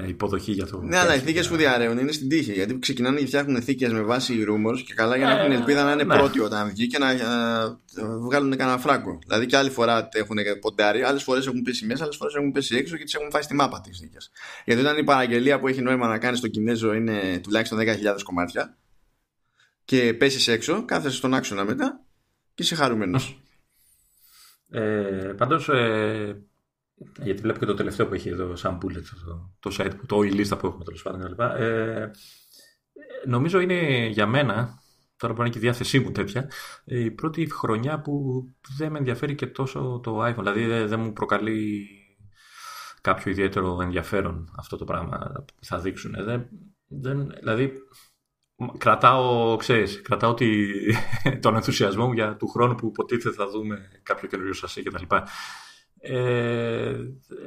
υποδοχή 0.07 0.51
για 0.51 0.65
το. 0.65 0.81
Ναι, 0.81 0.97
αλλά 0.97 1.15
οι 1.15 1.19
θήκες 1.19 1.47
που 1.47 1.55
διαρρέουν 1.55 1.97
είναι 1.97 2.11
στην 2.11 2.29
τύχη. 2.29 2.53
Γιατί 2.53 2.79
ξεκινάνε 2.79 3.19
και 3.19 3.25
φτιάχνουν 3.25 3.61
θήκες 3.61 3.91
με 3.91 4.01
βάση 4.01 4.45
rumors 4.49 4.79
και 4.85 4.93
καλά 4.93 5.17
για 5.17 5.25
να 5.25 5.39
έχουν 5.39 5.51
ελπίδα 5.51 5.83
να 5.83 5.91
είναι 5.91 6.03
ναι. 6.03 6.17
πρώτοι 6.17 6.39
όταν 6.39 6.69
βγει 6.69 6.87
και 6.87 6.97
να 6.97 7.07
βγάλουν 8.19 8.55
κανένα 8.57 8.77
φράγκο. 8.77 9.19
Δηλαδή 9.25 9.45
και 9.45 9.57
άλλη 9.57 9.69
φορά 9.69 10.09
έχουν 10.11 10.37
ποντάρει, 10.61 11.01
άλλες 11.03 11.23
φορές 11.23 11.47
έχουν 11.47 11.61
πέσει 11.61 11.85
μέσα, 11.85 12.03
άλλες 12.03 12.15
φορές 12.15 12.33
έχουν 12.33 12.51
πέσει 12.51 12.75
έξω 12.75 12.97
και 12.97 13.03
τις 13.03 13.13
έχουν 13.13 13.29
φάει 13.31 13.41
στη 13.41 13.53
μάπα 13.55 13.81
τις 13.81 13.99
θήκες. 13.99 14.31
Γιατί 14.65 14.81
όταν 14.81 14.97
η 14.97 15.03
παραγγελία 15.03 15.59
που 15.59 15.67
έχει 15.67 15.81
νόημα 15.81 16.07
να 16.07 16.17
κάνει 16.17 16.37
στο 16.37 16.47
Κινέζο 16.47 16.93
είναι 16.93 17.39
τουλάχιστον 17.43 17.79
10.000 17.79 17.85
κομμάτια 18.23 18.77
και 19.85 20.13
πέσεις 20.13 20.47
έξω, 20.47 20.85
κάθεσαι 20.85 21.15
στον 21.15 21.33
άξονα 21.33 21.63
μετά 21.65 22.03
και 22.53 22.63
είσαι 22.63 22.75
χαρούμενος. 22.75 23.41
Ε, 24.71 25.33
πάντως, 25.37 25.69
ε, 25.69 26.43
γιατί 27.23 27.41
βλέπω 27.41 27.59
και 27.59 27.65
το 27.65 27.73
τελευταίο 27.73 28.07
που 28.07 28.13
έχει 28.13 28.29
εδώ 28.29 28.55
σαν 28.55 28.77
bullet, 28.77 29.03
το, 29.25 29.55
το 29.59 29.75
site, 29.79 29.93
το, 30.05 30.21
η 30.21 30.31
λίστα 30.31 30.57
που 30.57 30.67
έχουμε 30.67 30.83
τέλος 30.83 31.01
πάντων 31.01 31.35
ε, 31.57 32.11
νομίζω 33.25 33.59
είναι 33.59 34.07
για 34.07 34.27
μένα, 34.27 34.79
τώρα 35.17 35.33
που 35.33 35.41
είναι 35.41 35.49
και 35.49 35.57
η 35.57 35.61
διάθεσή 35.61 35.99
μου 35.99 36.11
τέτοια, 36.11 36.51
η 36.83 37.11
πρώτη 37.11 37.51
χρονιά 37.51 38.01
που 38.01 38.43
δεν 38.77 38.91
με 38.91 38.97
ενδιαφέρει 38.97 39.35
και 39.35 39.47
τόσο 39.47 39.99
το 40.03 40.25
iPhone. 40.25 40.37
Δηλαδή 40.37 40.65
δεν, 40.85 40.99
μου 40.99 41.13
προκαλεί 41.13 41.87
κάποιο 43.01 43.31
ιδιαίτερο 43.31 43.81
ενδιαφέρον 43.81 44.53
αυτό 44.57 44.77
το 44.77 44.85
πράγμα 44.85 45.31
που 45.45 45.65
θα 45.65 45.79
δείξουν. 45.79 46.15
Δεν, 46.23 46.47
δεν, 46.87 47.29
δηλαδή 47.39 47.73
κρατάω, 48.77 49.55
ξέρεις, 49.55 50.01
κρατάω 50.01 50.33
τη, 50.33 50.47
τον 51.41 51.55
ενθουσιασμό 51.55 52.07
μου 52.07 52.13
για 52.13 52.35
του 52.35 52.47
χρόνου 52.47 52.75
που 52.75 52.87
υποτίθεται 52.87 53.35
θα 53.35 53.49
δούμε 53.49 53.77
κάποιο 54.03 54.27
καινούριο 54.27 54.53
σασί 54.53 54.83
κτλ. 54.83 55.15
Ε, 56.01 56.95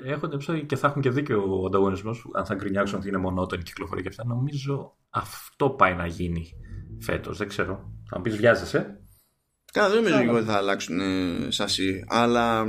έχω 0.05 0.29
την 0.29 0.67
και 0.67 0.77
θα 0.77 0.87
έχουν 0.87 1.03
και 1.03 1.11
δίκιο 1.11 1.61
ο 1.61 1.67
ανταγωνισμός, 1.67 2.31
αν 2.33 2.47
θα 2.47 2.55
γκρινιάξουν 2.55 2.99
ότι 2.99 3.09
είναι 3.09 3.19
μονότονη 3.19 3.63
κυκλοφορία 3.63 4.03
και 4.03 4.09
αυτά. 4.09 4.25
Νομίζω 4.27 4.97
αυτό 5.11 5.71
πάει 5.71 5.95
να 5.95 6.07
γίνει 6.07 6.53
φέτος. 7.01 7.39
Δεν 7.39 7.49
ξέρω. 7.49 7.93
Θα 8.09 8.17
μου 8.17 8.23
πεις, 8.23 8.37
βιάζεσαι; 8.37 9.01
Καλά, 9.73 9.89
δεν 9.89 10.03
νομίζω 10.03 10.37
ότι 10.37 10.45
θα 10.45 10.57
αλλάξουν 10.57 11.01
ε, 11.01 11.51
σασί. 11.51 12.05
Αλλά 12.09 12.65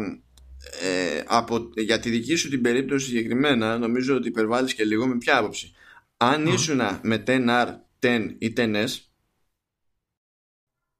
ε, 0.82 1.24
από, 1.28 1.70
για 1.76 2.00
τη 2.00 2.10
δική 2.10 2.36
σου 2.36 2.50
την 2.50 2.62
περίπτωση 2.62 3.06
συγκεκριμένα, 3.06 3.78
νομίζω 3.78 4.16
ότι 4.16 4.28
υπερβάλλεις 4.28 4.74
και 4.74 4.84
λίγο 4.84 5.08
με 5.08 5.18
ποια 5.18 5.38
άποψη. 5.38 5.72
Αν 6.18 6.48
mm. 6.48 6.54
ήσουν 6.54 6.80
με 7.02 7.24
10R 7.28 7.68
10 8.04 8.36
ή 8.38 8.54
10S 8.58 8.88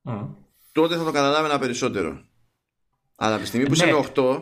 mm. 0.04 0.28
τότε 0.72 0.95
θα 0.97 1.04
το 1.04 1.12
καταλάβαινα 1.12 1.60
περισσότερο 1.60 2.26
αλλά 3.16 3.34
από 3.34 3.41
τη 3.41 3.47
στιγμή 3.47 3.66
που 3.66 3.76
ναι. 3.76 3.84
είσαι 3.84 3.93
με 3.93 4.12
8 4.16 4.41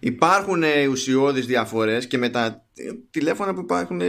υπάρχουν 0.00 0.62
ουσιώδεις 0.90 1.46
διαφορές 1.46 2.06
και 2.06 2.18
με 2.18 2.28
τα 2.28 2.66
τηλέφωνα 3.10 3.54
που 3.54 3.60
υπάρχουν 3.60 4.00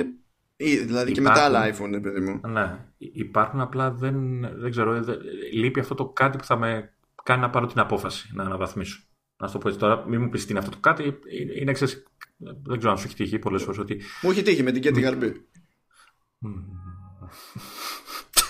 Δηλαδή 0.58 1.12
και 1.12 1.22
με 1.22 1.30
τα 1.30 1.44
άλλα 1.44 1.70
iPhone, 1.70 2.00
παιδί 2.02 2.20
μου. 2.20 2.42
Ναι, 2.48 2.80
υπάρχουν 2.98 3.62
απλά 3.62 3.92
δεν, 3.92 4.40
δεν 4.60 4.72
ξέρω. 4.72 5.04
Δεν, 5.04 5.20
λείπει 5.54 5.80
αυτό 5.80 5.96
το 5.96 6.10
κάτι 6.10 6.38
που 6.38 6.44
θα 6.44 6.58
με 6.58 6.94
κάνει 7.24 7.42
να 7.42 7.50
πάρω 7.50 7.66
την 7.66 7.80
απόφαση 7.80 8.30
να 8.34 8.44
αναβαθμίσω. 8.44 9.02
Να 9.38 9.52
το 9.52 9.58
πω 9.58 9.68
έτσι 9.68 9.80
τώρα, 9.80 10.08
μην 10.08 10.22
μου 10.22 10.30
πεις 10.30 10.46
τι 10.46 10.50
είναι 10.50 10.60
αυτό 10.60 10.72
το 10.72 10.78
κάτι. 10.80 11.20
Είναι 11.60 11.72
εξαιρετικό. 11.72 12.12
Δεν 12.38 12.78
ξέρω 12.78 12.92
αν 12.92 12.98
σου 12.98 13.06
έχει 13.06 13.16
τύχει 13.16 13.40
πολλές 13.40 13.64
φορές 13.64 13.80
ότι. 13.80 14.02
Μου 14.22 14.32
έχει 14.32 14.42
τύχει 14.42 14.64
με 14.64 14.72
την 14.72 14.82
Κέτι 14.82 15.02
Γαρμπή. 15.02 15.48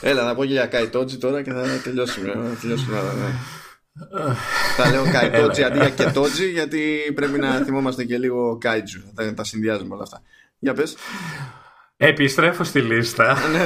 Έλα 0.01 0.23
να 0.23 0.35
πω 0.35 0.45
και 0.45 0.51
για 0.51 0.65
Καϊτότζι 0.65 1.17
τώρα 1.17 1.41
και 1.41 1.51
θα 1.51 1.63
τελειώσουμε. 1.83 2.31
Θα 2.31 2.57
τελειώσουμε 2.61 2.97
ναι. 2.97 3.39
θα 4.75 4.89
λέω 4.89 5.03
Καϊτότζι 5.11 5.63
αντί 5.63 5.77
για 5.77 5.89
Κετότζι 5.89 6.51
γιατί 6.51 7.11
πρέπει 7.15 7.39
να 7.39 7.53
θυμόμαστε 7.53 8.03
και 8.03 8.17
λίγο 8.17 8.57
Κάιτζου. 8.57 9.01
Θα 9.15 9.33
τα 9.33 9.43
συνδυάζουμε 9.43 9.93
όλα 9.93 10.03
αυτά. 10.03 10.21
Για 10.59 10.73
πες. 10.73 10.95
Επιστρέφω 11.97 12.63
στη 12.63 12.81
λίστα. 12.81 13.37
Ναι. 13.51 13.65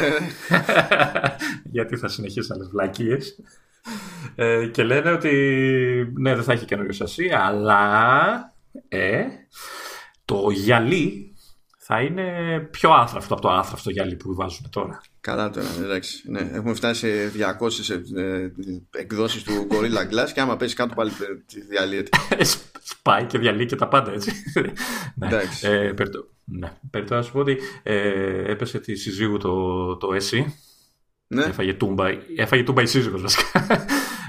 γιατί 1.64 1.98
θα 1.98 2.08
συνεχίσει 2.08 2.50
άλλες 2.54 2.68
βλακίες. 2.68 3.40
Ε, 4.36 4.68
και 4.68 4.84
λένε 4.84 5.12
ότι 5.12 5.32
ναι, 6.18 6.36
δεν 6.36 6.44
θα 6.44 6.54
έχει 6.54 6.66
καινούριο 6.66 6.94
σασί, 6.94 7.30
αλλά 7.30 8.54
ε, 8.88 9.24
το 10.26 10.50
γυαλί 10.50 11.27
θα 11.90 12.02
είναι 12.02 12.60
πιο 12.72 12.90
άθραυστο 12.90 13.34
από 13.34 13.42
το 13.42 13.50
άθραυστο 13.50 13.90
γυαλί 13.90 14.16
που 14.16 14.36
βάζουμε 14.36 14.68
τώρα. 14.72 15.02
Καλά 15.22 15.50
τώρα, 15.50 15.68
εντάξει. 15.84 16.32
Ναι, 16.32 16.50
έχουμε 16.54 16.74
φτάσει 16.74 17.30
σε 17.30 17.32
200 17.60 18.18
ε, 18.18 18.50
εκδόσεις 19.00 19.44
του 19.44 19.68
Gorilla 19.72 20.14
Glass 20.14 20.32
και 20.34 20.42
άμα 20.42 20.58
πέσει 20.58 20.76
κάτω 20.76 20.94
πάλι 20.94 21.12
διαλύεται. 21.70 22.10
Σπάει 22.84 23.26
και 23.26 23.38
διαλύει 23.38 23.66
και 23.66 23.76
τα 23.76 23.88
πάντα 23.88 24.12
έτσι. 24.12 24.32
ναι. 25.16 25.28
Εντάξει. 25.28 25.68
Ε, 25.68 25.94
ναι. 26.44 26.72
Περιτώ 26.90 27.16
να 27.16 27.22
σου 27.22 27.32
πω 27.32 27.40
ότι 27.40 27.58
ε, 27.84 28.52
έπεσε 28.52 28.80
τη 28.80 28.96
σύζυγου 28.96 29.38
το, 29.38 29.98
το 29.98 30.14
ΕΣΥ. 30.14 30.56
Ναι. 31.28 31.44
Έφαγε 31.44 31.74
τούμπα, 31.74 32.06
έφαγε 32.38 32.64
τούμπα 32.64 32.82
η 32.82 32.86
σύζυγος 32.86 33.22
βασικά. 33.22 33.66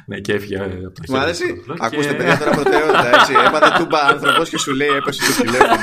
ναι, 0.06 0.20
και 0.20 0.32
έφυγε 0.32 0.58
από 0.60 1.06
το 1.06 1.12
Μ' 1.12 1.16
αρέσει; 1.16 1.64
Ακούστε, 1.78 2.14
παιδιά, 2.14 2.38
τώρα 2.38 2.50
προτεραιότητα. 2.50 3.20
Έτσι. 3.20 3.32
Έπαθε 3.46 3.78
τούμπα 3.78 3.98
άνθρωπος 3.98 4.48
και 4.48 4.58
σου 4.58 4.74
λέει 4.74 4.88
έπεσε 4.88 5.20
το 5.32 5.42
τηλέφωνο. 5.42 5.82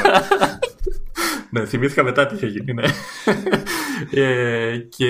Ναι, 1.50 1.66
θυμήθηκα 1.66 2.04
μετά 2.04 2.26
τι 2.26 2.36
είχε 2.36 2.46
γίνει. 2.46 2.74
Ναι. 2.74 2.84
ε, 4.22 4.78
και 4.78 5.08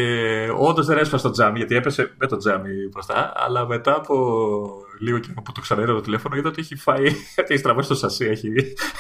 όντως 0.57 0.85
δεν 0.85 0.97
έσπασε 0.97 1.23
το 1.23 1.31
τζάμι, 1.31 1.57
γιατί 1.57 1.75
έπεσε 1.75 2.13
με 2.17 2.27
το 2.27 2.37
τζάμι 2.37 2.69
μπροστά. 2.91 3.33
Αλλά 3.35 3.67
μετά 3.67 3.95
από 3.95 4.15
λίγο 4.99 5.19
καιρό 5.19 5.41
που 5.41 5.51
το 5.51 5.61
ξαναείδα 5.61 5.93
το 5.93 6.01
τηλέφωνο, 6.01 6.35
είδα 6.35 6.49
ότι 6.49 6.61
έχει 6.61 6.75
φάει. 6.75 7.05
Έχει 7.35 7.57
στραβώσει 7.57 7.87
το 7.87 7.95
σασί. 7.95 8.25
Έχει 8.25 8.49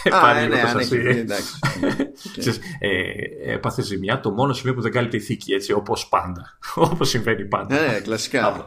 πάρει 0.09 0.47
ναι, 0.47 0.61
το 0.61 0.67
σασί. 0.67 0.97
Εντάξει. 0.97 1.53
ε, 2.79 3.53
έπαθε 3.53 3.81
ζημιά 3.81 4.19
το 4.19 4.31
μόνο 4.31 4.53
σημείο 4.53 4.73
που 4.73 4.81
δεν 4.81 4.91
κάλυπτε 4.91 5.17
η 5.17 5.19
θήκη, 5.19 5.53
έτσι 5.53 5.71
όπως 5.71 6.07
πάντα. 6.07 6.57
Όπως 6.91 7.09
συμβαίνει 7.09 7.45
πάντα. 7.45 7.75
Ναι, 7.75 7.99
κλασικά. 7.99 8.65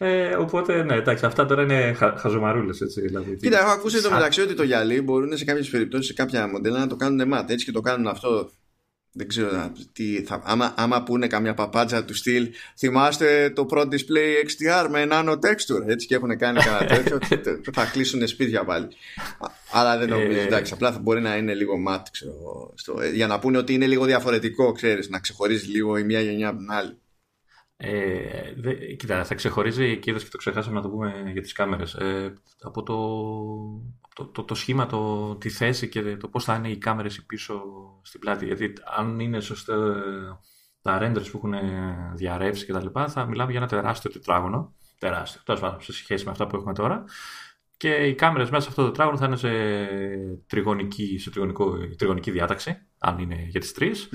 Ε, 0.00 0.34
οπότε, 0.34 0.82
ναι, 0.82 0.94
εντάξει, 0.94 1.26
αυτά 1.26 1.46
τώρα 1.46 1.62
είναι 1.62 1.92
χα, 1.92 2.16
χαζομαρούλες. 2.16 2.78
Δηλαδή, 2.96 3.36
Κοίτα, 3.36 3.58
έχω 3.58 3.70
ακούσει 3.70 4.02
το 4.02 4.10
μεταξύ 4.10 4.40
ότι 4.40 4.54
το 4.54 4.62
γυαλί 4.62 5.00
μπορούν 5.00 5.36
σε 5.36 5.44
κάποιες 5.44 5.68
περιπτώσεις, 5.68 6.06
σε 6.06 6.12
κάποια 6.12 6.48
μοντέλα 6.48 6.78
να 6.78 6.86
το 6.86 6.96
κάνουν 6.96 7.28
μάτ. 7.28 7.50
Έτσι 7.50 7.64
και 7.64 7.72
το 7.72 7.80
κάνουν 7.80 8.06
αυτό. 8.06 8.50
Δεν 9.12 9.28
ξέρω 9.28 9.72
τι 9.92 10.22
θα. 10.22 10.42
Άμα, 10.44 10.74
άμα 10.76 11.02
πούνε 11.02 11.26
καμιά 11.26 11.54
παπάτσα 11.54 12.04
του 12.04 12.14
στυλ, 12.14 12.48
θυμάστε 12.78 13.50
το 13.50 13.64
πρώτο 13.64 13.88
display 13.90 14.46
XDR 14.46 14.88
με 14.90 15.06
nano 15.10 15.32
texture. 15.32 15.86
Έτσι 15.86 16.06
και 16.06 16.14
έχουν 16.14 16.38
κάνει 16.38 16.60
κανένα 16.60 16.86
τέτοιο. 16.94 17.18
θα 17.72 17.84
κλείσουν 17.84 18.26
σπίτια 18.28 18.64
πάλι. 18.64 18.88
Αλλά 19.72 19.98
δεν 19.98 20.08
νομίζω. 20.08 20.38
Ε, 20.38 20.42
εντάξει, 20.42 20.72
απλά 20.72 20.92
θα 20.92 20.98
μπορεί 20.98 21.20
να 21.20 21.36
είναι 21.36 21.54
λίγο 21.54 21.78
ματ, 21.78 22.06
ξέρω. 22.12 22.72
Στο, 22.74 22.98
για 23.14 23.26
να 23.26 23.38
πούνε 23.38 23.58
ότι 23.58 23.74
είναι 23.74 23.86
λίγο 23.86 24.04
διαφορετικό, 24.04 24.72
ξέρεις, 24.72 25.08
να 25.08 25.18
ξεχωρίζει 25.18 25.66
λίγο 25.66 25.96
η 25.96 26.04
μία 26.04 26.20
γενιά 26.20 26.48
από 26.48 26.58
την 26.58 26.70
άλλη. 26.70 26.96
Ε, 27.80 28.54
δε, 28.56 28.74
κοίτα, 28.74 29.24
θα 29.24 29.34
ξεχωρίζει 29.34 29.98
και 29.98 30.10
είδες 30.10 30.24
και 30.24 30.30
το 30.30 30.36
ξεχάσαμε 30.36 30.74
να 30.74 30.82
το 30.82 30.88
πούμε 30.88 31.30
για 31.32 31.42
τις 31.42 31.52
κάμερες. 31.52 31.94
Ε, 31.94 32.34
από 32.60 32.82
το, 32.82 32.96
το, 34.14 34.24
το, 34.26 34.44
το, 34.44 34.54
σχήμα, 34.54 34.86
το, 34.86 35.34
τη 35.36 35.48
θέση 35.48 35.88
και 35.88 36.16
το 36.16 36.28
πώς 36.28 36.44
θα 36.44 36.54
είναι 36.54 36.68
οι 36.68 36.76
κάμερες 36.76 37.22
πίσω 37.22 37.62
στην 38.02 38.20
πλάτη. 38.20 38.46
Γιατί 38.46 38.72
αν 38.96 39.20
είναι 39.20 39.40
σωστά 39.40 39.74
τα 40.82 40.98
renders 41.02 41.30
που 41.30 41.36
έχουν 41.36 41.54
διαρρεύσει 42.14 42.66
και 42.66 42.72
τα 42.72 42.82
λοιπά 42.82 43.08
θα 43.08 43.26
μιλάμε 43.26 43.50
για 43.50 43.60
ένα 43.60 43.68
τεράστιο 43.68 44.10
τετράγωνο. 44.10 44.74
Τεράστιο, 44.98 45.40
τόσο 45.44 45.60
πάντων 45.60 45.80
σε 45.80 45.92
σχέση 45.92 46.24
με 46.24 46.30
αυτά 46.30 46.46
που 46.46 46.56
έχουμε 46.56 46.74
τώρα. 46.74 47.04
Και 47.76 47.94
οι 47.94 48.14
κάμερες 48.14 48.50
μέσα 48.50 48.62
σε 48.62 48.68
αυτό 48.68 48.82
το 48.82 48.88
τετράγωνο 48.88 49.16
θα 49.16 49.26
είναι 49.26 49.36
σε 49.36 49.48
τριγωνική, 50.46 51.18
σε 51.18 51.30
τριγωνική 51.96 52.30
διάταξη 52.30 52.86
αν 52.98 53.18
είναι 53.18 53.46
για 53.48 53.60
τις 53.60 53.72
τρεις 53.72 54.08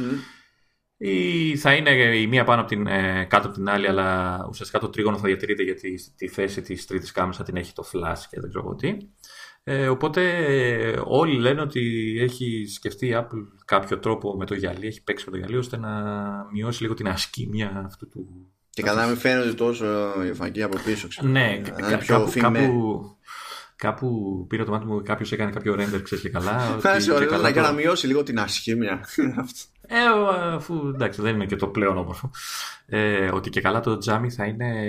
ή 1.06 1.58
θα 1.58 1.74
είναι 1.74 1.90
η 1.92 2.28
μία 2.28 2.44
πάνω 2.44 2.62
από 2.62 2.70
την, 2.70 2.88
ε, 2.88 3.26
κάτω 3.30 3.48
από 3.48 3.56
την 3.56 3.70
άλλη, 3.70 3.88
αλλά 3.88 4.38
ουσιαστικά 4.50 4.80
το 4.80 4.90
τρίγωνο 4.90 5.18
θα 5.18 5.28
διατηρείται 5.28 5.64
γιατί 5.64 6.00
τη 6.16 6.28
θέση 6.28 6.62
της 6.62 6.86
τρίτης 6.86 7.12
κάμερας 7.12 7.38
θα 7.38 7.44
την 7.44 7.56
έχει 7.56 7.74
το 7.74 7.84
flash 7.94 8.20
και 8.30 8.40
δεν 8.40 8.50
ξέρω 8.50 8.76
τι. 8.76 8.98
Ε, 9.64 9.88
οπότε 9.88 10.22
όλοι 11.04 11.38
λένε 11.38 11.62
ότι 11.62 12.16
έχει 12.20 12.66
σκεφτεί 12.68 13.08
η 13.08 13.16
Apple 13.16 13.44
κάποιο 13.66 14.00
τρόπο 14.00 14.36
με 14.36 14.46
το 14.46 14.54
γυαλί, 14.56 14.88
έχει 14.88 15.04
παίξει 15.04 15.26
με 15.26 15.32
το 15.32 15.38
γυαλί 15.38 15.58
ώστε 15.58 15.78
να 15.78 15.92
μειώσει 16.52 16.82
λίγο 16.82 16.94
την 16.94 17.08
ασκήμια 17.08 17.84
αυτού 17.86 18.10
του... 18.10 18.48
Και 18.70 18.82
καλά 18.82 19.08
μην 19.08 19.18
φαίνεται 19.18 19.54
τόσο 19.54 19.86
η 20.24 20.34
φακή 20.34 20.62
από 20.64 20.78
πίσω, 20.86 21.08
ξέρω. 21.08 21.28
Ναι, 21.28 21.58
κα, 21.58 21.98
πιο 21.98 22.16
κάπου, 22.16 22.32
κάπου, 22.40 23.18
κάπου 23.84 24.46
πήρε 24.50 24.64
το 24.64 24.72
μάτι 24.72 24.86
μου 24.86 25.02
κάποιος 25.02 25.32
έκανε 25.32 25.52
κάποιο 25.52 25.74
render, 25.74 26.02
ξέρεις 26.04 26.24
και 26.24 26.30
καλά. 26.30 26.80
καλά 27.30 27.50
για 27.50 27.62
να 27.62 27.72
μειώσει 27.72 28.08
λίγο 28.08 28.24
την 28.24 28.40
ασχήμια. 28.40 29.00
Ε, 29.88 29.98
αφού 30.56 30.92
εντάξει, 30.94 31.22
δεν 31.22 31.36
είναι 31.36 31.46
και 31.46 31.56
το 31.56 31.68
πλέον 31.68 31.98
όμορφο. 31.98 32.32
Ε, 32.86 33.30
ότι 33.34 33.50
και 33.50 33.62
καλά 33.62 33.80
το 33.80 33.98
τζάμι 33.98 34.30
θα 34.30 34.46
είναι. 34.46 34.84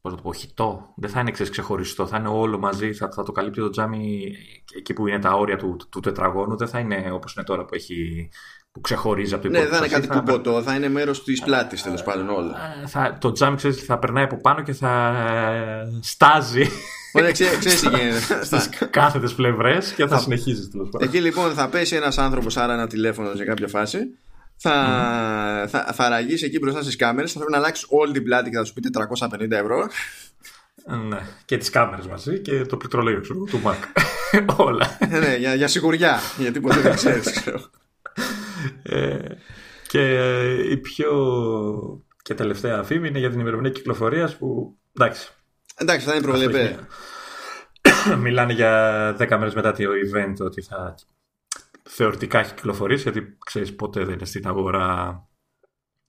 Πώς 0.00 0.12
να 0.12 0.16
το 0.16 0.22
πω, 0.22 0.32
χιτό. 0.32 0.94
Δεν 0.96 1.10
θα 1.10 1.20
είναι 1.20 1.30
ξεχωριστό. 1.30 2.06
Θα 2.06 2.16
είναι 2.18 2.28
όλο 2.28 2.58
μαζί. 2.58 2.92
Θα, 2.92 3.08
θα 3.12 3.22
το 3.22 3.32
καλύπτει 3.32 3.60
το 3.60 3.70
τζάμι 3.70 4.32
εκεί 4.76 4.92
που 4.92 5.06
είναι 5.06 5.18
τα 5.18 5.32
όρια 5.32 5.56
του, 5.56 5.76
του 5.90 6.00
τετραγώνου. 6.00 6.56
Δεν 6.56 6.68
θα 6.68 6.78
είναι 6.78 7.10
όπως 7.12 7.34
είναι 7.34 7.44
τώρα 7.44 7.64
που 7.64 7.74
έχει 7.74 8.30
που 8.76 8.82
ξεχωρίζει 8.82 9.34
από 9.34 9.42
το 9.42 9.48
υπόλοιπο. 9.48 9.72
Ναι, 9.72 9.78
δεν 9.78 9.88
θα 9.88 9.96
είναι 9.96 10.06
κάτι 10.06 10.18
κουμποτό, 10.18 10.62
θα 10.62 10.74
είναι 10.74 10.88
μέρος 10.88 11.24
της 11.24 11.42
πλάτης 11.42 11.82
τέλος 11.82 12.02
πάντων 12.02 12.28
όλα. 12.28 12.56
Ε, 12.82 12.86
θα, 12.86 13.18
το 13.20 13.32
τζάμι 13.32 13.56
ξέρεις 13.56 13.84
θα 13.84 13.98
περνάει 13.98 14.24
από 14.24 14.36
πάνω 14.40 14.62
και 14.62 14.72
θα 14.72 15.08
ε, 15.08 15.98
στάζει 16.02 16.66
Ωραία, 17.12 17.30
ξέρεις 17.30 17.80
τι 17.80 17.88
γίνεται. 17.88 18.44
Στι 18.44 18.86
κάθετες 18.90 19.34
πλευρές 19.34 19.92
και 19.92 20.06
θα, 20.06 20.18
συνεχίζεις 20.18 20.70
τέλος 20.70 20.88
πάντων. 20.90 21.08
Εκεί 21.08 21.20
λοιπόν 21.20 21.54
θα 21.54 21.68
πέσει 21.68 21.96
ένας 21.96 22.18
άνθρωπος, 22.18 22.56
άρα 22.56 22.72
ένα 22.72 22.86
τηλέφωνο 22.86 23.34
σε 23.34 23.44
κάποια 23.44 23.68
φάση. 23.68 23.98
Θα, 24.56 24.74
mm. 25.64 25.68
θα, 25.68 25.92
θα 25.94 26.08
ραγίσει 26.08 26.44
εκεί 26.44 26.58
μπροστά 26.58 26.82
στις 26.82 26.96
κάμερες. 26.96 27.32
Θα 27.32 27.38
πρέπει 27.38 27.52
να 27.52 27.58
αλλάξει 27.58 27.86
όλη 27.88 28.12
την 28.12 28.22
πλάτη 28.22 28.50
και 28.50 28.56
θα 28.56 28.64
σου 28.64 28.72
πει 28.72 28.82
450 29.30 29.50
ευρώ. 29.50 29.88
Ναι, 31.08 31.18
και 31.44 31.56
τις 31.56 31.70
κάμερες 31.70 32.06
μαζί 32.06 32.40
και 32.40 32.62
το 32.64 32.76
πληκτρολόγιο 32.76 33.20
του 33.20 33.62
Mac. 33.64 33.74
Όλα. 34.66 34.98
ναι, 35.08 35.36
για, 35.36 35.54
για 35.54 35.68
σιγουριά. 35.68 36.20
Γιατί 36.38 36.60
ποτέ 36.60 36.80
δεν 36.80 36.94
ξέρεις, 36.94 37.46
ε, 38.82 39.18
και 39.86 40.00
ε, 40.00 40.70
η 40.70 40.76
πιο 40.76 41.10
και 42.22 42.34
τελευταία 42.34 42.82
φήμη 42.82 43.08
είναι 43.08 43.18
για 43.18 43.30
την 43.30 43.40
ημερομηνία 43.40 43.70
κυκλοφορίας 43.70 44.36
που 44.36 44.76
εντάξει. 44.98 45.30
Εντάξει, 45.78 46.06
θα 46.06 46.14
είναι 46.14 46.22
προβλεπέ. 46.22 46.78
Μιλάνε 48.22 48.52
για 48.52 49.10
10 49.18 49.28
μέρες 49.30 49.54
μετά 49.54 49.72
το 49.72 49.84
event 49.84 50.34
ότι 50.38 50.62
θα 50.62 50.94
θεωρητικά 51.82 52.38
έχει 52.38 52.54
κυκλοφορήσει 52.54 53.02
γιατί 53.02 53.38
ξέρεις 53.46 53.74
ποτέ 53.74 54.04
δεν 54.04 54.14
είναι 54.14 54.24
στην 54.24 54.46
αγορά 54.46 55.20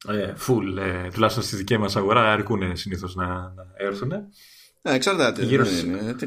ε, 0.07 0.33
full, 0.47 0.77
ε, 0.77 1.09
τουλάχιστον 1.09 1.43
στη 1.43 1.55
δική 1.55 1.77
μας 1.77 1.95
αγορά 1.95 2.31
αρκούν 2.31 2.77
συνήθως 2.77 3.15
να, 3.15 3.25
να 3.27 3.65
έρθουν. 3.77 4.11
Ε, 4.87 4.93
εξαρτάται. 4.93 5.43
Γύρω... 5.43 5.65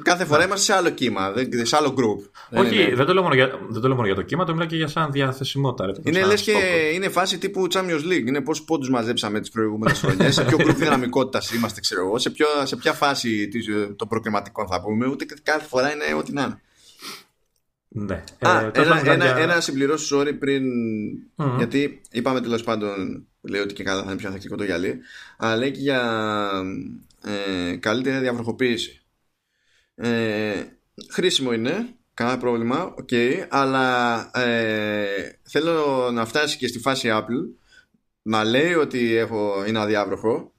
Κάθε 0.03 0.25
φορά 0.25 0.45
είμαστε 0.45 0.73
σε 0.73 0.79
άλλο 0.79 0.91
κύμα, 0.91 1.33
σε 1.63 1.77
άλλο 1.77 1.95
group. 1.97 2.31
Όχι, 2.61 2.95
δεν, 2.95 3.07
το 3.07 3.13
λέω 3.13 3.23
μόνο 3.23 3.35
για, 3.35 3.47
δεν 3.69 3.81
το 3.81 3.87
λέω 3.87 3.97
μόνο 3.97 4.07
για 4.07 4.17
το 4.17 4.23
κύμα, 4.23 4.45
το 4.45 4.53
μιλάω 4.53 4.69
και 4.69 4.77
για 4.77 4.89
σαν 4.89 5.11
διαθεσιμότητα. 5.13 6.01
είναι 6.03 6.25
λες 6.25 6.43
και 6.43 6.53
είναι 6.95 7.09
φάση 7.09 7.39
τύπου 7.39 7.67
Champions 7.71 8.05
League. 8.13 8.27
Είναι 8.27 8.41
πόσου 8.41 8.65
πόντους 8.65 8.91
μαζέψαμε 8.91 9.41
τις 9.41 9.51
προηγούμενες 9.51 9.99
χρονιές, 9.99 10.35
σε 10.35 10.45
ποιο 10.45 10.59
group 10.61 10.75
δυναμικότητας 10.75 11.53
είμαστε, 11.53 11.81
ξέρω 11.81 12.07
εγώ, 12.07 12.19
σε, 12.19 12.33
σε 12.65 12.77
ποια 12.77 12.93
φάση 12.93 13.49
των 13.97 14.09
προκριματικών 14.09 14.67
θα 14.67 14.81
πούμε. 14.81 15.07
Ούτε 15.07 15.27
κάθε 15.43 15.67
φορά 15.67 15.93
είναι 15.93 16.05
ό,τι 16.19 16.33
να 16.33 16.43
είναι. 16.43 16.61
Ναι. 17.93 18.23
Α, 18.39 18.61
ε, 18.61 18.71
ένα, 18.75 19.01
ένα, 19.05 19.25
για... 19.25 19.37
ένα 19.37 19.61
συμπληρώσω 19.61 20.21
sorry 20.21 20.39
πριν. 20.39 20.65
Mm-hmm. 21.37 21.55
Γιατί 21.57 22.01
είπαμε 22.11 22.41
τέλος 22.41 22.63
πάντων, 22.63 23.27
λέει 23.41 23.61
ότι 23.61 23.75
και 23.75 23.83
καλά 23.83 24.03
θα 24.03 24.11
είναι 24.11 24.19
πιο 24.19 24.29
ανθεκτικό 24.29 24.57
το 24.57 24.65
γυαλί. 24.65 24.99
Αλλά 25.37 25.57
λέει 25.57 25.71
και 25.71 25.81
για 25.81 26.03
ε, 27.25 27.77
καλύτερη 27.77 28.19
διαβροχοποίηση. 28.19 29.03
Ε, 29.95 30.65
χρήσιμο 31.11 31.53
είναι, 31.53 31.95
κανένα 32.15 32.39
πρόβλημα, 32.39 32.95
ok, 32.99 33.47
αλλά 33.49 34.31
ε, 34.35 35.39
θέλω 35.43 36.11
να 36.13 36.25
φτάσει 36.25 36.57
και 36.57 36.67
στη 36.67 36.79
φάση 36.79 37.09
Apple 37.13 37.61
να 38.23 38.45
λέει 38.45 38.75
ότι 38.75 39.15
έχω, 39.15 39.65
είναι 39.67 39.79
αδιάβροχο 39.79 40.53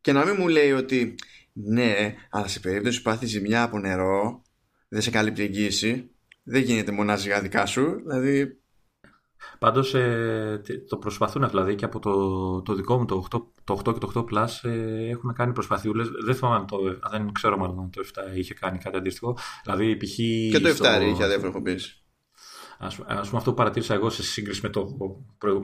και 0.00 0.12
να 0.12 0.24
μην 0.24 0.34
μου 0.38 0.48
λέει 0.48 0.72
ότι 0.72 1.14
ναι, 1.52 2.14
αλλά 2.30 2.48
σε 2.48 2.60
περίπτωση 2.60 2.96
που 2.96 3.10
πάθεις 3.10 3.30
ζημιά 3.30 3.62
από 3.62 3.78
νερό 3.78 4.42
δεν 4.88 5.02
σε 5.02 5.10
καλύπτει 5.10 5.42
εγγύηση. 5.42 6.10
Δεν 6.42 6.62
γίνεται 6.62 6.92
μονάζιγα 6.92 7.40
δικά 7.40 7.66
σου. 7.66 8.02
Δηλαδή 8.06 8.60
Πάντως 9.58 9.94
ε, 9.94 10.62
το 10.88 10.96
προσπαθούν 10.96 11.48
δηλαδή 11.48 11.74
και 11.74 11.84
από 11.84 11.98
το, 11.98 12.62
το 12.62 12.74
δικό 12.74 12.98
μου 12.98 13.04
το 13.04 13.26
8, 13.30 13.40
το 13.64 13.80
8 13.84 13.92
και 13.92 13.98
το 13.98 14.12
8 14.14 14.32
Plus 14.32 14.70
ε, 14.70 15.08
έχουν 15.08 15.32
κάνει 15.32 15.52
προσπαθιούλες. 15.52 16.08
Δεν 16.24 16.34
θυμάμαι 16.34 16.64
το, 16.66 16.76
δεν 17.10 17.32
ξέρω 17.32 17.56
μάλλον 17.56 17.78
αν 17.78 17.90
το 17.90 18.02
7 18.32 18.36
είχε 18.36 18.54
κάνει 18.54 18.78
κάτι 18.78 18.96
αντίστοιχο. 18.96 19.38
Δηλαδή 19.64 19.96
π.χ. 19.96 20.14
Και 20.50 20.60
το 20.62 20.68
7 20.68 20.74
στο... 20.74 21.00
είχε 21.00 21.24
αδεύρο 21.24 21.46
εκπομπής. 21.46 22.00
Ας, 22.78 22.98
ας 23.06 23.26
πούμε 23.26 23.38
αυτό 23.38 23.50
που 23.50 23.56
παρατήρησα 23.56 23.94
εγώ 23.94 24.10
σε 24.10 24.22
σύγκριση 24.22 24.60
με 24.62 24.68
το, 24.68 24.86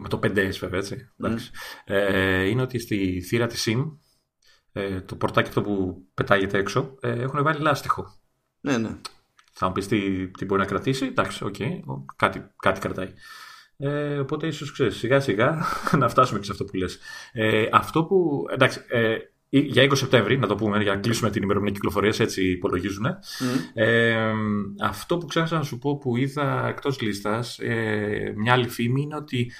με 0.00 0.08
το 0.08 0.20
5S 0.22 0.56
βέβαια 0.60 0.78
έτσι. 0.78 1.12
Mm. 1.24 1.36
Ε, 1.84 2.48
είναι 2.48 2.62
ότι 2.62 2.78
στη 2.78 3.20
θύρα 3.20 3.46
της 3.46 3.68
SIM 3.68 3.96
ε, 4.72 5.00
το 5.00 5.16
πορτάκι 5.16 5.48
αυτό 5.48 5.62
που 5.62 6.04
πετάγεται 6.14 6.58
έξω 6.58 6.94
ε, 7.00 7.10
έχουν 7.10 7.42
βάλει 7.42 7.60
λάστιχο. 7.60 8.20
Ναι, 8.60 8.78
ναι. 8.78 8.96
Θα 9.52 9.66
μου 9.66 9.72
πεις 9.72 9.86
τι, 9.86 10.28
τι 10.28 10.44
μπορεί 10.44 10.60
να 10.60 10.66
κρατήσει. 10.66 11.06
Εντάξει, 11.06 11.44
OK, 11.44 11.54
okay, 11.58 11.80
κάτι, 12.16 12.46
κάτι 12.56 12.80
κρατάει. 12.80 13.12
Ε, 13.82 14.18
οπότε 14.18 14.46
ίσως 14.46 14.72
ξέρεις 14.72 14.96
σιγά 14.96 15.20
σιγά 15.20 15.64
να 15.98 16.08
φτάσουμε 16.08 16.38
και 16.38 16.44
σε 16.44 16.52
αυτό 16.52 16.64
που 16.64 16.76
λες. 16.76 16.98
Ε, 17.32 17.68
αυτό 17.72 18.04
που, 18.04 18.44
εντάξει, 18.52 18.80
ε, 18.88 19.16
για 19.48 19.82
20 19.82 19.90
Σεπτέμβρη, 19.94 20.38
να 20.38 20.46
το 20.46 20.54
πούμε, 20.54 20.82
για 20.82 20.94
να 20.94 21.00
κλείσουμε 21.00 21.30
την 21.30 21.42
ημερομηνία 21.42 21.74
κυκλοφορίας, 21.74 22.20
έτσι 22.20 22.50
υπολογίζουν. 22.50 23.06
Ε, 23.74 24.32
αυτό 24.80 25.18
που 25.18 25.26
ξέχασα 25.26 25.56
να 25.56 25.62
σου 25.62 25.78
πω 25.78 25.98
που 25.98 26.16
είδα 26.16 26.66
εκτός 26.68 27.00
λίστας, 27.00 27.58
ε, 27.58 28.32
μια 28.36 28.52
άλλη 28.52 28.68
φήμη 28.68 29.02
είναι 29.02 29.16
ότι. 29.16 29.52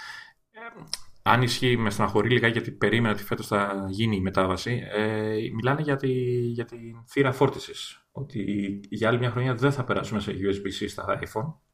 Ε, 0.50 0.82
αν 1.22 1.42
ισχύει, 1.42 1.76
με 1.76 1.90
στεναχωρεί 1.90 2.28
λιγάκι 2.28 2.52
γιατί 2.52 2.70
περίμενα 2.70 3.14
ότι 3.14 3.24
φέτος 3.24 3.46
θα 3.46 3.86
γίνει 3.90 4.16
η 4.16 4.20
μετάβαση. 4.20 4.82
Ε, 4.92 5.34
μιλάνε 5.54 5.80
για 5.82 5.96
τη, 5.96 6.12
για 6.38 6.64
τη 6.64 6.76
θύρα 7.08 7.32
φόρτισης. 7.32 8.04
Ότι 8.12 8.44
για 8.88 9.08
άλλη 9.08 9.18
μια 9.18 9.30
χρονιά 9.30 9.54
δεν 9.54 9.72
θα 9.72 9.84
περάσουμε 9.84 10.20
σε 10.20 10.32
USB-C 10.32 10.88
στα 10.88 11.18
iPhone 11.22 11.71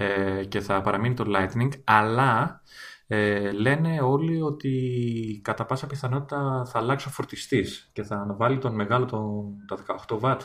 ε, 0.00 0.44
και 0.44 0.60
θα 0.60 0.80
παραμείνει 0.80 1.14
το 1.14 1.24
Lightning, 1.26 1.70
αλλά 1.84 2.62
ε, 3.06 3.50
λένε 3.50 4.00
όλοι 4.00 4.42
ότι 4.42 5.40
κατά 5.44 5.64
πάσα 5.64 5.86
πιθανότητα 5.86 6.64
θα 6.70 6.78
αλλάξει 6.78 7.08
ο 7.08 7.10
φορτιστής 7.10 7.90
και 7.92 8.02
θα 8.02 8.16
αναβάλει 8.16 8.58
τον 8.58 8.74
μεγάλο, 8.74 9.04
τον, 9.04 9.54
τα 9.66 9.78
18 10.20 10.20
W 10.20 10.36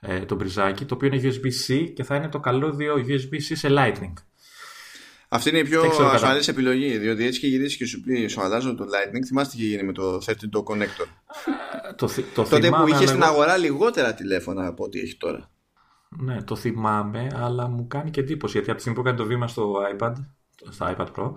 ε, 0.00 0.24
το 0.24 0.34
μπριζάκι, 0.34 0.84
το 0.84 0.94
οποίο 0.94 1.08
είναι 1.08 1.20
USB-C 1.22 1.92
και 1.94 2.04
θα 2.04 2.16
είναι 2.16 2.28
το 2.28 2.40
καλώδιο 2.40 2.94
USB-C 2.94 3.40
σε 3.40 3.68
Lightning. 3.70 4.12
Αυτή 5.28 5.48
είναι 5.48 5.58
η 5.58 5.64
πιο 5.64 5.82
ασφαλής 6.12 6.48
επιλογή, 6.48 6.98
διότι 6.98 7.24
έτσι 7.26 7.40
και 7.40 7.46
γυρίσει 7.46 7.76
και 7.76 7.86
σου 7.86 8.00
πει 8.00 8.26
σου 8.26 8.42
αλλάζω 8.42 8.74
το 8.74 8.84
Lightning. 8.84 9.24
Θυμάστε 9.26 9.56
τι 9.56 9.62
γίνει 9.64 9.82
με 9.82 9.92
το 9.92 10.16
32 10.26 10.30
Connector; 10.64 11.06
το, 11.96 12.10
το 12.34 12.42
Τότε 12.42 12.70
που 12.70 12.88
είχε 12.88 13.06
στην 13.06 13.22
αγορά 13.22 13.56
λιγότερα 13.56 14.14
τηλέφωνα 14.14 14.66
από 14.66 14.84
ό,τι 14.84 15.00
έχει 15.00 15.16
τώρα. 15.16 15.50
Ναι, 16.16 16.42
το 16.42 16.56
θυμάμαι, 16.56 17.28
αλλά 17.34 17.68
μου 17.68 17.86
κάνει 17.86 18.10
και 18.10 18.20
εντύπωση 18.20 18.52
γιατί 18.52 18.70
από 18.70 18.78
τη 18.78 18.84
στιγμή 18.84 19.02
που 19.02 19.08
έκανε 19.08 19.22
το 19.22 19.28
βήμα 19.28 19.48
στο 19.48 19.74
iPad, 19.98 20.12
στο 20.70 20.94
iPad 20.96 21.06
Pro, 21.16 21.32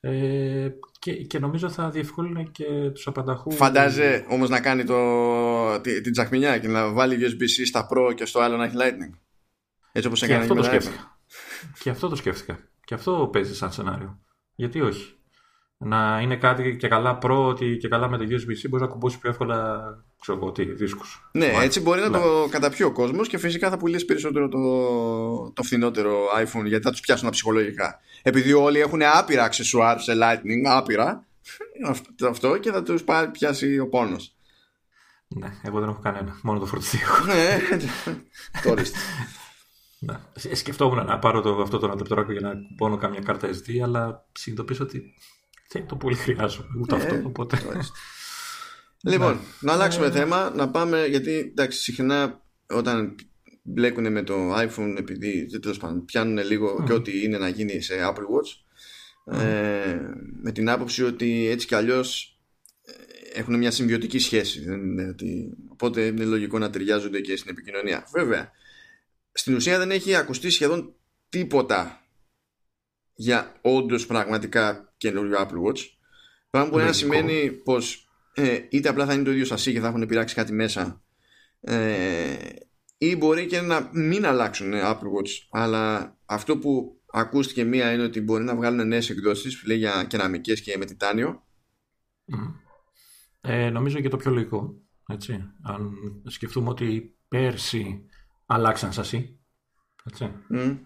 ε, 0.00 0.68
και, 0.98 1.12
και 1.12 1.38
νομίζω 1.38 1.68
θα 1.68 1.90
διευκόλυνε 1.90 2.42
και 2.42 2.90
τους 2.94 3.06
απανταχού. 3.06 3.52
Φαντάζε 3.52 4.26
όμως 4.28 4.48
να 4.48 4.60
κάνει 4.60 4.84
το, 4.84 5.80
την, 5.80 6.02
την 6.02 6.12
τσακμινιά 6.12 6.58
και 6.58 6.68
να 6.68 6.92
βάλει 6.92 7.16
USB-C 7.20 7.66
στα 7.66 7.88
Pro 7.90 8.14
και 8.14 8.24
στο 8.24 8.40
άλλο 8.40 8.56
να 8.56 8.64
έχει 8.64 8.76
Lightning. 8.78 9.18
Έτσι 9.92 10.08
όπως 10.08 10.22
έκανε 10.22 10.42
αυτό 10.42 10.54
το 10.54 10.62
σκέφτηκα. 10.62 11.18
και 11.78 11.90
αυτό 11.90 12.08
το 12.08 12.16
σκέφτηκα. 12.16 12.58
Και 12.84 12.94
αυτό 12.94 13.28
παίζει 13.32 13.54
σαν 13.54 13.72
σενάριο. 13.72 14.20
Γιατί 14.54 14.80
όχι; 14.80 15.14
Να 15.78 16.20
είναι 16.22 16.36
κάτι 16.36 16.76
και 16.76 16.88
καλά 16.88 17.18
Pro 17.22 17.46
ότι 17.46 17.76
και 17.76 17.88
καλά 17.88 18.08
με 18.08 18.18
το 18.18 18.24
USB-C 18.24 18.68
μπορεί 18.68 18.82
να 18.82 18.88
κουμπώσει 18.88 19.18
πιο 19.18 19.30
εύκολα 19.30 19.84
ξέρω 20.20 20.38
εγώ 20.38 20.52
τι, 20.52 20.64
δίσκους. 20.64 21.28
Ναι, 21.32 21.52
έτσι 21.62 21.80
μπορεί 21.80 22.00
να 22.00 22.10
το 22.10 22.48
καταπιεί 22.50 22.86
ο 22.88 22.92
κόσμος 22.92 23.28
και 23.28 23.38
φυσικά 23.38 23.70
θα 23.70 23.76
πουλήσει 23.76 24.04
περισσότερο 24.04 24.48
το, 24.48 24.58
το 25.52 25.62
φθηνότερο 25.62 26.26
iPhone 26.36 26.64
γιατί 26.64 26.84
θα 26.84 26.90
τους 26.90 27.00
πιάσουν 27.00 27.30
ψυχολογικά. 27.30 28.00
Επειδή 28.22 28.52
όλοι 28.52 28.78
έχουν 28.78 29.02
άπειρα 29.02 29.48
accessoires 29.50 29.98
σε 29.98 30.12
Lightning, 30.12 30.66
άπειρα, 30.66 31.26
αυτό 32.28 32.56
και 32.58 32.70
θα 32.70 32.82
τους 32.82 33.04
πιάσει 33.32 33.78
ο 33.78 33.88
πόνος. 33.88 34.36
Ναι, 35.28 35.48
εγώ 35.62 35.80
δεν 35.80 35.88
έχω 35.88 36.00
κανένα. 36.00 36.38
Μόνο 36.42 36.58
το 36.58 36.66
φορτιστικό. 36.66 37.12
ναι, 37.26 37.58
το 38.62 38.74
ναι. 39.98 40.18
Σκεφτόμουν 40.54 41.04
να 41.04 41.18
πάρω 41.18 41.40
το, 41.40 41.62
αυτό 41.62 41.78
το 41.78 41.86
λεπτοράκο 41.86 42.32
για 42.32 42.40
να 42.40 42.54
κουμπώνω 42.54 42.96
κάμια 42.96 43.20
κάρτα 43.20 43.48
SD, 43.48 43.78
αλλά 43.82 44.26
συνειδητοποίησα 44.32 44.82
ότι 44.82 45.14
δεν 45.72 45.86
το 45.86 45.96
πολύ 45.96 46.14
χρειάζομαι 46.14 46.68
ούτε 46.80 46.94
ε, 46.94 46.98
αυτό. 46.98 47.22
Οπότε... 47.26 47.58
λοιπόν, 49.02 49.32
ναι. 49.32 49.40
να 49.60 49.72
αλλάξουμε 49.72 50.10
θέμα, 50.10 50.52
να 50.54 50.70
πάμε, 50.70 51.06
γιατί 51.06 51.32
εντάξει, 51.32 51.78
συχνά 51.80 52.42
όταν 52.66 53.14
μπλέκουν 53.62 54.12
με 54.12 54.22
το 54.22 54.54
iPhone 54.56 54.94
επειδή 54.98 55.58
τέλος 55.60 55.78
πάντων 55.78 56.04
πιάνουν 56.04 56.44
λίγο 56.44 56.84
και 56.86 56.92
ό,τι 56.92 57.24
είναι 57.24 57.38
να 57.38 57.48
γίνει 57.48 57.80
σε 57.80 57.94
Apple 58.00 58.14
Watch 58.14 58.66
ε, 59.40 60.00
με 60.42 60.52
την 60.52 60.68
άποψη 60.68 61.02
ότι 61.02 61.46
έτσι 61.48 61.66
κι 61.66 61.74
αλλιώς 61.74 62.38
ε, 62.82 63.38
έχουν 63.38 63.58
μια 63.58 63.70
συμβιωτική 63.70 64.18
σχέση 64.18 64.64
δεν 64.64 65.08
ότι, 65.08 65.56
οπότε 65.68 66.06
είναι 66.06 66.24
λογικό 66.24 66.58
να 66.58 66.70
ταιριάζονται 66.70 67.20
και 67.20 67.36
στην 67.36 67.50
επικοινωνία 67.50 68.06
βέβαια 68.12 68.50
στην 69.32 69.54
ουσία 69.54 69.78
δεν 69.78 69.90
έχει 69.90 70.14
ακουστεί 70.14 70.50
σχεδόν 70.50 70.94
τίποτα 71.28 72.00
για 73.14 73.58
όντως 73.60 74.06
πραγματικά 74.06 74.85
καινούριο 74.96 75.38
Apple 75.38 75.68
Watch. 75.68 75.80
Πράγμα 76.50 76.68
που 76.68 76.74
μπορεί 76.74 76.84
να 76.86 76.92
σημαίνει 76.92 77.50
πως 77.50 78.08
ε, 78.34 78.58
είτε 78.70 78.88
απλά 78.88 79.06
θα 79.06 79.14
είναι 79.14 79.22
το 79.22 79.30
ίδιο 79.30 79.44
σασί 79.44 79.72
και 79.72 79.80
θα 79.80 79.88
έχουν 79.88 80.06
πειράξει 80.06 80.34
κάτι 80.34 80.52
μέσα, 80.52 81.02
ε, 81.60 82.36
ή 82.98 83.16
μπορεί 83.16 83.46
και 83.46 83.60
να 83.60 83.90
μην 83.92 84.26
αλλάξουν 84.26 84.72
ε, 84.72 84.80
Apple 84.84 84.92
Watch. 84.92 85.30
Αλλά 85.50 86.16
αυτό 86.26 86.58
που 86.58 87.00
ακούστηκε 87.12 87.64
μία 87.64 87.92
είναι 87.92 88.02
ότι 88.02 88.20
μπορεί 88.20 88.44
να 88.44 88.56
βγάλουν 88.56 88.88
νέες 88.88 89.10
εκδόσεις, 89.10 89.62
λέει 89.66 89.76
για 89.76 90.04
κεραμικές 90.04 90.60
και 90.60 90.76
με 90.78 90.84
τιτάνιο. 90.84 91.44
Ε, 93.40 93.70
νομίζω 93.70 94.00
και 94.00 94.08
το 94.08 94.16
πιο 94.16 94.30
λογικό. 94.30 94.80
Έτσι. 95.08 95.52
Αν 95.62 95.92
σκεφτούμε 96.26 96.68
ότι 96.68 97.16
πέρσι 97.28 98.06
αλλάξαν 98.46 98.92
σασί. 98.92 99.40
Έτσι. 100.04 100.30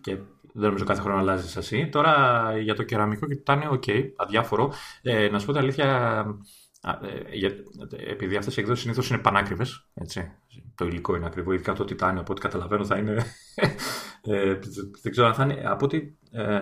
Και 0.00 0.16
δεν 0.54 0.66
νομίζω 0.66 0.84
κάθε 0.84 1.00
χρόνο 1.00 1.18
αλλάζει 1.18 1.48
σασί. 1.48 1.88
Τώρα 1.88 2.52
για 2.58 2.74
το 2.74 2.82
κεραμικό 2.82 3.26
και 3.26 3.34
το 3.34 3.38
τιτάνιο, 3.38 3.70
OK, 3.70 3.82
okay, 3.86 4.10
αδιάφορο. 4.16 4.72
Ε, 5.02 5.28
να 5.28 5.38
σου 5.38 5.46
πω 5.46 5.52
την 5.52 5.60
αλήθεια, 5.60 6.24
ε, 7.02 7.36
για, 7.36 7.50
επειδή 8.08 8.36
αυτές 8.36 8.56
οι 8.56 8.60
εκδόσεις 8.60 8.82
συνήθως 8.82 9.10
είναι 9.10 9.18
πανάκριβες, 9.18 9.86
το 10.74 10.86
υλικό 10.86 11.16
είναι 11.16 11.26
ακριβό, 11.26 11.52
ειδικά 11.52 11.72
το 11.72 11.84
τιτάνιο, 11.84 12.20
από 12.20 12.32
ό,τι 12.32 12.40
καταλαβαίνω 12.40 12.84
θα 12.84 12.96
είναι. 12.96 13.24
ε, 14.22 14.58
δεν 15.02 15.12
ξέρω 15.12 15.26
αν 15.26 15.34
θα 15.34 15.44
είναι. 15.44 15.62
Από 15.64 15.84
ό,τι. 15.84 15.96
Ε, 16.30 16.60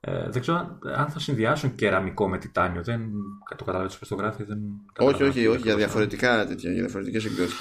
ε, 0.00 0.30
δεν 0.30 0.40
ξέρω 0.40 0.78
αν 0.96 1.08
θα 1.08 1.18
συνδυάσουν 1.18 1.74
κεραμικό 1.74 2.28
με 2.28 2.38
τιτάνιο. 2.38 2.82
Δεν 2.82 3.10
το 3.56 3.64
καταλαβαίνω 3.64 3.90
στο 4.00 4.14
γράφει. 4.14 4.44
Δεν 4.44 4.58
όχι, 4.98 5.22
όχι, 5.22 5.46
όχι, 5.46 5.60
για 5.62 5.76
διαφορετικά 5.76 6.46
τέτοια, 6.46 6.70
για 6.72 6.80
διαφορετικές 6.80 7.24
εκδόσεις. 7.24 7.60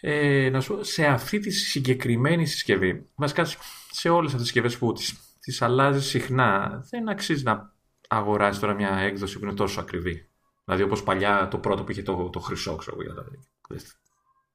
Ε, 0.00 0.48
να 0.52 0.60
σου 0.60 0.78
σε 0.84 1.06
αυτή 1.06 1.38
τη 1.38 1.50
συγκεκριμένη 1.50 2.46
συσκευή, 2.46 3.06
βασικά 3.14 3.46
σε 3.90 4.08
όλες 4.08 4.32
αυτές 4.32 4.42
τις 4.42 4.52
συσκευές 4.52 4.78
που 4.78 4.92
τις, 4.92 5.14
τις 5.40 5.62
αλλάζει 5.62 6.02
συχνά, 6.02 6.84
δεν 6.90 7.08
αξίζει 7.08 7.42
να 7.42 7.72
αγοράζει 8.08 8.58
τώρα 8.58 8.74
μια 8.74 8.96
έκδοση 8.96 9.38
που 9.38 9.44
είναι 9.44 9.54
τόσο 9.54 9.80
ακριβή. 9.80 10.28
Δηλαδή 10.64 10.82
όπως 10.82 11.02
παλιά 11.02 11.48
το 11.50 11.58
πρώτο 11.58 11.84
που 11.84 11.90
είχε 11.90 12.02
το, 12.02 12.30
το 12.30 12.40
χρυσό, 12.40 12.76
ξέρω 12.76 12.96
εγώ. 13.00 13.24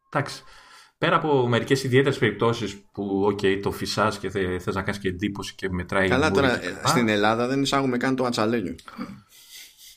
Εντάξει. 0.09 0.43
Πέρα 0.97 1.15
από 1.15 1.47
μερικές 1.47 1.83
ιδιαίτερες 1.83 2.17
περιπτώσεις 2.17 2.77
που, 2.91 3.27
OK, 3.31 3.59
το 3.61 3.71
φυσάς 3.71 4.17
και 4.17 4.29
θε 4.29 4.71
να 4.71 4.81
κάνεις 4.81 4.99
και 4.99 5.07
εντύπωση 5.07 5.55
και 5.55 5.69
μετράει. 5.69 6.07
Καλά, 6.07 6.31
τώρα 6.31 6.59
στην 6.83 7.09
Ελλάδα 7.09 7.47
δεν 7.47 7.61
εισάγουμε 7.61 7.97
καν 7.97 8.15
το 8.15 8.25
ατσαλένιο. 8.25 8.75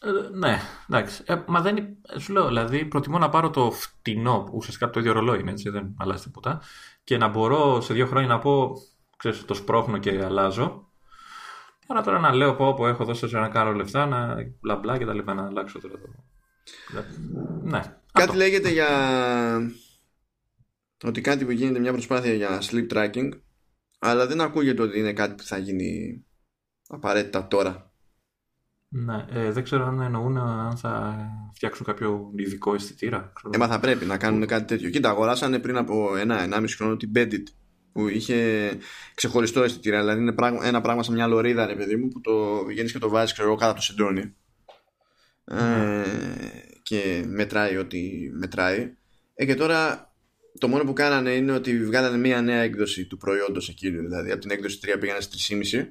Ε, 0.01 0.37
ναι, 0.39 0.61
εντάξει. 0.89 1.23
Ε, 1.27 1.43
μα 1.47 1.61
δεν. 1.61 1.97
Σου 2.19 2.33
λέω, 2.33 2.47
δηλαδή, 2.47 2.85
προτιμώ 2.85 3.19
να 3.19 3.29
πάρω 3.29 3.51
το 3.51 3.71
φτηνό, 3.71 4.43
που 4.43 4.53
ουσιαστικά 4.55 4.91
το 4.91 5.01
ίδιο 5.01 5.13
ρολόι 5.13 5.41
είναι, 5.41 5.51
έτσι, 5.51 5.71
δεν 5.71 5.95
αλλάζει 5.99 6.23
τίποτα, 6.23 6.61
και 7.05 7.17
να 7.17 7.29
μπορώ 7.29 7.81
σε 7.81 7.95
δύο 7.95 8.07
χρόνια 8.07 8.29
να 8.29 8.39
πω, 8.39 8.73
ξέρεις, 9.19 9.45
το 9.45 9.55
σπρώχνω 9.55 9.99
και 9.99 10.25
αλλάζω. 10.25 10.93
Παρά 11.87 12.03
τώρα 12.03 12.19
να 12.19 12.35
λέω 12.35 12.55
πω, 12.55 12.75
πω 12.75 12.89
έχω 12.89 13.05
δώσει 13.05 13.35
να 13.35 13.49
κάνω 13.49 13.73
λεφτά, 13.73 14.07
να 14.07 14.35
μπλα 14.61 14.77
μπλα 14.77 14.99
και 14.99 15.05
τα 15.05 15.15
λοιπά, 15.15 15.35
να 15.35 15.47
αλλάξω 15.47 15.81
τώρα 15.81 15.95
το. 15.99 16.09
Ναι. 17.63 17.81
Κάτι 18.13 18.29
αυτό. 18.29 18.35
λέγεται 18.35 18.71
για. 18.71 18.89
Ότι 21.05 21.21
κάτι 21.21 21.45
που 21.45 21.51
γίνεται 21.51 21.79
μια 21.79 21.93
προσπάθεια 21.93 22.35
για 22.35 22.63
sleep 22.63 22.93
tracking, 22.93 23.29
αλλά 23.99 24.27
δεν 24.27 24.41
ακούγεται 24.41 24.83
ότι 24.83 24.99
είναι 24.99 25.13
κάτι 25.13 25.35
που 25.35 25.43
θα 25.43 25.59
γίνει 25.59 26.25
απαραίτητα 26.89 27.49
τώρα. 27.49 27.93
Ναι, 28.89 29.27
ε, 29.31 29.53
δεν 29.53 29.63
ξέρω 29.63 29.87
αν 29.87 30.01
εννοούν 30.01 30.39
αν 30.39 30.77
θα 30.77 31.17
φτιάξουν 31.55 31.87
κάποιο 31.87 32.31
ειδικό 32.37 32.75
αισθητήρα. 32.75 33.33
Ε, 33.51 33.59
μα 33.59 33.67
θα 33.67 33.81
πρέπει 33.81 34.05
να 34.05 34.17
κάνουν 34.17 34.47
κάτι 34.47 34.65
τέτοιο. 34.65 34.91
Κοίτα, 34.91 35.09
αγοράσανε 35.09 35.59
πριν 35.59 35.77
από 35.77 36.17
ένα-ενάμιση 36.17 36.77
χρόνο 36.77 36.97
την 36.97 37.13
Bendit 37.15 37.45
που 37.99 38.09
είχε 38.09 38.71
ξεχωριστό 39.15 39.63
αισθητήρα. 39.63 40.01
Δηλαδή 40.01 40.21
είναι 40.21 40.35
ένα 40.63 40.81
πράγμα 40.81 41.03
σαν 41.03 41.15
μια 41.15 41.27
λωρίδα, 41.27 41.67
ρε 41.67 41.75
παιδί 41.75 41.97
μου, 41.97 42.09
που 42.09 42.21
το 42.21 42.65
βγαίνεις 42.65 42.93
και 42.93 42.99
το 42.99 43.09
βάζεις, 43.09 43.33
ξέρω 43.33 43.55
κάτω 43.55 43.71
από 43.71 43.75
το 43.75 43.85
σεντόνι. 43.85 44.35
Ε, 45.45 45.55
ναι. 45.55 46.05
και 46.83 47.25
μετράει 47.27 47.77
ό,τι 47.77 48.31
μετράει. 48.33 48.93
Ε, 49.35 49.45
και 49.45 49.55
τώρα 49.55 50.13
το 50.59 50.69
μόνο 50.69 50.85
που 50.85 50.93
κάνανε 50.93 51.31
είναι 51.31 51.53
ότι 51.53 51.85
βγάλανε 51.85 52.17
μία 52.17 52.43
νέα 52.43 52.61
έκδοση 52.61 53.07
του 53.07 53.17
προϊόντος 53.17 53.69
εκείνου. 53.69 54.01
Δηλαδή 54.01 54.31
από 54.31 54.41
την 54.41 54.51
έκδοση 54.51 54.79
3 54.83 54.97
πήγανε 55.01 55.21
στη 55.21 55.61
3,5. 55.73 55.87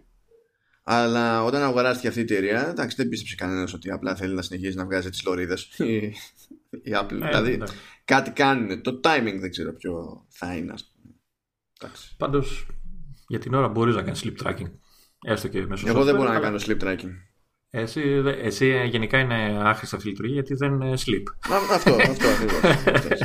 Αλλά 0.84 1.44
όταν 1.44 1.62
αγοράστηκε 1.62 2.08
αυτή 2.08 2.20
η 2.20 2.24
εταιρεία, 2.24 2.68
εντάξει, 2.70 2.96
δεν 2.96 3.10
πίστεψε 3.10 3.36
κανένας 3.36 3.74
ότι 3.74 3.92
απλά 3.92 4.16
θέλει 4.16 4.34
να 4.34 4.42
συνεχίσει 4.42 4.78
να 4.78 4.86
βγάζει 4.86 5.10
τις 5.10 5.24
λωρίδες. 5.26 5.70
η 6.90 6.92
Apple. 7.02 7.22
Ε, 7.22 7.28
δηλαδή, 7.28 7.58
ναι. 7.58 7.66
κάτι 8.06 8.32
κάνουν. 8.32 8.82
Το 8.82 9.00
timing 9.04 9.38
δεν 9.40 9.50
ξέρω 9.50 9.74
ποιο 9.74 10.26
θα 10.30 10.56
είναι. 10.56 10.74
Πάντως, 12.18 12.68
για 13.28 13.40
την 13.40 13.54
ώρα 13.54 13.68
μπορείς 13.68 13.95
να 13.95 14.02
κάνεις 14.02 14.24
sleep 14.26 14.48
tracking. 14.48 14.72
Έστω 15.26 15.48
και 15.48 15.66
μέσω 15.66 15.88
Εγώ 15.88 16.04
δεν 16.04 16.16
μπορώ 16.16 16.32
να 16.32 16.40
κάνω 16.40 16.58
sleep 16.60 16.84
tracking. 16.84 17.12
Εσύ, 17.70 18.02
εσύ 18.41 18.88
γενικά 18.88 19.20
είναι 19.20 19.60
άχρηστα 19.64 19.95
αυτή 19.95 20.08
η 20.08 20.12
λειτουργία 20.12 20.34
γιατί 20.36 20.54
δεν 20.54 20.74
είναι 20.74 20.94
sleep. 20.94 21.24
αυτό, 21.74 21.94
αυτό 21.94 22.28
ακριβώς. 22.28 22.60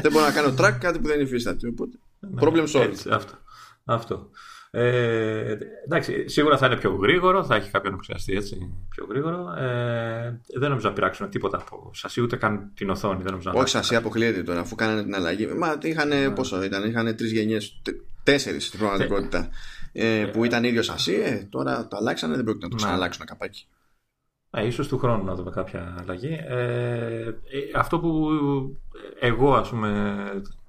δεν 0.02 0.12
μπορώ 0.12 0.24
να 0.24 0.32
κάνω 0.32 0.54
track 0.58 0.76
κάτι 0.80 0.98
που 0.98 1.06
δεν 1.06 1.20
υφίσταται. 1.20 1.68
Οπότε. 1.68 1.98
Ναι, 2.18 2.40
problem 2.40 2.66
solved. 2.66 3.10
αυτό. 3.10 3.34
αυτό. 3.84 4.30
Ε, 4.74 5.56
εντάξει, 5.84 6.28
σίγουρα 6.28 6.58
θα 6.58 6.66
είναι 6.66 6.76
πιο 6.76 6.94
γρήγορο, 6.94 7.44
θα 7.44 7.54
έχει 7.54 7.70
κάποιον 7.70 7.92
επεξεργαστή 7.92 8.34
έτσι 8.34 8.74
πιο 8.88 9.06
γρήγορο. 9.08 9.54
Ε, 9.58 10.40
δεν 10.58 10.68
νομίζω 10.68 10.88
να 10.88 10.94
πειράξουν 10.94 11.30
τίποτα 11.30 11.56
από 11.56 11.90
σασί, 11.94 12.20
ούτε 12.20 12.36
καν 12.36 12.72
την 12.74 12.90
οθόνη. 12.90 13.22
Δεν 13.22 13.40
Όχι, 13.52 13.68
σασί 13.68 13.96
αποκλείεται 13.96 14.42
τώρα, 14.42 14.60
αφού 14.60 14.74
κάνανε 14.74 15.02
την 15.02 15.14
αλλαγή. 15.14 15.46
Μα 15.46 15.78
είχαν, 15.82 16.08
ναι. 16.08 16.30
πόσο 16.30 16.62
ήταν, 16.62 16.88
είχαν 16.88 17.16
τρεις 17.16 17.32
γενιές, 17.32 17.80
τέσσερις 18.22 18.66
στην 18.66 18.78
πραγματικότητα. 18.78 19.48
Ε, 19.92 20.30
που 20.32 20.44
ήταν 20.44 20.64
ίδιος 20.64 20.86
σασί, 20.86 21.14
ε, 21.14 21.46
τώρα 21.50 21.88
το 21.88 21.96
αλλάξανε, 21.96 22.34
δεν 22.34 22.44
πρόκειται 22.44 22.64
να 22.64 22.70
το 22.70 22.76
ναι. 22.76 22.82
ξαναλλάξουν 22.82 23.26
καπάκι. 23.26 23.66
Ε, 24.50 24.66
ίσως 24.66 24.88
του 24.88 24.98
χρόνου 24.98 25.24
να 25.24 25.34
δούμε 25.34 25.50
κάποια 25.50 25.96
αλλαγή. 26.00 26.38
Ε, 26.48 27.24
ε, 27.24 27.32
αυτό 27.74 28.00
που 28.00 28.28
εγώ 29.20 29.54
ας 29.54 29.68
πούμε 29.68 30.24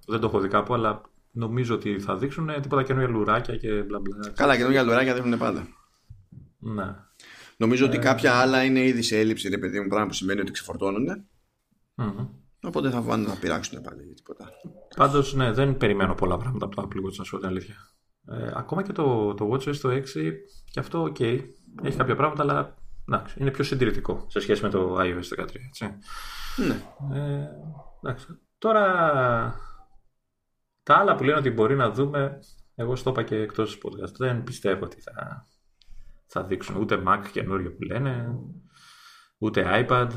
δεν 0.08 0.20
το 0.20 0.28
έχω 0.28 0.40
δει 0.40 0.48
κάπου 0.48 0.74
αλλά 0.74 1.02
νομίζω 1.32 1.76
ότι 1.76 2.00
θα 2.00 2.18
δείξουν 2.18 2.50
τίποτα 2.62 2.84
καινούργια 2.84 3.12
λουράκια 3.12 3.58
και 3.58 3.68
μπλα 3.68 4.00
μπλα. 4.00 4.32
Καλά, 4.36 4.58
καινούργια 4.58 4.84
λουράκια 4.84 5.14
δείχνουν 5.14 5.40
πάντα. 5.40 5.68
Ναι. 6.60 6.96
Νομίζω 7.58 7.86
ότι 7.86 7.98
κάποια 7.98 8.34
άλλα 8.34 8.64
είναι 8.64 8.84
ήδη 8.84 9.02
σε 9.02 9.20
έλλειψη, 9.20 9.50
ρε 9.50 9.58
παιδί 9.58 9.80
μου, 9.80 9.88
πράγμα 9.88 10.08
που 10.08 10.14
σημαίνει 10.14 10.40
ότι 10.40 10.52
ξεφορτώνονται. 10.52 11.24
Mm-hmm. 11.98 12.28
Οπότε 12.64 12.90
θα 12.90 13.02
βάλουν 13.02 13.28
να 13.28 13.36
πειράξουν 13.36 13.82
πάλι 13.82 14.14
τίποτα. 14.14 14.50
Πάντως, 14.96 15.34
ναι, 15.34 15.52
δεν 15.52 15.78
περιμένω 15.78 16.14
πολλά 16.14 16.38
πράγματα 16.38 16.66
από 16.66 16.76
το 16.76 16.82
Apple 16.82 17.06
Watch, 17.06 17.16
να 17.18 17.24
σου 17.24 17.32
πω 17.32 17.38
την 17.38 17.48
αλήθεια. 17.48 17.76
Ε, 18.28 18.52
ακόμα 18.56 18.84
και 18.84 18.92
το, 18.92 19.34
το 19.34 19.52
WatchOS 19.52 19.76
το 19.76 19.90
6, 19.90 20.04
και 20.72 20.80
αυτό, 20.80 21.04
ok, 21.04 21.44
έχει 21.84 21.98
κάποια 21.98 22.16
πράγματα, 22.16 22.44
αλλά 22.44 22.78
εντάξει, 23.08 23.38
είναι 23.40 23.52
πιο 23.52 23.64
συντηρητικό 23.64 24.26
σε 24.28 24.40
σχέση 24.40 24.62
με 24.64 24.70
το 24.70 24.98
iOS 25.00 25.40
13. 25.40 25.48
Έτσι. 25.68 25.98
Ναι. 26.58 26.84
Ε, 27.18 27.48
εντάξει. 28.02 28.28
Τώρα, 28.58 28.86
τα 30.84 30.96
άλλα 30.96 31.16
που 31.16 31.24
λένε 31.24 31.38
ότι 31.38 31.50
μπορεί 31.50 31.76
να 31.76 31.92
δούμε, 31.92 32.40
εγώ 32.76 32.96
στο 32.96 33.10
είπα 33.10 33.24
και 33.24 33.36
εκτός 33.36 33.78
podcast, 33.84 34.14
δεν 34.18 34.44
πιστεύω 34.44 34.84
ότι 34.86 35.02
θα, 35.02 35.48
θα 36.26 36.44
δείξουν 36.44 36.76
ούτε 36.76 37.04
Mac 37.08 37.22
καινούριο 37.32 37.72
που 37.72 37.84
λένε, 37.84 38.40
ούτε 39.38 39.86
iPad. 39.90 40.10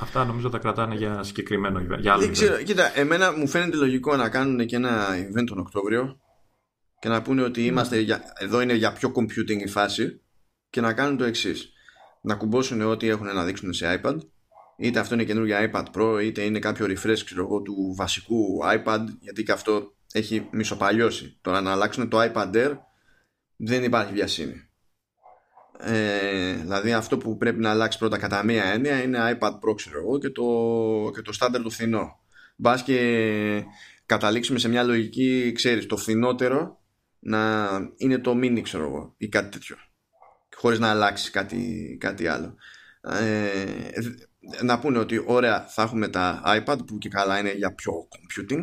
Αυτά 0.00 0.24
νομίζω 0.24 0.48
τα 0.48 0.58
κρατάνε 0.58 0.94
για 0.94 1.22
συγκεκριμένο 1.22 1.80
για 1.80 2.12
άλλο 2.12 2.22
Δεν 2.22 2.32
ξέρω, 2.32 2.62
κοίτα, 2.62 2.98
εμένα 2.98 3.36
μου 3.36 3.48
φαίνεται 3.48 3.76
λογικό 3.76 4.16
να 4.16 4.28
κάνουν 4.28 4.66
και 4.66 4.76
ένα 4.76 5.08
event 5.14 5.44
τον 5.46 5.58
Οκτώβριο 5.58 6.20
και 6.98 7.08
να 7.08 7.22
πούνε 7.22 7.42
ότι 7.42 7.66
είμαστε 7.66 7.98
για, 7.98 8.22
εδώ 8.38 8.60
είναι 8.60 8.74
για 8.74 8.92
πιο 8.92 9.12
computing 9.14 9.60
η 9.60 9.66
φάση 9.66 10.20
και 10.70 10.80
να 10.80 10.92
κάνουν 10.92 11.16
το 11.16 11.24
εξής. 11.24 11.72
Να 12.20 12.34
κουμπώσουν 12.34 12.80
ό,τι 12.80 13.08
έχουν 13.08 13.26
να 13.26 13.44
δείξουν 13.44 13.72
σε 13.72 14.00
iPad 14.02 14.16
είτε 14.76 14.98
αυτό 14.98 15.14
είναι 15.14 15.24
καινούργια 15.24 15.70
iPad 15.72 15.84
Pro 15.94 16.20
είτε 16.22 16.42
είναι 16.42 16.58
κάποιο 16.58 16.86
refresh 16.86 17.20
ξέρω 17.24 17.62
του 17.62 17.94
βασικού 17.96 18.58
iPad 18.64 19.04
γιατί 19.20 19.42
και 19.42 19.52
αυτό 19.52 19.94
έχει 20.12 20.48
μισοπαλιώσει. 20.50 21.38
Τώρα 21.40 21.60
να 21.60 21.72
αλλάξουν 21.72 22.08
το 22.08 22.18
iPad 22.20 22.54
Air 22.54 22.76
δεν 23.56 23.84
υπάρχει 23.84 24.12
βιασύνη 24.12 24.65
ε, 25.78 26.52
δηλαδή 26.52 26.92
αυτό 26.92 27.18
που 27.18 27.36
πρέπει 27.36 27.60
να 27.60 27.70
αλλάξει 27.70 27.98
πρώτα 27.98 28.18
κατά 28.18 28.44
μία 28.44 28.64
έννοια 28.64 29.02
είναι 29.02 29.38
iPad 29.38 29.50
Pro 29.50 29.74
ξέρω 29.76 29.98
εγώ 29.98 30.18
και 30.18 30.30
το, 30.30 30.44
και 31.14 31.22
το 31.22 31.32
standard 31.40 31.62
του 31.62 31.70
φθηνό. 31.70 32.20
Μπας 32.56 32.82
και 32.82 33.64
καταλήξουμε 34.06 34.58
σε 34.58 34.68
μια 34.68 34.82
λογική 34.82 35.52
ξέρεις 35.54 35.86
το 35.86 35.96
φθηνότερο 35.96 36.80
να 37.18 37.68
είναι 37.96 38.18
το 38.18 38.30
mini 38.30 38.60
ξέρω 38.62 38.84
εγώ 38.84 39.14
ή 39.16 39.28
κάτι 39.28 39.48
τέτοιο. 39.48 39.76
Χωρίς 40.56 40.78
να 40.78 40.90
αλλάξει 40.90 41.30
κάτι, 41.30 41.96
κάτι 42.00 42.26
άλλο. 42.26 42.54
Ε, 43.00 43.46
να 44.62 44.78
πούνε 44.78 44.98
ότι 44.98 45.22
ωραία 45.26 45.66
θα 45.66 45.82
έχουμε 45.82 46.08
τα 46.08 46.42
iPad 46.44 46.78
που 46.86 46.98
και 46.98 47.08
καλά 47.08 47.38
είναι 47.38 47.52
για 47.52 47.74
πιο 47.74 47.92
computing 47.92 48.62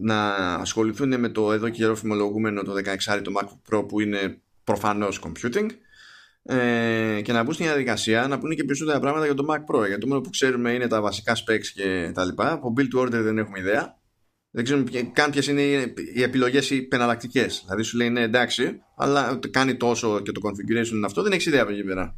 να 0.00 0.34
ασχοληθούν 0.34 1.20
με 1.20 1.28
το 1.28 1.52
εδώ 1.52 1.68
και 1.68 1.78
καιρό 1.78 1.96
φημολογούμενο 1.96 2.62
το 2.62 2.72
16 3.06 3.20
το 3.22 3.32
MacBook 3.40 3.74
Pro 3.74 3.88
που 3.88 4.00
είναι 4.00 4.40
προφανώς 4.64 5.20
computing 5.24 5.68
ε, 6.46 7.20
και 7.22 7.32
να 7.32 7.42
μπουν 7.42 7.52
στην 7.52 7.66
διαδικασία 7.66 8.26
να 8.28 8.38
πούνε 8.38 8.54
και 8.54 8.64
περισσότερα 8.64 9.00
πράγματα 9.00 9.24
για 9.24 9.34
το 9.34 9.46
Mac 9.50 9.74
Pro 9.74 9.86
γιατί 9.86 10.00
το 10.00 10.06
μόνο 10.06 10.20
που 10.20 10.30
ξέρουμε 10.30 10.72
είναι 10.72 10.86
τα 10.86 11.00
βασικά 11.00 11.34
specs 11.34 11.66
και 11.74 12.10
τα 12.14 12.24
λοιπά 12.24 12.52
από 12.52 12.74
build 12.76 12.96
to 12.96 13.02
order 13.02 13.22
δεν 13.22 13.38
έχουμε 13.38 13.58
ιδέα 13.58 13.98
δεν 14.50 14.64
ξέρουμε 14.64 14.90
καν 15.12 15.30
ποιες 15.30 15.46
είναι 15.46 15.62
οι 16.14 16.22
επιλογές 16.22 16.70
οι 16.70 16.82
πεναλλακτικές. 16.82 17.62
Δηλαδή 17.64 17.82
σου 17.82 17.96
λέει 17.96 18.10
ναι, 18.10 18.20
εντάξει, 18.20 18.82
αλλά 18.96 19.40
κάνει 19.50 19.76
τόσο 19.76 20.20
και 20.20 20.32
το 20.32 20.40
configuration 20.44 20.92
είναι 20.92 21.06
αυτό, 21.06 21.22
δεν 21.22 21.32
έχεις 21.32 21.46
ιδέα 21.46 21.62
από 21.62 21.72
εκεί 21.72 21.84
πέρα. 21.84 22.16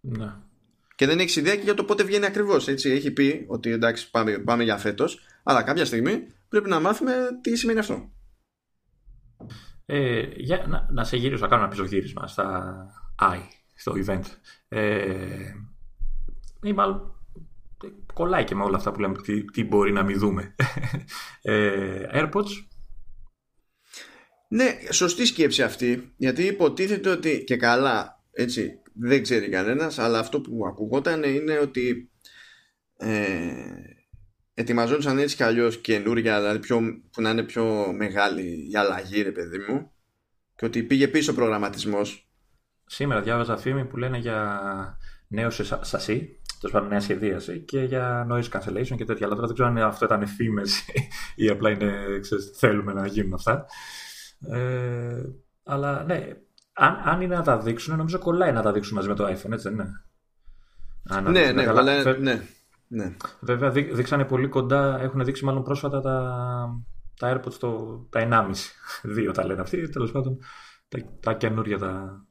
Ναι 0.00 0.32
και 0.98 1.06
δεν 1.06 1.18
έχεις 1.18 1.36
ιδέα 1.36 1.56
και 1.56 1.62
για 1.62 1.74
το 1.74 1.84
πότε 1.84 2.02
βγαίνει 2.02 2.26
ακριβώς. 2.26 2.68
Έχει 2.68 3.10
πει 3.10 3.44
ότι 3.48 3.70
εντάξει, 3.70 4.10
πάμε, 4.10 4.38
πάμε 4.38 4.64
για 4.64 4.76
φέτος, 4.76 5.20
αλλά 5.42 5.62
κάποια 5.62 5.84
στιγμή 5.84 6.26
πρέπει 6.48 6.68
να 6.68 6.80
μάθουμε 6.80 7.12
τι 7.40 7.56
σημαίνει 7.56 7.78
αυτό. 7.78 8.10
Ε, 9.86 10.20
για, 10.36 10.64
να, 10.68 10.88
να 10.90 11.04
σε 11.04 11.16
γυρίσω, 11.16 11.42
να 11.42 11.48
κάνω 11.48 11.62
ένα 11.62 11.70
πισωγύρισμα 11.70 12.26
στα 12.26 12.86
I, 13.20 13.38
στο 13.74 13.92
event. 14.06 14.24
Ε, 14.68 15.52
ή 16.62 16.72
μάλλον 16.72 17.12
κολλάει 18.14 18.44
και 18.44 18.54
με 18.54 18.62
όλα 18.62 18.76
αυτά 18.76 18.92
που 18.92 19.00
λέμε 19.00 19.16
τι, 19.22 19.44
τι 19.44 19.64
μπορεί 19.64 19.92
να 19.92 20.02
μην 20.02 20.18
δούμε. 20.18 20.54
Ε, 21.42 22.02
AirPods. 22.12 22.66
Ναι, 24.48 24.78
σωστή 24.90 25.26
σκέψη 25.26 25.62
αυτή, 25.62 26.12
γιατί 26.16 26.42
υποτίθεται 26.42 27.10
ότι 27.10 27.44
και 27.44 27.56
καλά, 27.56 28.24
έτσι, 28.32 28.80
δεν 28.92 29.22
ξέρει 29.22 29.48
κανένας 29.48 29.98
αλλά 29.98 30.18
αυτό 30.18 30.40
που 30.40 30.66
ακουγόταν 30.66 31.22
είναι 31.22 31.58
ότι 31.58 32.10
ε, 32.96 33.52
ετοιμαζόντουσαν 34.54 35.18
έτσι 35.18 35.36
κι 35.36 35.42
αλλιώς 35.42 35.80
καινούρια 35.80 36.38
δηλαδή 36.38 36.58
πιο, 36.58 36.80
που 37.12 37.22
να 37.22 37.30
είναι 37.30 37.42
πιο 37.42 37.92
μεγάλη 37.92 38.68
η 38.70 38.76
αλλαγή 38.76 39.22
ρε 39.22 39.32
παιδί 39.32 39.58
μου 39.58 39.90
και 40.56 40.64
ότι 40.64 40.82
πήγε 40.82 41.08
πίσω 41.08 41.32
ο 41.32 41.34
προγραμματισμός 41.34 42.27
Σήμερα 42.90 43.20
διάβαζα 43.20 43.56
φήμη 43.56 43.84
που 43.84 43.96
λένε 43.96 44.18
για 44.18 44.60
νέο 45.28 45.50
σασί 45.80 46.40
τέλος 46.60 46.74
πάντων 46.74 46.88
νέα 46.88 47.00
σχεδίαση 47.00 47.60
και 47.60 47.80
για 47.80 48.26
noise 48.30 48.48
cancellation 48.48 48.96
και 48.96 49.04
τέτοια. 49.04 49.26
Αλλά 49.26 49.34
τώρα 49.34 49.46
δεν 49.46 49.54
ξέρω 49.54 49.68
αν 49.68 49.78
αυτό 49.78 50.04
ήταν 50.04 50.26
φήμες 50.26 50.84
ή 51.34 51.48
απλά 51.48 51.70
είναι, 51.70 52.18
ξέρεις, 52.20 52.50
θέλουμε 52.54 52.92
να 52.92 53.06
γίνουν 53.06 53.34
αυτά. 53.34 53.66
Ε, 54.50 55.22
αλλά 55.64 56.04
ναι, 56.04 56.28
αν, 56.72 57.00
αν 57.04 57.20
είναι 57.20 57.36
να 57.36 57.42
τα 57.42 57.58
δείξουν, 57.58 57.96
νομίζω 57.96 58.18
κολλάει 58.18 58.52
να 58.52 58.62
τα 58.62 58.72
δείξουν 58.72 58.96
μαζί 58.96 59.08
με 59.08 59.14
το 59.14 59.24
iPhone, 59.24 59.52
έτσι 59.52 59.68
δεν 59.68 59.72
είναι. 59.72 60.04
Αν 61.08 61.30
ναι, 61.30 61.52
ναι, 61.52 61.64
καλά, 61.64 62.16
ναι, 62.18 62.42
ναι. 62.88 63.16
Βέβαια 63.40 63.70
δείξανε 63.70 64.24
πολύ 64.24 64.48
κοντά, 64.48 65.00
έχουν 65.00 65.24
δείξει 65.24 65.44
μάλλον 65.44 65.62
πρόσφατα 65.62 66.00
τα, 66.00 66.36
τα 67.18 67.34
AirPods 67.34 67.52
το, 67.52 67.96
τα 68.10 68.28
1,5. 68.30 68.50
Δύο 69.02 69.32
τα 69.32 69.46
λένε 69.46 69.60
αυτοί, 69.60 69.88
τέλος 69.88 70.12
πάντων 70.12 70.38
τα, 70.88 70.98
τα 71.20 71.34
καινούργια 71.34 71.78
τα, 71.78 71.86
ε, 71.88 72.27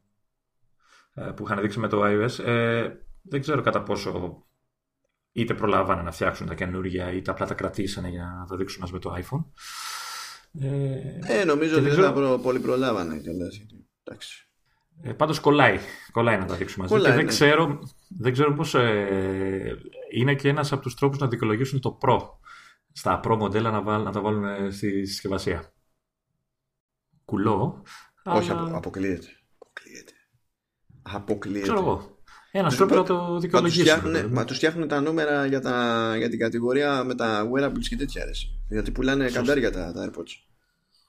που 1.36 1.44
είχαν 1.44 1.62
δείξει 1.62 1.80
με 1.80 1.88
το 1.88 2.02
iOS. 2.04 2.46
Ε, 2.46 2.90
δεν 3.22 3.42
ξέρω 3.42 3.62
κατά 3.62 3.84
πόσο 3.84 4.44
είτε 5.32 5.54
προλάβανε 5.54 6.02
να 6.02 6.12
φτιάξουν 6.12 6.48
τα 6.48 6.56
καινούργια 6.56 7.12
είτε 7.12 7.32
απλά 7.32 7.46
τα 7.46 7.54
κρατήσανε 7.54 8.10
για 8.10 8.38
να 8.40 8.46
τα 8.46 8.56
δείξουν 8.56 8.80
μαζί 8.80 8.94
με 8.94 9.00
το 9.00 9.16
iPhone. 9.18 9.44
Ε, 10.62 11.40
ε 11.40 11.44
νομίζω 11.46 11.78
ότι 11.78 11.90
δεν 11.90 12.04
θα 12.04 12.40
πολύ 12.40 12.60
προλάβανε 12.60 13.18
κιόλας. 13.18 13.66
Εντάξει. 14.04 14.48
Ε, 15.02 15.14
πάντως 15.14 15.40
κολλάει, 15.40 15.80
κολλάει 16.12 16.38
να 16.38 16.46
τα 16.46 16.56
δείξουμε 16.56 16.88
μαζί. 16.90 17.04
και 17.04 17.10
δεν, 17.10 17.18
ναι. 17.18 17.24
ξέρω, 17.24 17.80
δεν 18.18 18.32
ξέρω 18.34 18.54
πώς 18.54 18.76
ε, 18.76 19.78
είναι 20.14 20.36
και 20.36 20.50
ένας 20.50 20.72
από 20.72 20.82
τους 20.82 20.96
τρόπους 20.96 21.18
να 21.18 21.28
δικαιολογήσουν 21.28 21.80
το 21.80 21.98
Pro 22.02 22.20
στα 22.92 23.20
Pro 23.24 23.36
μοντέλα 23.38 23.72
να, 23.72 23.82
βάλ, 23.82 24.04
να 24.04 24.12
τα 24.12 24.22
βάλουν 24.22 24.46
ε, 24.46 24.70
στη 24.72 25.06
συσκευασία. 25.06 25.74
Κουλό. 27.26 27.84
Όχι, 28.24 28.52
αλλά... 28.52 28.62
αποκλείεται. 28.62 28.78
Αποκλείεται. 28.78 29.28
Αποκλείεται. 31.14 31.62
Ξέρω 31.62 31.80
εγώ. 31.80 32.18
Ένας 32.52 32.76
τρόπο 32.76 32.96
να 32.96 33.04
το 33.04 33.40
δικαιολογήσουν. 33.40 34.12
Μα, 34.12 34.28
μα 34.32 34.46
τους 34.46 34.58
φτιάχνουν 34.58 34.88
τα 34.88 35.02
νούμερα 35.02 35.46
για, 35.46 35.62
τα, 35.62 36.14
για 36.18 36.30
την 36.30 36.40
κατηγορία 36.40 37.04
με 37.04 37.16
τα 37.16 37.50
wearables 37.54 37.86
και 37.90 37.96
τέτοια 37.96 38.22
αρέσει. 38.22 38.60
Γιατί 38.70 38.92
πουλάνε 38.92 39.30
καντάρια 39.30 39.72
τα, 39.72 39.92
τα 39.92 40.10
AirPods. 40.10 40.32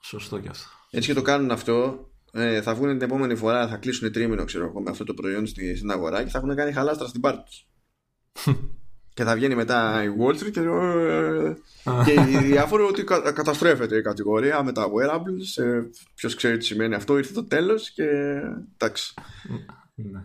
Σωστό 0.01 0.39
κι 0.39 0.47
αυτό. 0.47 0.67
Έτσι 0.89 1.07
και 1.07 1.13
το 1.13 1.21
κάνουν 1.21 1.51
αυτό, 1.51 2.09
ε, 2.31 2.61
θα 2.61 2.75
βγουν 2.75 2.89
την 2.89 3.01
επόμενη 3.01 3.35
φορά, 3.35 3.67
θα 3.67 3.77
κλείσουν 3.77 4.11
τρίμηνο 4.11 4.43
ξέρω 4.43 4.65
εγώ 4.65 4.81
με 4.81 4.89
αυτό 4.89 5.03
το 5.03 5.13
προϊόν 5.13 5.47
στην 5.47 5.91
αγορά 5.91 6.23
και 6.23 6.29
θα 6.29 6.37
έχουν 6.37 6.55
κάνει 6.55 6.71
χαλάστρα 6.71 7.07
στην 7.07 7.21
πάρτι 7.21 7.43
τους. 7.43 7.67
Και 9.13 9.25
θα 9.25 9.35
βγαίνει 9.35 9.55
μετά 9.55 10.03
η 10.03 10.07
Wall 10.19 10.33
Street 10.33 10.51
και, 10.51 10.59
ε, 10.59 11.53
και 12.05 12.21
διάφορο 12.21 12.87
ότι 12.87 13.03
καταστρέφεται 13.03 13.97
η 13.97 14.01
κατηγορία 14.01 14.63
με 14.63 14.71
τα 14.71 14.85
wearables. 14.85 15.63
Ε, 15.63 15.81
Ποιος 16.15 16.35
ξέρει 16.35 16.57
τι 16.57 16.65
σημαίνει 16.65 16.95
αυτό, 16.95 17.17
ήρθε 17.17 17.33
το 17.33 17.43
τέλος 17.43 17.91
και 17.91 18.03
εντάξει. 18.77 19.13
Ναι. 20.03 20.21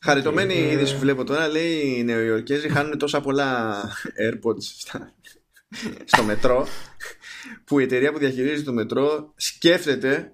Χαριτωμένη 0.00 0.54
η 0.54 0.70
είδηση 0.70 0.94
που 0.94 1.00
βλέπω 1.00 1.24
τώρα 1.24 1.48
λέει 1.48 1.94
οι 1.96 2.04
Νεοϊορκέζοι 2.04 2.68
χάνουν 2.68 2.98
τόσα 2.98 3.20
πολλά 3.20 3.82
AirPods 4.20 4.62
στο 6.04 6.22
μετρό 6.22 6.66
που 7.64 7.78
η 7.78 7.82
εταιρεία 7.82 8.12
που 8.12 8.18
διαχειρίζεται 8.18 8.62
το 8.62 8.72
μετρό 8.72 9.32
σκέφτεται 9.36 10.32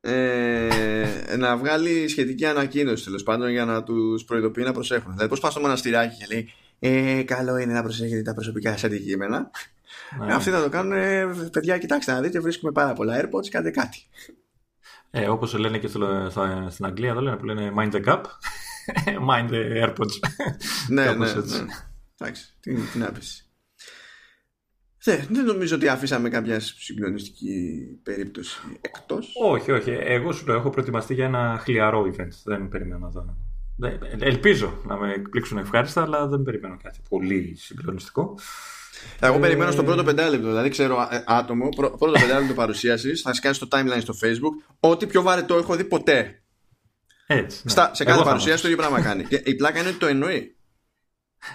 ε, 0.00 1.36
να 1.36 1.56
βγάλει 1.56 2.08
σχετική 2.08 2.46
ανακοίνωση 2.46 3.04
τέλος 3.04 3.22
πάντων 3.22 3.50
για 3.50 3.64
να 3.64 3.82
τους 3.82 4.24
προειδοποιεί 4.24 4.64
να 4.66 4.72
προσέχουν. 4.72 5.10
Δηλαδή, 5.12 5.28
πώς 5.28 5.40
πας 5.40 5.52
στο 5.52 5.60
μοναστηράκι 5.60 6.16
και 6.16 6.26
λέει 6.34 6.52
ε, 6.78 7.22
Καλό 7.22 7.56
είναι 7.56 7.72
να 7.72 7.82
προσέχετε 7.82 8.22
τα 8.22 8.34
προσωπικά 8.34 8.70
σας 8.70 8.84
αντικείμενα. 8.84 9.50
Ναι. 10.26 10.34
Αυτοί 10.34 10.50
θα 10.50 10.62
το 10.62 10.68
κάνουν, 10.68 10.92
ε, 10.92 11.26
παιδιά, 11.52 11.78
κοιτάξτε 11.78 12.12
να 12.12 12.20
δείτε, 12.20 12.40
βρίσκουμε 12.40 12.72
πάρα 12.72 12.92
πολλά 12.92 13.20
AirPods, 13.20 13.48
κάντε 13.50 13.70
κάτι. 13.70 13.98
Ε, 15.18 15.28
Όπως 15.28 15.54
λένε 15.54 15.78
και 15.78 15.88
στο, 15.88 16.30
στην 16.68 16.84
Αγγλία, 16.84 17.10
εδώ 17.10 17.20
λένε 17.20 17.36
που 17.36 17.44
λένε 17.44 17.72
Mind 17.76 17.92
the 17.92 18.04
Cup, 18.04 18.22
Mind 19.30 19.50
the 19.50 19.84
AirPods. 19.84 20.14
ναι, 20.88 21.04
ναι, 21.04 21.32
ναι. 21.32 21.64
Εντάξει, 22.18 22.54
τι, 22.60 22.74
τι 22.74 22.98
να 22.98 23.12
πεις. 23.12 23.48
Ναι, 25.04 25.26
δεν 25.30 25.44
νομίζω 25.44 25.76
ότι 25.76 25.88
αφήσαμε 25.88 26.28
κάποια 26.28 26.60
συγκλονιστική 26.60 27.80
περίπτωση 28.02 28.58
εκτός. 28.80 29.32
Όχι, 29.42 29.70
όχι. 29.70 29.90
Εγώ 29.90 30.32
σου 30.32 30.44
το 30.44 30.52
έχω 30.52 30.70
προετοιμαστεί 30.70 31.14
για 31.14 31.24
ένα 31.24 31.58
χλιαρό 31.62 32.02
event. 32.02 32.28
Δεν 32.44 32.68
περιμένω 32.68 32.98
να 32.98 33.08
δω. 33.08 33.36
Ελπίζω 34.18 34.80
να 34.86 34.96
με 34.96 35.12
εκπλήξουν 35.12 35.58
ευχάριστα, 35.58 36.02
αλλά 36.02 36.26
δεν 36.26 36.42
περιμένω 36.42 36.76
κάτι 36.82 36.98
πολύ 37.08 37.54
συγκλονιστικό. 37.56 38.38
Εγώ 39.20 39.36
ε... 39.36 39.38
περιμένω 39.38 39.70
στο 39.70 39.84
πρώτο 39.84 40.04
πεντάλεπτο. 40.04 40.48
Δηλαδή, 40.48 40.68
ξέρω 40.68 41.08
ε, 41.10 41.22
άτομο, 41.26 41.68
πρώτο 41.76 42.18
πεντάλεπτο 42.20 42.54
παρουσίασης, 42.54 43.20
θα 43.20 43.34
σκάσει 43.34 43.54
στο 43.54 43.68
timeline 43.70 44.00
στο 44.00 44.14
Facebook, 44.22 44.74
ό,τι 44.80 45.06
πιο 45.06 45.22
βαρετό 45.22 45.56
έχω 45.56 45.74
δει 45.74 45.84
ποτέ. 45.84 46.42
Έτσι. 47.26 47.60
Ναι. 47.64 47.70
Στα, 47.70 47.90
σε 47.94 48.04
κάθε 48.04 48.22
παρουσίαση 48.22 48.62
το 48.62 48.68
ίδιο 48.68 48.80
πράγμα 48.80 49.00
κάνει. 49.00 49.24
Και 49.24 49.42
η 49.44 49.54
πλάκα 49.54 49.78
είναι 49.78 49.88
ότι 49.88 49.98
το 49.98 50.06
εννοεί. 50.06 50.56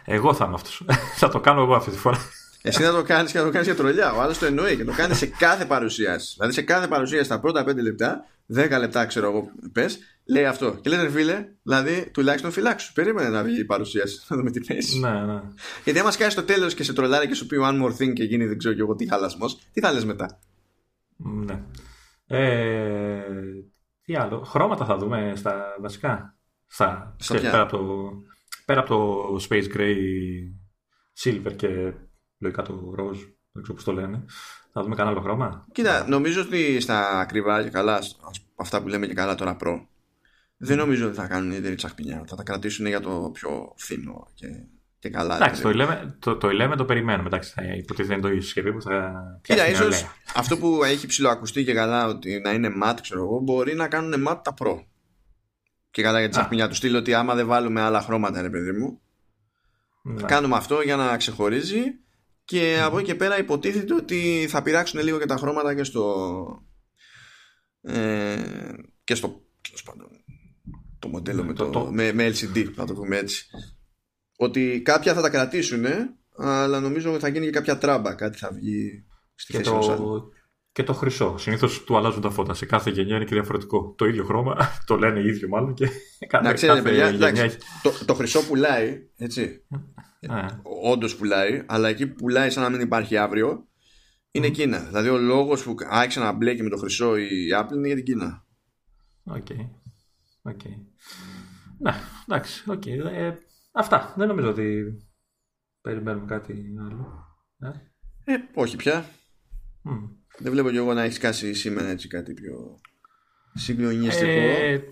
Εγώ 0.06 0.34
θα 0.34 0.46
είμαι 0.46 0.54
αυτός. 0.54 0.86
θα 1.20 1.30
το 1.30 1.40
κάνω 1.40 1.62
εγώ 1.62 1.76
αυτή 1.76 1.92
τη 1.92 1.98
φορά. 1.98 2.18
Εσύ 2.62 2.82
να 2.82 2.92
το 2.92 3.04
κάνεις 3.04 3.32
και 3.32 3.38
να 3.38 3.44
το 3.44 3.50
κάνεις 3.52 3.68
για 3.68 3.76
τρολιά. 3.76 4.14
Ο 4.14 4.22
άλλος 4.22 4.38
το 4.38 4.46
εννοεί 4.46 4.76
και 4.76 4.84
το 4.84 4.92
κάνει 4.92 5.16
σε 5.16 5.26
κάθε 5.26 5.66
παρουσίαση. 5.66 6.34
Δηλαδή 6.38 6.54
σε 6.54 6.62
κάθε 6.62 6.88
παρουσίαση 6.88 7.26
στα 7.26 7.40
πρώτα 7.40 7.64
5 7.64 7.76
λεπτά, 7.76 8.26
10 8.56 8.70
λεπτά 8.80 9.06
ξέρω 9.06 9.28
εγώ 9.28 9.52
πες, 9.72 10.00
λέει 10.26 10.46
αυτό. 10.46 10.72
Και 10.82 10.90
λέει 10.90 11.10
φίλε, 11.10 11.48
δηλαδή 11.64 12.10
τουλάχιστον 12.14 12.52
φυλάξου. 12.52 12.94
Περίμενε 12.94 13.30
να 13.30 13.44
βγει 13.44 13.60
η 13.60 13.66
παρουσίαση. 13.66 14.26
Να 14.28 14.38
δούμε 14.38 14.52
τι 14.52 14.64
θε. 14.64 14.76
Ναι, 15.00 15.34
ναι. 15.34 15.42
Γιατί 15.84 16.00
άμα 16.00 16.12
σκάσει 16.12 16.32
στο 16.32 16.44
τέλος 16.44 16.74
και 16.74 16.84
σε 16.84 16.94
τρολάρει 16.94 17.28
και 17.28 17.36
σου 17.36 17.46
πει 17.46 17.58
one 17.62 17.84
more 17.84 17.92
thing 18.02 18.14
και 18.14 18.24
γίνει 18.24 18.46
δεν 18.46 18.58
ξέρω 18.58 18.74
και 18.76 18.82
εγώ 18.82 18.96
τι 18.96 19.08
χαλασμός, 19.08 19.60
τι 19.74 19.80
θα 19.80 19.92
λες 19.92 20.06
μετά; 20.06 20.40
Ναι. 21.18 21.64
Ε, 22.28 23.22
τι 24.02 24.16
άλλο. 24.16 24.44
Χρώματα 24.44 24.86
θα 24.86 24.98
δούμε 24.98 25.34
στα 25.36 25.78
βασικά. 25.82 26.38
Στα, 26.68 27.16
πέρα, 27.28 27.62
από 27.62 27.78
το, 27.78 28.12
πέρα 28.66 28.80
από 28.80 28.90
το 28.90 29.46
Space 29.50 29.76
Gray 29.76 29.96
Silver 31.24 31.56
και 31.56 31.94
λογικά 32.38 32.62
το 32.62 32.94
ροζ, 32.96 33.18
δεν 33.52 33.64
ξέρω 33.64 33.74
πώς 33.74 33.84
το 33.84 33.94
λένε. 33.94 34.26
Θα 34.74 34.82
δούμε 34.82 34.96
κανένα 34.96 35.16
άλλο 35.16 35.26
χρώμα; 35.26 35.66
Κοίτα, 35.72 36.08
νομίζω 36.08 36.42
ότι 36.42 36.80
στα 36.80 37.20
ακριβά 37.20 37.64
και 37.64 37.70
καλά, 37.70 38.00
αυτά 38.56 38.82
που 38.82 38.88
λέμε 38.88 39.08
και 39.08 39.14
καλά 39.14 39.36
τώρα 39.36 39.56
προ, 39.56 39.88
δεν 40.58 40.78
νομίζω 40.78 41.08
ότι 41.08 41.16
θα 41.16 41.28
κάνουν 41.28 41.50
ιδιαίτερη 41.50 41.76
τσαχπινιά. 41.76 42.24
Θα 42.28 42.36
τα 42.36 42.44
κρατήσουν 42.44 42.86
για 42.86 43.00
το 43.00 43.30
πιο 43.34 43.74
φθηνό 43.76 44.28
και, 44.34 44.48
και 45.00 45.10
καλά. 45.10 45.36
Εντάξει, 45.36 45.62
το 45.62 45.74
λέμε 45.74 46.18
το, 46.20 46.38
το, 46.38 46.52
λέμε, 46.52 46.76
το 46.76 46.86
περιμένουμε. 46.86 47.28
Εντάξει, 47.28 47.52
θα 47.56 47.64
υποτίθεται 47.64 48.14
είναι 48.14 48.22
το 48.22 48.28
ίδιο 48.28 48.42
συσκευή 48.42 48.74
που 48.74 48.82
θα 48.82 49.14
Κοίτα, 49.42 49.70
ίσως 49.70 50.06
αυτό 50.36 50.58
που 50.58 50.84
έχει 50.84 51.08
ψηλοακουστεί 51.08 51.64
και 51.64 51.74
καλά 51.74 52.08
ότι 52.08 52.40
να 52.40 52.52
είναι 52.52 52.70
mat, 52.84 52.96
ξέρω 53.02 53.22
εγώ, 53.22 53.40
μπορεί 53.40 53.76
να 53.76 53.88
κάνουν 53.88 54.28
mat 54.28 54.40
τα 54.44 54.54
προ. 54.54 54.88
Και 55.92 56.02
καλά 56.02 56.20
για 56.20 56.28
τη 56.28 56.34
τσαχπινιά 56.34 56.68
του 56.68 56.76
στείλω 56.76 56.98
ότι 56.98 57.14
άμα 57.14 57.36
δεν 57.36 57.48
βάλουμε 57.48 57.82
άλλα 57.82 58.02
χρώματα, 58.02 58.42
ρε 58.42 58.50
παιδί 58.50 58.72
μου, 58.72 59.02
ναι. 60.04 60.22
κάνουμε 60.24 60.56
αυτό 60.56 60.82
για 60.82 60.96
να 60.96 61.18
ξεχωρίζει 61.18 61.82
και 62.46 62.80
από 62.84 62.98
εκεί 62.98 63.08
και 63.08 63.16
πέρα 63.16 63.38
υποτίθεται 63.38 63.94
ότι 63.94 64.46
θα 64.50 64.62
πειράξουν 64.62 65.00
λίγο 65.00 65.20
και 65.20 65.26
τα 65.26 65.38
χρώματα 65.38 65.76
και 65.76 65.84
στο 65.84 66.66
ε, 67.82 68.42
και 69.04 69.16
στο 69.16 69.44
το 71.04 71.10
μοντέλο 71.10 71.44
με, 71.44 71.54
το, 71.54 71.90
Με, 71.92 72.14
με 72.14 72.28
LCD 72.28 72.74
να 72.76 72.86
το 72.86 72.94
πούμε 72.94 73.18
έτσι 73.18 73.46
ότι 74.38 74.82
κάποια 74.86 75.14
θα 75.14 75.22
τα 75.22 75.30
κρατήσουν 75.30 75.86
αλλά 76.38 76.80
νομίζω 76.80 77.12
ότι 77.12 77.20
θα 77.20 77.28
γίνει 77.28 77.46
και 77.46 77.52
κάποια 77.52 77.78
τράμπα 77.78 78.14
κάτι 78.14 78.38
θα 78.38 78.52
βγει 78.54 79.06
στη 79.36 79.52
και 79.52 79.58
θέση 79.58 79.72
το, 79.72 80.32
και 80.74 80.84
το 80.84 80.94
χρυσό. 80.94 81.38
Συνήθως 81.38 81.84
του 81.84 81.98
αλλάζουν 81.98 82.22
τα 82.22 82.30
φώτα. 82.30 82.54
Σε 82.54 82.66
κάθε 82.66 82.90
γενιά 82.90 83.16
είναι 83.16 83.26
και 83.26 83.34
διαφορετικό. 83.34 83.94
Το 83.98 84.06
ίδιο 84.06 84.24
χρώμα, 84.24 84.58
το 84.88 84.98
λένε 84.98 85.20
οι 85.20 85.26
ίδιοι 85.26 85.48
μάλλον 85.48 85.74
και 85.74 85.90
κάθε, 86.28 86.44
να 86.44 86.54
ξέρετε, 86.54 86.82
παιδιά, 86.82 87.06
εντάξει, 87.06 87.58
το, 87.82 88.06
το 88.06 88.14
χρυσό 88.14 88.46
πουλάει, 88.48 89.10
έτσι. 89.18 89.66
Ε. 90.20 90.46
Όντως 90.84 91.16
πουλάει, 91.16 91.64
αλλά 91.66 91.90
εκεί 91.90 92.08
που 92.08 92.16
πουλάει 92.16 92.50
σαν 92.50 92.64
να 92.64 92.70
μην 92.70 92.82
υπάρχει 92.82 93.18
αύριο 93.18 93.68
είναι 94.32 94.48
mm. 94.48 94.52
Κίνα. 94.52 94.80
Δηλαδή 94.80 95.10
ο 95.10 95.18
λόγος 95.18 95.64
που 95.64 95.76
άρχισε 95.90 96.20
να 96.20 96.32
μπλέκει 96.32 96.64
με 96.64 96.70
το 96.70 96.78
χρυσό 96.78 97.18
η 97.18 97.48
Apple 97.62 97.76
είναι 97.76 97.88
για 97.88 97.96
την 97.96 98.06
Κίνα. 98.06 98.46
OK. 99.24 99.46
Okay. 99.50 99.70
Okay. 100.52 100.93
Ναι, 101.84 101.94
εντάξει. 102.28 102.64
Okay. 102.68 103.12
Ε, 103.12 103.34
αυτά. 103.72 104.14
Δεν 104.18 104.28
νομίζω 104.28 104.50
ότι 104.50 104.98
περιμένουμε 105.82 106.26
κάτι 106.26 106.76
άλλο. 106.80 107.26
Ε, 108.26 108.34
ε 108.34 108.38
όχι 108.54 108.76
πια. 108.76 109.06
Mm. 109.86 110.10
Δεν 110.38 110.52
βλέπω 110.52 110.70
κι 110.70 110.78
εγώ 110.78 110.94
να 110.94 111.04
έχεις 111.04 111.18
χάσει 111.18 111.54
σήμερα 111.54 111.90
έτσι 111.90 112.08
κάτι 112.08 112.34
πιο 112.34 112.80
συγκλονιστικό. 113.54 114.32
Ε, 114.32 114.88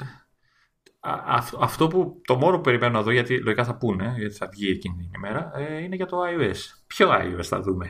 αυτό 1.59 1.88
που 1.88 2.22
το 2.26 2.35
μόνο 2.35 2.55
που 2.55 2.63
περιμένω 2.63 2.93
να 2.93 3.01
δω, 3.01 3.11
γιατί 3.11 3.41
λογικά 3.43 3.63
θα 3.65 3.77
πούνε, 3.77 4.15
γιατί 4.18 4.35
θα 4.35 4.47
βγει 4.47 4.69
εκείνη 4.69 4.95
την 4.95 5.11
ημέρα, 5.15 5.51
ε, 5.55 5.84
είναι 5.84 5.95
για 5.95 6.05
το 6.05 6.18
iOS. 6.23 6.57
Ποιο 6.88 7.09
iOS 7.11 7.43
θα 7.43 7.61
δούμε. 7.61 7.89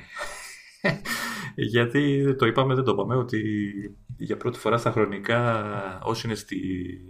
γιατί 1.73 2.35
το 2.35 2.45
είπαμε, 2.45 2.75
δεν 2.75 2.83
το 2.83 2.91
είπαμε, 2.91 3.15
ότι 3.15 3.41
για 4.17 4.37
πρώτη 4.37 4.59
φορά 4.59 4.77
στα 4.77 4.91
χρονικά, 4.91 5.99
όσοι 6.03 6.27
είναι 6.27 6.35
στη, 6.35 6.57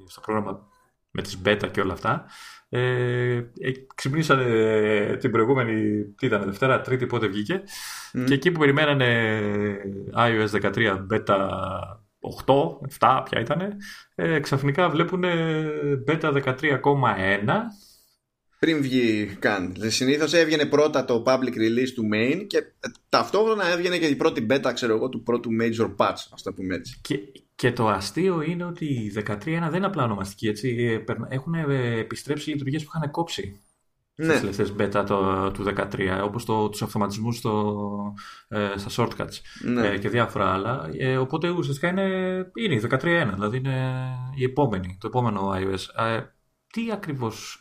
στο 0.08 0.22
πρόγραμμα 0.22 0.70
με 1.12 1.22
τις 1.22 1.42
beta 1.46 1.72
και 1.72 1.82
όλα 1.82 1.94
αυτά, 1.94 2.26
ε, 2.70 3.36
ε 3.36 3.72
ξυπνήσανε 3.96 4.44
ε, 4.44 5.18
την 5.18 5.32
προηγούμενη, 5.32 6.04
τι 6.18 6.26
ήταν, 6.26 6.44
Δευτέρα, 6.44 6.82
Τρίτη, 6.82 7.06
πότε 7.06 7.28
βγήκε, 7.28 7.64
και 8.26 8.34
εκεί 8.34 8.52
που 8.52 8.60
περιμένανε 8.60 9.32
iOS 10.16 10.62
13 10.62 11.06
beta 11.12 11.38
8, 12.46 12.54
7 13.00 13.22
ποια 13.30 13.40
ήταν, 13.40 13.78
ε, 14.16 14.40
ξαφνικά 14.40 14.90
βλέπουν 14.90 15.24
beta 16.08 16.34
13,1 16.44 16.82
πριν 18.62 18.82
βγει 18.82 19.26
καν. 19.40 19.76
Συνήθως 19.88 20.34
έβγαινε 20.34 20.66
πρώτα 20.66 21.06
το 21.06 21.24
public 21.26 21.54
release 21.54 21.90
του 21.96 22.10
main 22.14 22.46
και 22.48 22.64
ταυτόχρονα 23.10 23.72
έβγαινε 23.72 23.98
και 23.98 24.06
η 24.06 24.16
πρώτη 24.16 24.46
beta, 24.50 24.72
ξέρω 24.74 24.96
εγώ, 24.96 25.10
του 25.10 25.24
πρώτου 25.24 25.50
major 25.62 25.96
patch, 25.98 26.28
ας 26.34 26.42
το 26.44 26.54
πούμε 26.54 26.76
έτσι. 26.76 27.00
Και, 27.02 27.18
και 27.62 27.72
το 27.72 27.88
αστείο 27.88 28.42
είναι 28.42 28.64
ότι 28.64 28.86
η 28.86 29.14
13.1 29.16 29.44
δεν 29.46 29.74
είναι 29.74 29.86
απλά 29.86 30.04
ονομαστική, 30.04 30.48
έτσι. 30.48 31.00
Έχουν 31.30 31.54
επιστρέψει 32.00 32.50
λειτουργίες 32.50 32.84
που 32.84 32.92
είχαν 32.96 33.12
κόψει 33.12 33.62
ναι. 34.16 34.36
στις 34.36 34.40
τελευταίες 34.40 34.74
beta 34.80 35.06
το, 35.06 35.52
του 35.52 35.66
13 35.78 36.22
όπως 36.24 36.46
το, 36.46 36.70
τους 36.70 36.82
αυτοματισμούς 36.82 37.38
στο, 37.38 38.14
ε, 38.48 38.74
στα 38.76 38.90
shortcuts 39.04 39.42
ναι. 39.64 39.88
ε, 39.88 39.98
και 39.98 40.10
διάφορα 40.10 40.54
άλλα 40.54 40.90
ε, 40.98 41.18
οπότε 41.18 41.50
ουσιαστικά 41.50 41.88
είναι, 41.88 42.06
είναι 42.54 42.76
η 42.76 42.82
13.1 42.90 43.32
δηλαδή 43.34 43.58
είναι 43.58 44.08
η 44.36 44.44
επόμενη, 44.44 44.98
το 45.00 45.08
επόμενο 45.08 45.52
iOS 45.56 46.06
ε, 46.06 46.22
τι 46.68 46.92
ακριβώς 46.92 47.61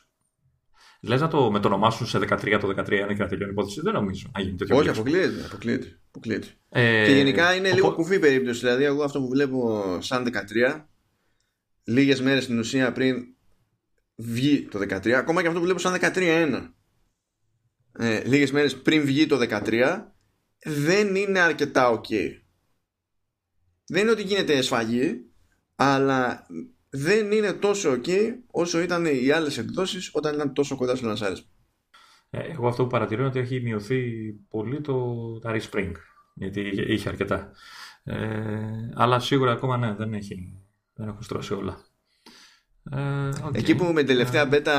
Λες 1.02 1.20
να 1.20 1.28
το 1.28 1.50
μετονομάσουν 1.50 2.06
σε 2.06 2.18
13 2.18 2.58
το 2.60 2.68
13 2.68 2.84
και 2.86 3.14
να 3.14 3.28
τελειώνει 3.28 3.50
η 3.50 3.52
υπόθεση. 3.52 3.80
Δεν 3.80 3.92
νομίζω 3.92 4.30
να 4.34 4.42
γίνει 4.42 4.56
τέτοιο. 4.56 4.76
Όχι, 4.76 4.88
αποκλείεται. 4.88 5.44
αποκλείεται, 5.44 5.98
αποκλείεται. 6.08 6.46
Ε, 6.68 7.04
και 7.06 7.12
γενικά 7.12 7.54
είναι 7.54 7.72
λίγο 7.72 7.92
κουφή 7.92 8.18
περίπτωση. 8.18 8.60
Δηλαδή, 8.60 8.84
εγώ 8.84 9.02
αυτό 9.02 9.20
που 9.20 9.28
βλέπω 9.28 9.98
σαν 10.00 10.24
13, 10.24 10.84
λίγες 11.84 12.20
μέρες 12.20 12.44
στην 12.44 12.58
ουσία 12.58 12.92
πριν 12.92 13.26
βγει 14.16 14.68
το 14.70 14.78
13, 14.78 15.10
ακόμα 15.10 15.40
και 15.40 15.46
αυτό 15.46 15.58
που 15.58 15.64
βλέπω 15.64 15.80
σαν 15.80 15.98
13-1, 16.00 16.74
ε, 17.98 18.22
λίγες 18.24 18.52
μέρες 18.52 18.76
πριν 18.76 19.04
βγει 19.04 19.26
το 19.26 19.38
13, 19.38 20.12
δεν 20.64 21.14
είναι 21.14 21.38
αρκετά 21.38 22.00
ok. 22.00 22.08
Δεν 23.86 24.02
είναι 24.02 24.10
ότι 24.10 24.22
γίνεται 24.22 24.56
εσφαγή, 24.56 25.30
αλλά 25.74 26.46
δεν 26.90 27.32
είναι 27.32 27.52
τόσο 27.52 27.92
ok 27.92 28.08
όσο 28.50 28.80
ήταν 28.80 29.04
οι 29.06 29.30
άλλες 29.30 29.58
εκδόσεις 29.58 30.10
όταν 30.12 30.34
ήταν 30.34 30.52
τόσο 30.54 30.76
κοντά 30.76 30.96
στο 30.96 31.06
λανσάρισμα. 31.06 31.46
Ε, 32.30 32.50
εγώ 32.50 32.68
αυτό 32.68 32.82
που 32.82 32.88
παρατηρώ 32.88 33.20
είναι 33.20 33.30
ότι 33.30 33.38
έχει 33.38 33.60
μειωθεί 33.60 34.32
πολύ 34.48 34.80
το 34.80 35.16
Harry 35.44 35.60
Spring, 35.70 35.92
γιατί 36.34 36.60
είχε 36.86 37.08
αρκετά. 37.08 37.52
Ε, 38.02 38.18
αλλά 38.94 39.20
σίγουρα 39.20 39.52
ακόμα 39.52 39.76
ναι, 39.76 39.94
δεν 39.94 40.14
έχει, 40.14 40.62
δεν 40.92 41.08
έχουν 41.08 41.22
στρώσει 41.22 41.54
όλα. 41.54 41.84
Ε, 42.90 43.28
Εκεί 43.52 43.74
που 43.74 43.84
με 43.84 44.02
την 44.02 44.06
τελευταία 44.06 44.48
beta 44.52 44.70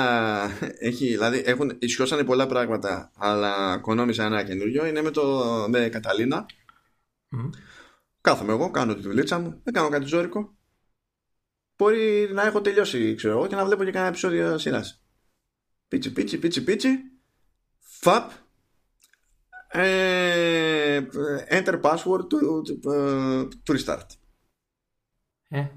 έχει, 0.80 1.08
δηλαδή 1.08 1.44
έχουν 1.46 1.78
ισιώσανε 1.80 2.24
πολλά 2.24 2.48
πράγματα 2.48 3.12
αλλά 3.18 3.78
κονόμησα 3.78 4.26
ένα 4.26 4.44
καινούριο 4.44 4.86
είναι 4.86 5.02
με, 5.02 5.12
το, 5.12 5.44
με 5.70 5.90
Καταλήνα 5.90 6.46
mm. 7.36 7.50
Κάθομαι 8.22 8.52
εγώ, 8.52 8.72
κάνω 8.72 8.96
τη 8.96 9.02
δουλίτσα 9.02 9.40
μου 9.40 9.62
δεν 9.64 9.74
κάνω 9.74 9.90
κάτι 9.90 10.06
ζώρικο 10.06 10.56
μπορεί 11.82 12.30
να 12.34 12.46
έχω 12.46 12.62
τελειώσει 12.62 13.16
ξέρω 13.16 13.38
εγώ 13.38 13.48
και 13.48 13.56
να 13.56 13.66
βλέπω 13.66 13.84
και 13.84 13.92
κανένα 13.92 14.10
επεισόδιο 14.10 14.58
σειράς 14.58 15.04
πίτσι 15.88 16.12
πίτσι 16.12 16.38
πίτσι 16.38 16.64
πίτσι 16.64 17.00
φαπ 17.80 18.32
ε, 19.68 21.02
enter 21.50 21.82
password 21.82 22.22
to, 22.32 22.40
to, 23.66 23.76
restart 23.76 24.06
ε. 25.50 25.68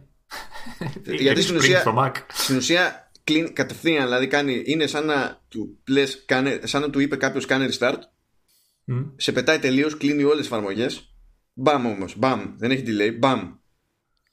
Γιατί 1.05 1.43
στην 1.43 1.56
ουσία, 1.56 1.82
στην 2.32 2.56
ουσία 2.56 3.10
κλείνει 3.24 3.51
κατευθείαν, 3.51 4.05
δηλαδή 4.05 4.26
κάνει, 4.26 4.62
είναι 4.66 4.86
σαν 4.86 5.06
να 5.06 5.40
του, 5.48 5.78
λες, 5.89 6.24
κάνε, 6.24 6.60
σαν 6.62 6.81
να 6.81 6.90
του 6.90 6.98
είπε 6.98 7.16
κάποιος 7.16 7.47
κάνε 7.47 7.68
restart, 7.70 7.98
mm. 8.86 9.10
σε 9.16 9.32
πετάει 9.32 9.59
τελείως, 9.59 9.97
κλείνει 9.97 10.22
όλες 10.22 10.36
τις 10.36 10.47
εφαρμογές. 10.47 11.14
Μπαμ 11.52 11.86
όμως, 11.86 12.16
μπαμ, 12.16 12.55
δεν 12.56 12.70
έχει 12.70 12.85
delay, 12.86 13.16
μπαμ. 13.18 13.55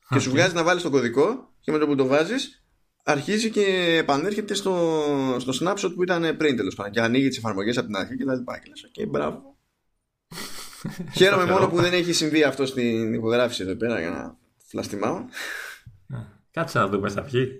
Και 0.10 0.20
σου 0.20 0.30
βγάζει 0.30 0.54
να 0.54 0.64
βάλεις 0.64 0.84
το 0.84 0.90
κωδικό 0.90 1.51
και 1.62 1.72
με 1.72 1.78
το 1.78 1.88
που 1.88 1.96
το 1.96 2.06
βάζεις, 2.06 2.64
αρχίζει 3.04 3.50
και 3.50 3.96
επανέρχεται 4.00 4.54
στο, 4.54 4.96
στο 5.40 5.54
snapshot 5.62 5.92
που 5.96 6.04
ήταν 6.04 6.38
πριν 6.38 6.56
τέλος 6.56 6.76
πάντων. 6.76 6.92
Και 6.92 7.02
ανοίγει 7.02 7.28
τις 7.28 7.38
εφαρμογές 7.38 7.78
από 7.78 7.86
την 7.86 7.96
αρχή 7.96 8.18
και 8.18 8.26
τα 8.26 8.36
λοιπά. 8.36 8.60
Και 8.60 8.70
λες, 8.70 8.92
okay, 8.92 9.10
μπράβο. 9.10 9.58
Χαίρομαι 11.18 11.46
μόνο 11.46 11.68
που 11.68 11.82
δεν 11.82 11.94
έχει 11.94 12.14
συμβεί 12.14 12.44
αυτό 12.44 12.66
στην 12.66 13.14
υπογράφηση 13.14 13.64
εδώ 13.64 13.76
πέρα 13.76 14.00
για 14.00 14.10
να 14.10 14.38
βλαστημάω. 14.68 15.26
Κάτσε 16.52 16.80
να 16.80 16.88
δούμε, 16.88 17.10
θα 17.10 17.22
βγει. 17.22 17.60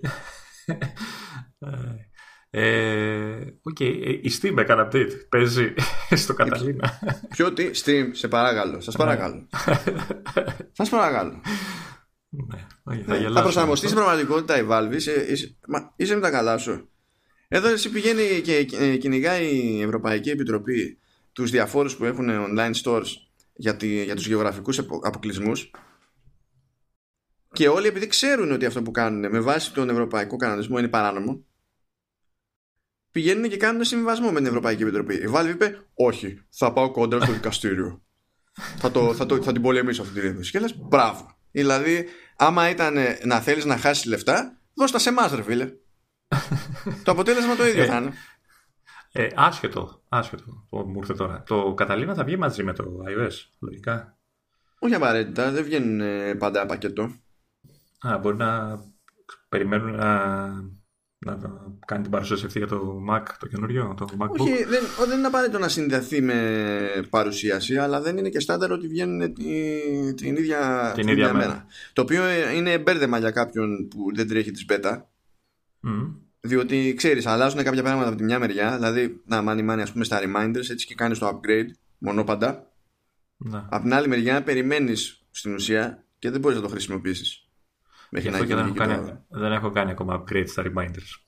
Ε, 2.54 3.34
OK, 3.62 3.76
okay. 3.80 4.00
Ε, 4.04 4.10
η 4.10 4.30
Steam 4.40 4.56
έκανε 4.56 4.88
update. 4.88 5.10
Παίζει 5.28 5.74
στο 6.22 6.34
Catalina. 6.34 6.98
Ποιο 7.28 7.52
τι, 7.52 7.70
Steam, 7.84 8.08
σε 8.12 8.28
παρακαλώ. 8.28 8.80
Σας 8.80 8.96
παρακαλώ. 8.96 9.48
Σας 10.72 10.88
παρακαλώ. 10.88 11.40
Ναι, 12.34 13.02
θα, 13.02 13.30
θα 13.32 13.42
προσαρμοστείς 13.42 13.90
στην 13.90 14.02
πραγματικότητα 14.02 14.58
η 14.58 14.66
Valve. 14.68 14.94
Είσαι, 14.94 15.26
είσαι, 15.28 15.56
μα, 15.68 15.92
είσαι 15.96 16.14
με 16.14 16.20
τα 16.20 16.30
καλά 16.30 16.58
σου. 16.58 16.88
Εδώ 17.48 17.68
εσύ 17.68 17.90
πηγαίνει 17.90 18.40
και 18.40 18.64
κυνηγάει 18.96 19.46
η 19.46 19.82
Ευρωπαϊκή 19.82 20.30
Επιτροπή 20.30 20.98
τους 21.32 21.50
διαφόρους 21.50 21.96
που 21.96 22.04
έχουν 22.04 22.28
online 22.30 22.72
stores 22.82 23.06
για, 23.54 23.76
τη, 23.76 24.04
για 24.04 24.14
τους 24.14 24.26
γεωγραφικούς 24.26 24.78
αποκλεισμούς 24.78 25.70
και 27.52 27.68
όλοι 27.68 27.86
επειδή 27.86 28.06
ξέρουν 28.06 28.52
ότι 28.52 28.66
αυτό 28.66 28.82
που 28.82 28.90
κάνουν 28.90 29.30
με 29.30 29.40
βάση 29.40 29.72
τον 29.72 29.90
ευρωπαϊκό 29.90 30.36
κανονισμό 30.36 30.78
είναι 30.78 30.88
παράνομο, 30.88 31.44
πηγαίνουν 33.10 33.48
και 33.48 33.56
κάνουν 33.56 33.84
συμβιβασμό 33.84 34.30
με 34.30 34.38
την 34.38 34.46
Ευρωπαϊκή 34.46 34.82
Επιτροπή. 34.82 35.14
Η 35.14 35.26
Βάλβη 35.26 35.52
είπε, 35.52 35.86
Όχι, 35.94 36.42
θα 36.50 36.72
πάω 36.72 36.90
κόντρα 36.90 37.20
στο 37.20 37.32
δικαστήριο. 37.32 38.02
θα, 38.76 38.90
το, 38.90 39.14
θα, 39.14 39.26
το, 39.26 39.42
θα 39.42 39.52
την 39.52 39.62
πολεμήσω 39.62 40.02
αυτή 40.02 40.14
την 40.14 40.22
ρύθμιση. 40.22 40.50
Και 40.50 40.58
λες, 40.58 40.78
μπράβο. 40.78 41.36
Δηλαδή, 41.50 42.06
άμα 42.46 42.68
ήταν 42.68 42.96
να 43.24 43.40
θέλεις 43.40 43.64
να 43.64 43.76
χάσεις 43.76 44.04
λεφτά, 44.04 44.58
δώσ' 44.74 44.90
τα 44.90 44.98
σε 44.98 45.08
εμάς, 45.08 45.32
ρε 45.32 45.42
φίλε. 45.42 45.72
το 47.04 47.10
αποτέλεσμα 47.10 47.56
το 47.56 47.66
ίδιο 47.66 47.82
ε, 47.82 47.86
θα 47.86 47.96
είναι. 47.96 48.12
Ε, 49.12 49.26
άσχετο, 49.34 50.02
άσχετο. 50.08 50.66
Το, 50.70 50.76
μου 50.76 50.98
ήρθε 50.98 51.14
τώρα. 51.14 51.42
Το 51.46 51.74
Καταλήνα 51.74 52.14
θα 52.14 52.24
βγει 52.24 52.36
μαζί 52.36 52.62
με 52.62 52.72
το 52.72 52.84
iOS, 53.08 53.32
λογικά. 53.60 54.16
Όχι 54.78 54.94
απαραίτητα, 54.94 55.50
δεν 55.50 55.64
βγαίνουν 55.64 56.38
πάντα 56.38 56.66
πακέτο. 56.66 57.14
Α, 58.00 58.18
μπορεί 58.18 58.36
να 58.36 58.80
περιμένουν 59.48 59.94
να, 59.94 60.50
να 61.24 61.38
κάνει 61.86 62.02
την 62.02 62.10
παρουσίαση 62.10 62.46
αυτή 62.46 62.58
για 62.58 62.66
το 62.66 63.04
Mac, 63.10 63.22
το 63.38 63.46
καινούριο, 63.46 63.94
το 63.96 64.06
MacBook. 64.20 64.38
Όχι, 64.38 64.64
δεν, 64.64 64.82
δεν 65.08 65.18
είναι 65.18 65.26
απαραίτητο 65.26 65.58
να 65.58 65.68
συνδεθεί 65.68 66.22
με 66.22 67.06
παρουσίαση, 67.10 67.76
αλλά 67.76 68.00
δεν 68.00 68.16
είναι 68.16 68.28
και 68.28 68.40
στάνταρ 68.40 68.72
ότι 68.72 68.86
βγαίνουν 68.88 69.34
την, 69.34 70.16
την 70.16 70.36
ίδια, 70.36 70.92
την 70.94 71.08
ίδια 71.08 71.32
μέρα. 71.32 71.36
μέρα. 71.36 71.66
Το 71.92 72.02
οποίο 72.02 72.22
είναι 72.54 72.78
μπέρδεμα 72.78 73.18
για 73.18 73.30
κάποιον 73.30 73.88
που 73.88 74.14
δεν 74.14 74.28
τρέχει 74.28 74.50
της 74.50 74.64
beta. 74.68 75.02
Mm. 75.86 76.14
Διότι 76.40 76.94
ξέρεις, 76.96 77.26
αλλάζουν 77.26 77.62
κάποια 77.62 77.82
πράγματα 77.82 78.08
από 78.08 78.16
τη 78.16 78.24
μια 78.24 78.38
μεριά. 78.38 78.74
Δηλαδή, 78.74 79.20
να 79.26 79.42
μάνι 79.42 79.62
μάνι, 79.62 79.82
ας 79.82 79.92
πούμε, 79.92 80.04
στα 80.04 80.20
reminders, 80.22 80.70
έτσι 80.70 80.86
και 80.86 80.94
κάνεις 80.94 81.18
το 81.18 81.28
upgrade 81.28 81.70
μονόπαντα. 81.98 82.72
Να. 83.36 83.68
Από 83.70 83.82
την 83.82 83.94
άλλη 83.94 84.08
μεριά, 84.08 84.42
περιμένεις 84.42 85.24
στην 85.30 85.54
ουσία 85.54 86.04
και 86.18 86.30
δεν 86.30 86.40
μπορείς 86.40 86.56
να 86.56 86.62
το 86.62 86.68
χρησιμοποιήσεις. 86.68 87.46
Μέχρι 88.14 88.30
να 88.30 88.38
και 88.38 88.54
δεν, 88.54 88.64
έχω 88.64 88.74
κάνει, 88.74 89.18
δεν 89.28 89.52
έχω 89.52 89.70
κάνει 89.70 89.90
ακόμα 89.90 90.22
upgrade 90.22 90.48
στα 90.48 90.62
reminders. 90.66 91.22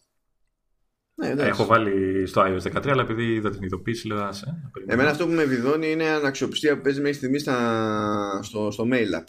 Ναι, 1.14 1.28
έχω 1.42 1.64
βάλει 1.64 2.26
στο 2.26 2.42
iOS 2.46 2.72
13, 2.72 2.88
αλλά 2.88 3.02
επειδή 3.02 3.24
είδα 3.32 3.50
την 3.50 3.62
ειδοποίηση, 3.62 4.06
λέω 4.06 4.22
άσε. 4.22 4.70
Εμένα 4.86 5.10
αυτό 5.10 5.26
που 5.26 5.32
με 5.32 5.44
βιδώνει 5.44 5.90
είναι 5.90 6.08
αναξιοπιστία 6.08 6.76
που 6.76 6.82
παίζει 6.82 7.00
μέχρι 7.00 7.16
στιγμή 7.16 7.38
στα, 7.38 8.40
στο, 8.42 8.70
στο 8.70 8.84
mail 8.92 9.20
app. 9.20 9.26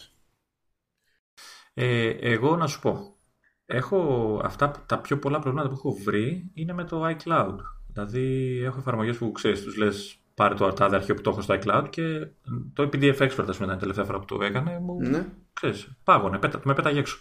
Ε, 1.74 2.10
εγώ 2.10 2.56
να 2.56 2.68
σου 2.68 2.80
πω. 2.80 3.16
Έχω 3.66 4.42
αυτά 4.44 4.84
τα 4.86 5.00
πιο 5.00 5.18
πολλά 5.20 5.40
προβλήματα 5.40 5.70
που 5.70 5.76
έχω 5.78 5.98
βρει 6.04 6.52
είναι 6.54 6.74
με 6.74 6.84
το 6.84 7.08
iCloud. 7.08 7.56
Δηλαδή 7.88 8.60
έχω 8.64 8.80
εφαρμογές 8.80 9.18
που 9.18 9.32
ξέρεις, 9.32 9.64
τους 9.64 9.78
λες 9.78 10.20
πάρε 10.34 10.56
το 10.56 10.66
αρτάδε 10.66 10.96
αρχείο 10.96 11.16
που 11.16 11.22
το 11.22 11.30
έχω 11.30 11.42
στο 11.42 11.58
iCloud 11.62 11.86
και 11.90 12.28
το 12.74 12.90
PDF 12.94 13.18
Expert, 13.18 13.46
ας 13.48 13.58
πούμε, 13.58 13.66
ήταν 13.66 13.76
η 13.76 13.80
τελευταία 13.80 14.06
φορά 14.06 14.20
που 14.20 14.26
το 14.26 14.44
έκανε. 14.44 14.80
Μου, 14.80 15.02
ναι. 15.02 15.26
ξέρεις, 15.54 15.88
πάγωνε, 16.04 16.38
πέτα, 16.38 16.62
με 16.64 16.74
πέταγε 16.74 17.00
έξω. 17.00 17.18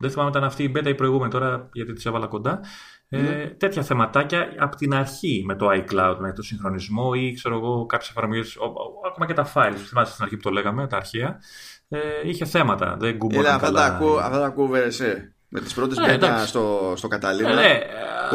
Δεν 0.00 0.10
θυμάμαι 0.10 0.30
ήταν 0.30 0.44
αυτή 0.44 0.62
η 0.62 0.72
beta 0.76 0.86
η 0.86 0.94
προηγούμενη 0.94 1.30
τώρα, 1.30 1.68
γιατί 1.72 1.92
τη 1.92 2.02
έβαλα 2.06 2.26
κοντά. 2.26 2.60
Ε, 3.08 3.20
ναι. 3.20 3.46
τέτοια 3.46 3.82
θεματάκια 3.82 4.54
από 4.58 4.76
την 4.76 4.94
αρχή 4.94 5.42
με 5.46 5.56
το 5.56 5.68
iCloud, 5.70 6.16
με 6.18 6.32
το 6.32 6.42
συγχρονισμό 6.42 7.10
ή 7.14 7.32
ξέρω 7.32 7.56
εγώ 7.56 7.86
κάποιες 7.86 8.10
εφαρμογές, 8.10 8.56
ακόμα 9.06 9.26
και 9.26 9.32
τα 9.32 9.52
files. 9.54 9.86
Θυμάστε 9.88 10.12
στην 10.12 10.24
αρχή 10.24 10.36
που 10.36 10.42
το 10.42 10.50
λέγαμε, 10.50 10.86
τα 10.86 10.96
αρχεία. 10.96 11.40
Ε, 11.88 11.98
είχε 12.24 12.44
θέματα. 12.44 12.96
Δεν 12.98 13.18
κουμπώναν 13.18 13.54
αυτά, 13.54 13.66
καλά. 13.66 13.98
Τα 13.98 14.24
αυτά 14.24 14.38
τα 14.38 14.46
ακούω 14.46 14.68
με 15.48 15.60
τις 15.60 15.74
πρώτες 15.74 15.98
ε, 15.98 16.18
beta 16.20 16.42
στο, 16.46 16.92
στο 16.96 17.08
Καταλήνα. 17.08 17.50
Ε, 17.50 17.54
ναι. 17.54 17.80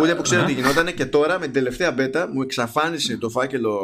Ούτε 0.02 0.16
που 0.16 0.22
ξέρω 0.22 0.42
ναι. 0.42 0.48
τι 0.48 0.54
γινόταν 0.54 0.94
και 0.94 1.06
τώρα 1.06 1.40
με 1.40 1.46
την 1.46 1.54
τελευταία 1.54 1.96
beta 1.98 2.28
μου 2.34 2.42
εξαφάνισε 2.42 3.18
το 3.18 3.30
φάκελο 3.30 3.80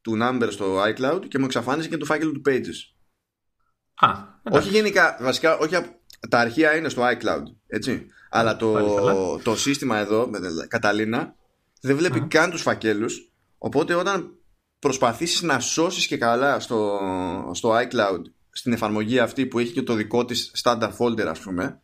του 0.00 0.18
number 0.22 0.48
στο 0.50 0.82
iCloud 0.82 1.20
και 1.28 1.38
μου 1.38 1.44
εξαφάνισε 1.44 1.88
και 1.88 1.96
το 1.96 2.04
φάκελο 2.04 2.32
του 2.32 2.42
Pages. 2.48 2.94
Α, 3.94 4.08
όχι 4.50 4.68
γενικά, 4.68 5.18
βασικά, 5.20 5.58
όχι 5.58 5.74
τα 6.28 6.38
αρχεία 6.38 6.76
είναι 6.76 6.88
στο 6.88 7.02
iCloud, 7.02 7.42
έτσι. 7.66 8.06
Αλλά 8.30 8.56
το, 8.56 9.38
το 9.38 9.56
σύστημα 9.56 9.98
εδώ, 9.98 10.28
με 10.28 10.38
Καταλήνα, 10.68 11.34
δεν 11.80 11.96
βλέπει 11.96 12.20
καν 12.20 12.50
τους 12.50 12.62
φακέλους. 12.62 13.32
Οπότε 13.58 13.94
όταν 13.94 14.34
προσπαθήσεις 14.78 15.42
να 15.42 15.60
σώσεις 15.60 16.06
και 16.06 16.16
καλά 16.16 16.60
στο, 16.60 17.00
στο 17.54 17.72
iCloud, 17.74 18.22
στην 18.50 18.72
εφαρμογή 18.72 19.18
αυτή 19.18 19.46
που 19.46 19.58
έχει 19.58 19.72
και 19.72 19.82
το 19.82 19.94
δικό 19.94 20.24
της 20.24 20.52
standard 20.62 20.92
folder 20.98 21.26
ας 21.26 21.40
πούμε, 21.40 21.82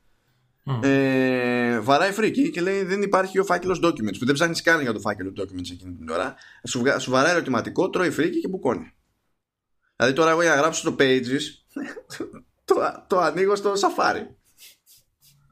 ε, 0.83 1.81
βαράει 1.81 2.13
φρίκι 2.13 2.51
και 2.51 2.61
λέει 2.61 2.83
δεν 2.85 3.03
υπάρχει 3.03 3.39
ο 3.39 3.45
φάκελος 3.45 3.81
documents 3.83 4.19
που 4.19 4.25
δεν 4.25 4.35
ψάχνεις 4.35 4.63
καν 4.63 4.81
για 4.81 4.93
το 4.93 5.01
φάκελο 5.01 5.33
documents 5.37 5.71
εκείνη 5.73 5.95
την 5.95 6.09
ώρα. 6.09 6.35
Σου, 6.69 6.83
σου 6.99 7.11
βαράει 7.11 7.33
ερωτηματικό, 7.33 7.91
τρώει 7.91 8.11
φρίκι 8.11 8.41
και 8.41 8.49
μπουκώνει. 8.49 8.93
Δηλαδή 9.97 10.15
τώρα 10.15 10.31
εγώ 10.31 10.43
για 10.43 10.55
να 10.55 10.61
γράψω 10.61 10.91
το 10.91 10.97
pages 10.99 11.41
το, 12.67 12.75
το 13.07 13.21
ανοίγω 13.21 13.57
στο 13.57 13.73
Safari. 13.73 14.27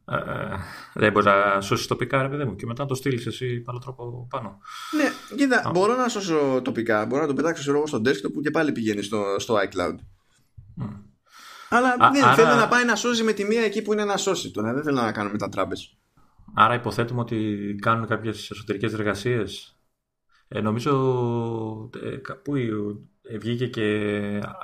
Ε, 0.06 0.56
δεν 0.94 1.12
μπορείς 1.12 1.26
να 1.26 1.60
σώσεις 1.60 1.86
τοπικά, 1.86 2.22
ρε 2.22 2.28
παιδί 2.28 2.44
μου, 2.44 2.54
και 2.54 2.66
μετά 2.66 2.82
να 2.82 2.88
το 2.88 2.94
στείλεις 2.94 3.26
εσύ 3.26 3.64
άλλο 3.66 3.78
τρόπο 3.78 4.26
πάνω. 4.30 4.58
Ναι, 4.96 5.36
κοίτα, 5.36 5.70
μπορώ 5.72 5.96
να 5.96 6.08
σώσω 6.08 6.60
τοπικά. 6.64 7.06
Μπορώ 7.06 7.22
να 7.22 7.28
το 7.28 7.34
πετάξω 7.34 7.72
εγώ 7.72 7.86
στο 7.86 7.98
desktop 7.98 8.32
που 8.32 8.40
και 8.40 8.50
πάλι 8.50 8.72
πηγαίνει 8.72 9.02
στο, 9.02 9.36
στο 9.38 9.56
iCloud. 9.56 9.96
Mm. 10.82 11.02
Αλλά 11.68 11.96
Α, 11.98 12.10
ναι, 12.10 12.22
άρα... 12.22 12.34
θέλω 12.34 12.54
να 12.54 12.68
πάει 12.68 12.84
να 12.84 12.96
σώσει 12.96 13.22
με 13.22 13.32
τη 13.32 13.44
μία 13.44 13.62
εκεί 13.62 13.82
που 13.82 13.92
είναι 13.92 14.04
να 14.04 14.16
σώσει. 14.16 14.50
Τώρα 14.50 14.72
δεν 14.72 14.82
θέλω 14.82 15.00
να 15.00 15.12
κάνω 15.12 15.30
μετατράμπε. 15.30 15.76
Άρα 16.54 16.74
υποθέτουμε 16.74 17.20
ότι 17.20 17.76
κάνουν 17.80 18.06
κάποιες 18.06 18.50
εσωτερικές 18.50 18.92
εργασίες. 18.92 19.78
Ε, 20.48 20.60
νομίζω 20.60 21.90
ε, 22.02 22.16
κάπου 22.16 22.54
ε, 22.56 23.38
βγήκε 23.38 23.66
και 23.66 23.84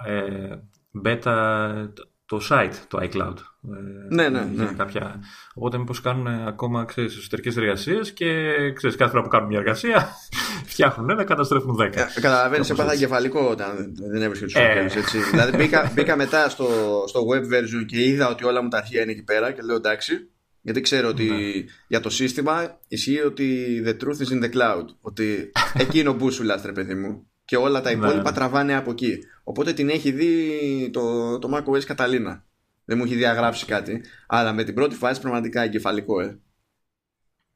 ε, 0.06 0.56
beta 1.05 1.89
το 2.31 2.40
site, 2.51 2.74
το 2.89 2.98
iCloud. 3.02 3.36
Ε, 3.74 4.15
ναι, 4.15 4.28
ναι, 4.28 4.40
ναι. 4.55 4.73
Κάποια... 4.77 5.20
Οπότε 5.55 5.78
μήπως 5.78 6.01
κάνουν 6.01 6.27
ακόμα 6.27 6.85
ξέρεις, 6.85 7.16
εσωτερικές 7.16 7.57
εργασίες 7.57 8.12
και 8.12 8.27
ξέρεις, 8.73 8.97
κάθε 8.97 9.11
φορά 9.11 9.23
που 9.23 9.28
κάνουν 9.28 9.48
μια 9.48 9.59
εργασία 9.59 10.09
φτιάχνουν 10.73 11.11
ένα, 11.11 11.24
καταστρέφουν 11.24 11.74
δέκα. 11.74 12.02
Ε, 12.02 12.20
Καταλαβαίνεις, 12.20 12.70
έπαθα 12.70 12.97
κεφαλικό 12.97 13.40
όταν 13.51 13.94
δεν 14.11 14.23
έβρισκε 14.23 14.44
τους 14.44 14.55
ε. 14.55 14.90
έτσι. 14.97 15.19
δηλαδή 15.31 15.57
μπήκα, 15.57 15.93
μπήκα 15.94 16.16
μετά 16.16 16.48
στο, 16.48 16.69
στο 17.07 17.20
web 17.32 17.55
version 17.55 17.85
και 17.86 18.05
είδα 18.05 18.28
ότι 18.28 18.44
όλα 18.44 18.62
μου 18.62 18.69
τα 18.69 18.78
αρχεία 18.78 19.02
είναι 19.02 19.12
εκεί 19.12 19.24
πέρα 19.24 19.52
και 19.52 19.62
λέω 19.62 19.77
εντάξει, 19.77 20.31
γιατί 20.61 20.81
ξέρω 20.81 21.09
ότι 21.09 21.24
ναι. 21.24 21.65
για 21.89 22.01
το 22.01 22.11
σύστημα 22.11 22.78
ισχύει 22.89 23.20
ότι 23.20 23.82
the 23.86 24.05
truth 24.05 24.27
is 24.27 24.39
in 24.39 24.44
the 24.44 24.51
cloud. 24.57 24.85
Ότι 25.01 25.52
εκείνο 25.85 26.12
μπούσουλα, 26.12 26.61
τρε 26.61 26.73
παιδί 26.73 26.94
μου 26.94 27.31
και 27.51 27.56
όλα 27.56 27.81
τα 27.81 27.90
ναι. 27.90 28.06
υπόλοιπα 28.06 28.32
τραβάνε 28.32 28.74
από 28.74 28.90
εκεί. 28.90 29.18
Οπότε 29.43 29.72
την 29.72 29.89
έχει 29.89 30.12
δει 30.12 30.90
το, 30.93 31.39
το 31.39 31.48
macOS 31.56 31.85
Καταλήνα. 31.85 32.44
Δεν 32.85 32.98
μου 32.98 33.05
έχει 33.05 33.14
διαγράψει 33.14 33.66
κάτι. 33.66 34.01
Αλλά 34.27 34.52
με 34.52 34.64
την 34.64 34.74
πρώτη 34.74 34.94
φάση 34.94 35.20
πραγματικά 35.20 35.62
εγκεφαλικό, 35.62 36.20
ε. 36.20 36.39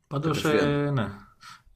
Πάντως, 0.07 0.45
ε, 0.45 0.91
ναι. 0.93 1.07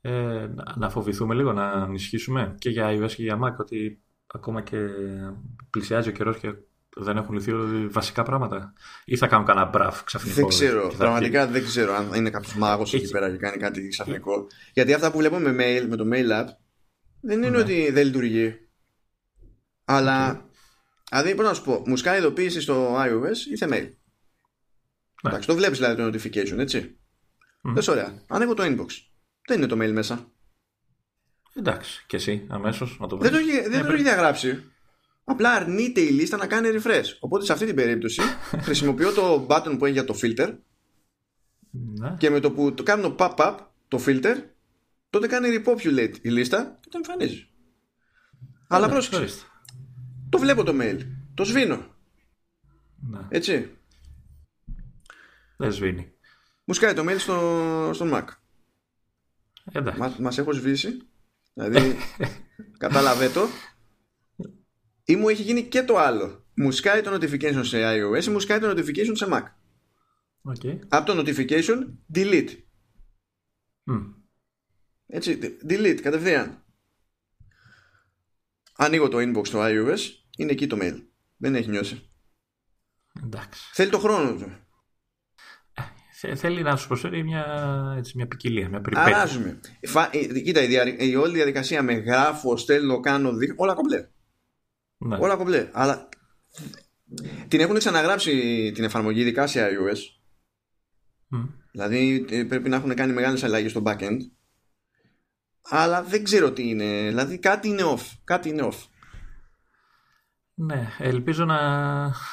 Ε, 0.01 0.49
να 0.77 0.91
φοβηθούμε 0.91 1.35
λίγο, 1.35 1.53
να 1.53 1.65
ανισχύσουμε 1.65 2.55
και 2.59 2.71
για 2.71 2.89
iOS 2.91 3.13
και 3.13 3.23
για 3.23 3.39
Mac 3.45 3.57
ότι 3.59 4.01
ακόμα 4.27 4.63
και 4.63 4.77
πλησιάζει 5.71 6.09
ο 6.09 6.13
καιρός 6.13 6.39
και 6.39 6.55
δεν 6.97 7.17
έχουν 7.17 7.35
λυθεί 7.35 7.53
βασικά 7.89 8.23
πράγματα. 8.23 8.73
Ή 9.05 9.17
θα 9.17 9.27
κάνουν 9.27 9.47
κανένα 9.47 9.67
μπραφ 9.67 10.05
ξαφνικό. 10.05 10.37
Δεν 10.37 10.47
ξέρω. 10.47 10.93
Πραγματικά 10.99 11.47
δεν 11.47 11.65
ξέρω 11.65 11.95
αν 11.95 12.13
είναι 12.15 12.31
κάποιος 12.31 12.55
μάγος 12.55 12.95
εκεί 12.95 13.11
πέρα 13.11 13.31
και 13.31 13.37
κάνει 13.37 13.57
κάτι 13.57 13.89
ξαφνικό. 13.89 14.47
Γιατί 14.73 14.93
αυτά 14.93 15.11
που 15.11 15.19
βλέπω 15.19 15.39
με 15.39 15.51
mail, 15.51 15.87
με 15.89 15.97
το 15.97 16.05
mail 16.13 16.43
app, 16.43 16.47
δεν 17.21 17.37
είναι 17.39 17.51
ναι. 17.51 17.59
ότι 17.59 17.91
δεν 17.91 18.07
λειτουργεί. 18.07 18.69
Αλλά. 19.85 20.49
Δηλαδή, 21.11 21.35
πώς 21.35 21.47
να 21.47 21.55
σου 21.55 21.63
πω, 21.63 21.83
μου 21.87 21.97
σκάει 21.97 22.19
ειδοποίηση 22.19 22.61
στο 22.61 22.97
iOS 22.97 23.37
ή 23.53 23.57
σε 23.57 23.67
mail. 23.67 23.91
Ναι. 25.23 25.31
Εντάξει, 25.31 25.49
το 25.49 25.55
βλέπεις 25.55 25.79
δηλαδή 25.79 26.03
το 26.03 26.07
notification, 26.07 26.59
έτσι. 26.59 26.99
Mm. 27.69 27.87
ωραία. 27.89 28.23
Ανοίγω 28.29 28.55
το 28.55 28.63
inbox. 28.63 28.87
Δεν 29.47 29.57
είναι 29.57 29.67
το 29.67 29.77
mail 29.81 29.93
μέσα. 29.93 30.33
Εντάξει, 31.55 32.05
και 32.07 32.17
εσύ 32.17 32.47
αμέσως 32.49 32.99
να 33.01 33.07
το 33.07 33.19
βρει. 33.19 33.29
Δεν 33.29 33.41
το 33.41 33.49
έχει, 33.49 33.69
δεν 33.69 33.87
το 33.87 33.93
έχει 33.93 34.03
διαγράψει. 34.03 34.65
Απλά 35.25 35.53
αρνείται 35.53 36.01
η 36.01 36.09
λίστα 36.09 36.37
να 36.37 36.47
κάνει 36.47 36.69
refresh. 36.73 37.05
Οπότε 37.21 37.45
σε 37.45 37.53
αυτή 37.53 37.67
την 37.67 37.75
περίπτωση 37.75 38.23
χρησιμοποιώ 38.67 39.13
το 39.13 39.47
button 39.49 39.75
που 39.79 39.85
έχει 39.85 39.95
για 39.95 40.05
το 40.05 40.19
filter 40.23 40.59
ναι. 41.71 42.15
και 42.19 42.31
με 42.31 42.41
το 42.41 42.53
που 42.53 42.75
το 42.75 42.83
κάνω 42.83 43.15
pop-up 43.19 43.57
το 43.89 44.03
filter 44.07 44.35
τότε 45.11 45.27
κάνει 45.27 45.63
repopulate 45.65 46.15
η 46.23 46.29
λίστα 46.29 46.79
και 46.81 46.89
το 46.89 46.97
εμφανίζει. 46.97 47.49
Αλλά 48.69 48.89
πρόσεξε. 48.89 49.47
Το 50.29 50.39
βλέπω 50.39 50.65
το 50.65 50.73
mail. 50.81 51.01
Το 51.35 51.45
σβήνω. 51.45 51.95
Ναι. 53.11 53.21
Έτσι. 53.29 53.77
Δεν 55.57 55.73
σβήνει. 55.73 56.13
Μου 56.65 56.75
σκάει 56.75 56.95
το 56.95 57.05
mail 57.09 57.19
στο, 57.19 57.91
στον 57.95 58.11
Mac. 58.15 58.25
Εντάξει. 59.73 60.01
Μα, 60.01 60.15
μας 60.19 60.39
έχω 60.39 60.53
σβήσει. 60.53 60.99
Δηλαδή, 61.55 61.97
κατάλαβε 62.79 63.29
το. 63.29 63.49
Ή 65.05 65.17
μου 65.17 65.29
έχει 65.29 65.43
γίνει 65.43 65.63
και 65.63 65.83
το 65.83 65.97
άλλο. 65.97 66.45
Μου 66.55 66.71
σκάει 66.71 67.01
το 67.01 67.15
notification 67.15 67.61
σε 67.65 67.79
iOS 67.83 68.25
ή 68.25 68.31
μου 68.31 68.41
σκάει 68.41 68.59
το 68.59 68.71
notification 68.71 69.13
σε 69.13 69.27
Mac. 69.31 69.43
Okay. 70.53 70.79
Από 70.89 71.13
το 71.13 71.23
notification, 71.23 71.87
delete. 72.15 72.51
Mm. 73.91 74.18
Έτσι, 75.11 75.57
delete, 75.69 75.99
κατευθείαν. 76.03 76.63
Ανοίγω 78.77 79.09
το 79.09 79.19
inbox 79.19 79.47
στο 79.47 79.61
iOS, 79.63 79.99
είναι 80.37 80.53
εκεί 80.53 80.67
το 80.67 80.79
mail. 80.81 81.03
Δεν 81.37 81.55
έχει 81.55 81.71
νιώσει. 81.71 82.11
Εντάξει. 83.25 83.61
Θέλει 83.73 83.91
το 83.91 83.99
χρόνο 83.99 84.35
του. 84.35 84.53
Ε, 86.21 86.35
θέλει 86.35 86.63
να 86.63 86.77
σου 86.77 86.87
προσφέρει 86.87 87.23
μια, 87.25 87.45
έτσι, 87.97 88.13
μια 88.17 88.27
ποικιλία, 88.27 88.69
μια 88.69 88.81
περιπέτεια. 88.81 89.17
Αράζουμε. 89.17 89.61
Ε, 90.11 90.41
κοίτα, 90.41 90.63
η, 90.63 90.97
η, 90.99 91.17
όλη 91.17 91.35
διαδικασία 91.35 91.83
με 91.83 91.93
γράφω, 91.93 92.57
στέλνω, 92.57 93.01
κάνω, 93.01 93.33
δείχνω, 93.33 93.55
όλα 93.59 93.75
κομπλέ. 93.75 94.09
Ναι. 94.99 95.17
Όλα 95.21 95.37
κομπλέ. 95.37 95.69
Αλλά 95.73 96.09
την 97.49 97.61
έχουν 97.61 97.79
ξαναγράψει 97.79 98.33
την 98.75 98.85
εφαρμογή, 98.85 99.21
ειδικά 99.21 99.47
σε 99.47 99.69
iOS. 99.69 99.99
Mm. 101.37 101.49
Δηλαδή 101.71 102.27
ε, 102.31 102.45
πρέπει 102.45 102.69
να 102.69 102.77
έχουν 102.77 102.95
κάνει 102.95 103.13
μεγάλες 103.13 103.45
αλλαγές 103.45 103.71
στο 103.71 103.83
backend. 103.85 104.19
Αλλά 105.69 106.03
δεν 106.03 106.25
ξέρω 106.25 106.53
τι 106.53 106.69
είναι. 106.69 106.85
Δηλαδή 106.85 107.39
κάτι 107.39 107.69
είναι 107.69 107.83
off. 107.95 108.17
Κάτι 108.25 108.49
είναι 108.49 108.69
off. 108.73 108.87
Ναι, 110.61 110.89
ελπίζω 110.99 111.45
να, 111.45 111.59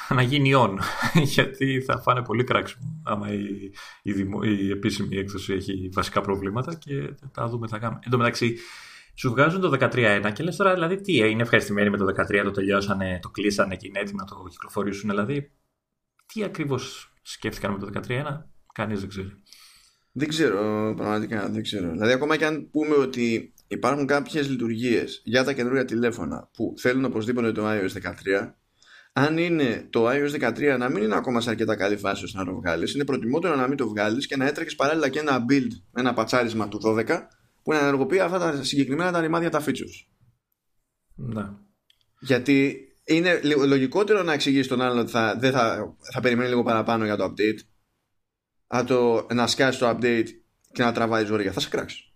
να 0.08 0.22
γίνει 0.22 0.52
on, 0.54 0.78
γιατί 1.34 1.80
θα 1.80 2.00
φάνε 2.00 2.22
πολύ 2.22 2.44
κράξιμο 2.44 3.02
άμα 3.04 3.32
η, 3.32 3.40
η, 4.02 4.12
η 4.42 4.70
επίσημη 4.70 5.16
έκδοση 5.16 5.52
έχει 5.52 5.90
βασικά 5.92 6.20
προβλήματα 6.20 6.74
και 6.74 7.14
θα 7.32 7.48
δούμε 7.48 7.66
τι 7.66 7.72
θα 7.72 7.78
κάνουμε. 7.78 8.00
Εν 8.04 8.10
τω 8.10 8.16
μεταξύ, 8.16 8.56
σου 9.14 9.30
βγάζουν 9.30 9.60
το 9.60 9.76
13.1 9.80 10.30
και 10.34 10.42
λες 10.42 10.56
τώρα 10.56 10.74
δηλαδή 10.74 11.00
τι 11.00 11.16
είναι 11.16 11.42
ευχαριστημένοι 11.42 11.90
με 11.90 11.96
το 11.96 12.04
13, 12.04 12.40
το 12.44 12.50
τελειώσανε, 12.50 13.18
το 13.22 13.28
κλείσανε 13.30 13.76
και 13.76 13.86
είναι 13.86 13.98
έτοιμοι 13.98 14.18
να 14.18 14.24
το 14.24 14.46
κυκλοφορήσουν. 14.50 15.10
Δηλαδή, 15.10 15.52
τι 16.26 16.44
ακριβώς 16.44 17.12
σκέφτηκαν 17.22 17.72
με 17.72 17.78
το 17.78 18.00
13.1, 18.08 18.24
κανείς 18.72 19.00
δεν 19.00 19.08
ξέρει. 19.08 19.42
Δεν 20.18 20.28
ξέρω, 20.28 20.94
πραγματικά 20.96 21.48
δεν 21.48 21.62
ξέρω. 21.62 21.90
Δηλαδή, 21.90 22.12
ακόμα 22.12 22.36
και 22.36 22.46
αν 22.46 22.70
πούμε 22.70 22.94
ότι 22.94 23.54
υπάρχουν 23.66 24.06
κάποιες 24.06 24.48
λειτουργίες 24.48 25.22
για 25.24 25.44
τα 25.44 25.52
καινούργια 25.52 25.84
τηλέφωνα 25.84 26.50
που 26.52 26.74
θέλουν 26.78 27.04
οπωσδήποτε 27.04 27.52
το 27.52 27.62
iOS 27.66 27.90
13, 28.42 28.52
αν 29.12 29.38
είναι 29.38 29.86
το 29.90 30.10
iOS 30.10 30.50
13 30.50 30.76
να 30.78 30.88
μην 30.88 31.02
είναι 31.02 31.16
ακόμα 31.16 31.40
σε 31.40 31.50
αρκετά 31.50 31.76
καλή 31.76 31.96
φάση 31.96 32.24
ώστε 32.24 32.38
να 32.38 32.44
το 32.44 32.54
βγάλεις, 32.54 32.94
είναι 32.94 33.04
προτιμότερο 33.04 33.56
να 33.56 33.68
μην 33.68 33.76
το 33.76 33.88
βγάλεις 33.88 34.26
και 34.26 34.36
να 34.36 34.46
έτρεχες 34.46 34.74
παράλληλα 34.74 35.08
και 35.08 35.18
ένα 35.18 35.44
build, 35.50 35.70
ένα 35.94 36.14
πατσάρισμα 36.14 36.68
του 36.68 36.80
12 36.84 37.04
που 37.62 37.72
να 37.72 37.78
ενεργοποιεί 37.78 38.20
αυτά 38.20 38.38
τα 38.38 38.62
συγκεκριμένα 38.62 39.12
τα 39.12 39.20
ρημάδια 39.20 39.50
τα 39.50 39.64
features. 39.66 40.06
Ναι. 41.14 41.48
Γιατί 42.20 42.78
είναι 43.04 43.40
λογικότερο 43.66 44.22
να 44.22 44.32
εξηγήσεις 44.32 44.66
τον 44.66 44.80
άλλον 44.80 44.98
ότι 44.98 45.10
θα, 45.10 45.36
δεν 45.38 45.52
θα, 45.52 45.94
θα 46.12 46.20
περιμένει 46.20 46.48
λίγο 46.48 46.62
παραπάνω 46.62 47.04
για 47.04 47.16
το 47.16 47.24
update 47.24 47.58
από 48.66 48.86
το 48.88 49.26
να 49.34 49.46
σκάσει 49.46 49.78
το 49.78 49.88
update 49.88 50.28
και 50.72 50.82
να 50.82 50.92
τραβάει 50.92 51.24
ζόρια. 51.24 51.52
Θα 51.52 51.60
σε 51.60 51.68
κράξει. 51.68 52.12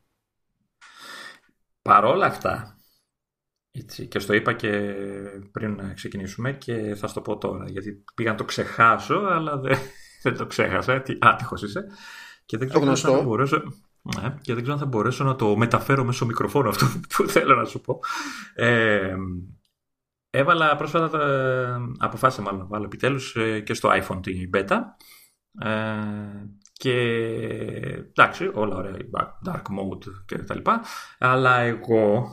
Παρόλα 1.82 2.26
αυτά, 2.26 2.80
έτσι, 3.70 4.06
και 4.06 4.18
στο 4.18 4.32
είπα 4.32 4.52
και 4.52 4.94
πριν 5.52 5.74
να 5.74 5.92
ξεκινήσουμε 5.92 6.52
και 6.52 6.94
θα 6.94 7.06
στο 7.06 7.20
πω 7.20 7.38
τώρα, 7.38 7.64
γιατί 7.68 8.04
πήγα 8.14 8.30
να 8.30 8.36
το 8.36 8.44
ξεχάσω, 8.44 9.14
αλλά 9.14 9.58
δεν, 9.58 9.78
δεν 10.22 10.36
το 10.36 10.46
ξέχασα. 10.46 11.00
Τι 11.00 11.18
άτυχος 11.20 11.62
είσαι. 11.62 11.86
Και 12.44 12.56
δεν 12.56 12.68
ξέρω 12.68 12.94
το 12.94 13.14
αν 13.14 13.24
μπορέσω, 13.24 13.62
ναι, 14.02 14.34
και 14.40 14.54
δεν 14.54 14.62
ξέρω 14.62 14.72
αν 14.72 14.82
θα 14.82 14.86
μπορέσω 14.88 15.24
να 15.24 15.36
το 15.36 15.56
μεταφέρω 15.56 16.04
μέσω 16.04 16.26
μικροφόνου 16.26 16.68
αυτό 16.68 16.86
που 17.16 17.28
θέλω 17.28 17.54
να 17.54 17.64
σου 17.64 17.80
πω. 17.80 18.00
Ε, 18.54 19.16
έβαλα 20.30 20.76
πρόσφατα, 20.76 21.80
αποφάσισα 21.98 22.42
μάλλον 22.42 22.60
να 22.60 22.66
βάλω 22.66 22.84
επιτέλους 22.84 23.36
ε, 23.36 23.60
και 23.60 23.74
στο 23.74 23.90
iPhone 23.92 24.22
την 24.22 24.50
beta. 24.54 24.78
Ε, 25.58 26.50
και 26.72 26.92
εντάξει, 28.08 28.50
όλα 28.54 28.76
ωραία, 28.76 28.96
dark 29.46 29.62
mode 29.62 30.12
και 30.26 30.38
τα 30.38 30.54
λοιπά. 30.54 30.82
Αλλά 31.18 31.58
εγώ 31.58 32.32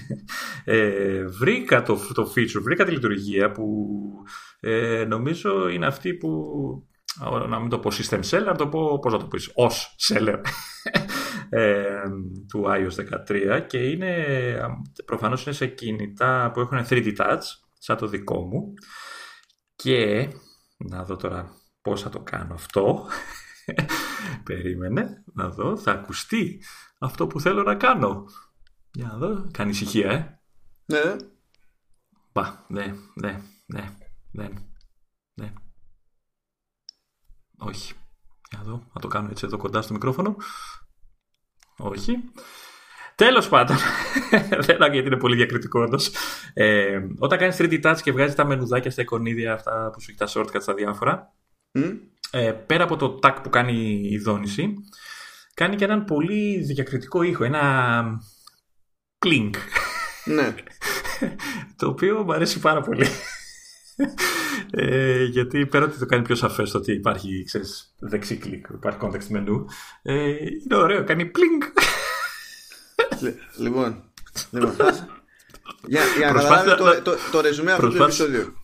ε, 0.64 1.24
βρήκα 1.24 1.82
το, 1.82 1.98
το 2.14 2.32
feature, 2.36 2.62
βρήκα 2.62 2.84
τη 2.84 2.90
λειτουργία 2.90 3.50
που 3.50 3.86
ε, 4.60 5.04
νομίζω 5.08 5.68
είναι 5.68 5.86
αυτή 5.86 6.14
που 6.14 6.30
να 7.48 7.58
μην 7.58 7.68
το 7.68 7.78
πω 7.78 7.90
system 7.92 8.20
seller, 8.30 8.44
να 8.44 8.56
το 8.56 8.68
πω, 8.68 8.98
πώς 8.98 9.12
να 9.12 9.18
το 9.18 9.26
πεις, 9.26 9.50
ως 9.54 9.96
seller 10.08 10.40
ε, 11.48 12.02
του 12.48 12.64
iOS 12.66 13.26
13 13.58 13.66
και 13.66 13.78
είναι, 13.78 14.24
προφανώς 15.04 15.44
είναι 15.44 15.54
σε 15.54 15.66
κινητά 15.66 16.50
που 16.54 16.60
έχουν 16.60 16.86
3D 16.88 17.16
touch, 17.16 17.42
σαν 17.78 17.96
το 17.96 18.06
δικό 18.06 18.40
μου 18.40 18.74
και 19.76 20.28
να 20.76 21.04
δω 21.04 21.16
τώρα 21.16 21.65
πώς 21.86 22.02
θα 22.02 22.08
το 22.08 22.20
κάνω 22.20 22.54
αυτό 22.54 23.06
περίμενε 24.44 25.24
να 25.32 25.48
δω, 25.48 25.76
θα 25.76 25.92
ακουστεί 25.92 26.62
αυτό 26.98 27.26
που 27.26 27.40
θέλω 27.40 27.62
να 27.62 27.74
κάνω 27.74 28.24
για 28.92 29.06
να 29.06 29.16
δω, 29.16 29.46
κάνει 29.52 29.70
ησυχία 29.70 30.10
ε 30.10 30.40
ναι 30.86 31.16
Πα, 32.32 32.64
ναι, 32.68 32.94
ναι, 33.14 33.40
ναι, 33.66 33.90
ναι, 34.32 34.48
ναι. 35.34 35.52
Όχι. 37.58 37.94
Για 38.50 38.58
να 38.58 38.64
δω, 38.64 38.86
να 38.92 39.00
το 39.00 39.08
κάνω 39.08 39.28
έτσι 39.30 39.46
εδώ 39.46 39.56
κοντά 39.56 39.82
στο 39.82 39.92
μικρόφωνο. 39.92 40.36
Όχι. 41.76 42.18
Τέλος 43.14 43.48
πάντων, 43.48 43.76
δεν 44.66 44.78
λέω 44.78 44.92
γιατί 44.92 45.06
είναι 45.06 45.16
πολύ 45.16 45.36
διακριτικό 45.36 45.80
όντως. 45.80 46.10
Ε, 46.54 47.00
όταν 47.18 47.38
κάνεις 47.38 47.56
3D 47.58 47.84
touch 47.84 47.98
και 48.02 48.12
βγάζεις 48.12 48.34
τα 48.34 48.44
μενουδάκια 48.44 48.90
στα 48.90 49.02
εικονίδια 49.02 49.52
αυτά 49.52 49.90
που 49.92 50.00
σου 50.00 50.10
έχει 50.10 50.18
τα 50.18 50.28
shortcuts 50.28 50.62
στα 50.62 50.74
διάφορα, 50.74 51.34
ε, 52.30 52.52
πέρα 52.52 52.84
από 52.84 52.96
το 52.96 53.18
tag 53.22 53.36
που 53.42 53.48
κάνει 53.48 54.00
η 54.10 54.18
δόνηση, 54.18 54.74
κάνει 55.54 55.76
και 55.76 55.84
έναν 55.84 56.04
πολύ 56.04 56.62
διακριτικό 56.62 57.22
ήχο. 57.22 57.44
Ένα 57.44 58.04
κλινκ. 59.18 59.54
Ναι. 60.24 60.54
το 61.76 61.88
οποίο 61.88 62.22
μου 62.22 62.32
αρέσει 62.32 62.60
πάρα 62.60 62.80
πολύ. 62.80 63.06
Ε, 64.70 65.24
γιατί 65.24 65.66
πέρα 65.66 65.84
ότι 65.84 65.98
το 65.98 66.06
κάνει 66.06 66.22
πιο 66.22 66.34
σαφές 66.34 66.70
το 66.70 66.78
ότι 66.78 66.92
υπάρχει 66.92 67.44
ξέρεις, 67.44 67.94
δεξί 67.98 68.36
κλικ, 68.36 68.66
υπάρχει 68.74 68.98
context 69.02 69.36
menu, 69.36 69.64
ε, 70.02 70.28
είναι 70.28 70.76
ωραίο, 70.76 71.04
κάνει 71.04 71.26
πλινγκ. 71.26 71.62
λοιπόν, 73.56 74.04
λοιπόν 74.50 74.74
για, 75.86 76.02
για 76.18 76.32
να 76.32 76.42
καταλάβεις 76.42 76.74
το, 76.74 77.02
το, 77.02 77.16
το 77.32 77.40
ρεζουμέ 77.40 77.72
αυτού 77.72 77.88
του 77.88 78.02
επεισόδιου. 78.02 78.56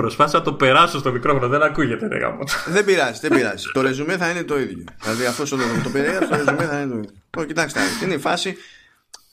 Προσπάθησα 0.00 0.38
να 0.38 0.44
το 0.44 0.52
περάσω 0.52 0.98
στο 0.98 1.12
μικρόφωνο, 1.12 1.48
δεν 1.48 1.62
ακούγεται. 1.62 2.08
Ρε, 2.08 2.18
δεν 2.66 2.84
πειράζει, 2.84 3.20
δεν 3.20 3.30
πειράζει. 3.30 3.70
το 3.72 3.80
ρεζουμέ 3.80 4.16
θα 4.16 4.30
είναι 4.30 4.42
το 4.42 4.58
ίδιο. 4.58 4.84
Δηλαδή, 5.02 5.26
αφού 5.26 5.44
το, 5.48 5.56
το 5.82 5.90
περιέγραψε, 5.90 6.28
το 6.28 6.36
ρεζουμέ 6.36 6.64
θα 6.64 6.80
είναι 6.80 6.90
το 6.90 6.98
ίδιο. 6.98 7.44
κοιτάξτε, 7.46 7.80
είναι 8.02 8.14
η 8.14 8.18
φάση. 8.18 8.56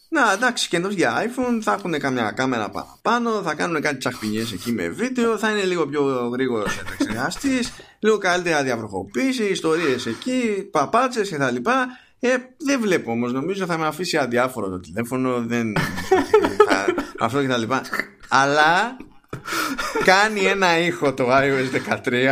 Να, 0.09 0.31
εντάξει, 0.31 0.67
καινούργια 0.67 1.25
iPhone, 1.25 1.59
θα 1.61 1.73
έχουν 1.73 1.99
καμιά 1.99 2.31
κάμερα 2.31 2.69
παραπάνω, 2.69 3.41
θα 3.41 3.55
κάνουν 3.55 3.81
κάτι 3.81 3.97
τσαχπινιές 3.97 4.51
εκεί 4.51 4.71
με 4.71 4.87
βίντεο, 4.87 5.37
θα 5.37 5.51
είναι 5.51 5.63
λίγο 5.63 5.87
πιο 5.87 6.03
γρήγορος 6.33 6.77
επεξεργαστής, 6.77 7.73
λίγο 7.99 8.17
καλύτερα 8.17 8.63
διαβροχοποίηση, 8.63 9.43
ιστορίες 9.43 10.05
εκεί, 10.05 10.67
παπάτσες 10.71 11.29
κτλ. 11.29 11.55
Ε, 12.19 12.35
δεν 12.57 12.79
βλέπω 12.79 13.11
όμως, 13.11 13.33
νομίζω 13.33 13.65
θα 13.65 13.77
με 13.77 13.85
αφήσει 13.85 14.17
αδιάφορο 14.17 14.69
το 14.69 14.79
τηλέφωνο, 14.79 15.43
δεν. 15.45 15.73
θα, 16.67 16.85
αυτό 17.19 17.43
κτλ. 17.43 17.73
Αλλά 18.27 18.97
κάνει 20.03 20.45
ένα 20.45 20.79
ήχο 20.79 21.13
το 21.13 21.27
iOS 21.29 21.99
13 22.05 22.27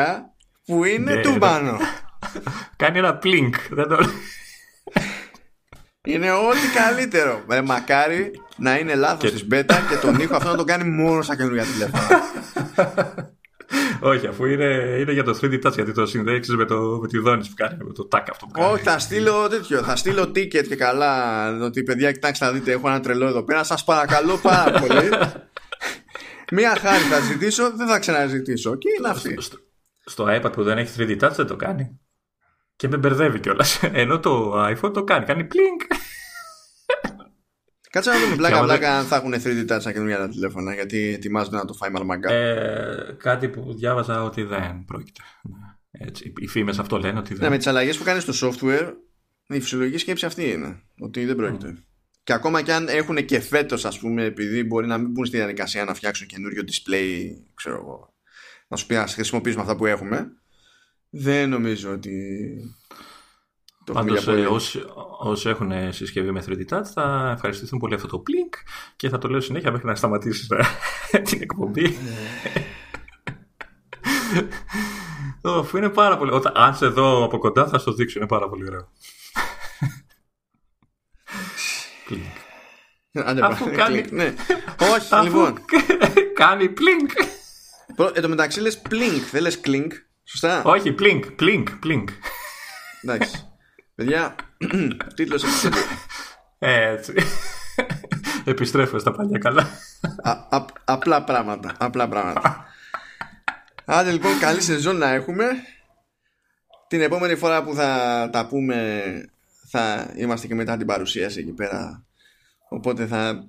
που 0.65 0.83
είναι 0.83 1.13
ναι, 1.13 1.21
του 1.21 1.37
πάνω. 1.39 1.77
Κάνει 2.75 2.97
ένα 2.97 3.19
plink. 3.23 3.53
Δεν 3.69 3.87
το... 3.87 3.97
Είναι 6.03 6.31
ό,τι 6.31 6.67
καλύτερο. 6.75 7.41
Ε, 7.49 7.61
μακάρι 7.61 8.31
να 8.57 8.77
είναι 8.77 8.95
λάθος 8.95 9.31
της 9.31 9.47
beta 9.51 9.75
και 9.89 9.95
τον 10.01 10.19
ήχο 10.19 10.35
αυτό 10.35 10.49
να 10.49 10.55
το 10.55 10.63
κάνει 10.63 10.89
μόνο 10.89 11.21
στα 11.21 11.35
καινούργια 11.35 11.63
τηλέφωνα. 11.63 12.21
Όχι, 14.03 14.27
αφού 14.27 14.45
είναι, 14.45 14.95
είναι 14.99 15.11
για 15.11 15.23
το 15.23 15.39
3D 15.41 15.65
Touch, 15.65 15.73
γιατί 15.73 15.91
το 15.91 16.05
συνδέξεις 16.05 16.55
με, 16.55 16.65
το, 16.65 16.99
με 17.01 17.07
τη 17.07 17.17
δόνηση 17.17 17.49
που 17.49 17.55
κάνει, 17.55 17.77
με 17.83 17.93
το 17.93 18.07
τάκ 18.07 18.29
αυτό 18.29 18.45
που 18.45 18.51
κάνει. 18.51 18.71
Όχι, 18.71 18.83
θα 18.83 18.99
στείλω 18.99 19.47
τέτοιο. 19.47 19.81
Θα 19.81 19.95
στείλω 19.95 20.23
ticket 20.23 20.67
και 20.67 20.75
καλά. 20.75 21.47
Ότι 21.61 21.83
παιδιά, 21.83 22.11
κοιτάξτε 22.11 22.45
να 22.45 22.51
δείτε, 22.51 22.71
έχω 22.71 22.87
ένα 22.87 22.99
τρελό 22.99 23.27
εδώ 23.27 23.43
πέρα. 23.43 23.63
Σας 23.63 23.83
παρακαλώ 23.83 24.37
πάρα 24.37 24.79
πολύ. 24.79 25.09
Μία 26.51 26.75
χάρη 26.75 27.03
θα 27.03 27.19
ζητήσω, 27.19 27.75
δεν 27.75 27.87
θα 27.87 27.99
ξαναζητήσω. 27.99 28.75
Και 28.75 28.87
είναι 28.97 29.07
αυτή. 29.07 29.41
Στο, 29.41 29.57
στο 30.05 30.25
iPad 30.27 30.51
που 30.51 30.63
δεν 30.63 30.77
έχει 30.77 30.95
3D 30.97 31.23
Touch 31.23 31.33
δεν 31.35 31.47
το 31.47 31.55
κάνει. 31.55 31.99
Και 32.75 32.87
με 32.87 32.97
μπερδεύει 32.97 33.39
κιόλας. 33.39 33.79
Ενώ 34.01 34.19
το 34.19 34.63
iPhone 34.65 34.93
το 34.93 35.03
κάνει. 35.03 35.25
Κάνει 35.25 35.47
plink. 35.51 35.95
Κάτσε 37.89 38.09
να 38.09 38.19
δούμε 38.19 38.35
πλάκα 38.35 38.63
πλάκα 38.63 38.97
αν 38.97 39.05
θα 39.05 39.15
έχουν 39.15 39.33
3D 39.33 39.71
touch 39.71 39.77
στα 39.79 39.91
καινούργια 39.91 40.17
τα 40.17 40.29
τηλέφωνα 40.29 40.73
γιατί 40.73 41.13
ετοιμάζουν 41.13 41.53
να 41.53 41.65
το 41.65 41.73
φάει 41.73 41.89
μαλμαγκά. 41.89 42.31
Ε, 42.31 43.15
κάτι 43.17 43.49
που 43.49 43.73
διάβαζα 43.73 44.23
ότι 44.23 44.43
δεν 44.43 44.85
πρόκειται. 44.85 45.21
Ναι, 45.43 46.05
έτσι, 46.07 46.33
οι 46.37 46.47
φήμες 46.47 46.79
αυτό 46.79 46.97
λένε 46.97 47.19
ότι 47.19 47.33
δεν. 47.33 47.43
Ναι, 47.43 47.49
με 47.49 47.57
τις 47.57 47.67
αλλαγές 47.67 47.97
που 47.97 48.03
κάνει 48.03 48.19
στο 48.19 48.49
software, 48.49 48.93
η 49.47 49.59
φυσιολογική 49.59 49.97
σκέψη 49.97 50.25
αυτή 50.25 50.51
είναι. 50.51 50.81
Ότι 50.99 51.25
δεν 51.25 51.35
πρόκειται. 51.35 51.73
Mm. 51.77 51.83
Και 52.23 52.33
ακόμα 52.33 52.61
και 52.61 52.73
αν 52.73 52.87
έχουν 52.87 53.25
και 53.25 53.39
φέτος, 53.39 53.85
ας 53.85 53.99
πούμε, 53.99 54.23
επειδή 54.23 54.63
μπορεί 54.63 54.87
να 54.87 54.97
μην 54.97 55.11
μπουν 55.11 55.25
στη 55.25 55.37
διαδικασία 55.37 55.85
να 55.85 55.93
φτιάξουν 55.93 56.27
καινούριο 56.27 56.63
display, 56.67 57.19
ξέρω 57.53 57.75
εγώ, 57.75 58.13
να 58.67 58.77
σου 58.77 58.85
πει 58.85 58.93
να 58.93 59.07
χρησιμοποιήσουμε 59.07 59.61
αυτά 59.61 59.75
που 59.75 59.85
έχουμε, 59.85 60.31
δεν 61.09 61.49
νομίζω 61.49 61.91
ότι. 61.91 62.13
Πάντως, 63.93 64.27
ε, 64.27 64.45
όσοι, 64.45 64.83
όσοι 65.19 65.49
έχουν 65.49 65.93
συσκευή 65.93 66.31
με 66.31 66.43
3D 66.47 66.65
Touch 66.69 66.85
θα 66.93 67.31
ευχαριστηθούν 67.35 67.79
πολύ 67.79 67.93
αυτό 67.93 68.07
το 68.07 68.23
Blink 68.27 68.55
και 68.95 69.09
θα 69.09 69.17
το 69.17 69.27
λέω 69.27 69.41
συνέχεια 69.41 69.71
μέχρι 69.71 69.87
να 69.87 69.95
σταματήσεις 69.95 70.47
την 71.25 71.41
εκπομπή. 71.41 71.97
Αφού 75.41 75.77
είναι 75.77 75.89
πάρα 75.89 76.17
πολύ. 76.17 76.31
Όταν, 76.31 76.53
αν 76.55 76.75
σε 76.75 76.87
δω 76.87 77.23
από 77.23 77.37
κοντά 77.37 77.67
θα 77.67 77.79
σου 77.79 77.93
δείξω. 77.93 78.19
Είναι 78.19 78.27
πάρα 78.27 78.49
πολύ 78.49 78.65
ωραίο. 78.67 78.89
Αφού 83.41 83.71
κάνει. 83.71 84.05
Ναι. 84.09 84.33
Όχι, 84.93 85.23
λοιπόν. 85.23 85.57
Κάνει 86.41 86.69
πλίνκ. 86.69 87.11
Εν 88.13 88.21
τω 88.21 88.29
μεταξύ 88.29 88.59
λες 88.59 88.77
πλίνκ, 88.77 89.29
δεν 89.31 89.41
λες 89.41 89.59
κλίνκ. 89.59 89.93
Σωστά; 90.23 90.61
Όχι, 90.63 90.91
πλίνκ, 90.91 91.31
πλίνκ, 91.31 91.69
πλίνκ. 91.71 92.09
Εντάξει. 93.01 93.45
Παιδιά, 93.95 94.35
τίτλος 95.15 95.43
επεισόδιο. 95.43 95.81
Έτσι. 96.59 97.13
Επιστρέφω 98.43 98.99
στα 98.99 99.11
παλιά 99.11 99.37
καλά. 99.37 99.69
απλά 100.85 101.23
πράγματα. 101.23 101.75
Απλά 101.77 102.07
πράγματα. 102.07 102.65
Άντε 103.85 104.11
λοιπόν, 104.11 104.39
καλή 104.39 104.61
σεζόν 104.61 104.97
να 104.97 105.09
έχουμε. 105.09 105.45
Την 106.87 107.01
επόμενη 107.01 107.35
φορά 107.35 107.63
που 107.63 107.73
θα 107.73 108.29
τα 108.31 108.47
πούμε 108.47 109.01
θα 109.69 110.11
είμαστε 110.15 110.47
και 110.47 110.55
μετά 110.55 110.77
την 110.77 110.87
παρουσίαση 110.87 111.39
εκεί 111.39 111.51
πέρα. 111.51 112.05
Οπότε 112.73 113.07
θα 113.07 113.47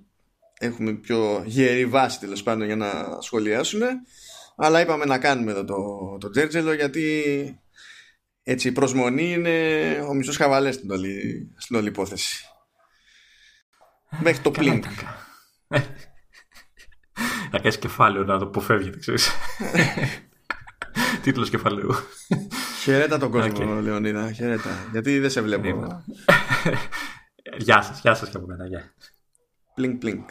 έχουμε 0.58 0.92
πιο 0.92 1.42
γερή 1.46 1.86
βάση 1.86 2.20
τέλος 2.20 2.42
πάντων 2.42 2.66
για 2.66 2.76
να 2.76 3.18
σχολιάσουμε. 3.20 3.86
Αλλά 4.56 4.80
είπαμε 4.80 5.04
να 5.04 5.18
κάνουμε 5.18 5.50
εδώ 5.50 5.64
το, 5.64 6.16
το 6.20 6.30
τζέρτζελο 6.30 6.72
γιατί 6.72 7.22
έτσι 8.42 8.68
η 8.68 8.72
προσμονή 8.72 9.32
είναι 9.32 9.94
ο 10.08 10.14
μισός 10.14 10.36
χαβαλές 10.36 10.74
στην 10.74 10.90
όλη, 10.90 11.48
στην 11.56 11.76
όλη 11.76 11.88
υπόθεση. 11.88 12.44
Μέχρι 14.20 14.42
το 14.42 14.50
πλήν. 14.50 14.84
Να 17.50 17.58
κάνεις 17.58 17.78
κεφάλαιο 17.78 18.24
να 18.24 18.38
το 18.38 18.44
αποφεύγετε, 18.44 18.98
ξέρεις. 18.98 19.30
Τίτλος 21.22 21.50
κεφαλαίου. 21.50 21.94
Χαιρέτα 22.82 23.18
τον 23.18 23.30
κόσμο, 23.30 23.78
okay. 23.78 23.82
Λεωνίδα. 23.82 24.32
Χαιρέτα. 24.32 24.70
Γιατί 24.92 25.18
δεν 25.18 25.30
σε 25.30 25.40
βλέπω. 25.40 26.04
γεια 27.58 27.82
σας, 27.82 28.00
γεια 28.00 28.14
σας 28.14 28.28
και 28.28 28.36
από 28.36 28.46
μένα. 28.46 28.66
Γεια. 28.66 28.92
Πλίνκ, 29.82 29.98
πλίνκ. 29.98 30.30